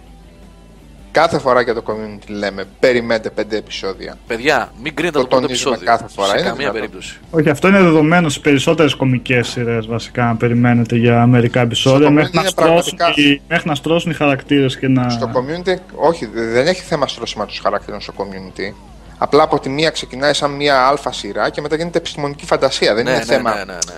Κάθε 1.14 1.38
φορά 1.38 1.60
για 1.60 1.74
το 1.74 1.82
community 1.86 2.28
λέμε 2.28 2.64
περιμένετε 2.80 3.30
πέντε 3.30 3.56
επεισόδια. 3.56 4.18
Παιδιά, 4.26 4.72
μην 4.82 4.94
κρίνετε 4.94 5.16
Το 5.18 5.22
το, 5.22 5.28
πρώτο 5.28 5.42
τονίζουμε 5.46 5.74
επεισόδιο. 5.74 5.96
κάθε 5.96 6.14
φορά, 6.14 6.28
Σε 6.28 6.32
είναι 6.38 6.42
καμία 6.48 6.56
δυνατόν. 6.56 6.80
περίπτωση. 6.80 7.18
Όχι, 7.30 7.48
αυτό 7.50 7.68
είναι 7.68 7.78
δεδομένο 7.82 8.28
στι 8.28 8.40
περισσότερες 8.40 8.94
κομικές 8.94 9.48
σειρές 9.48 9.86
βασικά. 9.86 10.24
Να 10.24 10.36
περιμένετε 10.36 10.96
για 10.96 11.26
μερικά 11.26 11.60
επεισόδια 11.60 12.08
community 12.08 12.12
μέχρι 12.12 12.30
να, 12.34 12.40
είναι 12.40 12.50
στρώσουν, 12.50 12.96
πραγματικά- 12.96 13.22
οι, 13.30 13.40
μέχρι 13.48 13.68
να 13.68 13.74
στρώσουν 13.74 14.10
οι 14.10 14.14
χαρακτήρες 14.14 14.78
και 14.78 14.88
να. 14.88 15.08
Στο 15.10 15.30
community, 15.34 15.76
όχι, 15.94 16.26
δεν 16.34 16.66
έχει 16.66 16.82
θέμα 16.82 17.06
στρώσιμα 17.08 17.46
τους 17.46 17.58
χαρακτήρων 17.58 18.00
στο 18.00 18.12
community. 18.16 18.74
Απλά 19.18 19.42
από 19.42 19.60
τη 19.60 19.68
μία 19.68 19.90
ξεκινάει 19.90 20.32
σαν 20.34 20.50
μία 20.50 20.86
αλφα 20.86 21.12
σειρά 21.12 21.50
και 21.50 21.60
μετά 21.60 21.76
γίνεται 21.76 21.98
επιστημονική 21.98 22.44
φαντασία. 22.46 22.94
Δεν 22.94 23.04
Ναι, 23.04 23.10
είναι 23.10 23.18
ναι, 23.18 23.24
θέμα 23.24 23.54
ναι, 23.54 23.64
ναι, 23.64 23.72
ναι. 23.72 23.94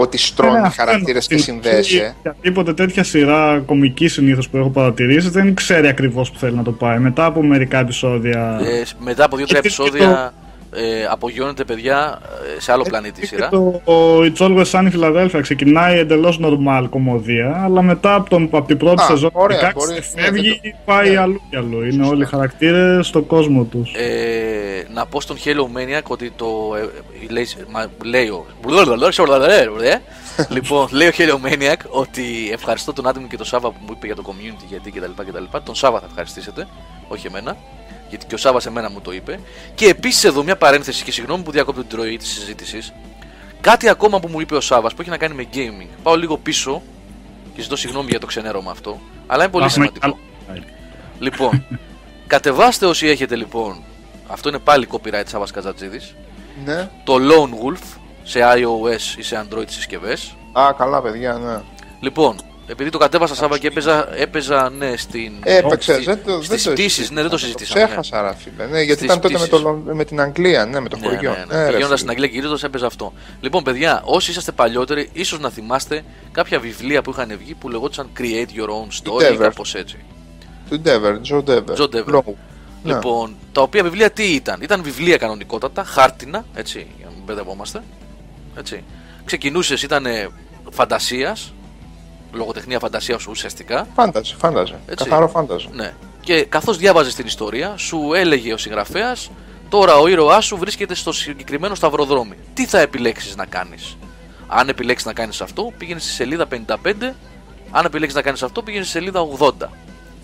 Ότι 0.00 0.16
Ναι, 0.16 0.22
στρώνει 0.22 0.56
αυτό 0.58 0.70
χαρακτήρες 0.76 1.06
εννοώ. 1.06 1.20
και 1.28 1.38
Στην 1.38 1.38
συνδέεσαι. 1.62 1.78
ουσία, 1.96 2.14
Οποιαδήποτε 2.18 2.74
τέτοια 2.74 3.04
σειρά 3.04 3.62
κομική 3.66 4.08
συνήθως 4.08 4.48
που 4.48 4.56
έχω 4.56 4.68
παρατηρήσει 4.70 5.28
δεν 5.28 5.54
ξέρει 5.54 5.88
ακριβώς 5.88 6.30
που 6.30 6.38
θέλει 6.38 6.56
να 6.56 6.62
το 6.62 6.72
πάει. 6.72 6.98
Μετά 6.98 7.24
από 7.24 7.42
μερικά 7.42 7.78
επεισόδια. 7.78 8.60
Ε, 8.62 8.82
μετά 8.98 9.24
από 9.24 9.36
δύο-τρία 9.36 9.60
Και- 9.60 9.68
και 9.68 9.74
επεισόδια 9.82 10.32
ε, 10.72 11.06
απογειώνεται 11.10 11.64
παιδιά 11.64 12.18
ε, 12.56 12.60
σε 12.60 12.72
άλλο 12.72 12.82
πλανήτη 12.82 13.18
η 13.18 13.20
Και 13.20 13.26
σειρά. 13.26 13.48
το 13.48 13.80
το 13.84 14.20
It's 14.22 14.36
Always 14.46 14.64
Sunny 14.70 14.90
Philadelphia 14.92 15.38
ξεκινάει 15.42 15.98
εντελώς 15.98 16.40
normal 16.42 16.86
κομμωδία, 16.90 17.60
αλλά 17.64 17.82
μετά 17.82 18.14
από, 18.14 18.28
τον, 18.30 18.42
από 18.52 18.66
την 18.66 18.76
πρώτη 18.76 19.02
Α, 19.02 19.04
σεζόν 19.04 19.30
ωραία, 19.32 19.70
16 19.70 19.74
μπορεί- 19.74 19.92
ναι, 20.14 20.22
φεύγει, 20.22 20.60
δεν 20.62 20.74
πάει 20.84 21.10
ναι. 21.10 21.16
αλλού 21.18 21.40
και 21.50 21.56
αλλού. 21.56 21.82
Είναι 21.84 22.06
όλοι 22.06 22.22
οι 22.22 22.26
χαρακτήρες 22.26 23.06
στον 23.06 23.26
κόσμο 23.26 23.64
τους. 23.64 23.92
Ε, 23.94 24.86
να 24.94 25.06
πω 25.06 25.20
στον 25.20 25.36
Hello 25.44 25.62
Maniac 25.78 26.02
ότι 26.08 26.30
το. 26.36 26.46
Ε, 26.76 26.80
ε, 26.80 27.32
λέει, 27.32 27.46
μα, 27.70 27.86
λέει 28.04 28.28
ο. 28.28 28.46
λοιπόν, 30.48 30.88
λέει 30.92 31.08
ο 31.08 31.10
Hello 31.18 31.46
Maniac 31.46 31.76
ότι 31.88 32.22
ευχαριστώ 32.52 32.92
τον 32.92 33.06
άτομο 33.08 33.26
και 33.26 33.36
τον 33.36 33.46
Σάβα 33.46 33.68
που 33.70 33.76
μου 33.80 33.92
είπε 33.96 34.06
για 34.06 34.14
το 34.16 34.22
community 34.26 34.64
γιατί 34.68 34.90
κτλ. 34.90 35.10
κτλ. 35.16 35.44
Τον 35.64 35.74
Σάβα 35.74 35.98
θα 35.98 36.06
ευχαριστήσετε, 36.08 36.66
όχι 37.08 37.26
εμένα. 37.26 37.56
Γιατί 38.08 38.26
και 38.26 38.34
ο 38.34 38.38
Σάβα 38.38 38.60
εμένα 38.66 38.90
μου 38.90 39.00
το 39.00 39.12
είπε. 39.12 39.40
Και 39.74 39.88
επίσης 39.88 40.24
εδώ 40.24 40.42
μια 40.42 40.56
παρένθεση 40.56 41.04
και 41.04 41.12
συγγνώμη 41.12 41.42
που 41.42 41.50
διακόπτω 41.50 41.80
την 41.80 41.90
τροή 41.90 42.16
της 42.16 42.28
συζήτησης. 42.28 42.92
Κάτι 43.60 43.88
ακόμα 43.88 44.20
που 44.20 44.28
μου 44.28 44.40
είπε 44.40 44.56
ο 44.56 44.60
Σάβα 44.60 44.88
που 44.88 45.00
έχει 45.00 45.10
να 45.10 45.16
κάνει 45.16 45.34
με 45.34 45.46
gaming. 45.54 45.88
Πάω 46.02 46.16
λίγο 46.16 46.38
πίσω 46.38 46.82
και 47.54 47.62
ζητώ 47.62 47.76
συγγνώμη 47.76 48.08
για 48.10 48.20
το 48.20 48.26
ξενέρωμα 48.26 48.70
αυτό. 48.70 49.00
Αλλά 49.26 49.42
είναι 49.42 49.52
πολύ 49.52 49.64
Αχ, 49.64 49.76
με 49.76 49.90
σημαντικό. 49.90 50.18
Λοιπόν, 51.18 51.64
κατεβάστε 52.26 52.86
όσοι 52.86 53.06
έχετε 53.06 53.36
λοιπόν. 53.36 53.82
Αυτό 54.26 54.48
είναι 54.48 54.58
πάλι 54.58 54.88
copyright 54.90 55.22
Σάββας 55.26 55.50
Καζατζίδης. 55.50 56.14
Ναι. 56.64 56.88
Το 57.04 57.14
Lone 57.14 57.50
Wolf 57.50 57.82
σε 58.22 58.40
iOS 58.42 59.18
ή 59.18 59.22
σε 59.22 59.46
Android 59.46 59.68
συσκευές. 59.68 60.36
Α, 60.52 60.72
καλά, 60.72 61.02
παιδιά, 61.02 61.32
ναι. 61.32 61.60
Λοιπόν, 62.00 62.36
επειδή 62.70 62.90
το 62.90 62.98
κατέβασα 62.98 63.34
Σάββα 63.34 63.58
και 63.58 63.66
έπαιζα, 63.66 64.16
έπαιζα 64.16 64.70
ναι 64.70 64.96
στην. 64.96 65.32
Έπαιξες, 65.42 65.94
στη- 65.94 66.04
δεν 66.04 66.18
το 66.24 66.32
δεν 66.32 66.42
στις 66.42 66.62
το 66.62 66.70
πτήσεις, 66.70 66.92
συζητήσαμε. 66.92 67.14
ναι, 67.14 67.20
δεν 67.20 67.30
το 67.30 67.36
Το 67.36 67.42
συζητήσαμε. 67.42 67.80
ναι. 67.80 67.86
Ξέχασα, 67.86 68.22
ρε 68.22 68.34
φίλε. 68.38 68.66
Ναι, 68.66 68.80
γιατί 68.82 68.92
Στις 68.92 69.04
ήταν 69.04 69.20
τότε 69.20 69.32
με, 69.32 69.38
πτήσεις. 69.46 69.62
το, 69.62 69.68
Λον- 69.68 69.96
με 69.96 70.04
την 70.04 70.20
Αγγλία, 70.20 70.64
ναι, 70.66 70.80
με 70.80 70.88
το 70.88 70.96
Ναι, 70.96 71.06
χωριό. 71.08 71.30
ναι, 71.30 71.36
ναι. 71.36 71.44
ρε 71.44 71.64
Πηγαίνοντας 71.64 71.84
φίλε. 71.84 71.96
στην 71.96 72.10
Αγγλία 72.10 72.28
γυρίζοντα 72.28 72.66
έπαιζα 72.66 72.86
αυτό. 72.86 73.12
Λοιπόν, 73.40 73.62
παιδιά, 73.62 74.02
όσοι 74.04 74.30
είσαστε 74.30 74.52
παλιότεροι, 74.52 75.10
ίσως 75.12 75.40
να 75.40 75.50
θυμάστε 75.50 76.04
κάποια 76.32 76.58
βιβλία 76.58 77.02
που 77.02 77.10
είχαν 77.10 77.36
βγει 77.38 77.54
που 77.54 77.68
λεγόταν 77.68 78.08
Create 78.18 78.58
Your 78.60 78.68
Own 78.68 78.88
Story 79.02 79.22
ή 79.22 79.34
Endeavor. 79.34 79.38
κάπως 79.40 79.74
έτσι. 79.74 79.96
Του 80.70 80.80
Ντέβερ, 80.80 81.20
Τζο 81.20 81.42
Ντέβερ. 81.42 81.76
Joe 81.78 81.94
Dever. 81.94 82.14
Low. 82.14 82.22
Ναι. 82.82 82.92
Λοιπόν, 82.94 83.36
τα 83.52 83.60
οποία 83.62 83.82
βιβλία 83.82 84.10
τι 84.10 84.22
ήταν; 84.34 84.60
Ήταν 84.62 84.82
βιβλία 84.82 85.16
κανονικότατα, 85.16 85.84
χάρτινα, 85.84 86.44
έτσι, 86.54 86.78
για 86.96 87.06
να 87.06 87.10
μην 87.10 87.22
μπερδευόμαστε. 87.24 87.82
Έτσι. 88.58 88.84
Ξεκινούσες, 89.24 89.82
ήταν 89.82 90.06
φαντασίας, 90.70 91.52
λογοτεχνία 92.32 92.78
φαντασίας 92.78 93.26
ουσιαστικά. 93.26 93.86
Φάνταζε, 93.94 94.34
φάνταζε. 94.38 94.78
Έτσι. 94.86 95.04
Καθαρό 95.04 95.28
φάνταζε. 95.28 95.68
Ναι. 95.72 95.92
Και 96.20 96.44
καθώς 96.44 96.76
διάβαζες 96.76 97.14
την 97.14 97.26
ιστορία, 97.26 97.74
σου 97.76 98.10
έλεγε 98.14 98.52
ο 98.52 98.56
συγγραφέας, 98.56 99.30
τώρα 99.68 99.96
ο 99.98 100.08
ήρωάς 100.08 100.44
σου 100.44 100.56
βρίσκεται 100.56 100.94
στο 100.94 101.12
συγκεκριμένο 101.12 101.74
σταυροδρόμι. 101.74 102.34
Τι 102.54 102.66
θα 102.66 102.80
επιλέξεις 102.80 103.36
να 103.36 103.46
κάνεις; 103.46 103.96
Αν 104.46 104.68
επιλέξεις 104.68 105.06
να 105.06 105.12
κάνεις 105.12 105.40
αυτό, 105.40 105.72
πήγαινε 105.78 106.00
στη 106.00 106.10
σελίδα 106.10 106.46
55. 106.46 107.14
Αν 107.70 107.84
επιλέξεις 107.84 108.16
να 108.16 108.22
κάνεις 108.22 108.42
αυτό, 108.42 108.62
πήγαινε 108.62 108.84
στη 108.84 108.92
σελίδα 108.92 109.20
80. 109.38 109.50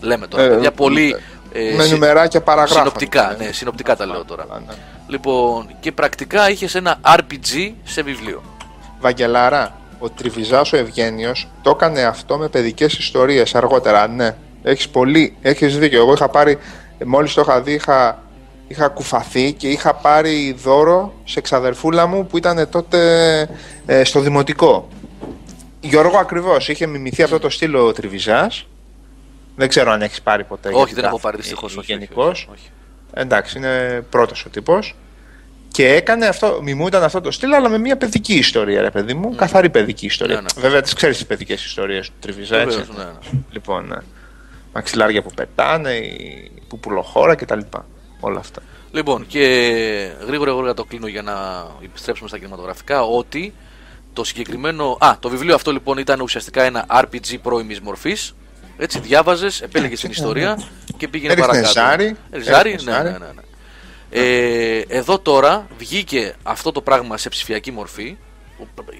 Λέμε 0.01 0.27
τώρα, 0.27 0.43
Ε, 0.43 0.47
παιδιά, 0.49 0.71
πολύ. 0.71 1.15
ε, 1.51 1.73
με 1.75 1.81
συ- 1.83 1.91
νουμεράκια 1.91 2.41
παραγράφων. 2.41 2.77
Συνοπτικά, 2.77 3.35
ναι. 3.39 3.45
ναι, 3.45 3.51
συνοπτικά 3.51 3.95
τα 3.95 4.05
λέω 4.05 4.25
τώρα. 4.25 4.43
Καλά, 4.43 4.59
ναι. 4.59 4.73
Λοιπόν, 5.07 5.67
και 5.79 5.91
πρακτικά 5.91 6.49
είχες 6.49 6.75
ένα 6.75 6.99
RPG 7.01 7.71
σε 7.83 8.01
βιβλίο. 8.01 8.43
Βαγγελάρα, 8.99 9.79
ο 10.05 10.09
Τριβιζάς 10.09 10.73
ο 10.73 10.77
Ευγένιος 10.77 11.47
το 11.61 11.69
έκανε 11.69 12.01
αυτό 12.01 12.37
με 12.37 12.47
παιδικές 12.47 12.93
ιστορίες 12.97 13.55
αργότερα, 13.55 14.07
ναι. 14.07 14.35
Έχεις 14.63 14.89
πολύ, 14.89 15.37
έχεις 15.41 15.77
δίκιο. 15.77 15.99
Εγώ 15.99 16.13
είχα 16.13 16.29
πάρει, 16.29 16.57
μόλις 17.05 17.33
το 17.33 17.41
είχα 17.41 17.61
δει, 17.61 17.73
είχα, 17.73 18.23
είχα 18.67 18.87
κουφαθεί 18.87 19.53
και 19.53 19.67
είχα 19.67 19.93
πάρει 19.93 20.55
δώρο 20.57 21.13
σε 21.23 21.41
ξαδερφούλα 21.41 22.07
μου 22.07 22.27
που 22.27 22.37
ήταν 22.37 22.69
τότε 22.69 22.99
ε, 23.85 24.03
στο 24.03 24.19
δημοτικό. 24.19 24.87
Γιώργο 25.79 26.17
ακριβώς, 26.17 26.69
είχε 26.69 26.85
μιμηθεί 26.85 27.23
αυτό 27.23 27.39
το 27.39 27.49
στήλο 27.49 27.85
ο 27.85 27.91
Τριβιζάς. 27.91 28.67
Δεν 29.55 29.67
ξέρω 29.67 29.91
αν 29.91 30.01
έχεις 30.01 30.21
πάρει 30.21 30.43
ποτέ. 30.43 30.67
όχι, 30.67 30.77
γιατί 30.77 30.93
δεν 30.93 31.03
έχω 31.03 31.09
γράφει 31.09 31.23
πάρει 31.23 31.37
δυστυχώς. 31.37 31.71
Όχι, 31.71 31.79
όχι, 31.79 31.91
γενικώς. 31.91 32.27
όχι, 32.27 32.47
όχι. 32.51 32.69
Εντάξει, 33.13 33.57
είναι 33.57 34.05
πρώτος 34.09 34.45
ο 34.45 34.49
τύπος. 34.49 34.95
Και 35.75 35.87
έκανε 35.93 36.25
αυτό, 36.25 36.59
μιμούταν 36.63 37.03
αυτό 37.03 37.21
το 37.21 37.31
στυλ, 37.31 37.53
αλλά 37.53 37.69
με 37.69 37.77
μια 37.77 37.97
παιδική 37.97 38.33
ιστορία, 38.33 38.81
ρε 38.81 38.91
παιδί 38.91 39.13
μου. 39.13 39.35
Καθαρή 39.35 39.69
παιδική 39.69 40.05
ιστορία. 40.05 40.35
Ναι, 40.35 40.41
ναι. 40.41 40.61
Βέβαια, 40.61 40.81
τις 40.81 40.93
ξέρεις 40.93 41.17
τις 41.17 41.25
παιδικές 41.25 41.65
ιστορίες 41.65 42.07
του 42.07 42.13
Τριβιζά, 42.19 42.57
έτσι. 42.57 42.77
Βεβαίως, 42.77 42.97
ναι, 42.97 43.03
ναι. 43.03 43.39
Λοιπόν, 43.51 43.87
ναι. 43.87 43.95
μαξιλάρια 44.73 45.21
που 45.21 45.31
πετάνε, 45.35 45.93
η 45.95 46.51
πουπουλοχώρα 46.67 47.35
κτλ. 47.35 47.59
Όλα 48.19 48.39
αυτά. 48.39 48.61
Λοιπόν, 48.91 49.25
και 49.27 49.39
γρήγορα 50.27 50.51
γρήγορα 50.51 50.73
το 50.73 50.83
κλείνω 50.83 51.07
για 51.07 51.21
να 51.21 51.33
επιστρέψουμε 51.83 52.29
στα 52.29 52.37
κινηματογραφικά 52.37 53.03
ότι 53.03 53.53
το 54.13 54.23
συγκεκριμένο. 54.23 54.97
Α, 54.99 55.15
το 55.19 55.29
βιβλίο 55.29 55.55
αυτό 55.55 55.71
λοιπόν 55.71 55.97
ήταν 55.97 56.19
ουσιαστικά 56.21 56.63
ένα 56.63 56.85
RPG 57.03 57.35
πρώιμης 57.41 57.79
μορφής. 57.79 58.35
Έτσι, 58.77 58.99
διάβαζες, 58.99 59.61
επέλεγες 59.61 59.99
την 59.99 60.11
ιστορία 60.17 60.59
και 60.97 61.07
πήγαινε 61.07 61.31
Έριχνες 61.33 61.55
παρακάτω. 61.55 61.79
ζάρι, 61.79 62.15
Ε, 62.31 62.39
Ζάρι, 62.39 62.69
έριχνες 62.69 62.83
ναι, 62.85 62.91
ζάρι. 62.91 63.09
ναι, 63.11 63.17
ναι, 63.17 63.25
ναι. 63.25 63.41
Ε, 64.17 64.79
εδώ 64.87 65.19
τώρα 65.19 65.67
βγήκε 65.77 66.33
αυτό 66.43 66.71
το 66.71 66.81
πράγμα 66.81 67.17
σε 67.17 67.29
ψηφιακή 67.29 67.71
μορφή. 67.71 68.15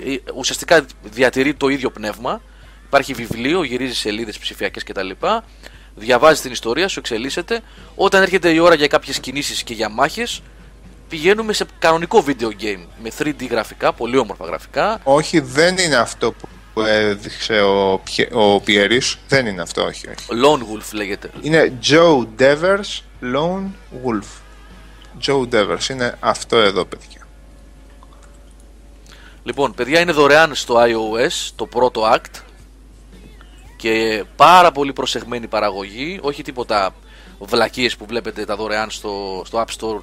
Ε, 0.05 0.15
Ουσιαστικά 0.35 0.85
διατηρεί 1.03 1.53
το 1.53 1.67
ίδιο 1.67 1.89
πνεύμα. 1.91 2.41
Υπάρχει 2.85 3.13
βιβλίο, 3.13 3.63
γυρίζει 3.63 3.95
σελίδες 3.95 4.37
ψηφιακές 4.37 4.83
κτλ. 4.83 5.09
Διαβάζει 5.95 6.41
την 6.41 6.51
ιστορία, 6.51 6.87
σου 6.87 6.99
εξελίσσεται. 6.99 7.61
Όταν 7.95 8.21
έρχεται 8.21 8.49
η 8.49 8.59
ώρα 8.59 8.75
για 8.75 8.87
κάποιες 8.87 9.19
κινήσεις 9.19 9.63
και 9.63 9.73
για 9.73 9.89
μάχες, 9.89 10.41
πηγαίνουμε 11.09 11.53
σε 11.53 11.65
κανονικό 11.79 12.23
video 12.27 12.47
game 12.63 12.85
με 13.03 13.11
3D 13.19 13.47
γραφικά, 13.49 13.93
πολύ 13.93 14.17
όμορφα 14.17 14.45
γραφικά. 14.45 14.99
Όχι, 15.03 15.39
δεν 15.39 15.77
είναι 15.77 15.95
αυτό 15.95 16.31
που. 16.31 16.47
που 16.73 16.81
έδειξε 16.81 17.61
ο, 17.61 18.01
Πιε- 18.03 18.29
ο 18.33 18.59
Πιέρης. 18.61 19.17
Δεν 19.27 19.45
είναι 19.45 19.61
αυτό, 19.61 19.83
όχι, 19.83 20.07
όχι. 20.07 20.25
Lone 20.43 20.59
Wolf 20.61 20.89
λέγεται. 20.93 21.29
Είναι 21.41 21.73
Joe 21.89 22.25
Devers 22.39 22.99
Lone 23.35 23.65
Wolf. 24.05 24.27
Joe 25.25 25.41
Devers 25.53 25.89
είναι 25.89 26.17
αυτό 26.19 26.57
εδώ, 26.57 26.85
παιδιά. 26.85 27.27
Λοιπόν, 29.43 29.73
παιδιά 29.73 29.99
είναι 29.99 30.11
δωρεάν 30.11 30.55
στο 30.55 30.75
iOS 30.77 31.51
το 31.55 31.65
πρώτο 31.65 32.01
act 32.15 32.41
και 33.77 34.23
πάρα 34.35 34.71
πολύ 34.71 34.93
προσεγμένη 34.93 35.47
παραγωγή, 35.47 36.19
όχι 36.21 36.43
τίποτα 36.43 36.93
βλακίες 37.39 37.95
που 37.97 38.05
βλέπετε 38.05 38.45
τα 38.45 38.55
δωρεάν 38.55 38.89
στο, 38.89 39.41
στο 39.45 39.59
App 39.65 39.69
Store 39.79 40.01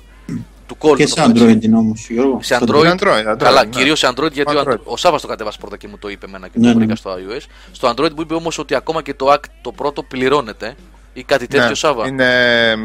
του 0.67 0.77
κόλπου. 0.79 0.97
Και 0.97 1.07
σε 1.07 1.25
Android 1.27 1.59
είναι 1.63 1.77
όμως, 1.77 2.09
Γιώργο. 2.11 2.39
Σε 2.43 2.55
Στο 2.55 2.65
Android, 2.69 2.99
Android, 2.99 3.33
Android, 3.33 3.37
καλά, 3.39 3.65
ναι. 3.65 3.71
κυρίως 3.71 3.99
σε 3.99 4.09
Android 4.15 4.33
γιατί 4.33 4.57
ο, 4.57 4.63
Android. 4.67 4.79
ο 4.85 4.97
Σάββας 4.97 5.21
το 5.23 5.29
κατέβασε 5.29 5.59
πρώτα 5.61 5.77
και 5.77 5.89
μου 5.89 5.99
το 5.99 6.09
είπε 6.09 6.27
εμένα 6.27 6.49
και 6.49 6.59
Ναι, 6.59 6.63
το 6.63 6.69
ναι, 6.69 6.75
βρήκα 6.75 6.91
ναι. 6.93 6.97
στο 6.97 7.15
iOS. 7.15 7.47
Στο 7.73 7.89
Android 7.89 8.11
μου 8.15 8.21
είπε 8.21 8.35
όμως 8.35 8.59
ότι 8.59 8.75
ακόμα 8.75 9.03
και 9.03 9.15
το 9.15 9.33
act 9.33 9.45
το 9.63 9.73
πρώτο 9.73 10.03
πληρώνεται 10.03 10.75
ή 11.13 11.23
κάτι 11.23 11.47
τέτοιο 11.47 11.75
Σάββα. 11.75 12.11
Ναι, 12.11 12.25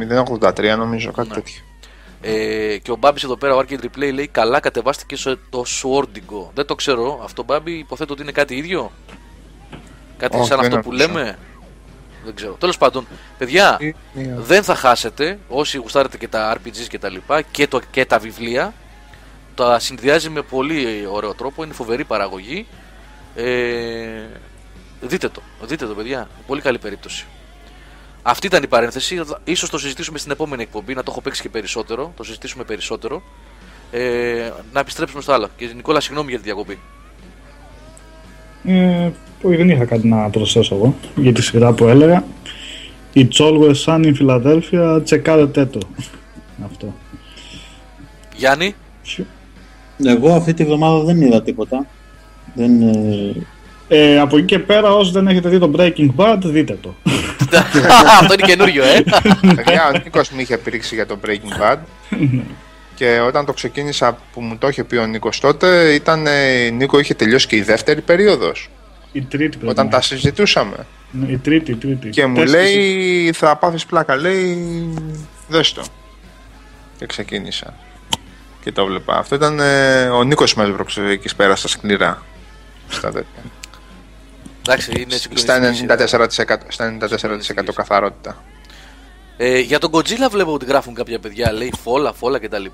είναι 0.04 0.24
083 0.41 0.76
νομίζω, 0.78 1.12
κάτι 1.12 1.28
Ναι. 1.28 1.34
τέτοιο. 1.34 1.62
Ε, 2.22 2.77
και 2.77 2.91
ο 2.91 2.95
Μπάμπης 2.95 3.23
εδώ 3.23 3.38
πέρα, 3.38 3.56
ο 3.56 3.60
Arcade 3.60 3.80
Replay 3.85 4.14
λέει 4.14 4.27
καλά 4.27 4.60
κατεβάστηκε 4.60 5.15
στο 5.15 5.38
το 5.49 5.64
Swordigo. 5.81 6.49
Δεν 6.53 6.65
το 6.65 6.76
ξέρω. 6.76 7.19
Αυτό 7.23 7.44
Μπάμπη 7.44 7.72
υποθέτω 7.72 8.14
ότι 8.14 8.22
είναι 8.22 8.31
κάτι 8.31 8.56
ίδιο. 8.56 8.91
Κάτι 10.18 10.38
Όχι, 10.38 10.48
σαν 10.48 10.57
δεν 10.60 10.68
αυτό 10.68 10.80
που 10.80 10.95
νομίζω. 10.95 11.07
λέμε. 11.07 11.38
Δεν 12.26 12.35
ξέρω. 12.35 12.52
Τέλος 12.60 12.77
πάντων, 12.77 13.07
παιδιά, 13.38 13.77
Ή- 13.80 13.88
ή- 13.88 13.95
δεν 14.38 14.64
θα 14.64 14.76
χάσετε 14.76 15.39
όσοι 15.48 15.77
γουστάρετε 15.77 16.18
και 16.18 16.27
τα 16.27 16.57
RPGs 16.57 16.88
και 16.89 16.99
τα 16.99 17.10
λοιπά 17.10 17.41
και, 17.41 17.68
το, 17.68 17.80
και 17.91 18.06
τα 18.06 18.19
βιβλία. 18.19 18.73
Τα 19.56 19.80
συνδυάζει 19.80 20.30
με 20.30 20.41
πολύ 20.41 21.07
ωραίο 21.11 21.34
τρόπο. 21.34 21.64
Είναι 21.64 21.73
φοβερή 21.73 22.03
παραγωγή. 22.03 22.68
Ε, 23.35 24.26
δείτε 25.02 25.30
το. 25.30 25.41
Δείτε 25.61 25.88
το, 25.88 25.94
παιδιά. 25.94 26.27
Πολύ 26.48 26.61
καλή 26.61 26.77
περίπτωση. 26.77 27.26
Αυτή 28.30 28.48
ήταν 28.48 28.64
η 28.64 28.68
παρένθεση. 28.68 29.22
Ίσως 29.44 29.70
το 29.70 29.78
συζητήσουμε 29.78 30.18
στην 30.18 30.32
επόμενη 30.32 30.62
εκπομπή, 30.62 30.94
να 30.94 31.04
το 31.04 31.12
έχω 31.12 31.22
παίξει 31.22 31.41
και 31.41 31.49
περισσότερο. 31.49 32.14
Το 32.16 32.24
συζητήσουμε 32.24 32.64
περισσότερο. 32.64 33.22
Ε, 33.91 34.52
να 34.74 34.80
επιστρέψουμε 34.80 35.22
στο 35.22 35.32
άλλο. 35.32 35.48
Και 35.58 35.70
Νικόλα, 35.76 35.99
συγγνώμη 35.99 36.30
για 36.30 36.38
τη 36.38 36.44
διακοπή. 36.44 36.80
Ε, 38.66 39.10
όχι, 39.41 39.56
δεν 39.56 39.70
είχα 39.70 39.86
κάτι 39.86 40.08
να 40.08 40.30
προσθέσω 40.30 40.76
εγώ 40.76 40.95
για 41.16 41.34
τη 41.34 41.41
σειρά 41.41 41.74
που 41.74 41.88
έλεγα. 41.88 42.24
Η 43.14 43.28
Always 43.32 43.84
Sun 43.86 44.06
in 44.06 44.14
Philadelphia, 44.20 45.02
τσεκάρετε 45.04 45.66
το. 45.66 45.80
Αυτό. 46.66 46.94
Γιάννη, 48.36 48.76
Εγώ 50.06 50.34
αυτή 50.34 50.54
τη 50.54 50.64
βδομάδα 50.64 51.04
δεν 51.04 51.22
είδα 51.22 51.41
τίποτα. 51.41 51.86
Δεν, 52.54 52.82
ε, 52.82 53.48
Ε, 53.90 54.20
από 54.20 54.38
εκεί 54.38 54.45
και 54.45 54.60
πέρα, 54.60 54.94
όσοι 54.94 55.12
δεν 55.12 55.28
έχετε 55.28 55.49
δει 55.49 55.60
το 55.60 55.72
Breaking 55.76 56.10
Bad, 56.16 56.38
δείτε 56.44 56.78
το. 56.82 56.94
αυτό 58.22 58.34
είναι 58.34 58.45
καινούριο, 58.45 58.84
ε. 58.84 59.03
Παιδιά, 59.55 59.88
ο 59.88 59.91
Νίκος 60.03 60.30
με 60.30 60.41
είχε 60.41 60.57
πήξει 60.57 60.95
για 60.95 61.05
το 61.05 61.19
Breaking 61.26 61.61
Bad. 61.61 61.77
Και 62.95 63.19
όταν 63.19 63.45
το 63.45 63.53
ξεκίνησα 63.53 64.18
που 64.34 64.41
μου 64.41 64.57
το 64.57 64.68
είχε 64.68 64.84
πει 64.84 64.95
ο 64.95 65.05
Νίκος 65.05 65.39
τότε 65.39 65.93
ήταν, 65.93 66.27
ε, 66.27 66.69
Νίκο 66.69 66.99
είχε 66.99 67.14
τελειώσει 67.14 67.47
και 67.47 67.55
η 67.55 67.61
δεύτερη 67.61 68.01
περίοδος. 68.01 68.69
Η 69.11 69.22
τρίτη 69.22 69.57
πρέπει 69.57 69.72
όταν 69.72 69.85
να 69.85 69.91
τα 69.91 70.01
συζητούσαμε. 70.01 70.76
Είναι. 71.15 71.31
Η 71.31 71.38
τρίτη, 71.38 71.72
η 71.72 71.76
τρίτη. 71.76 72.09
και 72.09 72.26
μου 72.26 72.35
Τέσσερις- 72.35 72.76
λέει 72.76 73.31
θα 73.31 73.55
πάθεις 73.55 73.85
πλάκα 73.85 74.15
λέει 74.15 74.57
δες 75.47 75.73
το 75.73 75.84
και 76.97 77.05
ξεκίνησα. 77.05 77.73
Και 78.64 78.72
το 78.72 78.85
βλέπα. 78.85 79.18
Αυτό 79.18 79.35
ήταν 79.35 79.59
ε, 79.59 80.07
ο 80.09 80.23
Νίκος 80.23 80.55
με 80.55 80.64
έσβρωξε 80.64 81.01
εκεί 81.05 81.35
πέρα 81.35 81.55
στα 81.55 81.68
σκληρά. 81.68 82.23
Στα, 82.89 83.07
τέτοια. 83.11 83.41
Εντάξει, 84.68 84.91
είναι 85.02 85.15
στα 85.18 85.53
συγκλονιστική 85.53 85.85
94%, 86.48 86.57
στα 86.68 86.98
94% 87.69 87.73
καθαρότητα 87.76 88.44
Ε, 89.38 89.60
για 89.60 89.80
τον 89.80 89.91
Godzilla 89.94 90.27
βλέπω 90.31 90.53
ότι 90.53 90.65
γράφουν 90.65 90.94
κάποια 90.94 91.19
παιδιά, 91.19 91.52
λέει 91.52 91.73
φόλα, 91.84 92.14
φόλα 92.14 92.39
κτλ. 92.39 92.65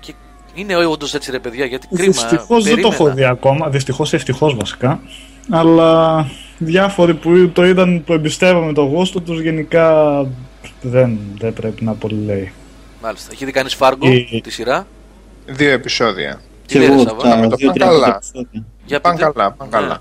Και 0.00 0.14
είναι 0.54 0.76
όντως 0.76 1.14
έτσι 1.14 1.30
ρε 1.30 1.38
παιδιά, 1.38 1.64
γιατί 1.64 1.86
κρίμα. 1.94 2.12
Δυστυχώς 2.12 2.64
δεν 2.64 2.74
το 2.74 2.80
έχω 2.80 2.90
περίμενα. 3.04 3.14
δει 3.14 3.24
ακόμα. 3.24 3.68
Δυστυχώς 3.68 4.12
ή 4.12 4.16
ευτυχώς 4.16 4.54
βασικά. 4.54 5.00
Αλλά 5.50 6.26
διάφοροι 6.58 7.14
που 7.14 7.50
το 7.52 7.64
είδαν 7.64 8.02
που 8.06 8.12
εμπιστεύομαι 8.12 8.72
το 8.72 8.82
γούστο 8.82 9.20
τους 9.20 9.40
γενικά 9.40 10.16
δεν, 10.80 11.18
δεν 11.38 11.52
πρέπει 11.52 11.84
να 11.84 11.92
πολύ 11.94 12.24
λέει. 12.24 12.52
Μάλιστα. 13.02 13.28
Έχει 13.32 13.44
δει 13.44 13.52
κανείς 13.52 13.74
Φάργκο 13.74 14.08
Η- 14.10 14.40
τη 14.42 14.50
σειρά; 14.50 14.86
δύο 15.46 15.70
επεισόδια 15.70 16.40
Τι 16.66 16.72
και 16.72 16.78
λέει, 16.78 16.88
ρε 16.88 16.92
εγώ 16.94 17.02
Σάββα; 17.02 17.22
τα 17.22 17.36
με 17.36 17.48
το 17.48 17.56
δύο 17.56 17.66
πάνε 17.66 17.78
τρία 17.78 17.90
καλά. 17.92 18.14
επεισόδια. 18.16 18.64
Για 18.84 19.00
πάνε 19.00 19.16
πείτε. 19.16 19.30
καλά, 19.32 19.52
πάνε 19.52 19.70
Ναι. 19.70 19.76
καλά 19.82 20.00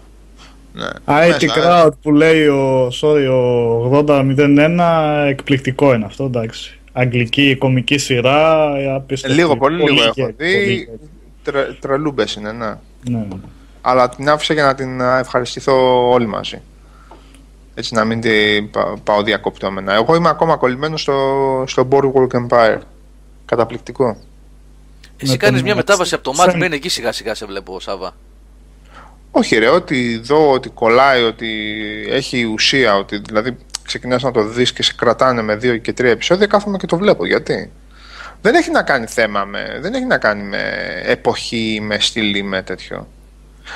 ναι. 0.73 0.85
IT 1.05 1.45
Μέσα, 1.45 1.85
Crowd 1.85 1.91
που 2.01 2.11
λέει 2.11 2.47
ο, 2.47 2.87
sorry, 3.01 3.27
ο 3.91 4.03
8001 4.07 4.79
εκπληκτικό 5.27 5.93
είναι 5.93 6.05
αυτό, 6.05 6.23
εντάξει. 6.23 6.79
Αγγλική 6.93 7.55
κομική 7.55 7.97
σειρά, 7.97 8.69
απίστευτη. 8.95 9.37
Λίγο, 9.37 9.57
πολύ 9.57 9.75
λίγο 9.83 9.93
γε- 9.93 10.17
έχω 10.17 10.27
δει. 10.37 10.53
πολύ 10.85 10.99
Τρε, 11.43 11.63
τρελούμπες 11.79 12.33
είναι, 12.35 12.51
ναι. 12.51 12.65
γε- 13.03 13.15
Ναι. 13.17 13.27
Αλλά 13.81 14.09
την 14.09 14.29
άφησα 14.29 14.53
για 14.53 14.63
να 14.63 14.75
την 14.75 15.01
α, 15.01 15.17
ευχαριστηθώ 15.17 16.09
όλοι 16.09 16.25
μαζί. 16.27 16.61
Έτσι 17.73 17.93
να 17.93 18.05
μην 18.05 18.21
την 18.21 18.71
πα- 18.71 18.97
πάω 19.03 19.23
διακοπτώμενα. 19.23 19.93
Εγώ 19.93 20.15
είμαι 20.15 20.29
ακόμα 20.29 20.55
κολλημένος 20.55 21.01
στο, 21.01 21.17
στο 21.67 21.87
Boardwalk 21.91 22.47
Empire. 22.47 22.77
Καταπληκτικό. 23.45 24.17
Εσύ 25.17 25.31
Με 25.31 25.37
κάνει 25.37 25.55
τον 25.55 25.63
μια 25.63 25.75
μετάβαση 25.75 26.13
από 26.15 26.23
το 26.23 26.33
Mad 26.39 26.49
Sam. 26.49 26.63
Men 26.65 26.71
εκεί 26.71 26.89
σιγά 26.89 27.11
σιγά 27.11 27.35
σε 27.35 27.45
βλέπω, 27.45 27.79
Σάβα. 27.79 28.13
Όχι 29.31 29.57
ρε, 29.57 29.67
ότι 29.69 30.17
δω 30.23 30.51
ότι 30.51 30.69
κολλάει, 30.69 31.23
ότι 31.23 31.49
έχει 32.09 32.43
ουσία, 32.43 32.95
ότι 32.95 33.17
δηλαδή 33.17 33.57
ξεκινάς 33.85 34.23
να 34.23 34.31
το 34.31 34.43
δεις 34.43 34.73
και 34.73 34.83
σε 34.83 34.93
κρατάνε 34.97 35.41
με 35.41 35.55
δύο 35.55 35.77
και 35.77 35.93
τρία 35.93 36.11
επεισόδια, 36.11 36.47
κάθομαι 36.47 36.77
και 36.77 36.85
το 36.85 36.97
βλέπω. 36.97 37.25
Γιατί; 37.25 37.71
Δεν 38.41 38.55
έχει 38.55 38.71
να 38.71 38.83
κάνει 38.83 39.05
θέμα 39.05 39.45
με, 39.45 39.77
δεν 39.81 39.93
έχει 39.93 40.05
να 40.05 40.17
κάνει 40.17 40.43
με 40.43 40.61
εποχή, 41.05 41.79
με 41.81 41.99
στήλη, 41.99 42.43
με 42.43 42.61
τέτοιο. 42.61 43.07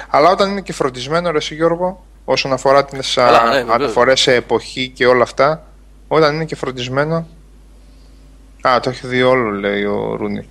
Αλλά 0.10 0.30
όταν 0.30 0.50
είναι 0.52 0.62
και 0.62 0.74
φροντισμένο 0.74 1.32
ρε 1.32 1.38
εσύ 1.38 1.56
Γιώργο, 1.56 2.06
όσον 2.26 2.54
αφορά 2.54 2.86
τις 2.86 3.14
Καλά, 3.14 3.42
α, 3.42 3.44
ναι, 3.44 3.50
βεβαίως. 3.50 3.74
αναφορές 3.76 4.20
σε 4.20 4.34
εποχή 4.34 4.90
και 4.90 5.06
όλα 5.06 5.24
αυτά, 5.24 5.68
όταν 6.08 6.34
είναι 6.36 6.46
και 6.46 6.56
φροντισμένο... 6.56 7.28
Α, 8.68 8.80
το 8.80 8.90
έχει 8.90 9.08
δει 9.08 9.22
όλο 9.22 9.50
λέει 9.50 9.84
ο 9.84 10.16
Ρούνι. 10.16 10.50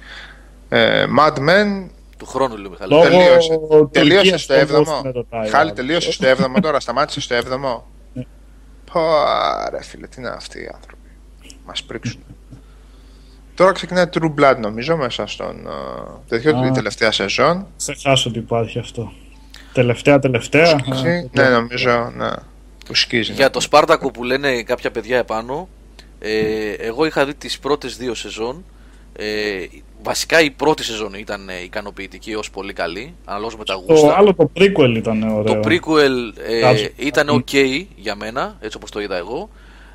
Ε, 0.69 1.07
Mad 1.19 1.35
Men 1.35 1.87
Του 2.25 2.31
χρόνου, 2.31 2.57
λέω 2.57 2.71
Μιχάλης. 2.71 2.91
Λόγω 2.91 3.09
Τελείωσε. 3.09 3.55
Τουρκίας 3.55 3.91
Τελείωσε 3.93 4.37
στο 4.37 4.55
όμως 4.55 4.89
7ο. 4.89 5.03
με 5.05 5.11
ρωτάει 5.11 5.47
ο 5.47 5.51
Χάλη, 5.51 5.55
άλλος. 5.57 5.73
τελείωσε 5.73 6.13
στο 6.13 6.27
7ο 6.29 6.61
τώρα, 6.63 6.81
σταμάτησε 6.81 7.21
στο 7.21 7.37
7ο. 7.37 7.83
Ναι. 8.13 8.23
Πω, 8.93 9.01
ρε 9.71 9.83
φίλε, 9.83 10.07
τι 10.07 10.21
είναι 10.21 10.29
αυτοί 10.29 10.59
οι 10.59 10.71
άνθρωποι. 10.75 11.09
Μας 11.67 11.83
πρίξουν. 11.83 12.21
Τώρα 13.55 13.73
ξεκινάει 13.73 14.05
True 14.13 14.35
Blood 14.41 14.57
νομίζω 14.59 14.97
μέσα 14.97 15.27
στον 15.27 15.67
ε, 15.67 15.71
τέτοιο, 16.29 16.59
Α. 16.59 16.67
η 16.67 16.71
τελευταία 16.71 17.11
σεζόν. 17.13 17.67
Ξεχάσω 17.77 18.29
ότι 18.29 18.39
υπάρχει 18.39 18.79
αυτό. 18.79 19.13
Τελευταία, 19.73 20.19
τελευταία. 20.19 20.67
Σκίζει. 20.67 21.09
Α, 21.09 21.29
ναι, 21.33 21.49
νομίζω, 21.49 22.13
ναι. 22.17 22.31
Που 22.87 22.95
σκίζει. 22.95 23.33
Για 23.33 23.51
το 23.51 23.61
Σπάρτακο 23.61 24.11
που 24.11 24.25
λένε 24.25 24.63
κάποια 24.63 24.91
παιδιά 24.91 25.19
επάνω, 25.19 25.69
ε, 26.19 26.73
εγώ 26.73 27.05
είχα 27.07 27.25
δει 27.25 27.35
τις 27.35 27.59
πρώτες 27.59 27.97
δύο 27.97 28.15
σεζόν. 28.15 28.65
Ε, 29.17 29.65
βασικά 30.05 30.41
η 30.43 30.51
πρώτη 30.51 30.85
σεζόν 30.85 31.15
ήταν 31.15 31.49
ε, 31.49 31.63
ικανοποιητική 31.65 32.35
ως 32.35 32.51
πολύ 32.51 32.73
καλή, 32.73 33.15
αναλόγως 33.25 33.57
με 33.57 33.65
τα 33.65 33.75
Το 33.75 33.81
γούστα. 33.89 34.15
άλλο 34.19 34.35
το 34.35 34.51
prequel 34.59 34.95
ήταν 34.97 35.23
ωραίο. 35.23 35.55
Το 35.55 35.61
prequel 35.69 36.39
ε, 36.49 36.61
Κάτσε. 36.61 36.93
ήταν 36.97 37.29
ok 37.45 37.85
για 37.97 38.15
μένα, 38.15 38.57
έτσι 38.61 38.77
όπως 38.77 38.91
το 38.91 39.01
είδα 39.01 39.17
εγώ. 39.17 39.49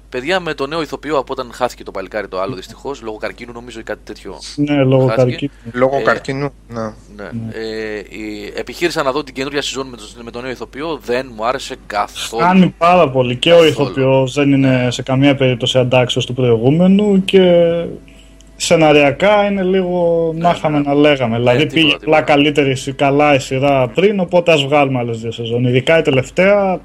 Παιδιά 0.10 0.40
με 0.40 0.54
το 0.54 0.68
νέο 0.68 0.82
ηθοποιό 0.82 1.18
από 1.18 1.32
όταν 1.34 1.50
χάθηκε 1.54 1.84
το 1.84 1.92
παλικάρι 1.92 2.28
το 2.28 2.40
άλλο 2.42 2.56
δυστυχώς, 2.56 3.02
λόγω 3.02 3.18
καρκίνου 3.18 3.52
νομίζω 3.54 3.80
ή 3.80 3.84
κάτι 3.84 4.00
τέτοιο. 4.04 4.36
Ναι, 4.56 4.84
λόγω 4.84 5.06
Χάθηκε. 5.08 5.22
καρκίνου. 5.30 5.52
Λόγω 5.74 5.98
ε, 5.98 6.02
καρκίνου. 6.02 6.50
Ναι. 6.68 6.82
Ναι. 7.16 7.30
Ε, 7.52 7.98
η, 8.10 8.54
επιχείρησα 8.56 9.04
να 9.04 9.12
δω 9.12 9.24
την 9.24 9.34
καινούργια 9.34 9.62
σεζόν 9.62 9.88
με, 9.88 9.98
το, 9.98 10.04
με 10.24 10.32
τον 10.32 10.42
νέο 10.42 10.52
ηθοποιό, 10.52 11.00
δεν 11.06 11.32
μου 11.36 11.46
άρεσε 11.46 11.76
καθόλου. 11.88 12.44
Κάνει 12.44 12.74
πάρα 12.78 13.10
πολύ 13.10 13.36
και 13.36 13.52
ο 13.52 13.56
Καθόλου. 13.56 13.70
ηθοποιός 13.70 14.34
δεν 14.34 14.52
είναι 14.52 14.88
σε 14.92 15.02
καμία 15.04 15.36
περίπτωση 15.36 15.78
αντάξιος 15.78 16.26
του 16.26 16.34
προηγούμενου 16.34 17.24
και 17.26 17.42
σεναριακά 18.62 19.46
είναι 19.46 19.64
λίγο 19.64 20.32
να 20.38 20.50
είχαμε 20.50 20.80
να 20.80 20.94
λέγαμε. 20.94 21.38
δηλαδή 21.38 21.58
Ναι, 21.58 21.66
τίποτα, 21.66 21.82
πήγε 21.82 21.98
τίποτα. 21.98 22.18
απλά 22.18 22.34
καλύτερη 22.34 22.76
σι- 22.76 22.96
καλά 22.96 23.34
η 23.36 23.40
σειρά 23.40 23.88
πριν, 23.88 24.20
οπότε 24.20 24.52
ας 24.52 24.64
βγάλουμε 24.66 25.00
άλλες 25.00 25.20
δύο 25.20 25.32
σεζόν. 25.32 25.66
Ειδικά 25.66 25.98
η 25.98 26.02
τελευταία 26.02 26.80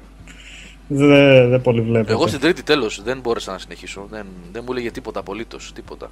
δεν 0.87 1.49
δεν 1.49 1.61
πολύ 1.61 1.81
βλέπετε. 1.81 2.11
Εγώ 2.11 2.27
στην 2.27 2.39
τρίτη 2.39 2.63
τέλος 2.63 3.01
δεν 3.03 3.19
μπόρεσα 3.19 3.51
να 3.51 3.57
συνεχίσω. 3.57 4.07
Δεν, 4.11 4.25
δεν 4.51 4.61
μου 4.65 4.71
έλεγε 4.73 4.91
τίποτα 4.91 5.19
απολύτως. 5.19 5.71
Τίποτα. 5.75 6.09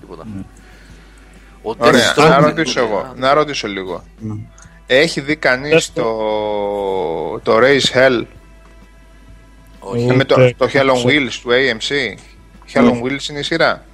τίποτα. 0.00 0.26
Ο 1.62 1.70
Dennis 1.70 1.86
Ωραία, 1.86 2.12
Strong 2.14 2.28
να 2.28 2.36
είναι- 2.36 2.46
ρωτήσω 2.46 2.80
εγώ. 2.80 3.12
Να 3.16 3.34
ρωτήσω 3.34 3.68
λίγο. 3.68 4.04
Ναι. 4.18 4.34
Έχει 4.86 5.20
δει 5.20 5.36
κανείς 5.36 5.70
Πες 5.70 5.92
το. 5.92 6.02
το, 6.02 7.40
το 7.42 7.56
Race 7.58 7.96
Hell; 7.98 8.22
Όχι. 9.78 10.04
Ούτε 10.04 10.14
με 10.14 10.24
το, 10.24 10.34
το 10.56 10.64
Hell 10.72 10.90
on 10.90 10.94
ξέρω. 10.94 11.02
Wheels 11.04 11.32
του 11.42 11.50
AMC. 11.50 12.18
Hell 12.74 12.84
on 12.90 13.02
Wheels 13.02 13.28
είναι 13.30 13.38
η 13.38 13.42
σειρά; 13.42 13.84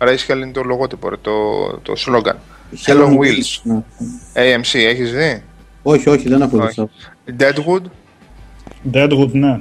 Race 0.00 0.32
Hell 0.32 0.36
είναι 0.36 0.52
το 0.52 0.62
λογότυπο, 0.62 1.08
ρε, 1.08 1.16
το, 1.16 1.30
το 1.82 1.92
slogan. 2.06 2.34
Hell 2.86 3.04
on 3.04 3.18
Wheels. 3.18 3.60
Ναι. 3.62 3.82
AMC, 4.34 4.78
έχεις 4.78 5.12
δει; 5.12 5.42
Όχι, 5.82 6.08
όχι, 6.08 6.28
δεν 6.28 6.40
έχω 6.42 6.56
δει 6.56 6.62
Όχι. 6.66 6.80
αυτό. 6.80 6.90
Deadwood; 7.38 7.82
Deadwood, 8.92 9.30
ναι. 9.32 9.58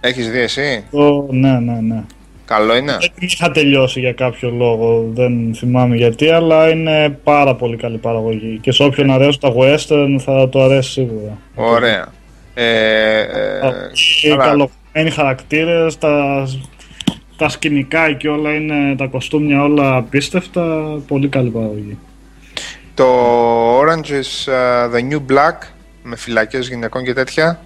Έχεις 0.00 0.30
δει 0.30 0.38
εσύ; 0.38 0.84
Το, 0.90 1.26
ναι, 1.30 1.58
ναι, 1.58 1.80
ναι. 1.80 2.02
Καλό 2.44 2.76
είναι; 2.76 2.96
Δεν 3.00 3.10
την 3.14 3.28
είχα 3.30 3.50
τελειώσει 3.50 4.00
για 4.00 4.12
κάποιο 4.12 4.50
λόγο, 4.50 5.10
δεν 5.12 5.54
θυμάμαι 5.54 5.96
γιατί, 5.96 6.28
αλλά 6.28 6.68
είναι 6.70 7.18
πάρα 7.24 7.54
πολύ 7.54 7.76
καλή 7.76 7.98
παραγωγή. 7.98 8.58
Και 8.62 8.72
σε 8.72 8.82
όποιον 8.82 9.10
αρέσουν 9.10 9.40
τα 9.40 9.52
western 9.56 10.16
θα 10.20 10.48
το 10.48 10.62
αρέσει 10.62 10.90
σίγουρα. 10.90 11.38
Ωραία. 11.54 12.12
Ε, 12.54 13.20
ε, 13.20 13.26
Οι 14.22 14.28
καλά. 14.28 14.44
καλοφμένοι 14.44 15.10
χαρακτήρες, 15.10 15.98
τα, 15.98 16.46
τα 17.36 17.48
σκηνικά 17.48 18.12
και 18.12 18.28
όλα 18.28 18.54
είναι, 18.54 18.96
τα 18.96 19.06
κοστούμια 19.06 19.62
όλα 19.62 19.96
απίστευτα, 19.96 20.62
πολύ 21.06 21.28
καλή 21.28 21.50
παραγωγή. 21.50 21.98
Το 22.94 23.06
Orange 23.80 24.10
is 24.10 24.52
uh, 24.52 24.94
the 24.94 25.12
New 25.12 25.20
Black 25.32 25.66
με 26.02 26.16
φυλακές 26.16 26.68
γυναικών 26.68 27.04
και 27.04 27.12
τέτοια. 27.12 27.60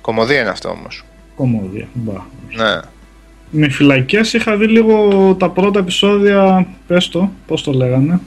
Κομμωδία 0.00 0.40
είναι 0.40 0.48
αυτό 0.50 0.68
όμως. 0.68 1.04
Κομμωδία, 1.36 1.88
μπα. 1.92 2.12
Ναι. 2.56 2.80
Με 3.50 3.68
φυλακές 3.68 4.32
είχα 4.32 4.56
δει 4.56 4.66
λίγο 4.66 5.34
τα 5.38 5.50
πρώτα 5.50 5.78
επεισόδια, 5.78 6.66
πες 6.86 7.08
το, 7.08 7.30
πώς 7.46 7.62
το 7.62 7.72
λέγανε; 7.72 8.20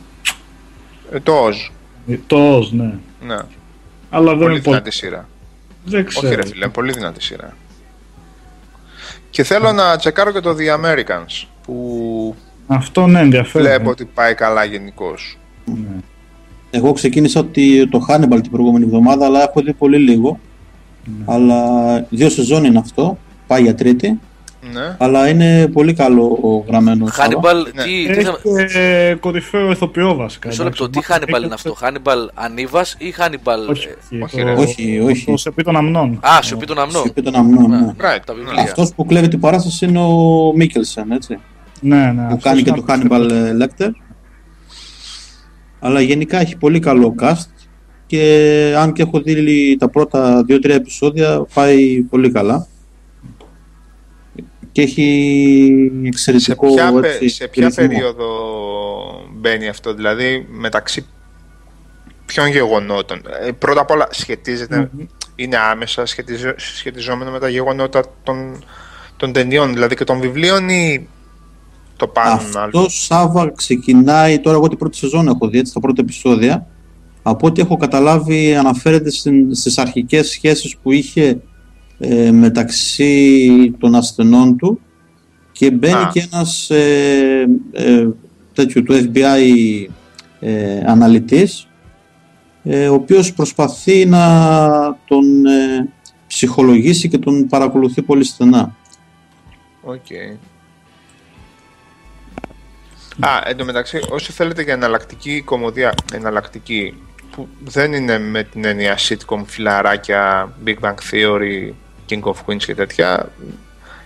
Ε, 1.11 1.19
το 1.19 1.47
Oz. 1.47 1.71
Το 2.27 2.57
Oz, 2.57 2.69
ναι. 2.71 2.93
Ναι. 3.25 3.37
Αλλά 4.09 4.29
δεν 4.31 4.39
Πολύ 4.39 4.51
είναι 4.51 4.61
πολύ. 4.61 4.61
δυνατή 4.61 4.91
σειρά. 4.91 5.29
Δεν 5.85 6.05
ξέρω. 6.05 6.27
Όχι 6.27 6.35
ρε 6.35 6.45
φίλε, 6.45 6.67
πολύ 6.67 6.91
δυνατή 6.91 7.21
σειρά. 7.21 7.55
Και 9.31 9.43
θέλω 9.43 9.71
να 9.71 9.97
τσεκάρω 9.97 10.31
και 10.31 10.39
το 10.39 10.55
The 10.59 10.85
Americans 10.85 11.47
που 11.65 12.35
Αυτό 12.67 13.07
ναι, 13.07 13.19
ενδιαφέρον. 13.19 13.67
βλέπω 13.67 13.89
ότι 13.89 14.05
πάει 14.05 14.33
καλά 14.33 14.63
γενικώς. 14.63 15.37
Ναι. 15.65 15.99
Εγώ 16.71 16.91
ξεκίνησα 16.93 17.39
ότι 17.39 17.87
το 17.87 18.05
Hannibal 18.09 18.39
την 18.41 18.51
προηγούμενη 18.51 18.85
εβδομάδα, 18.85 19.25
αλλά 19.25 19.41
έχω 19.41 19.61
δει 19.61 19.73
πολύ 19.73 19.97
λίγο. 19.97 20.39
Αλλά 21.25 21.65
δύο 22.09 22.29
σεζόν 22.29 22.63
είναι 22.63 22.79
αυτό, 22.79 23.17
πάει 23.47 23.61
για 23.61 23.75
τρίτη. 23.75 24.19
Ναι. 24.73 24.95
Αλλά 24.99 25.27
είναι 25.29 25.67
πολύ 25.67 25.93
καλό 25.93 26.37
γραμμένος. 26.67 27.09
Σάβα. 27.13 27.21
Χάνιμπαλ, 27.23 27.57
Ναι. 27.75 27.83
τι, 27.83 28.13
τι 28.13 28.23
θα... 28.23 28.37
Έχει 28.57 28.73
και 28.73 29.17
κορυφαίο 29.19 29.71
ηθοποιό 29.71 30.15
βασικά. 30.15 30.47
Μισό 30.47 30.63
λεπτό, 30.63 30.83
τι 30.83 30.89
εντάξει. 30.89 31.11
Χάνιμπαλ 31.11 31.43
είναι 31.43 31.53
αυτό, 31.53 31.73
Χάνιμπαλ 31.73 32.19
Ανίβας 32.33 32.95
ή 32.99 33.11
Χάνιμπαλ. 33.11 33.69
Όχι, 33.69 33.87
ε, 33.87 34.23
όχι, 34.23 34.37
το- 34.37 34.43
ρε. 34.43 34.51
Όχι, 34.53 34.99
όχι. 34.99 35.25
Το 35.25 35.37
σιωπή 35.37 35.63
των 35.63 35.75
αμνών. 35.75 36.19
Α, 36.21 36.41
σιωπή 36.41 36.65
των 36.65 36.79
αμνών. 36.79 37.01
Σιωπή 37.01 37.21
των 37.21 37.35
αμνών, 37.35 37.69
ναι. 37.69 37.91
Right. 37.97 38.19
Τα 38.25 38.33
Ναι. 38.33 38.39
βιβλία. 38.43 38.61
Αυτός 38.63 38.93
που 38.93 39.05
κλέβει 39.05 39.27
την 39.27 39.39
παράσταση 39.39 39.85
είναι 39.85 39.99
ο 39.99 40.51
Μίκελσεν, 40.55 41.11
έτσι. 41.11 41.37
Ναι, 41.81 41.95
ναι. 42.05 42.13
που 42.13 42.21
αυτός 42.21 42.43
κάνει 42.43 42.61
και 42.61 42.69
είναι 42.69 42.79
το 42.81 42.85
Hannibal 42.87 43.31
ε, 43.31 43.51
Lecter. 43.65 43.89
Αλλά 45.79 46.01
γενικά 46.01 46.39
έχει 46.39 46.57
πολύ 46.57 46.79
καλό 46.79 47.15
cast 47.21 47.45
και 48.05 48.73
αν 48.77 48.93
και 48.93 49.01
έχω 49.01 49.19
δει 49.21 49.75
τα 49.79 49.89
πρώτα 49.89 50.45
2-3 50.49 50.69
επεισόδια 50.69 51.45
πάει 51.53 52.01
πολύ 52.09 52.31
καλά. 52.31 52.67
Και 54.71 54.81
έχει 54.81 55.91
Σε 55.93 56.07
εξαιρετικό 56.07 56.73
ποια, 56.73 56.93
πε- 56.93 57.05
έτσι, 57.05 57.29
σε 57.29 57.47
ποια 57.47 57.67
ρυθμό. 57.67 57.87
περίοδο 57.87 58.27
μπαίνει 59.31 59.67
αυτό, 59.67 59.93
δηλαδή 59.93 60.45
μεταξύ 60.49 61.05
ποιων 62.25 62.47
γεγονότων; 62.47 63.21
Ε, 63.47 63.51
πρώτα 63.51 63.81
απ' 63.81 63.91
όλα 63.91 64.07
σχετίζεται, 64.11 64.89
είναι 65.35 65.57
άμεσα 65.57 66.05
σχετιζο, 66.05 66.53
σχετιζόμενο 66.57 67.31
με 67.31 67.39
τα 67.39 67.49
γεγονότα 67.49 68.03
των, 68.23 68.63
των 69.17 69.31
ταινιών, 69.33 69.73
δηλαδή 69.73 69.95
και 69.95 70.03
των 70.03 70.19
βιβλίων 70.19 70.69
ή 70.69 71.07
το 71.95 72.07
πάνω 72.07 72.31
Αυτό 72.33 72.59
άλλο; 72.59 72.89
Σάβα 72.89 73.51
ξεκινάει, 73.55 74.39
τώρα 74.39 74.57
εγώ 74.57 74.67
την 74.67 74.77
πρώτη 74.77 74.97
σεζόν 74.97 75.27
έχω 75.27 75.47
δει, 75.47 75.57
έτσι, 75.59 75.73
τα 75.73 75.79
πρώτα 75.79 76.01
επεισόδια. 76.01 76.67
Από 77.23 77.47
ό,τι 77.47 77.61
έχω 77.61 77.77
καταλάβει 77.77 78.55
αναφέρεται 78.55 79.11
στην, 79.11 79.55
στις 79.55 79.77
αρχικές 79.77 80.29
σχέσεις 80.29 80.77
που 80.77 80.91
είχε 80.91 81.41
ε, 82.01 82.31
μεταξύ 82.31 83.75
των 83.79 83.95
ασθενών 83.95 84.57
του 84.57 84.79
και 85.51 85.71
μπαίνει 85.71 85.93
Α. 85.93 86.09
και 86.13 86.27
ένας 86.31 86.69
ε, 86.69 87.47
ε, 87.71 88.07
τέτοιο 88.53 88.83
του 88.83 88.93
FBI 88.93 89.85
ε, 90.39 90.83
αναλυτής 90.85 91.67
ε, 92.63 92.87
ο 92.87 92.93
οποίος 92.93 93.33
προσπαθεί 93.33 94.05
να 94.05 94.97
τον 95.05 95.45
ε, 95.45 95.89
ψυχολογήσει 96.27 97.09
και 97.09 97.17
τον 97.17 97.47
παρακολουθεί 97.47 98.01
πολύ 98.01 98.23
στενά. 98.23 98.75
Οκ. 99.81 100.11
Α, 103.19 103.29
εντωμεταξύ, 103.45 103.99
όσοι 104.09 104.31
θέλετε 104.31 104.61
για 104.61 104.73
εναλλακτική 104.73 105.41
κωμωδία, 105.41 105.93
εναλλακτική, 106.13 106.93
που 107.31 107.47
δεν 107.63 107.93
είναι 107.93 108.19
με 108.19 108.43
την 108.43 108.65
έννοια 108.65 108.97
sitcom, 108.97 109.43
φιλαράκια, 109.45 110.53
Big 110.65 110.75
Bang 110.81 110.95
Theory, 111.11 111.71
King 112.11 112.21
of 112.31 112.33
Queens 112.45 112.57
και 112.65 112.75
τέτοια, 112.75 113.29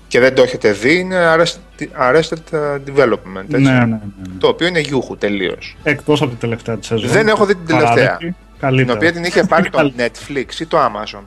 και 0.07 0.19
δεν 0.19 0.35
το 0.35 0.41
έχετε 0.41 0.71
δει, 0.71 0.99
είναι 0.99 1.33
Arrested, 1.35 1.83
Arrested 1.99 2.55
Development, 2.87 3.43
έτσι, 3.43 3.61
Ναι, 3.61 3.71
ναι, 3.71 3.85
ναι. 3.85 3.99
το 4.39 4.47
οποίο 4.47 4.67
είναι 4.67 4.79
γιούχου 4.79 5.17
τελείως. 5.17 5.77
Εκτός 5.83 6.21
από 6.21 6.29
την 6.29 6.39
τελευταία 6.39 6.77
της 6.77 6.87
σεζόν. 6.87 7.09
Δεν 7.09 7.27
έχω 7.27 7.45
δει 7.45 7.55
την 7.55 7.65
τελευταία. 7.65 7.93
Παράδεκτη, 7.95 8.25
Την 8.25 8.59
Καλύτερα. 8.59 8.93
οποία 8.97 9.11
την 9.11 9.23
είχε 9.23 9.43
πάρει 9.43 9.69
το 9.69 9.77
Καλ- 9.77 9.93
Netflix 9.97 10.59
ή 10.59 10.65
το 10.65 10.77
Amazon. 10.85 11.21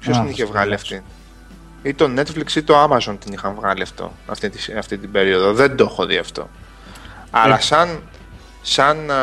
Ποιος 0.00 0.16
Α, 0.16 0.20
την 0.20 0.30
είχε 0.30 0.42
στο 0.42 0.52
βγάλει 0.52 0.70
Netflix. 0.72 0.74
αυτή. 0.74 1.02
Ή 1.82 1.94
το 1.94 2.10
Netflix 2.16 2.50
ή 2.56 2.62
το 2.62 2.82
Amazon 2.84 3.16
την 3.24 3.32
είχαν 3.32 3.54
βγάλει 3.54 3.82
αυτό, 3.82 4.12
αυτή, 4.26 4.50
τη, 4.50 4.72
αυτή 4.78 4.98
την 4.98 5.10
περίοδο. 5.10 5.52
Δεν 5.52 5.76
το 5.76 5.84
έχω 5.84 6.06
δει 6.06 6.16
αυτό. 6.16 6.48
Αλλά 7.30 7.56
Ε. 7.56 7.60
σαν, 7.60 8.02
σαν, 8.62 9.10
α, 9.10 9.16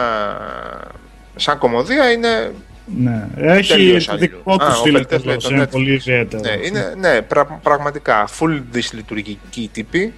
σαν 1.35 1.57
κομμωδία 1.57 2.11
είναι, 2.11 2.51
Ναι. 2.85 3.27
Έχει 3.35 3.69
Τελείως 3.73 4.05
το 4.05 4.11
αλλού. 4.11 4.19
δικό 4.21 4.57
του 4.57 4.63
Α, 4.63 4.67
ο 4.67 4.71
στυλ 4.73 4.93
Πελτές 4.93 5.23
λέει 5.25 5.35
εντελώς, 5.35 5.43
το 5.43 5.53
είναι 5.55 5.63
Netflix. 5.63 5.69
πολύ 5.71 5.91
ιδιαίτερο. 5.93 6.41
ναι, 6.43 6.67
είναι 6.67 6.93
ναι, 6.97 7.21
πρα- 7.21 7.59
πραγματικά 7.63 8.27
full 8.39 8.61
δυσλειτουργική 8.71 9.69
τύπη, 9.73 10.13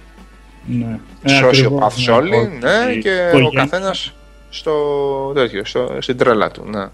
Ναι. 0.66 0.98
Ε, 1.22 1.36
ακριβώς, 1.38 1.60
sociopaths 1.62 2.04
ναι, 2.06 2.12
όλοι, 2.12 2.34
όχι, 2.36 2.46
ναι, 2.60 2.92
η 2.92 2.98
και 2.98 3.10
ο 3.10 3.38
οικογένεια. 3.38 3.50
καθένας 3.68 4.14
στο, 4.50 4.72
τέτοιο, 5.34 5.64
στο, 5.64 5.96
στην 6.00 6.16
τρέλα 6.16 6.50
του. 6.50 6.64
Ναι. 6.70 6.86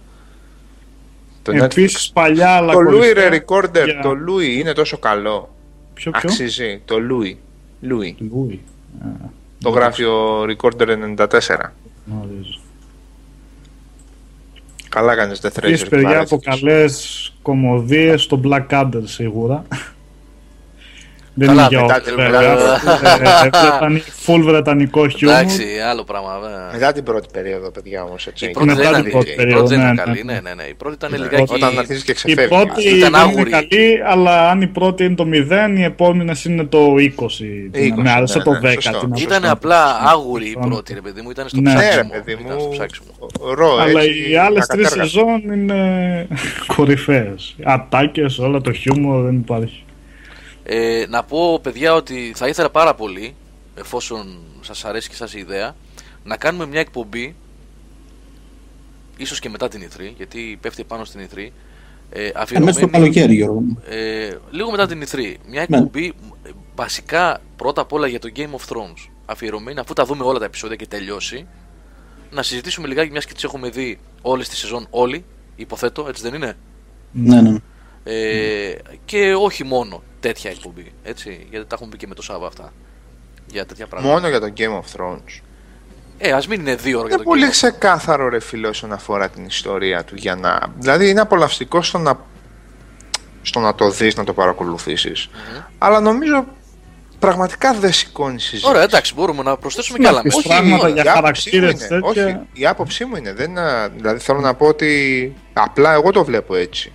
Το 1.43 1.53
Netflix. 1.53 1.61
Επίσης 1.63 2.11
παλιά 2.11 2.51
αλλά 2.57 2.73
Το 2.73 2.79
Louis 2.79 2.85
κορυφαία 2.85 3.29
Re 3.31 3.35
Recorder, 3.35 3.85
για- 3.85 4.01
το 4.03 4.11
Louis 4.29 4.59
είναι 4.59 4.73
τόσο 4.73 4.99
καλό. 4.99 5.55
Ποιο 5.95 6.11
ποιο; 6.11 6.21
Αξίζει. 6.25 6.81
Το 6.85 6.97
Louis. 7.11 7.35
Louis. 7.91 8.15
Louis. 8.23 8.59
Το 9.63 9.71
γράφει 9.71 10.05
ο 10.05 10.43
Recorder 10.43 10.89
94. 10.89 11.73
Γνωρίζω. 12.07 12.61
Καλά 14.95 15.15
κάνεις 15.15 15.41
The 15.43 15.49
Επίσης 15.57 15.83
Treasure. 15.85 15.89
παιδιά 15.91 16.09
παρέθηκες. 16.09 16.33
από 16.33 16.43
καλές 16.45 17.33
κομμωδίες 17.43 18.23
στο 18.23 18.41
Black 18.45 18.67
Adder 18.69 19.03
σίγουρα. 19.05 19.65
Δεν 21.35 21.49
Καλά, 21.49 21.61
είναι 21.61 21.69
για 21.71 21.81
μετά 21.81 21.95
όλους 21.95 22.07
την- 22.07 22.17
βέβαια. 22.17 22.41
Ε, 22.53 23.59
βρετανι- 23.61 24.03
Full 24.27 24.41
βρετανικό 24.43 25.09
χιούμορ. 25.09 25.37
Εντάξει, 25.39 25.65
άλλο 25.91 26.05
πράγμα. 26.05 26.39
βέβαια. 26.43 26.69
Μετά 26.73 26.93
την 26.93 27.05
πρώτη 27.05 27.29
περίοδο, 27.33 27.71
παιδιά 27.71 28.03
όμως, 28.03 28.27
έτσι. 28.27 28.45
Η 28.47 28.51
πρώτη 28.51 28.67
Μετά 28.67 28.81
δεν 28.81 28.89
την 28.91 28.99
ήταν- 28.99 29.11
πρώτη 29.11 29.31
η 29.31 29.35
περίοδο, 29.35 29.59
πρώτη 29.59 29.75
δεν 29.75 29.83
ήταν 29.85 29.95
ναι, 29.95 30.03
καλή. 30.03 30.23
ναι. 30.25 30.33
Ναι, 30.33 30.41
ναι, 30.41 30.55
ναι. 30.55 30.63
Η 30.63 30.75
πρώτη 30.75 30.95
ήταν 30.95 31.11
Ναι, 31.11 31.17
λιγάκι. 31.17 31.55
Όταν 31.55 31.79
αρχίζει 31.79 32.03
και 32.05 32.11
Η 32.11 32.15
ξεφεύγεις. 32.15 32.49
πρώτη 32.49 32.83
Ήταν 32.89 32.99
δεν 32.99 33.09
είναι 33.09 33.19
άγουρη. 33.19 33.51
καλή, 33.51 34.01
αλλά 34.07 34.51
αν 34.51 34.63
η 34.63 34.67
πρώτη 34.67 35.05
είναι 35.05 35.15
το 35.15 35.25
0, 35.27 35.77
οι 35.79 35.83
επόμενες 35.83 36.45
είναι 36.45 36.65
το 36.65 36.97
20. 36.99 37.71
20, 37.73 37.93
με 38.03 38.11
άρεσε 38.11 38.39
ναι, 38.39 38.45
το 38.45 38.51
ναι, 38.53 38.59
10. 38.59 38.73
σωστό. 38.81 38.99
τι 38.99 39.07
να 39.07 39.15
πω. 39.15 39.21
Ήταν 39.23 39.45
απλά 39.45 40.01
άγουρη 40.07 40.47
η 40.47 40.57
Ναι. 40.61 40.67
πρώτη, 40.67 40.95
ρε 40.95 41.01
παιδί 41.01 41.21
μου. 41.21 41.31
Ήταν 41.31 41.49
στο 41.49 41.61
Ναι. 41.61 41.73
Ναι, 41.73 41.81
ρε 41.81 41.89
ψάξιμο. 41.89 42.11
παιδί 42.25 42.33
Ήταν 42.45 42.59
στο 42.59 42.69
μου. 42.69 42.73
ψάξιμο. 42.73 43.11
Ρο, 43.55 43.77
Αλλά 43.81 44.01
έτσι, 44.01 44.31
οι 44.31 44.37
άλλες 44.37 44.67
τρεις 44.67 44.87
ακατέργαστα. 44.87 45.03
σεζόν 45.21 45.53
είναι 45.53 46.27
κορυφαίες. 46.77 47.55
Ατάκες, 47.65 48.39
όλα 48.39 48.61
το 48.61 48.73
χιούμορ 48.73 49.25
δεν 49.25 49.35
υπάρχει. 49.35 49.85
Ε, 50.65 51.05
να 51.09 51.23
πω, 51.25 51.61
παιδιά, 51.63 51.95
ότι 51.95 52.33
θα 52.37 52.49
ήθελα 52.49 52.71
πάρα 52.71 52.95
πολύ, 52.95 53.35
εφόσον 53.75 54.39
σας 54.61 54.85
αρέσει 54.85 55.09
και 55.09 55.15
σας 55.15 55.35
η 55.35 55.39
ιδέα, 55.39 55.77
να 56.25 56.37
κάνουμε 56.37 56.67
μια 56.67 56.81
εκπομπή, 56.81 57.35
ίσως 59.17 59.39
και 59.41 59.49
μετά 59.49 59.69
την 59.69 59.83
E3, 59.89 60.13
γιατί 60.17 60.59
πέφτει 60.61 60.85
πάνω 60.85 61.05
στην 61.05 61.21
E3, 61.21 61.37
ε, 62.11 62.21
Ε, 62.27 62.31
μέσα 62.33 62.33
στο 62.35 62.41
αφιερωμένη, 62.41 62.91
καλοκαίρι, 62.91 63.35
Γιώργο. 63.35 63.61
μου. 63.61 63.83
ε, 63.89 64.31
λίγο 64.51 64.71
μετά 64.71 64.87
την 64.87 65.03
E3. 65.03 65.35
Μια 65.49 65.67
Ναι. 65.69 65.77
εκπομπή 65.77 66.13
ε, 66.47 66.51
βασικά 66.75 67.41
πρώτα 67.57 67.81
απ' 67.81 67.93
όλα 67.93 68.07
για 68.07 68.19
το 68.19 68.29
Game 68.37 68.51
of 68.51 68.73
Thrones. 68.75 69.09
Αφιερωμένη, 69.27 69.79
αφού 69.79 69.93
τα 69.93 70.05
δούμε 70.05 70.25
όλα 70.25 70.39
τα 70.39 70.45
επεισόδια 70.45 70.77
και 70.77 70.87
τελειώσει, 70.87 71.47
να 72.31 72.43
συζητήσουμε 72.43 72.89
λιγάκι, 72.89 73.11
μιας 73.11 73.25
και 73.27 73.33
τις 73.33 73.45
έχουμε 73.45 73.69
δει 73.71 73.99
όλες 74.23 74.49
τη 74.49 74.57
σεζόν, 74.57 74.87
όλοι, 74.91 75.25
υποθέτω, 75.57 76.07
έτσι 76.09 76.23
δεν 76.23 76.35
είναι; 76.35 76.57
Ναι, 77.13 77.41
ναι. 77.41 77.57
Ε, 78.05 78.73
και 79.05 79.35
όχι 79.35 79.65
μόνο 79.65 80.03
τέτοια 80.21 80.51
εκπομπή. 80.51 80.93
Έτσι, 81.03 81.47
γιατί 81.51 81.67
τα 81.67 81.75
έχουμε 81.75 81.91
πει 81.91 81.97
και 81.97 82.07
με 82.07 82.15
το 82.15 82.23
Σάββα 82.23 82.47
αυτά. 82.47 82.73
Για 83.47 83.67
τέτοια 83.67 83.87
πράγματα. 83.87 84.15
Μόνο 84.15 84.29
για 84.29 84.41
το 84.41 84.53
Game 84.57 84.81
of 84.81 85.01
Thrones. 85.01 85.41
Ε, 86.19 86.33
ας 86.33 86.47
μην 86.47 86.61
είναι 86.61 86.75
δύο 86.75 86.99
ώρα 86.99 87.07
για 87.07 87.17
Είναι 87.17 87.25
το 87.25 87.31
πολύ 87.31 87.43
Game 87.45 87.49
of- 87.49 87.51
ξεκάθαρο 87.51 88.29
ρε 88.29 88.41
φίλε 88.41 88.69
όσον 88.69 88.93
αφορά 88.93 89.29
την 89.29 89.45
ιστορία 89.45 90.05
του 90.05 90.15
για 90.17 90.35
να... 90.35 90.59
Δηλαδή 90.79 91.09
είναι 91.09 91.21
απολαυστικό 91.21 91.83
στο 91.83 91.99
να, 91.99 92.19
στο 93.43 93.61
να 93.61 93.75
το 93.75 93.91
δεις, 93.91 94.17
να 94.17 94.25
το 94.25 94.33
παρακολουθησεις 94.33 95.29
Αλλά 95.79 96.01
νομίζω 96.01 96.47
πραγματικά 97.19 97.75
δεν 97.75 97.93
σηκώνει 97.93 98.41
συζήτηση. 98.41 98.69
Ωραία, 98.69 98.83
εντάξει, 98.83 99.15
μπορούμε 99.15 99.43
να 99.43 99.57
προσθέσουμε 99.57 99.99
Ναι, 99.99 100.05
κι 100.05 100.11
άλλα. 100.11 100.23
τις 100.23 100.35
Όχι, 100.37 100.49
πράγματα 100.49 100.85
όχι, 100.85 100.93
για 100.93 101.03
η 101.05 101.09
άποψή 101.09 101.51
μου 101.57 101.61
χαρακτήρες 101.63 101.89
είναι- 101.91 102.01
τέτοια. 102.01 102.25
Όχι, 102.27 102.39
η 102.53 102.67
άποψή 102.67 103.05
μου 103.05 103.17
είναι. 103.17 103.33
Δεν, 103.33 103.51
είναι- 103.51 103.89
δηλαδή 103.97 104.19
θέλω 104.19 104.41
να 104.41 104.55
πω 104.55 104.67
ότι 104.67 105.35
απλά 105.53 105.93
εγώ 105.93 106.11
το 106.11 106.25
βλέπω 106.25 106.55
έτσι. 106.55 106.93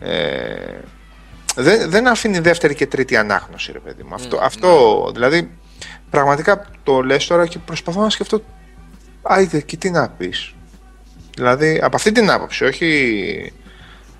Ε, 0.00 0.80
δεν, 1.56 1.90
δεν 1.90 2.06
αφήνει 2.06 2.38
δεύτερη 2.38 2.74
και 2.74 2.86
τρίτη 2.86 3.16
ανάγνωση, 3.16 3.72
ρε 3.72 3.78
παιδί 3.78 4.02
μου. 4.02 4.14
Αυτό, 4.14 4.38
αυτό 4.42 5.10
δηλαδή, 5.12 5.50
πραγματικά 6.10 6.66
το 6.82 7.02
λες 7.02 7.26
τώρα 7.26 7.46
και 7.46 7.58
προσπαθώ 7.58 8.00
να 8.00 8.10
σκεφτώ, 8.10 8.42
άιδε 9.22 9.60
και 9.60 9.76
τι 9.76 9.90
να 9.90 10.08
πεις. 10.08 10.54
Δηλαδή, 11.34 11.80
από 11.82 11.96
αυτή 11.96 12.12
την 12.12 12.30
άποψη, 12.30 12.64
όχι... 12.64 13.52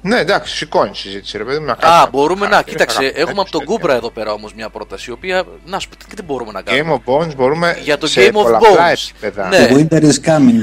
Ναι, 0.03 0.19
εντάξει, 0.19 0.57
σηκώνει 0.57 0.91
η 0.93 0.97
συζήτηση, 0.97 1.39
ρε 1.39 1.45
παιδί 1.45 1.59
μου. 1.59 1.65
Να 1.65 1.73
Α, 1.73 1.77
κάνουμε 1.77 2.09
μπορούμε 2.11 2.41
να. 2.41 2.47
χαρακτήρες, 2.51 2.73
Κοίταξε, 2.79 2.99
αγαπημένους, 2.99 3.29
έχουμε 3.29 3.41
από 3.41 3.51
τον 3.51 3.61
τέτοια. 3.61 3.75
Κούμπρα 3.77 3.95
εδώ 3.95 4.11
πέρα 4.11 4.33
όμως 4.33 4.55
μια 4.55 4.69
πρόταση, 4.71 5.11
η 5.11 5.13
οποία. 5.13 5.45
Να 5.67 5.79
σου 5.79 5.89
πω, 5.89 5.97
τι 5.97 6.15
τι 6.15 6.23
μπορούμε 6.23 6.53
να 6.53 6.61
Game 6.61 6.65
κάνουμε; 6.65 7.01
of 7.07 7.11
Bones 7.13 7.37
μπορούμε 7.37 7.79
Για 7.83 7.99
το 7.99 8.07
σε 8.07 8.21
Game 8.27 8.29
of 8.29 8.33
πολλαπλά 8.33 8.69
Bones. 8.93 9.11
επίπεδα. 9.11 9.49
Ναι. 9.49 9.67
Το 9.67 9.75
Winter 9.75 10.03
is 10.03 10.07
coming. 10.25 10.61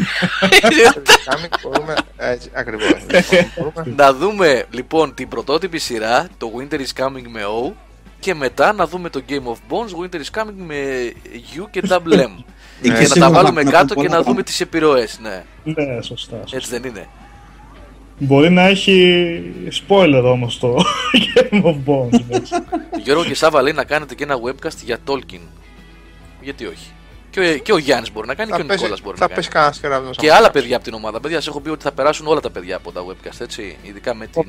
Κάνουμε, 1.26 1.48
μπορούμε, 1.64 1.94
έτσι, 2.18 2.50
ακριβώς. 2.54 2.88
Λοιπόν, 3.08 3.52
μπορούμε- 3.58 3.94
να 3.96 4.14
δούμε 4.14 4.66
λοιπόν 4.70 5.14
την 5.14 5.28
πρωτότυπη 5.28 5.78
σειρά, 5.78 6.28
το 6.38 6.52
Winter 6.58 6.76
is 6.76 7.04
Coming 7.06 7.26
με 7.30 7.42
O, 7.70 7.72
και 8.20 8.34
μετά 8.34 8.74
να 8.74 8.88
δούμε 8.88 9.10
το 9.10 9.22
Game 9.30 9.34
of 9.34 9.74
Bones, 9.74 10.04
Winter 10.04 10.16
is 10.16 10.42
Coming 10.42 10.54
με 10.68 10.76
U 11.58 11.66
και 11.72 11.82
Double 11.90 12.14
M. 12.14 12.32
Εκεί 12.82 12.90
και 12.90 12.90
να 12.90 12.96
σίγουρα 13.06 13.20
τα 13.20 13.30
βάλουμε 13.32 13.64
να 13.64 13.72
κάτω 13.72 13.94
πούμε 13.94 14.02
και 14.06 14.10
πολλά 14.10 14.10
να 14.10 14.10
δούμε 14.10 14.24
πράγματα. 14.24 14.44
τις 14.44 14.62
επιρροές. 14.62 15.20
Ναι, 15.22 15.44
Ναι, 15.64 16.02
σωστά. 16.02 16.38
σωστά. 16.42 16.58
έτσι 16.58 16.70
δεν 16.70 16.84
είναι. 16.84 17.08
Μπορεί 18.20 18.50
να 18.50 18.62
έχει 18.68 19.42
spoiler 19.88 20.22
όμως 20.24 20.60
το 20.60 20.76
Game 21.36 21.64
of 21.64 21.76
Bones. 21.86 22.22
μέσα. 22.30 22.64
Γιώργο 23.04 23.24
και 23.24 23.36
Σάβα 23.36 23.62
λέει 23.62 23.74
να 23.74 23.84
κάνετε 23.84 24.16
και 24.16 24.24
ένα 24.24 24.36
webcast 24.46 24.78
για 24.86 24.98
Tolkien. 25.08 25.40
Γιατί 26.42 26.66
όχι; 26.66 26.92
Και 27.30 27.40
ο, 27.40 27.58
και 27.58 27.74
ο 27.74 27.78
Γιάννης 27.78 28.12
μπορεί 28.12 28.28
να 28.28 28.36
κάνει 28.36 28.52
και 28.52 28.58
Θα 28.58 28.64
ο 28.64 28.66
πέσει, 28.66 28.78
Νικόλας 28.80 29.02
μπορεί 29.02 29.18
θα 29.18 29.28
να 29.30 29.36
πέσει 29.36 29.50
κάνει. 29.50 29.64
κανένα 29.66 29.82
κεραυνός 29.82 30.18
Και 30.18 30.26
από 30.28 30.36
άλλα 30.36 30.48
κάτω. 30.48 30.60
παιδιά 30.60 30.76
από 30.76 30.86
την 30.86 30.94
ομάδα. 30.94 31.20
Παιδιά, 31.20 31.42
σα 31.42 31.50
έχω 31.50 31.60
πει 31.60 31.70
ότι 31.70 31.84
θα 31.84 31.92
περάσουν 31.92 32.28
όλα 32.28 32.40
τα 32.40 32.50
παιδιά 32.50 32.76
από 32.76 32.92
τα 32.92 33.06
webcast, 33.06 33.40
έτσι. 33.42 33.78
Ειδικά 33.82 34.14
με 34.16 34.28
την. 34.28 34.46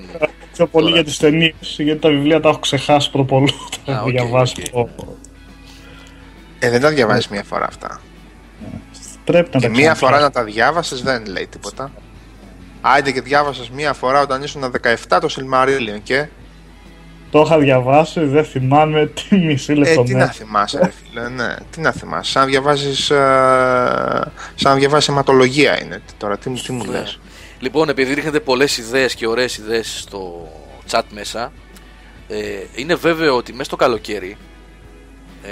Πιο 0.52 0.66
πολύ 0.66 0.84
Τώρα. 0.84 0.96
για 0.96 1.04
τις 1.04 1.16
ταινίες, 1.18 1.52
γιατί 1.76 2.00
τα 2.00 2.08
βιβλία 2.08 2.40
τα 2.40 2.48
έχω 2.48 2.58
ξεχάσει 2.58 3.10
προπολού. 3.10 3.48
Τα 3.84 3.92
Α, 3.92 3.96
έχω 3.96 4.04
οκ, 4.04 4.10
διαβάσει. 4.10 4.62
οκ. 4.72 4.88
Ε, 6.58 6.70
δεν 6.70 6.80
τα 6.80 6.88
διαβάζεις 6.90 7.28
μία 7.28 7.42
φορά 7.42 7.66
αυτά. 7.66 8.00
Πρέπει 9.24 9.48
να 9.52 9.60
Και 9.60 9.66
τα 9.66 9.72
μία 9.72 9.94
φορά 9.94 10.16
ξαναπιάσω. 10.16 10.22
να 10.24 10.30
τα 10.30 10.44
διάβασες 10.44 11.02
δεν 11.02 11.26
λέει 11.26 11.46
τίποτα. 11.46 11.92
Άιντε 12.94 13.12
και 13.12 13.20
διάβασες 13.20 13.70
μία 13.70 13.93
φορά 13.93 14.20
όταν 14.20 14.43
ήσουν 14.43 14.62
17 15.09 15.19
το 15.20 15.28
Silmarillion 15.36 16.01
και. 16.02 16.27
Το 17.31 17.40
είχα 17.47 17.59
διαβάσει, 17.59 18.20
δεν 18.24 18.44
θυμάμαι 18.44 19.06
τη 19.06 19.36
μισή 19.36 19.73
Ε, 19.73 19.74
τι 19.74 19.81
να 19.81 19.86
λεπτομέρεια. 19.89 20.27
θυμάσαι, 20.31 20.78
ρε 20.82 20.90
φίλε, 20.90 21.28
ναι, 21.28 21.55
τι 21.70 21.81
να 21.81 21.93
θυμάσαι. 21.93 22.31
Σαν 22.31 22.43
να 22.43 22.48
διαβάζεις. 22.48 23.05
σαν 24.55 24.73
να 24.73 24.74
διαβάζεις 24.74 25.09
αιματολογία 25.09 25.82
είναι 25.82 26.02
τώρα. 26.19 26.39
Τι, 26.39 26.48
μου- 26.51 26.62
τι 26.62 26.73
μου 26.73 26.85
Ναι. 26.85 26.98
λες. 26.98 27.19
Λοιπόν, 27.60 27.89
επειδή 27.89 28.15
ρίχνετε 28.15 28.40
πολλές 28.40 28.78
ιδέες 28.78 29.15
και 29.15 29.27
ωραίες 29.27 29.56
ιδέες 29.59 29.98
στο 30.01 30.48
chat 30.90 31.02
μέσα, 31.10 31.52
ε, 32.28 32.36
είναι 32.74 32.94
βέβαιο 32.94 33.36
ότι 33.36 33.52
μέσα 33.52 33.65
στο 33.65 33.77
καλοκαίρι 33.77 34.36
ε, 35.43 35.51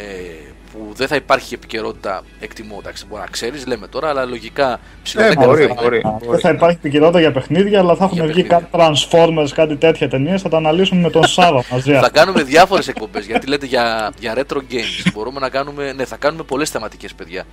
που 0.78 0.92
δεν 0.94 1.08
θα 1.08 1.16
υπάρχει 1.16 1.54
επικαιρότητα, 1.54 2.22
εκτιμώ, 2.40 2.76
εντάξει, 2.80 3.06
μπορεί 3.06 3.20
να 3.20 3.26
ξέρεις, 3.26 3.66
λέμε 3.66 3.86
τώρα, 3.86 4.08
αλλά 4.08 4.24
λογικά 4.24 4.80
ψηλά 5.02 5.24
Ε, 5.24 5.28
δεν 5.28 5.36
μπορεί, 5.46 5.66
καταφέρει. 5.66 6.00
μπορεί. 6.00 6.28
Δεν 6.30 6.40
θα 6.40 6.50
υπάρχει 6.50 6.76
επικαιρότητα 6.76 7.20
για 7.20 7.32
παιχνίδια, 7.32 7.78
αλλά 7.78 7.94
θα 7.96 8.04
έχουν 8.04 8.16
Για 8.16 8.26
βγει 8.26 8.42
παιχνίδια. 8.42 8.68
κάτι 8.70 8.94
Transformers, 9.10 9.48
κάτι 9.54 9.76
τέτοια 9.76 10.08
ταινίες. 10.08 10.42
Θα 10.42 10.48
τα 10.48 10.56
αναλύσουμε 10.56 11.00
με 11.00 11.10
τον 11.10 11.26
Σάβα 11.36 11.64
μαζί. 11.70 11.92
Θα 11.92 12.10
κάνουμε 12.10 12.42
διάφορες 12.42 12.88
εκπομπές 12.88 13.26
γιατί 13.26 13.46
λέτε 13.46 13.66
για, 13.66 14.12
για 14.18 14.34
retro 14.36 14.56
games. 14.56 15.10
Μπορούμε 15.14 15.40
να 15.40 15.48
κάνουμε, 15.48 15.92
ναι, 15.92 16.04
θα 16.04 16.16
κάνουμε 16.16 16.42
πολλές 16.42 16.70
θεματικές 16.70 17.14
παιδιά. 17.14 17.44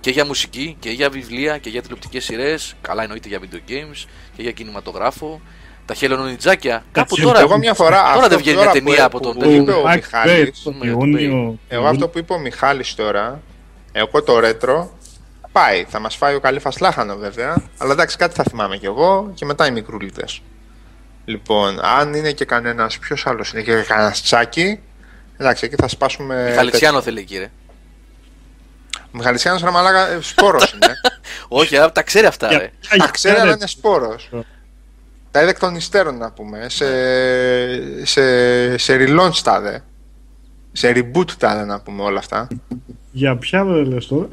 Και 0.00 0.10
για 0.10 0.24
μουσική, 0.26 0.76
και 0.78 0.90
για 0.90 1.10
βιβλία, 1.10 1.58
και 1.58 1.68
για 1.68 1.82
τηλεοπτικές 1.82 2.24
σειρές. 2.24 2.74
Καλά, 2.80 3.02
εννοείται 3.02 3.28
για 3.28 3.38
video 3.42 3.70
games, 3.70 4.06
και 4.36 4.42
για 4.42 4.50
κινηματογράφο. 4.52 5.40
Τα 5.88 5.94
χελωνονιτζάκια. 5.94 6.84
Κάπου 6.92 7.08
Έτσι, 7.14 7.22
τώρα. 7.26 7.40
Εγώ 7.40 7.58
μια 7.58 7.74
φορά. 7.74 7.96
Τώρα 7.96 8.08
αυτό 8.12 8.28
δεν 8.28 8.38
βγαίνει 8.38 8.56
τώρα 8.56 8.70
μια 8.70 8.80
που- 8.80 8.86
ταινία 8.88 9.04
από 9.04 9.18
που- 9.18 9.24
τον 9.24 9.34
που 9.34 9.40
τέτοιο. 9.40 9.54
είπε 9.62 9.72
ο 9.72 9.82
Mike 9.86 9.94
Μιχάλης, 9.94 10.48
Bay, 10.48 10.52
τον 10.64 10.74
με 10.76 10.84
το 10.86 10.90
Ιούνιο. 10.90 11.58
Εγώ 11.68 11.86
αυτό 11.86 12.08
που 12.08 12.18
είπε 12.18 12.32
ο 12.32 12.38
Μιχάλης 12.38 12.94
τώρα, 12.94 13.40
εγώ 13.92 14.22
το 14.22 14.38
ρέτρο, 14.38 14.90
πάει. 15.52 15.84
Θα 15.88 15.98
μας 16.00 16.16
φάει 16.16 16.34
ο 16.34 16.40
Καλύφας 16.40 16.78
Λάχανο 16.80 17.16
βέβαια, 17.16 17.62
αλλά 17.78 17.92
εντάξει 17.92 18.16
κάτι 18.16 18.34
θα 18.34 18.42
θυμάμαι 18.48 18.76
κι 18.76 18.86
εγώ 18.86 19.30
και 19.34 19.44
μετά 19.44 19.66
οι 19.66 19.70
μικρούλιδες. 19.70 20.42
Λοιπόν, 21.24 21.78
αν 21.84 22.14
είναι 22.14 22.32
και 22.32 22.44
κανένας, 22.44 22.98
ποιος 22.98 23.26
άλλος 23.26 23.52
είναι 23.52 23.62
και 23.62 23.72
κανένας 23.74 24.22
τσάκι, 24.22 24.80
εντάξει 25.36 25.64
εκεί 25.64 25.74
θα 25.78 25.88
σπάσουμε... 25.88 26.46
Μιχαλητσιάνο 26.48 27.00
θέλει 27.02 27.24
κύριε. 27.24 27.50
Ο 28.98 29.10
Μιχαλητσιάνος 29.12 29.62
ρε 29.62 29.70
μαλάκα, 29.70 30.08
ε, 30.08 30.18
σπόρος 30.20 30.72
είναι. 30.72 30.94
Όχι, 31.60 31.76
α, 31.78 31.92
τα 31.92 32.02
ξέρει 32.02 32.26
αυτά, 32.26 32.48
Για- 32.48 32.58
ρε. 32.58 32.70
για- 32.92 33.04
Τα 33.04 33.10
ξέρει 33.10 33.34
αλλά 33.34 33.44
για- 33.44 33.54
είναι 33.54 33.66
σπόρος. 33.66 34.28
Τα 35.30 35.40
είδε 35.42 35.50
εκ 35.50 35.58
των 35.58 35.74
υστέρων 35.74 36.16
να 36.18 36.30
πούμε, 36.30 36.66
σε, 36.68 36.86
σε, 38.04 38.78
σε 38.78 38.96
relaunch 39.00 39.36
τα 39.42 39.58
είδε. 39.60 39.82
Σε 40.72 40.92
reboot 40.96 41.30
τα 41.38 41.54
είδε 41.54 41.64
να 41.64 41.80
πούμε 41.80 42.02
όλα 42.02 42.18
αυτά. 42.18 42.48
Για 43.10 43.36
ποια 43.36 43.64
δεν 43.64 43.84
λες 43.84 44.06
τώρα; 44.06 44.28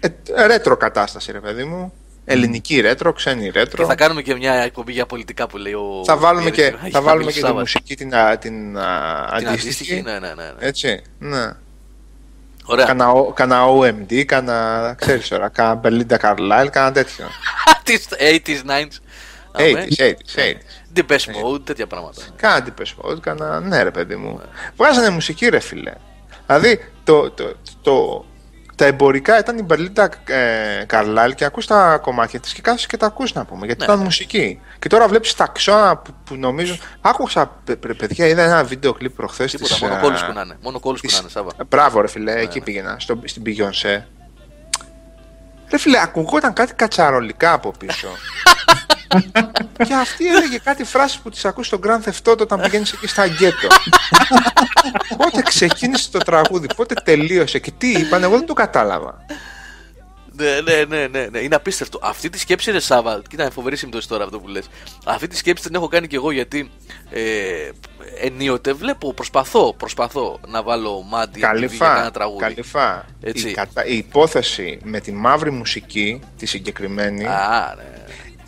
Ε, 0.00 0.46
ρέτρο 0.46 0.76
κατάσταση, 0.76 1.32
ρε 1.32 1.40
παιδί 1.40 1.64
μου. 1.64 1.92
Ελληνική 2.24 2.80
ρέτρο, 2.80 3.12
ξένη 3.12 3.42
Και 3.50 3.58
ρέτρο. 3.58 3.86
θα 3.86 3.94
κάνουμε 3.94 4.22
και 4.22 4.34
μια 4.34 4.52
εκπομπή 4.54 4.92
για 4.92 5.06
πολιτικά 5.06 5.46
που 5.46 5.56
λέει 5.56 5.72
ο. 5.72 6.02
Θα 6.04 6.16
βάλουμε 6.16 6.50
και, 6.50 6.70
Μιχάλης 6.72 6.92
θα 6.94 7.00
βάλουμε 7.02 7.30
και 7.30 7.32
τη 7.32 7.44
Σάββας. 7.44 7.60
μουσική 7.60 7.96
την, 7.96 8.14
α, 8.14 8.38
την, 8.38 8.78
α, 8.78 9.34
Την 9.36 9.48
αντίστοιχη. 9.48 9.66
αντίστοιχη, 9.68 10.02
ναι, 10.02 10.12
ναι, 10.12 10.18
ναι. 10.18 10.34
ναι. 10.34 10.52
Έτσι, 10.58 11.02
ναι. 11.18 11.50
Ωραία. 12.64 12.84
Κάνα, 12.86 13.10
ο- 13.10 13.32
κάνα 13.32 13.64
OMD, 13.66 14.24
κάνα, 14.24 14.94
ξέρεις 14.98 15.28
τώρα, 15.28 15.48
κάνα 15.48 15.80
Belinda 15.84 16.16
Carlisle, 16.18 16.68
κάνα 16.70 16.92
τέτοιο. 16.92 17.26
Τις 17.84 18.08
80s, 18.18 18.70
90s. 18.70 18.96
Αμέ. 19.52 19.86
80s, 19.90 20.02
80s, 20.02 20.12
80s. 20.36 20.54
Depeche 20.96 21.44
Mode, 21.54 21.64
τέτοια 21.64 21.86
πράγματα. 21.86 22.22
Κάνα 22.36 22.66
Depeche 22.66 23.10
Mode, 23.10 23.20
κάνα, 23.20 23.60
ναι 23.60 23.82
ρε 23.82 23.90
παιδί 23.90 24.16
μου. 24.16 24.40
Βγάζανε 24.76 25.10
μουσική 25.10 25.48
ρε 25.48 25.58
φίλε. 25.58 25.92
Δηλαδή, 26.46 26.84
το, 27.04 27.30
το, 27.30 27.54
το, 27.82 28.24
τα 28.74 28.84
εμπορικά 28.84 29.38
ήταν 29.38 29.58
η 29.58 29.62
Μπερλίντα 29.62 30.10
ε, 30.26 30.84
Καρλάλ 30.86 31.34
και 31.34 31.44
ακούς 31.44 31.66
τα 31.66 31.98
κομμάτια 32.02 32.40
της 32.40 32.52
και 32.52 32.60
κάθεσαι 32.60 32.86
και 32.86 32.96
τα 32.96 33.06
ακούς 33.06 33.32
να 33.32 33.44
πούμε, 33.44 33.66
γιατί 33.66 33.80
Ναι. 33.86 33.92
ήταν 33.92 34.04
μουσική. 34.04 34.60
Και 34.78 34.88
τώρα 34.88 35.08
βλέπεις 35.08 35.34
τα 35.34 35.46
ξώνα 35.46 35.96
που, 35.96 36.14
που 36.24 36.34
νομίζουν... 36.36 36.78
Άκουσα, 37.00 37.46
παι- 37.64 37.76
παι- 37.78 37.94
παιδιά, 37.96 38.26
είδα 38.26 38.42
ένα 38.42 38.64
βίντεο 38.64 38.92
κλιπ 38.92 39.14
προχθές 39.16 39.50
Τίποτα, 39.50 39.74
της, 39.74 39.82
μόνο 39.82 39.94
ε, 39.94 39.98
κόλλους 40.00 40.24
που 40.24 40.32
να 40.32 40.40
είναι. 40.40 40.56
Μόνο 40.62 40.80
κόλλους 40.80 41.00
που 41.00 41.06
της- 41.06 41.16
να 41.16 41.20
είναι, 41.22 41.30
Σάβα. 41.30 41.50
Ε, 41.60 41.64
Μπράβο, 41.64 42.00
ρε 42.00 42.08
φίλε, 42.08 42.32
εκεί 42.40 42.60
πήγαινα, 42.60 42.96
στο, 42.98 43.20
στην 43.24 43.42
Beyoncé. 43.46 44.02
Ρε 45.70 45.78
φίλε, 45.78 46.00
ακουγόταν 46.02 46.52
κάτι 46.52 46.74
κατσαρολικά 46.74 47.52
από 47.52 47.70
πίσω. 47.78 48.08
και 49.86 49.94
αυτή 49.94 50.26
έλεγε 50.26 50.58
κάτι 50.58 50.84
φράσεις 50.84 51.18
που 51.18 51.30
τις 51.30 51.44
ακούς 51.44 51.66
στο 51.66 51.78
Grand 51.82 52.08
Theft 52.08 52.30
Auto 52.32 52.38
όταν 52.40 52.60
πηγαίνεις 52.60 52.92
εκεί 52.92 53.06
στα 53.06 53.26
γκέτο. 53.26 53.68
πότε 55.16 55.42
ξεκίνησε 55.42 56.10
το 56.10 56.18
τραγούδι, 56.18 56.66
πότε 56.76 56.94
τελείωσε 57.04 57.58
και 57.58 57.70
τι 57.78 57.90
είπαν, 57.90 58.22
εγώ 58.22 58.36
δεν 58.36 58.46
το 58.46 58.52
κατάλαβα. 58.52 59.24
Ναι, 60.32 60.60
ναι, 60.60 60.84
ναι, 60.84 61.06
ναι, 61.06 61.26
ναι, 61.30 61.38
είναι 61.38 61.54
απίστευτο. 61.54 61.98
Αυτή 62.02 62.30
τη 62.30 62.38
σκέψη, 62.38 62.70
ρε 62.70 62.80
Σάβα, 62.80 63.22
κοίτα, 63.28 63.42
είναι 63.42 63.52
φοβερή 63.52 63.76
συμπτώση 63.76 64.08
τώρα 64.08 64.24
αυτό 64.24 64.40
που 64.40 64.48
λες. 64.48 64.66
Αυτή 65.04 65.26
τη 65.26 65.36
σκέψη 65.36 65.64
την 65.64 65.74
έχω 65.74 65.88
κάνει 65.88 66.06
και 66.06 66.16
εγώ 66.16 66.30
γιατί 66.30 66.70
ε, 67.10 67.22
ενίοτε 68.22 68.72
βλέπω, 68.72 69.12
προσπαθώ, 69.12 69.74
προσπαθώ 69.74 70.40
να 70.48 70.62
βάλω 70.62 71.02
μάντι 71.02 71.38
για 71.38 71.48
Καλυφά, 71.48 71.86
κανένα 71.88 72.10
τραγούδι. 72.10 72.40
καλυφά. 72.42 73.04
Έτσι. 73.20 73.48
Η, 73.48 73.52
κατα- 73.52 73.86
η 73.86 73.96
υπόθεση 73.96 74.78
με 74.82 75.00
τη 75.00 75.12
μαύρη 75.12 75.50
μουσική, 75.50 76.20
τη 76.38 76.46
συγκεκριμένη, 76.46 77.24
Α, 77.26 77.74
ναι. 77.76 77.82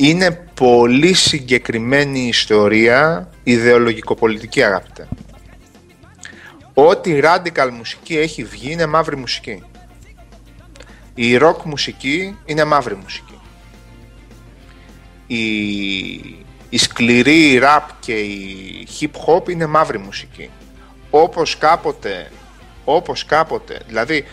Είναι 0.02 0.30
πολύ 0.54 1.12
συγκεκριμένη 1.12 2.20
ιστορία 2.20 3.30
ιδεολογικοπολιτική 3.42 4.62
αγαπητέ. 4.62 5.08
Ό,τι 6.74 7.20
radical 7.22 7.70
μουσική 7.72 8.18
έχει 8.18 8.44
βγει 8.44 8.72
είναι 8.72 8.86
μαύρη 8.86 9.16
μουσική. 9.16 9.62
Η 11.14 11.38
rock 11.40 11.62
μουσική 11.64 12.38
είναι 12.44 12.64
μαύρη 12.64 12.94
μουσική. 12.94 13.40
Η, 15.26 15.42
η 16.68 16.78
σκληρή 16.78 17.60
rap 17.62 17.86
και 18.00 18.12
η 18.12 18.88
hip 19.00 19.10
hop 19.26 19.48
είναι 19.48 19.66
μαύρη 19.66 19.98
μουσική. 19.98 20.50
Όπως 21.10 21.58
κάποτε, 21.58 22.30
όπως 22.84 23.24
κάποτε, 23.24 23.80
δηλαδή 23.86 24.24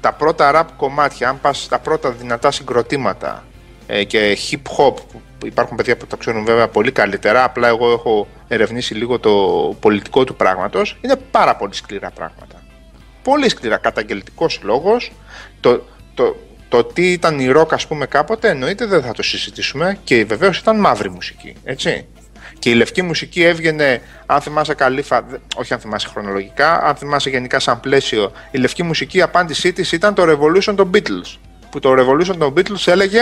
τα 0.00 0.12
πρώτα 0.12 0.50
rap 0.54 0.72
κομμάτια, 0.76 1.28
αν 1.28 1.40
πας 1.40 1.62
στα 1.62 1.78
πρώτα 1.78 2.10
δυνατά 2.10 2.50
συγκροτήματα 2.50 3.44
ε, 3.46 3.51
και 4.06 4.38
hip 4.50 4.56
hop, 4.76 4.94
που 5.38 5.46
υπάρχουν 5.46 5.76
παιδιά 5.76 5.96
που 5.96 6.06
το 6.06 6.16
ξέρουν 6.16 6.44
βέβαια 6.44 6.68
πολύ 6.68 6.92
καλύτερα, 6.92 7.44
απλά 7.44 7.68
εγώ 7.68 7.92
έχω 7.92 8.26
ερευνήσει 8.48 8.94
λίγο 8.94 9.18
το 9.18 9.30
πολιτικό 9.80 10.24
του 10.24 10.36
πράγματος, 10.36 10.98
είναι 11.00 11.16
πάρα 11.30 11.56
πολύ 11.56 11.74
σκληρά 11.74 12.10
πράγματα. 12.10 12.62
Πολύ 13.22 13.48
σκληρά, 13.48 13.76
καταγγελτικός 13.76 14.60
λόγος, 14.62 15.12
το, 15.60 15.82
το, 16.14 16.36
το 16.68 16.84
τι 16.84 17.12
ήταν 17.12 17.38
η 17.38 17.52
rock 17.56 17.66
ας 17.72 17.86
πούμε 17.86 18.06
κάποτε 18.06 18.48
εννοείται 18.48 18.86
δεν 18.86 19.02
θα 19.02 19.12
το 19.12 19.22
συζητήσουμε 19.22 19.98
και 20.04 20.24
βεβαίως 20.24 20.58
ήταν 20.58 20.80
μαύρη 20.80 21.10
μουσική, 21.10 21.54
έτσι. 21.64 22.06
Και 22.58 22.70
η 22.70 22.74
λευκή 22.74 23.02
μουσική 23.02 23.42
έβγαινε, 23.42 24.00
αν 24.26 24.40
θυμάσαι 24.40 24.74
καλή, 24.74 25.02
φα- 25.02 25.24
δε- 25.28 25.36
όχι 25.56 25.72
αν 25.72 25.80
θυμάσαι 25.80 26.08
χρονολογικά, 26.08 26.82
αν 26.82 26.94
θυμάσαι 26.94 27.30
γενικά 27.30 27.58
σαν 27.58 27.80
πλαίσιο, 27.80 28.32
η 28.50 28.58
λευκή 28.58 28.82
μουσική 28.82 29.18
η 29.18 29.22
απάντησή 29.22 29.72
της 29.72 29.92
ήταν 29.92 30.14
το 30.14 30.22
Revolution 30.22 30.74
των 30.76 30.90
Beatles. 30.94 31.36
Που 31.70 31.78
το 31.78 31.92
Revolution 31.98 32.36
των 32.38 32.54
Beatles 32.56 32.86
έλεγε, 32.86 33.20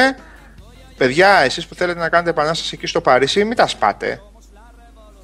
παιδιά, 1.00 1.38
εσείς 1.38 1.66
που 1.66 1.74
θέλετε 1.74 1.98
να 1.98 2.08
κάνετε 2.08 2.30
επανάσταση 2.30 2.70
εκεί 2.74 2.86
στο 2.86 3.00
Παρίσι, 3.00 3.44
μην 3.44 3.56
τα 3.56 3.66
σπάτε. 3.66 4.20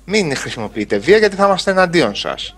μην 0.05 0.36
χρησιμοποιείτε 0.36 0.97
βία 0.97 1.16
γιατί 1.16 1.36
θα 1.36 1.47
είμαστε 1.47 1.70
εναντίον 1.70 2.15
σας. 2.15 2.57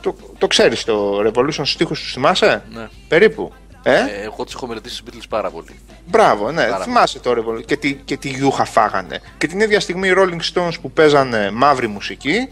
Το, 0.00 0.16
το 0.38 0.46
ξέρεις 0.46 0.84
το 0.84 1.18
Revolution 1.26 1.50
στους 1.52 1.70
στίχους 1.70 2.00
τους 2.00 2.12
θυμάσαι; 2.12 2.62
Ναι. 2.72 2.88
Περίπου. 3.08 3.52
Ε; 3.82 3.94
Ε, 3.94 4.22
εγώ 4.22 4.44
τους 4.44 4.54
έχω 4.54 4.66
μελετήσει 4.66 4.96
στους 4.96 5.08
Beatles 5.08 5.26
πάρα 5.28 5.50
πολύ. 5.50 5.80
Μπράβο, 6.06 6.50
ναι, 6.52 6.64
Πάρα 6.66 6.84
θυμάσαι 6.84 7.18
το 7.18 7.30
Revolution 7.30 7.64
και 7.64 7.76
τι, 7.76 7.94
και 7.94 8.16
τι 8.16 8.28
γιούχα 8.28 8.64
φάγανε. 8.64 9.20
Και 9.38 9.46
την 9.46 9.60
ίδια 9.60 9.80
στιγμή 9.80 10.08
οι 10.08 10.12
Rolling 10.16 10.40
Stones 10.54 10.74
που 10.80 10.90
παίζανε 10.90 11.50
μαύρη 11.50 11.86
μουσική, 11.86 12.48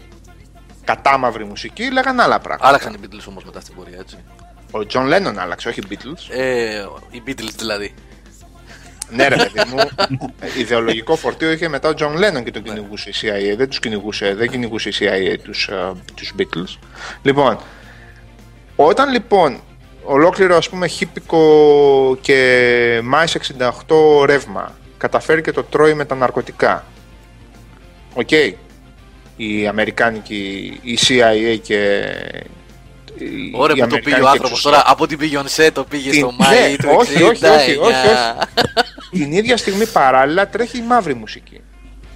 κατά 0.83 1.17
μαύρη 1.17 1.45
μουσική, 1.45 1.91
λέγανε 1.91 2.21
άλλα 2.21 2.39
πράγματα. 2.39 2.67
Άλλαξαν 2.67 2.93
οι 2.93 2.97
Beatles 3.03 3.25
όμως 3.29 3.43
μετά 3.43 3.59
στην 3.59 3.75
πορεία, 3.75 3.97
έτσι. 3.99 4.17
Ο 4.71 4.79
John 4.93 5.13
Lennon 5.13 5.35
άλλαξε, 5.37 5.69
όχι 5.69 5.79
οι 5.79 5.87
Beatles. 5.89 6.35
Ε, 6.35 6.85
οι 7.11 7.23
Beatles 7.27 7.53
δηλαδή. 7.57 7.93
Ναι, 9.09 9.27
ρε 9.27 9.35
παιδί 9.35 9.69
μου, 9.69 9.77
ε, 10.39 10.59
ιδεολογικό 10.59 11.15
φορτίο 11.15 11.51
είχε 11.51 11.67
μετά 11.67 11.89
ο 11.89 11.93
John 11.97 12.13
Lennon 12.15 12.43
και 12.43 12.51
τον 12.51 12.63
κυνηγούσε 12.63 13.09
η 13.09 13.13
CIA. 13.21 13.55
Δεν 13.57 13.69
τους 13.69 13.79
κυνηγούσε, 13.79 14.33
δεν 14.33 14.49
κυνηγούσε 14.49 14.89
η 14.89 14.93
CIA 14.99 15.37
τους, 15.43 15.67
ε, 15.67 15.91
τους 16.15 16.33
Beatles. 16.39 16.77
Λοιπόν, 17.21 17.57
όταν 18.75 19.11
λοιπόν 19.11 19.59
ολόκληρο 20.03 20.55
ας 20.55 20.69
πούμε 20.69 20.87
χίπικο 20.87 22.17
και 22.21 22.99
Μάης 23.03 23.35
68 23.87 24.25
ρεύμα 24.25 24.75
καταφέρει 24.97 25.41
και 25.41 25.51
το 25.51 25.63
τρώει 25.63 25.93
με 25.93 26.05
τα 26.05 26.15
ναρκωτικά. 26.15 26.85
Οκ. 28.13 28.29
Η 29.37 29.67
Αμερικάνικη, 29.67 30.79
η 30.81 30.97
CIA 31.07 31.59
και 31.61 32.05
η- 32.45 32.58
Ωραία 33.53 33.75
η 33.75 33.79
που 33.81 33.87
το 33.87 33.95
πήγε 33.95 34.15
ο 34.15 34.17
Αμερικάνικη 34.17 34.27
άνθρωπος 34.27 34.49
εξουσία. 34.49 34.71
τώρα 34.71 34.83
από 34.85 35.07
την 35.07 35.19
Beyoncé 35.21 35.69
το 35.73 35.83
πήγε 35.83 36.09
Την- 36.09 36.19
στο 36.19 36.31
Μάη 36.37 36.69
ναι, 36.71 36.75
του 36.77 36.89
όχι, 36.97 37.23
όχι, 37.23 37.45
όχι, 37.45 37.77
69. 37.79 37.83
όχι, 37.83 37.97
Την 39.11 39.31
ίδια 39.31 39.57
στιγμή 39.57 39.85
παράλληλα 39.85 40.47
τρέχει 40.47 40.77
η 40.77 40.81
μαύρη 40.81 41.13
μουσική. 41.15 41.61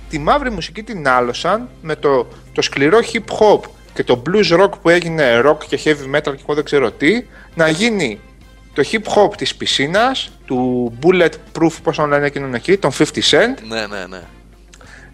Τη 0.10 0.20
μαύρη 0.20 0.52
μουσική 0.52 0.84
την 0.84 1.07
άλωσαν 1.07 1.70
με 1.82 1.95
το, 1.95 2.28
το 2.53 2.61
σκληρό 2.61 2.99
hip 3.14 3.18
hop 3.40 3.60
και 3.94 4.03
το 4.03 4.22
blues 4.30 4.61
rock 4.64 4.70
που 4.82 4.90
έγινε 4.90 5.41
rock 5.45 5.57
και 5.68 5.80
heavy 5.84 6.15
metal 6.15 6.22
και 6.36 6.41
εγώ 6.41 6.53
δεν 6.53 6.64
ξέρω 6.64 6.91
τι 6.91 7.26
να 7.56 7.70
γίνει 7.70 8.20
το 8.74 8.84
hip 8.91 9.14
hop 9.15 9.36
της 9.38 9.56
πισίνας, 9.56 10.30
του 10.45 10.91
bulletproof 11.03 11.72
πώς 11.84 11.95
τον 11.95 12.10
λένε 12.10 12.26
εκείνον 12.26 12.53
εκεί, 12.53 12.78
τον 12.78 12.91
50 12.98 13.03
cent, 13.03 13.61
Ναι, 13.68 13.86
ναι, 13.88 14.06
ναι. 14.10 14.22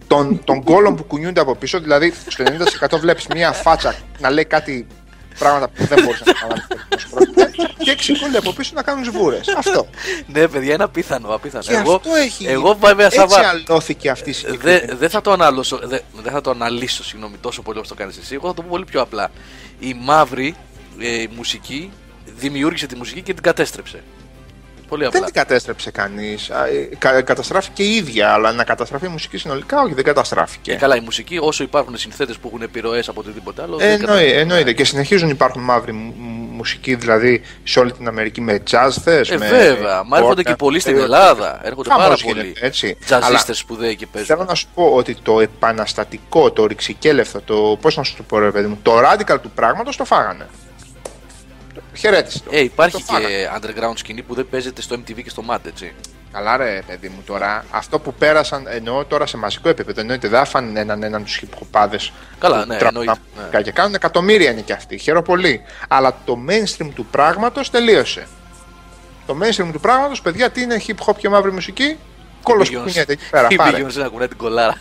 των, 0.08 0.42
των 0.44 0.64
κόλων 0.64 0.96
που 0.96 1.04
κουνιούνται 1.04 1.42
από 1.42 1.56
πίσω, 1.56 1.80
δηλαδή 1.80 2.14
στο 2.28 2.44
90% 2.98 3.00
βλέπεις 3.00 3.28
μια 3.28 3.52
φάτσα 3.52 3.96
να 4.20 4.30
λέει 4.30 4.46
κάτι 4.46 4.88
πράγματα 5.38 5.70
που 5.70 5.86
δεν 5.86 6.04
μπορείς 6.04 6.22
να 6.26 6.34
καταλάβεις 6.34 6.66
πώς 6.90 7.08
πρόκειται 7.08 7.52
και 7.78 7.92
έξι 7.92 8.20
κόλλοι 8.20 8.38
από 8.38 8.54
πίσω 8.54 8.72
να 8.76 8.84
κάνουν 8.84 9.04
σβούρες. 9.06 9.48
Αυτό. 9.58 9.88
Ναι, 10.28 10.48
παιδιά, 10.48 10.74
είναι 10.74 10.84
απίθανο. 10.84 11.34
απίθανο. 11.34 11.64
Και 11.64 11.74
εγώ, 11.74 11.96
αυτό 11.96 12.16
έχει. 12.16 12.46
εγώ 12.46 12.78
βέβαια, 12.82 13.06
Έτσι 13.06 13.18
Σάβα, 13.18 13.50
αλώθηκε 13.50 14.10
αυτή 14.10 14.30
η 14.30 14.34
δεν 14.34 14.42
συγκεκριμένη. 14.44 14.94
δεν 15.00 15.10
θα 15.10 15.22
το 15.22 15.32
αναλώσω, 15.32 15.80
δεν 15.84 16.02
δεν 16.24 16.32
θα 16.32 16.42
το 16.42 16.50
αναλύσω 16.50 17.04
συγγνώμη, 17.04 17.38
τόσο 17.38 17.62
πολύ 17.62 17.78
όπως 17.78 17.90
το 17.90 17.96
κάνεις 17.96 18.18
εσύ. 18.18 18.34
Εγώ 18.34 18.48
θα 18.48 18.54
το 18.54 18.62
πω 18.62 18.68
πολύ 18.72 18.86
πιο 18.86 19.02
απλά. 19.02 19.32
Η 19.80 19.94
μαύρη 20.02 20.56
ε, 21.00 21.26
μουσική 21.36 21.92
δημιούργησε 22.38 22.88
τη 22.88 22.96
μουσική 22.96 23.22
και 23.22 23.34
την 23.34 23.44
κατέστρεψε. 23.44 24.04
Πολύ 24.90 25.02
Δεν 25.04 25.12
απλά. 25.14 25.26
την 25.26 25.34
κατέστρεψε 25.34 25.92
κανείς. 25.92 26.52
καταστράφηκε 27.24 27.84
η 27.84 27.96
ίδια, 27.96 28.30
αλλά 28.34 28.52
να 28.52 28.64
καταστραφεί 28.64 29.06
η 29.06 29.10
μουσική 29.10 29.38
συνολικά, 29.38 29.82
όχι, 29.82 29.94
δεν 29.94 30.04
καταστράφηκε. 30.04 30.72
Και 30.72 30.78
καλά, 30.78 30.96
η 30.96 31.00
μουσική, 31.00 31.38
όσο 31.42 31.64
υπάρχουν 31.64 31.98
συνθέτες 31.98 32.38
που 32.38 32.48
έχουν 32.48 32.62
επιρροές 32.62 33.08
από 33.10 33.20
οτιδήποτε 33.20 33.62
άλλο. 33.62 33.78
Ε, 33.80 33.88
δεν 33.88 33.92
εννοεί, 34.02 34.26
κατα- 34.28 34.40
εννοείται. 34.40 34.74
Και 34.74 34.84
συνεχίζουν 34.84 35.28
να 35.28 35.34
υπάρχουν 35.34 35.62
μαύρη 35.64 35.92
μου- 35.92 36.14
μου- 36.18 36.50
μουσική, 36.52 36.96
δηλαδή 36.96 37.42
σε 37.64 37.80
όλη 37.80 37.92
την 37.92 38.08
Αμερική 38.08 38.42
με 38.42 38.64
jazz 38.72 38.90
θες, 39.04 39.30
Ε, 39.30 39.38
με 39.38 39.48
βέβαια. 39.48 40.04
Μα 40.04 40.18
έρχονται 40.18 40.42
organ, 40.42 40.46
και 40.46 40.56
πολλοί 40.56 40.80
στην 40.80 40.98
ε, 40.98 41.02
Ελλάδα. 41.02 41.60
Έρχονται 41.64 41.90
χαμός 41.90 42.04
πάρα 42.06 42.16
γίνεται, 42.20 42.40
πολλοί. 42.40 42.56
έτσι. 42.60 42.98
Τζαζίστες 43.06 43.58
σπουδαίοι 43.58 43.96
και 43.96 44.08
παίζουν. 44.08 44.36
Θέλω 44.36 44.48
να 44.50 44.56
σου 44.56 44.68
πω 44.74 44.84
ότι 44.96 45.16
το 45.24 45.40
επαναστατικό, 45.40 46.52
το 46.52 46.66
ρηξικέλευθο, 46.66 47.40
το 47.46 47.78
πώς 47.82 47.98
να 47.98 48.04
σου 48.04 48.16
το 48.16 48.24
πω 48.24 48.40
ρε 48.40 48.52
παιδί 48.52 48.68
μου, 48.68 48.80
το 48.82 48.92
radical 49.00 49.38
του 49.42 49.52
πράγματος 49.56 49.96
το 49.98 50.06
φάγανε. 50.06 50.46
Το- 51.92 51.98
Χαιρέτησε 51.98 52.40
το. 52.40 52.50
Ε, 52.54 52.60
υπάρχει 52.60 52.92
Το 52.98 53.00
φάγανε. 53.14 53.28
και 53.28 53.50
underground 53.56 53.94
σκηνή 53.98 54.22
που 54.22 54.34
δεν 54.34 54.48
παίζεται 54.50 54.82
στο 54.82 54.96
MTV 54.96 55.24
και 55.24 55.30
στο 55.30 55.44
MAD, 55.50 55.58
έτσι. 55.66 55.94
Καλά 56.32 56.58
ρε 56.58 56.82
παιδί 56.88 57.10
μου 57.10 57.22
τώρα, 57.26 57.66
αυτό 57.72 58.00
που 58.00 58.14
πέρασαν 58.14 58.66
εννοώ 58.70 59.06
τώρα 59.06 59.26
σε 59.26 59.38
μαζικό 59.38 59.70
επίπεδο, 59.70 60.02
εννοείται 60.02 60.28
δεν 60.28 60.40
άφανε 60.40 60.80
έναν 60.80 61.04
έναν 61.04 61.24
τους 61.24 61.36
χιπχοπάδες 61.38 62.12
Καλά, 62.40 62.62
που 62.62 62.68
ναι, 62.68 62.78
τραβάνε 62.78 63.00
εννοείται, 63.00 63.22
μουσικά 63.38 63.62
και 63.62 63.72
κάνουν 63.72 63.94
εκατομμύρια 63.94 64.52
είναι 64.52 64.62
και 64.62 64.74
αυτοί, 64.74 64.98
χαίρομαι 64.98 65.24
πολύ. 65.26 65.62
Αλλά 65.88 66.18
το 66.26 66.38
mainstream 66.50 66.90
του 66.96 67.06
πράγματος 67.06 67.70
τελείωσε. 67.70 68.28
Το 69.26 69.38
mainstream 69.42 69.70
του 69.72 69.80
πράγματος, 69.80 70.22
παιδιά, 70.22 70.50
τι 70.50 70.62
είναι 70.62 70.82
hip 70.88 71.06
hop 71.06 71.16
και 71.18 71.30
μαύρη 71.30 71.52
μουσική, 71.52 71.98
κόλος 72.44 72.70
που 72.70 72.76
Beyoncé. 72.78 72.84
κουνιέται 72.84 73.12
εκεί 73.14 73.30
πέρα, 73.30 73.48
Η 73.50 73.56
πάρε. 73.56 73.78
Beyoncé 73.86 73.94
να 73.94 74.08
κουνάει 74.08 74.28
την 74.28 74.38
κολάρα. 74.38 74.76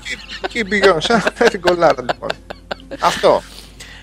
Και 0.49 0.59
η 0.59 0.67
Beyoncé, 0.71 1.15
με 1.39 1.49
την 1.49 1.61
κολλάρα 1.61 2.03
λοιπόν. 2.03 2.29
Αυτό. 3.01 3.43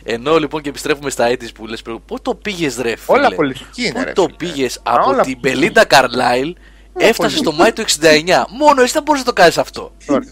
Ενώ 0.07 0.37
λοιπόν 0.37 0.61
και 0.61 0.69
επιστρέφουμε 0.69 1.09
στα 1.09 1.25
έτης 1.25 1.51
που 1.51 1.67
λες 1.67 1.81
πριν, 1.81 1.99
πού 2.05 2.21
το 2.21 2.35
πήγες 2.35 2.77
ρε 2.77 2.95
φίλε; 2.95 3.17
Όλα 3.17 3.35
πολιτική 3.35 3.81
είναι 3.85 3.91
Πού 3.99 4.03
ρε 4.03 4.11
το 4.11 4.23
φίλε. 4.23 4.35
πήγες 4.37 4.77
Α, 4.77 4.81
από 4.83 5.09
όλα 5.09 5.21
την 5.23 5.37
Μπελίντα 5.39 5.85
Καρλάιλ 5.85 6.55
έφτασες 6.97 7.17
πολιτική. 7.17 7.43
στο 7.43 7.51
Μάη 7.51 7.73
του 7.73 7.81
69. 7.81 8.45
Μόνο 8.49 8.81
εσύ 8.81 8.93
θα 8.93 9.01
μπορείς 9.01 9.21
να 9.21 9.27
το 9.27 9.33
κάνεις 9.33 9.57
αυτό. 9.57 9.91
Ωραία. 10.07 10.29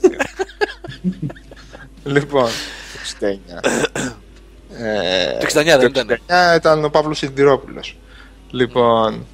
λοιπόν, 2.04 2.50
69. 3.20 3.60
Ε, 4.78 5.38
Το 5.38 5.46
69 5.46 5.64
δεν 5.80 5.80
το 5.80 6.00
ήταν. 6.00 6.08
69 6.28 6.56
ήταν 6.56 6.84
ο 6.86 6.90
Παύλος 6.90 7.18
Σιδηρόπουλος. 7.18 7.98
Λοιπόν, 8.52 9.26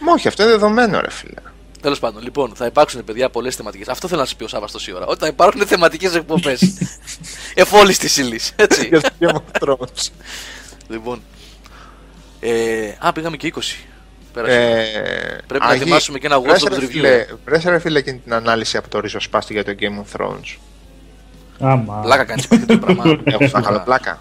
Μα 0.00 0.12
όχι, 0.12 0.28
αυτό 0.28 0.42
είναι 0.42 0.52
δεδομένο 0.52 1.00
ρε 1.00 1.10
φίλε. 1.10 1.40
Τέλος 1.82 1.98
πάντων, 1.98 2.22
λοιπόν, 2.22 2.52
θα 2.54 2.66
υπάρξουν 2.66 3.04
παιδιά 3.04 3.30
πολλές 3.30 3.56
θεματικές. 3.56 3.88
Αυτό 3.88 4.08
θέλω 4.08 4.20
να 4.20 4.26
σας 4.26 4.36
πει 4.36 4.44
ο 4.44 4.48
Σάβα 4.48 4.66
τόση 4.72 4.92
ώρα. 4.92 5.06
Ότι 5.06 5.18
θα 5.20 5.26
υπάρχουν 5.26 5.66
θεματικές 5.66 6.14
εκπομπές. 6.14 6.62
Εφόλη 7.54 7.96
της 7.96 8.16
ύλης. 8.16 8.52
Έτσι. 8.56 8.86
Για 8.86 9.00
το 9.00 9.08
Game 9.20 9.34
of 9.34 9.68
Thrones. 9.68 10.08
λοιπόν. 10.88 11.22
Ε, 12.40 12.92
α, 12.98 13.12
πήγαμε 13.12 13.36
και 13.36 13.52
20. 13.56 13.60
Πέρασε. 14.32 14.54
Ε, 14.54 15.40
Πρέπει 15.46 15.64
να 15.64 15.70
Αγί, 15.70 15.80
ετοιμάσουμε 15.82 16.18
και 16.18 16.26
ένα 16.26 16.40
βρες, 16.40 16.62
Watch 16.64 16.68
ρε 16.70 16.76
Dogs 16.76 16.80
review. 16.80 16.86
φίλε, 16.90 17.26
Βρες 17.44 17.64
ρε 17.64 17.78
φίλε 17.78 17.98
εκείνη 17.98 18.18
την 18.18 18.34
ανάλυση 18.34 18.76
από 18.76 18.88
το 18.88 19.00
ριζοσπάστη 19.00 19.52
για 19.52 19.64
το 19.64 19.74
Game 19.80 20.04
of 20.04 20.20
Thrones. 20.20 20.56
Άμα. 21.60 22.00
Πλάκα 22.02 22.24
κάνεις 22.24 22.46
αυτό 22.50 22.66
το 22.66 22.78
πράγμα. 22.78 23.20
Έχω 23.24 23.44
να 23.52 23.60
κάνω 23.60 23.82
πλάκα. 23.84 24.20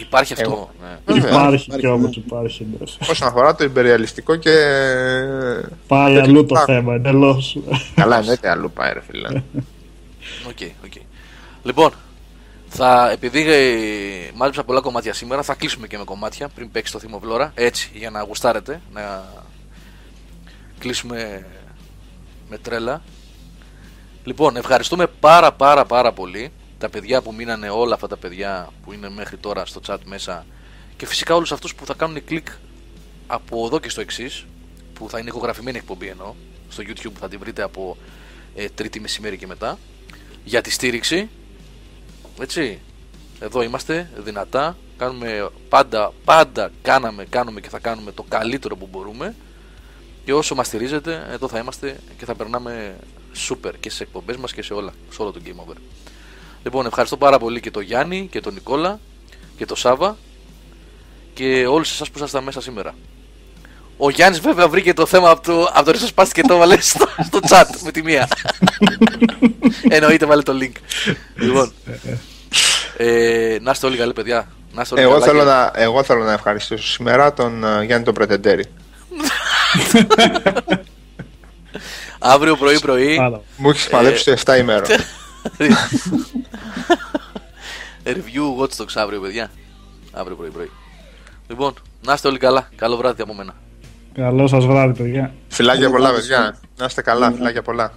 Υπάρχει 0.00 0.32
αυτό. 0.32 0.50
Εγώ. 0.50 0.70
Ναι. 0.82 1.14
Βέβαια. 1.14 1.30
Υπάρχει 1.30 1.64
Υπάρχει, 1.64 1.80
κι 1.80 1.86
όμως, 1.86 2.16
ναι. 2.16 2.22
υπάρχει. 2.26 2.66
ναι. 2.70 2.86
Όσον 3.10 3.28
αφορά 3.28 3.54
το 3.54 3.64
ιμπεριαλιστικό 3.64 4.36
και. 4.36 4.50
Πάει 5.86 6.14
τέτοιο 6.14 6.30
αλλού 6.30 6.46
το 6.46 6.54
πράγμα. 6.54 6.74
θέμα, 6.74 6.94
εντελώς. 6.94 7.58
Καλά, 7.94 8.18
εννοείται 8.18 8.50
αλλού 8.50 8.70
πάει, 8.70 8.92
ρε 8.92 9.02
φίλε. 9.10 9.28
OK, 10.48 10.58
OK. 10.84 10.92
Λοιπόν, 11.62 11.90
θα, 12.68 13.10
επειδή 13.10 13.52
ε, 13.52 14.30
μάζεψα 14.34 14.64
πολλά 14.64 14.80
κομμάτια 14.80 15.12
σήμερα, 15.12 15.42
θα 15.42 15.54
κλείσουμε 15.54 15.86
και 15.86 15.98
με 15.98 16.04
κομμάτια 16.04 16.48
πριν 16.48 16.70
παίξει 16.70 16.92
το 16.92 16.98
θύμο 16.98 17.18
Βλόρα. 17.18 17.52
Έτσι, 17.54 17.90
για 17.94 18.10
να 18.10 18.22
γουστάρετε, 18.22 18.80
να 18.92 19.24
κλείσουμε 20.78 21.46
με 22.48 22.58
τρέλα. 22.58 23.02
Λοιπόν, 24.24 24.56
ευχαριστούμε 24.56 25.06
πάρα 25.20 25.52
πάρα 25.52 25.84
πάρα 25.84 26.12
πολύ 26.12 26.50
τα 26.86 26.92
παιδιά 26.92 27.22
που 27.22 27.34
μείνανε, 27.34 27.68
όλα 27.68 27.94
αυτά 27.94 28.06
τα 28.06 28.16
παιδιά 28.16 28.68
που 28.84 28.92
είναι 28.92 29.10
μέχρι 29.10 29.36
τώρα 29.36 29.66
στο 29.66 29.80
chat 29.86 29.98
μέσα 30.04 30.46
και 30.96 31.06
φυσικά 31.06 31.34
όλους 31.34 31.52
αυτούς 31.52 31.74
που 31.74 31.86
θα 31.86 31.94
κάνουν 31.94 32.24
κλικ 32.24 32.46
από 33.26 33.66
εδώ 33.66 33.80
και 33.80 33.88
στο 33.88 34.00
εξής, 34.00 34.46
που 34.92 35.10
θα 35.10 35.18
είναι 35.18 35.28
ηχογραφημένη 35.28 35.78
εκπομπή 35.78 36.06
εννοώ, 36.06 36.34
στο 36.68 36.82
YouTube 36.86 37.10
που 37.14 37.20
θα 37.20 37.28
την 37.28 37.38
βρείτε 37.38 37.62
από 37.62 37.96
ε, 38.54 38.68
τρίτη 38.68 39.00
μεσημέρι 39.00 39.36
και 39.36 39.46
μετά 39.46 39.78
για 40.44 40.60
τη 40.60 40.70
στήριξη. 40.70 41.28
Έτσι. 42.40 42.80
Εδώ 43.40 43.62
είμαστε 43.62 44.10
δυνατά. 44.16 44.76
Κάνουμε 44.96 45.48
πάντα, 45.68 46.12
πάντα 46.24 46.70
κάναμε, 46.82 47.24
κάνουμε 47.24 47.60
και 47.60 47.68
θα 47.68 47.78
κάνουμε 47.78 48.12
το 48.12 48.22
καλύτερο 48.28 48.76
που 48.76 48.88
μπορούμε. 48.90 49.34
Και 50.24 50.32
όσο 50.32 50.54
μας 50.54 50.66
στηρίζετε, 50.66 51.26
εδώ 51.30 51.48
θα 51.48 51.58
είμαστε 51.58 52.00
και 52.18 52.24
θα 52.24 52.34
περνάμε 52.34 52.96
super 53.48 53.72
και 53.80 53.88
στις 53.88 54.00
εκπομπές 54.00 54.36
μας 54.36 54.52
και 54.52 54.62
σε 54.62 54.74
όλα, 54.74 54.92
σε 55.10 55.22
όλο 55.22 55.32
το 55.32 55.40
Game 55.44 55.66
Over. 55.66 55.76
Λοιπόν, 56.66 56.86
ευχαριστώ 56.86 57.16
πάρα 57.16 57.38
πολύ 57.38 57.60
και 57.60 57.70
τον 57.70 57.82
Γιάννη 57.82 58.28
και 58.30 58.40
τον 58.40 58.54
Νικόλα 58.54 58.98
και 59.56 59.66
τον 59.66 59.76
Σάβα 59.76 60.16
και 61.34 61.66
όλους 61.66 61.90
εσάς 61.90 62.10
που 62.10 62.18
ήσασταν 62.18 62.44
μέσα 62.44 62.60
σήμερα. 62.60 62.94
Ο 63.96 64.10
Γιάννης 64.10 64.40
βέβαια 64.40 64.68
βρήκε 64.68 64.92
το 64.92 65.06
θέμα 65.06 65.30
από 65.30 65.42
το, 65.42 65.62
από 65.72 65.84
το 65.84 65.90
ρισοσπάστη 65.90 66.34
και 66.40 66.48
το 66.48 66.54
έβαλε 66.54 66.80
στο, 66.80 67.06
στο 67.24 67.38
chat 67.48 67.64
με 67.84 67.90
τη 67.90 68.02
μία. 68.02 68.28
Εννοείται 69.88 70.26
βάλε 70.26 70.42
το 70.42 70.52
link. 70.60 70.72
λοιπόν. 71.34 71.72
Ε, 72.96 73.58
να 73.60 73.70
είστε 73.70 73.86
όλοι 73.86 73.96
καλοί 73.96 74.12
παιδιά. 74.12 74.48
Να 74.72 74.82
είστε 74.82 74.94
όλοι 74.94 75.02
Εγώ 75.02 75.12
καλά 75.12 75.24
θέλω, 75.24 75.38
και- 75.38 75.44
να, 75.44 75.70
εγώ 75.74 76.02
θέλω 76.02 76.24
να 76.24 76.32
ευχαριστήσω 76.32 76.86
σήμερα 76.86 77.32
τον 77.32 77.64
ε, 77.64 77.84
Γιάννη 77.84 78.04
τον 78.04 78.14
Πρετεντέρη. 78.14 78.64
Αύριο 82.18 82.56
πρωί 82.56 82.78
πρωί. 82.80 83.18
Άρα. 83.20 83.40
Μου 83.56 83.70
έχεις 83.70 83.88
παλέψει 83.88 84.24
το 84.24 84.40
7 84.44 84.58
ημέρων. 84.58 84.88
Review 88.04 88.60
Watch 88.60 88.76
Dogs 88.82 88.94
αύριο, 88.94 89.20
παιδιά. 89.20 89.50
Αύριο 90.12 90.36
πρωί-πρωί. 90.36 90.70
Λοιπόν, 91.48 91.74
να 92.04 92.12
είστε 92.12 92.28
όλοι 92.28 92.38
καλά. 92.38 92.68
Καλό 92.76 92.96
βράδυ 92.96 93.22
από 93.22 93.34
μένα. 93.34 93.54
Καλό 94.14 94.46
σας 94.46 94.66
βράδυ, 94.66 95.02
παιδιά. 95.02 95.34
Φιλάκια 95.48 95.90
πολλά, 95.90 96.12
παιδιά. 96.12 96.58
Να 96.76 96.84
είστε 96.84 97.02
καλά. 97.02 97.32
Φιλάκια 97.32 97.62
πολλά. 97.62 97.92